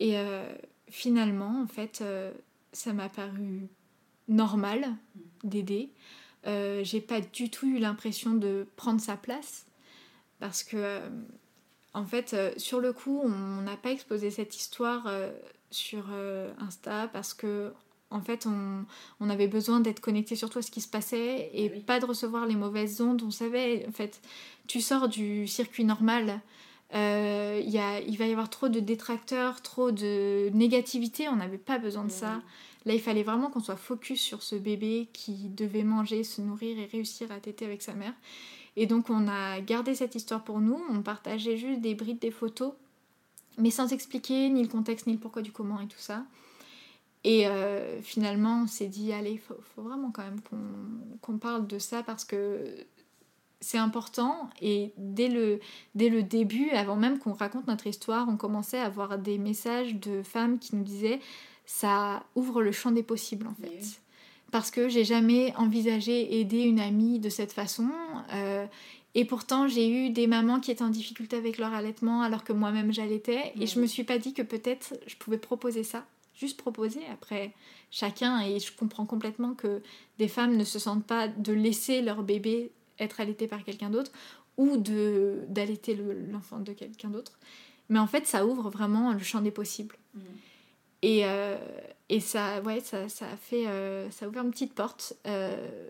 Et 0.00 0.18
euh, 0.18 0.44
finalement, 0.88 1.62
en 1.62 1.66
fait, 1.66 2.00
euh, 2.02 2.32
ça 2.72 2.92
m'a 2.92 3.08
paru 3.08 3.68
normal 4.28 4.80
mm. 4.82 5.48
d'aider. 5.48 5.90
J'ai 6.82 7.00
pas 7.00 7.20
du 7.20 7.50
tout 7.50 7.66
eu 7.66 7.78
l'impression 7.78 8.34
de 8.34 8.68
prendre 8.76 9.00
sa 9.00 9.16
place 9.16 9.66
parce 10.38 10.62
que 10.62 11.00
en 11.96 12.04
fait, 12.04 12.34
euh, 12.34 12.52
sur 12.58 12.80
le 12.80 12.92
coup, 12.92 13.22
on 13.24 13.62
n'a 13.62 13.78
pas 13.78 13.90
exposé 13.90 14.30
cette 14.30 14.54
histoire 14.54 15.06
euh, 15.06 15.32
sur 15.70 16.04
euh, 16.10 16.52
Insta 16.58 17.08
parce 17.10 17.32
que 17.32 17.72
en 18.10 18.20
fait, 18.20 18.46
on, 18.46 19.30
avait 19.30 19.48
besoin 19.48 19.80
d'être 19.80 20.00
connecté 20.00 20.36
sur 20.36 20.48
toi 20.50 20.62
ce 20.62 20.70
qui 20.70 20.80
se 20.80 20.88
passait 20.88 21.50
et 21.52 21.72
ah 21.74 21.80
pas 21.86 22.00
de 22.00 22.06
recevoir 22.06 22.46
les 22.46 22.54
mauvaises 22.54 23.00
ondes. 23.00 23.22
On 23.24 23.30
savait, 23.30 23.84
en 23.88 23.92
fait, 23.92 24.20
tu 24.66 24.80
sors 24.80 25.08
du 25.08 25.46
circuit 25.48 25.84
normal. 25.84 26.40
y 26.92 27.78
il 28.08 28.16
va 28.16 28.26
y 28.26 28.30
avoir 28.30 28.48
trop 28.48 28.68
de 28.68 28.80
détracteurs, 28.80 29.60
trop 29.60 29.90
de 29.90 30.50
négativité. 30.54 31.28
On 31.28 31.36
n'avait 31.36 31.58
pas 31.58 31.78
besoin 31.78 32.04
de 32.04 32.12
ça. 32.12 32.40
Là, 32.84 32.94
il 32.94 33.00
fallait 33.00 33.24
vraiment 33.24 33.50
qu'on 33.50 33.60
soit 33.60 33.76
focus 33.76 34.20
sur 34.20 34.44
ce 34.44 34.54
bébé 34.54 35.08
qui 35.12 35.48
devait 35.48 35.82
manger, 35.82 36.22
se 36.22 36.40
nourrir 36.40 36.78
et 36.78 36.86
réussir 36.86 37.32
à 37.32 37.40
téter 37.40 37.64
avec 37.64 37.82
sa 37.82 37.94
mère. 37.94 38.14
Et 38.76 38.86
donc 38.86 39.08
on 39.10 39.26
a 39.26 39.60
gardé 39.60 39.94
cette 39.94 40.14
histoire 40.14 40.44
pour 40.44 40.60
nous, 40.60 40.78
on 40.90 41.02
partageait 41.02 41.56
juste 41.56 41.80
des 41.80 41.94
brides, 41.94 42.18
des 42.18 42.30
photos, 42.30 42.74
mais 43.58 43.70
sans 43.70 43.92
expliquer 43.92 44.50
ni 44.50 44.62
le 44.62 44.68
contexte, 44.68 45.06
ni 45.06 45.14
le 45.14 45.18
pourquoi 45.18 45.42
du 45.42 45.50
comment 45.50 45.80
et 45.80 45.86
tout 45.86 45.98
ça. 45.98 46.24
Et 47.26 47.48
euh, 47.48 48.00
finalement, 48.02 48.62
on 48.62 48.66
s'est 48.68 48.86
dit, 48.86 49.12
allez, 49.12 49.32
il 49.32 49.40
faut, 49.40 49.56
vraiment 49.76 50.12
quand 50.12 50.22
même 50.22 50.40
qu'on 51.20 51.38
parle 51.38 51.66
de 51.66 51.80
ça 51.80 52.04
parce 52.04 52.24
que 52.24 52.64
c'est 53.60 53.78
important. 53.78 54.48
Et 54.62 54.92
dès 54.96 55.28
le, 55.28 55.58
dès 55.96 56.08
le 56.08 56.22
début, 56.22 56.70
avant 56.70 56.94
même 56.94 57.18
qu'on 57.18 57.32
raconte 57.32 57.66
notre 57.66 57.88
histoire, 57.88 58.28
on 58.28 58.36
commençait 58.36 58.78
à 58.78 58.84
avoir 58.84 59.18
des 59.18 59.38
messages 59.38 59.96
de 59.96 60.22
femmes 60.22 60.60
qui 60.60 60.76
nous 60.76 60.84
disaient, 60.84 61.18
ça 61.64 62.22
ouvre 62.36 62.62
le 62.62 62.70
champ 62.70 62.92
des 62.92 63.02
possibles 63.02 63.48
en 63.48 63.54
fait 63.54 64.00
parce 64.52 64.70
que 64.70 64.88
j'ai 64.88 65.04
jamais 65.04 65.52
envisagé 65.56 66.38
aider 66.38 66.62
une 66.62 66.80
amie 66.80 67.18
de 67.18 67.28
cette 67.28 67.52
façon. 67.52 67.90
Euh, 68.32 68.64
et 69.14 69.24
pourtant, 69.24 69.66
j'ai 69.66 69.88
eu 69.88 70.10
des 70.10 70.26
mamans 70.26 70.60
qui 70.60 70.70
étaient 70.70 70.84
en 70.84 70.90
difficulté 70.90 71.36
avec 71.36 71.58
leur 71.58 71.74
allaitement 71.74 72.22
alors 72.22 72.44
que 72.44 72.52
moi-même 72.52 72.92
j'allaitais. 72.92 73.52
Et 73.60 73.66
je 73.66 73.80
me 73.80 73.86
suis 73.86 74.04
pas 74.04 74.18
dit 74.18 74.34
que 74.34 74.42
peut-être 74.42 74.94
je 75.06 75.16
pouvais 75.16 75.38
proposer 75.38 75.82
ça. 75.82 76.06
Juste 76.36 76.58
proposer. 76.58 77.00
Après, 77.12 77.54
chacun, 77.90 78.40
et 78.40 78.60
je 78.60 78.70
comprends 78.76 79.06
complètement 79.06 79.54
que 79.54 79.82
des 80.18 80.28
femmes 80.28 80.56
ne 80.56 80.64
se 80.64 80.78
sentent 80.78 81.06
pas 81.06 81.28
de 81.28 81.52
laisser 81.52 82.02
leur 82.02 82.22
bébé 82.22 82.70
être 82.98 83.20
allaité 83.20 83.46
par 83.46 83.64
quelqu'un 83.64 83.90
d'autre 83.90 84.12
ou 84.56 84.76
de 84.76 85.44
d'allaiter 85.48 85.96
l'enfant 86.30 86.58
de 86.58 86.72
quelqu'un 86.72 87.08
d'autre. 87.08 87.38
Mais 87.88 87.98
en 87.98 88.06
fait, 88.06 88.26
ça 88.26 88.46
ouvre 88.46 88.70
vraiment 88.70 89.12
le 89.12 89.18
champ 89.20 89.40
des 89.40 89.50
possibles. 89.50 89.96
Mm. 90.14 90.20
Et, 91.02 91.20
euh, 91.24 91.56
et 92.08 92.20
ça, 92.20 92.60
ouais, 92.62 92.80
ça, 92.80 93.08
ça, 93.08 93.26
a 93.26 93.36
fait, 93.36 93.66
euh, 93.66 94.10
ça 94.10 94.26
a 94.26 94.28
ouvert 94.28 94.44
une 94.44 94.50
petite 94.50 94.74
porte. 94.74 95.14
Euh, 95.26 95.88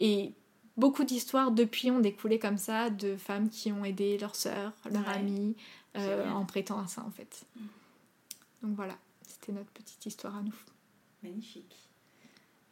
et 0.00 0.32
beaucoup 0.76 1.04
d'histoires 1.04 1.50
depuis 1.50 1.90
ont 1.90 2.00
découlé 2.00 2.38
comme 2.38 2.58
ça 2.58 2.90
de 2.90 3.16
femmes 3.16 3.50
qui 3.50 3.70
ont 3.70 3.84
aidé 3.84 4.18
leur 4.18 4.34
sœur, 4.34 4.72
leur 4.90 5.08
amie, 5.08 5.56
en 5.94 6.44
prêtant 6.44 6.80
à 6.80 6.86
ça 6.86 7.04
en 7.06 7.10
fait. 7.10 7.44
Mm. 7.56 7.60
Donc 8.62 8.76
voilà, 8.76 8.96
c'était 9.44 9.58
notre 9.58 9.70
petite 9.72 10.06
histoire 10.06 10.36
à 10.36 10.42
nous. 10.42 10.54
Magnifique. 11.22 11.76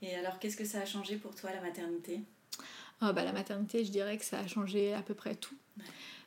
Et 0.00 0.14
alors, 0.14 0.38
qu'est-ce 0.38 0.56
que 0.56 0.64
ça 0.64 0.80
a 0.80 0.84
changé 0.86 1.16
pour 1.16 1.34
toi 1.34 1.50
la 1.52 1.60
maternité? 1.60 2.20
Oh, 3.02 3.12
bah, 3.12 3.24
La 3.24 3.32
maternité, 3.32 3.84
je 3.84 3.90
dirais 3.90 4.16
que 4.16 4.24
ça 4.24 4.38
a 4.38 4.46
changé 4.46 4.94
à 4.94 5.02
peu 5.02 5.14
près 5.14 5.34
tout 5.34 5.56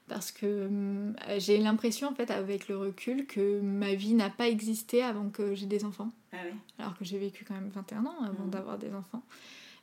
parce 0.08 0.32
que 0.32 0.68
hum, 0.68 1.16
j'ai 1.40 1.58
l'impression 1.58 2.10
en 2.10 2.14
fait 2.14 2.30
avec 2.30 2.68
le 2.68 2.78
recul 2.78 3.26
que 3.26 3.60
ma 3.60 3.96
vie 3.96 4.14
n'a 4.14 4.30
pas 4.30 4.48
existé 4.48 5.02
avant 5.02 5.30
que 5.30 5.56
j'ai 5.56 5.66
des 5.66 5.84
enfants. 5.84 6.12
Ah 6.32 6.38
oui. 6.46 6.52
Alors 6.78 6.96
que 6.96 7.04
j'ai 7.04 7.18
vécu 7.18 7.44
quand 7.44 7.56
même 7.56 7.70
21 7.70 8.06
ans 8.06 8.24
avant 8.24 8.46
mmh. 8.46 8.50
d'avoir 8.52 8.78
des 8.78 8.94
enfants. 8.94 9.24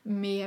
Mais, 0.06 0.46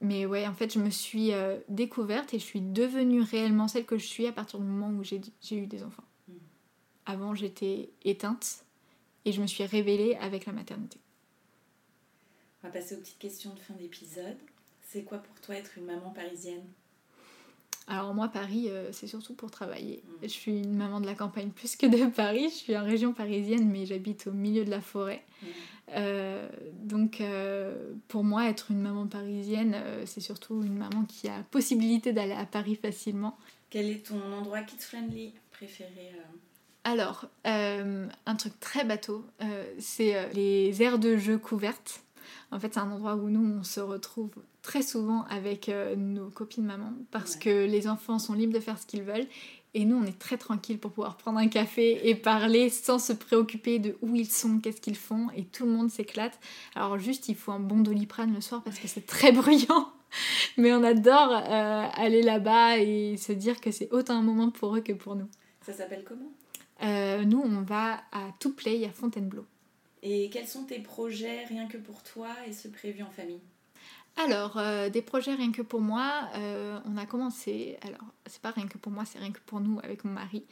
mais 0.00 0.26
ouais, 0.26 0.46
en 0.46 0.54
fait, 0.54 0.72
je 0.72 0.78
me 0.78 0.90
suis 0.90 1.32
découverte 1.68 2.34
et 2.34 2.38
je 2.38 2.44
suis 2.44 2.60
devenue 2.60 3.22
réellement 3.22 3.66
celle 3.66 3.84
que 3.84 3.98
je 3.98 4.06
suis 4.06 4.28
à 4.28 4.32
partir 4.32 4.60
du 4.60 4.66
moment 4.66 4.96
où 4.96 5.02
j'ai 5.02 5.56
eu 5.56 5.66
des 5.66 5.82
enfants. 5.82 6.04
Mm. 6.28 6.32
Avant, 7.06 7.34
j'étais 7.34 7.90
éteinte 8.04 8.64
et 9.24 9.32
je 9.32 9.40
me 9.40 9.46
suis 9.46 9.64
révélée 9.64 10.16
avec 10.16 10.46
la 10.46 10.52
maternité. 10.52 10.98
On 12.62 12.68
va 12.68 12.72
passer 12.72 12.96
aux 12.96 12.98
petites 12.98 13.18
questions 13.18 13.54
de 13.54 13.60
fin 13.60 13.74
d'épisode. 13.74 14.36
C'est 14.82 15.04
quoi 15.04 15.18
pour 15.18 15.40
toi 15.40 15.54
être 15.54 15.76
une 15.76 15.84
maman 15.84 16.10
parisienne? 16.10 16.64
Alors 17.88 18.12
moi, 18.14 18.28
Paris, 18.28 18.68
euh, 18.68 18.92
c'est 18.92 19.06
surtout 19.06 19.34
pour 19.34 19.50
travailler. 19.50 20.02
Mm. 20.04 20.12
Je 20.22 20.28
suis 20.28 20.58
une 20.58 20.76
maman 20.76 21.00
de 21.00 21.06
la 21.06 21.14
campagne 21.14 21.50
plus 21.50 21.74
que 21.76 21.86
de 21.86 22.10
Paris. 22.10 22.50
Je 22.50 22.54
suis 22.54 22.76
en 22.76 22.84
région 22.84 23.12
parisienne, 23.12 23.68
mais 23.70 23.86
j'habite 23.86 24.26
au 24.26 24.32
milieu 24.32 24.64
de 24.64 24.70
la 24.70 24.82
forêt. 24.82 25.24
Mm. 25.42 25.46
Euh, 25.96 26.48
donc 26.82 27.22
euh, 27.22 27.94
pour 28.08 28.24
moi, 28.24 28.48
être 28.48 28.70
une 28.70 28.80
maman 28.80 29.06
parisienne, 29.06 29.76
c'est 30.04 30.20
surtout 30.20 30.62
une 30.62 30.76
maman 30.76 31.04
qui 31.06 31.28
a 31.28 31.42
possibilité 31.50 32.12
d'aller 32.12 32.32
à 32.32 32.44
Paris 32.44 32.76
facilement. 32.76 33.38
Quel 33.70 33.88
est 33.88 34.06
ton 34.06 34.20
endroit 34.32 34.60
kids-friendly 34.62 35.32
préféré 35.50 36.12
Alors, 36.90 37.26
un 37.44 38.34
truc 38.36 38.58
très 38.60 38.84
bateau, 38.84 39.24
c'est 39.78 40.32
les 40.32 40.82
aires 40.82 40.98
de 40.98 41.16
jeu 41.16 41.36
couvertes. 41.36 42.02
En 42.50 42.58
fait, 42.58 42.74
c'est 42.74 42.80
un 42.80 42.90
endroit 42.90 43.14
où 43.16 43.28
nous, 43.28 43.58
on 43.60 43.62
se 43.62 43.80
retrouve 43.80 44.30
très 44.62 44.82
souvent 44.82 45.24
avec 45.30 45.68
euh, 45.68 45.96
nos 45.96 46.28
copines 46.28 46.64
maman 46.64 46.92
parce 47.10 47.36
que 47.36 47.66
les 47.66 47.88
enfants 47.88 48.18
sont 48.18 48.34
libres 48.34 48.54
de 48.54 48.60
faire 48.60 48.78
ce 48.78 48.86
qu'ils 48.86 49.02
veulent 49.02 49.26
et 49.74 49.84
nous, 49.84 49.96
on 49.96 50.04
est 50.04 50.18
très 50.18 50.38
tranquille 50.38 50.78
pour 50.78 50.92
pouvoir 50.92 51.16
prendre 51.16 51.38
un 51.38 51.48
café 51.48 52.08
et 52.08 52.14
parler 52.14 52.70
sans 52.70 52.98
se 52.98 53.12
préoccuper 53.12 53.78
de 53.78 53.96
où 54.00 54.14
ils 54.14 54.30
sont, 54.30 54.60
qu'est-ce 54.60 54.80
qu'ils 54.80 54.96
font 54.96 55.28
et 55.36 55.44
tout 55.44 55.66
le 55.66 55.72
monde 55.72 55.90
s'éclate. 55.90 56.38
Alors 56.74 56.98
juste, 56.98 57.28
il 57.28 57.34
faut 57.34 57.52
un 57.52 57.60
bon 57.60 57.78
doliprane 57.78 58.34
le 58.34 58.40
soir 58.40 58.62
parce 58.62 58.78
que 58.78 58.88
c'est 58.88 59.06
très 59.06 59.32
bruyant. 59.32 59.92
Mais 60.56 60.72
on 60.72 60.82
adore 60.82 61.32
euh, 61.32 61.86
aller 61.94 62.22
là-bas 62.22 62.78
et 62.78 63.18
se 63.18 63.32
dire 63.32 63.60
que 63.60 63.70
c'est 63.70 63.92
autant 63.92 64.14
un 64.14 64.22
moment 64.22 64.50
pour 64.50 64.74
eux 64.74 64.80
que 64.80 64.94
pour 64.94 65.16
nous. 65.16 65.28
Ça 65.60 65.74
s'appelle 65.74 66.02
comment? 66.06 66.32
Euh, 66.82 67.24
Nous, 67.24 67.40
on 67.40 67.62
va 67.62 68.00
à 68.12 68.32
To 68.40 68.50
Play 68.50 68.84
à 68.84 68.90
Fontainebleau. 68.90 69.46
Et 70.02 70.30
quels 70.30 70.46
sont 70.46 70.64
tes 70.64 70.78
projets 70.78 71.44
rien 71.44 71.66
que 71.66 71.76
pour 71.76 72.02
toi 72.02 72.28
et 72.46 72.52
ceux 72.52 72.70
prévus 72.70 73.02
en 73.02 73.10
famille? 73.10 73.40
Alors, 74.16 74.58
euh, 74.58 74.90
des 74.90 75.02
projets 75.02 75.34
rien 75.34 75.52
que 75.52 75.62
pour 75.62 75.80
moi, 75.80 76.28
euh, 76.34 76.78
on 76.86 76.96
a 76.96 77.06
commencé, 77.06 77.78
alors 77.82 78.00
c'est 78.26 78.42
pas 78.42 78.50
rien 78.50 78.66
que 78.66 78.76
pour 78.76 78.90
moi, 78.90 79.04
c'est 79.04 79.20
rien 79.20 79.30
que 79.30 79.38
pour 79.46 79.60
nous 79.60 79.78
avec 79.82 80.04
mon 80.04 80.10
mari, 80.10 80.44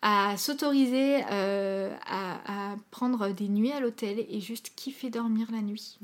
à 0.00 0.36
s'autoriser 0.38 1.22
euh, 1.30 1.94
à, 2.06 2.74
prendre 2.90 3.28
des 3.28 3.48
nuits 3.48 3.70
à 3.70 3.80
l'hôtel 3.80 4.24
et 4.28 4.40
juste 4.40 4.72
kiffer 4.74 5.10
dormir 5.10 5.48
la 5.52 5.60
nuit. 5.60 5.98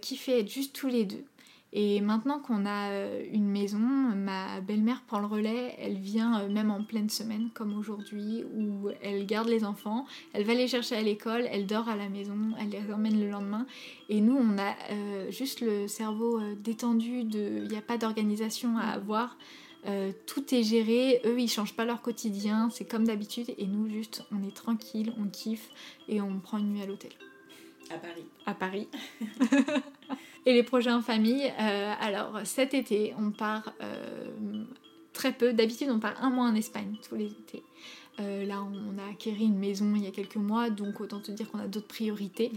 kiffer 0.00 0.40
être 0.40 0.50
juste 0.50 0.74
tous 0.74 0.88
les 0.88 1.04
deux. 1.04 1.24
Et 1.76 2.00
maintenant 2.00 2.38
qu'on 2.38 2.66
a 2.66 2.92
euh, 2.92 3.24
une 3.32 3.48
maison, 3.48 3.80
ma 3.80 4.60
belle-mère 4.60 5.02
prend 5.08 5.18
le 5.18 5.26
relais, 5.26 5.74
elle 5.80 5.98
vient 5.98 6.40
euh, 6.40 6.48
même 6.48 6.70
en 6.70 6.84
pleine 6.84 7.10
semaine 7.10 7.50
comme 7.52 7.76
aujourd'hui, 7.76 8.44
où 8.54 8.90
elle 9.02 9.26
garde 9.26 9.48
les 9.48 9.64
enfants, 9.64 10.06
elle 10.34 10.44
va 10.44 10.54
les 10.54 10.68
chercher 10.68 10.94
à 10.94 11.02
l'école, 11.02 11.48
elle 11.50 11.66
dort 11.66 11.88
à 11.88 11.96
la 11.96 12.08
maison, 12.08 12.38
elle 12.60 12.68
les 12.68 12.92
emmène 12.92 13.18
le 13.18 13.28
lendemain. 13.28 13.66
Et 14.08 14.20
nous, 14.20 14.36
on 14.36 14.56
a 14.56 14.76
euh, 14.92 15.32
juste 15.32 15.62
le 15.62 15.88
cerveau 15.88 16.40
détendu, 16.62 17.22
il 17.22 17.66
n'y 17.68 17.76
a 17.76 17.82
pas 17.82 17.98
d'organisation 17.98 18.78
à 18.78 18.84
avoir. 18.84 19.36
tout 20.26 20.54
est 20.54 20.62
géré, 20.62 21.20
eux 21.26 21.40
ils 21.40 21.50
changent 21.50 21.74
pas 21.74 21.84
leur 21.84 22.02
quotidien, 22.02 22.70
c'est 22.70 22.84
comme 22.84 23.04
d'habitude, 23.04 23.52
et 23.58 23.66
nous 23.66 23.90
juste 23.90 24.22
on 24.30 24.46
est 24.46 24.54
tranquille, 24.54 25.12
on 25.18 25.26
kiffe 25.28 25.70
et 26.08 26.20
on 26.20 26.38
prend 26.38 26.58
une 26.58 26.72
nuit 26.72 26.82
à 26.82 26.86
l'hôtel. 26.86 27.10
À 27.90 27.98
Paris. 27.98 28.26
À 28.46 28.54
Paris. 28.54 28.88
Et 30.46 30.52
les 30.52 30.62
projets 30.62 30.90
en 30.90 31.00
famille, 31.00 31.50
euh, 31.58 31.92
alors 32.00 32.40
cet 32.44 32.74
été, 32.74 33.14
on 33.18 33.30
part 33.30 33.72
euh, 33.82 34.64
très 35.12 35.32
peu. 35.32 35.52
D'habitude, 35.52 35.88
on 35.90 35.98
part 35.98 36.22
un 36.22 36.30
mois 36.30 36.44
en 36.44 36.54
Espagne 36.54 36.96
tous 37.08 37.16
les 37.16 37.26
étés. 37.26 37.62
Euh, 38.20 38.44
là, 38.44 38.62
on 38.62 38.98
a 38.98 39.10
acquéri 39.10 39.44
une 39.46 39.58
maison 39.58 39.92
il 39.96 40.04
y 40.04 40.06
a 40.06 40.10
quelques 40.10 40.36
mois, 40.36 40.70
donc 40.70 41.00
autant 41.00 41.18
te 41.18 41.32
dire 41.32 41.50
qu'on 41.50 41.58
a 41.58 41.66
d'autres 41.66 41.88
priorités. 41.88 42.52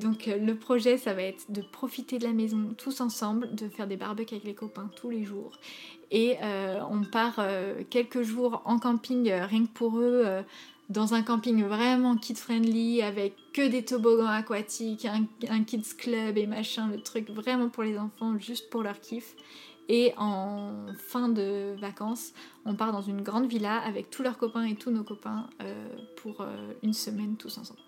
donc 0.00 0.26
le 0.26 0.54
projet, 0.54 0.96
ça 0.96 1.12
va 1.12 1.22
être 1.22 1.50
de 1.50 1.60
profiter 1.60 2.18
de 2.18 2.24
la 2.24 2.32
maison 2.32 2.72
tous 2.78 3.02
ensemble, 3.02 3.54
de 3.54 3.68
faire 3.68 3.86
des 3.86 3.96
barbecues 3.96 4.36
avec 4.36 4.46
les 4.46 4.54
copains 4.54 4.88
tous 4.96 5.10
les 5.10 5.24
jours. 5.24 5.58
Et 6.10 6.36
on 6.90 7.02
part 7.02 7.44
quelques 7.90 8.22
jours 8.22 8.62
en 8.64 8.78
camping, 8.78 9.30
rien 9.30 9.66
que 9.66 9.72
pour 9.72 9.98
eux, 9.98 10.42
dans 10.92 11.14
un 11.14 11.22
camping 11.22 11.64
vraiment 11.64 12.16
kid-friendly 12.16 13.02
avec 13.02 13.34
que 13.52 13.66
des 13.66 13.84
toboggans 13.84 14.26
aquatiques, 14.26 15.06
un, 15.06 15.64
kids 15.64 15.94
club 15.96 16.36
et 16.36 16.46
machin, 16.46 16.88
le 16.88 17.00
truc 17.00 17.30
vraiment 17.30 17.68
pour 17.68 17.82
les 17.82 17.98
enfants, 17.98 18.38
juste 18.38 18.70
pour 18.70 18.82
leur 18.82 19.00
kiff. 19.00 19.34
Et 19.88 20.12
en 20.16 20.86
fin 20.96 21.28
de 21.28 21.74
vacances, 21.78 22.32
on 22.64 22.76
part 22.76 22.92
dans 22.92 23.02
une 23.02 23.22
grande 23.22 23.46
villa 23.46 23.78
avec 23.78 24.10
tous 24.10 24.22
leurs 24.22 24.38
copains 24.38 24.64
et 24.64 24.76
tous 24.76 24.90
nos 24.90 25.02
copains 25.02 25.48
euh, 25.60 25.88
pour 26.16 26.40
euh, 26.40 26.72
une 26.82 26.92
semaine 26.92 27.36
tous 27.36 27.58
ensemble. 27.58 27.80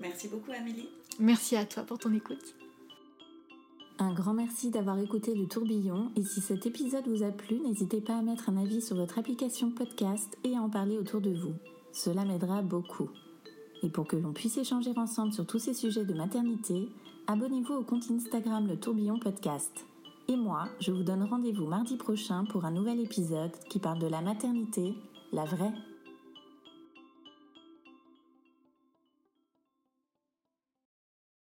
Merci 0.00 0.28
beaucoup 0.28 0.52
Amélie. 0.52 0.88
Merci 1.18 1.56
à 1.56 1.64
toi 1.64 1.82
pour 1.82 1.98
ton 1.98 2.12
écoute. 2.14 2.54
Un 3.98 4.12
grand 4.12 4.34
merci 4.34 4.70
d'avoir 4.70 4.98
écouté 4.98 5.34
le 5.34 5.46
tourbillon 5.46 6.10
et 6.16 6.22
si 6.22 6.40
cet 6.40 6.66
épisode 6.66 7.06
vous 7.06 7.22
a 7.22 7.30
plu, 7.30 7.58
n'hésitez 7.60 8.00
pas 8.00 8.16
à 8.16 8.22
mettre 8.22 8.48
un 8.48 8.56
avis 8.56 8.82
sur 8.82 8.96
votre 8.96 9.18
application 9.18 9.70
podcast 9.70 10.36
et 10.44 10.56
à 10.56 10.60
en 10.60 10.68
parler 10.68 10.98
autour 10.98 11.20
de 11.20 11.30
vous. 11.30 11.54
Cela 11.94 12.24
m'aidera 12.24 12.60
beaucoup. 12.60 13.08
Et 13.84 13.88
pour 13.88 14.08
que 14.08 14.16
l'on 14.16 14.32
puisse 14.32 14.58
échanger 14.58 14.92
ensemble 14.96 15.32
sur 15.32 15.46
tous 15.46 15.60
ces 15.60 15.74
sujets 15.74 16.04
de 16.04 16.12
maternité, 16.12 16.88
abonnez-vous 17.28 17.72
au 17.72 17.84
compte 17.84 18.10
Instagram 18.10 18.66
Le 18.66 18.76
Tourbillon 18.76 19.20
Podcast. 19.20 19.86
Et 20.26 20.36
moi, 20.36 20.64
je 20.80 20.90
vous 20.90 21.04
donne 21.04 21.22
rendez-vous 21.22 21.66
mardi 21.66 21.96
prochain 21.96 22.46
pour 22.46 22.64
un 22.64 22.72
nouvel 22.72 22.98
épisode 22.98 23.52
qui 23.68 23.78
parle 23.78 24.00
de 24.00 24.08
la 24.08 24.22
maternité, 24.22 24.94
la 25.32 25.44
vraie. 25.44 25.72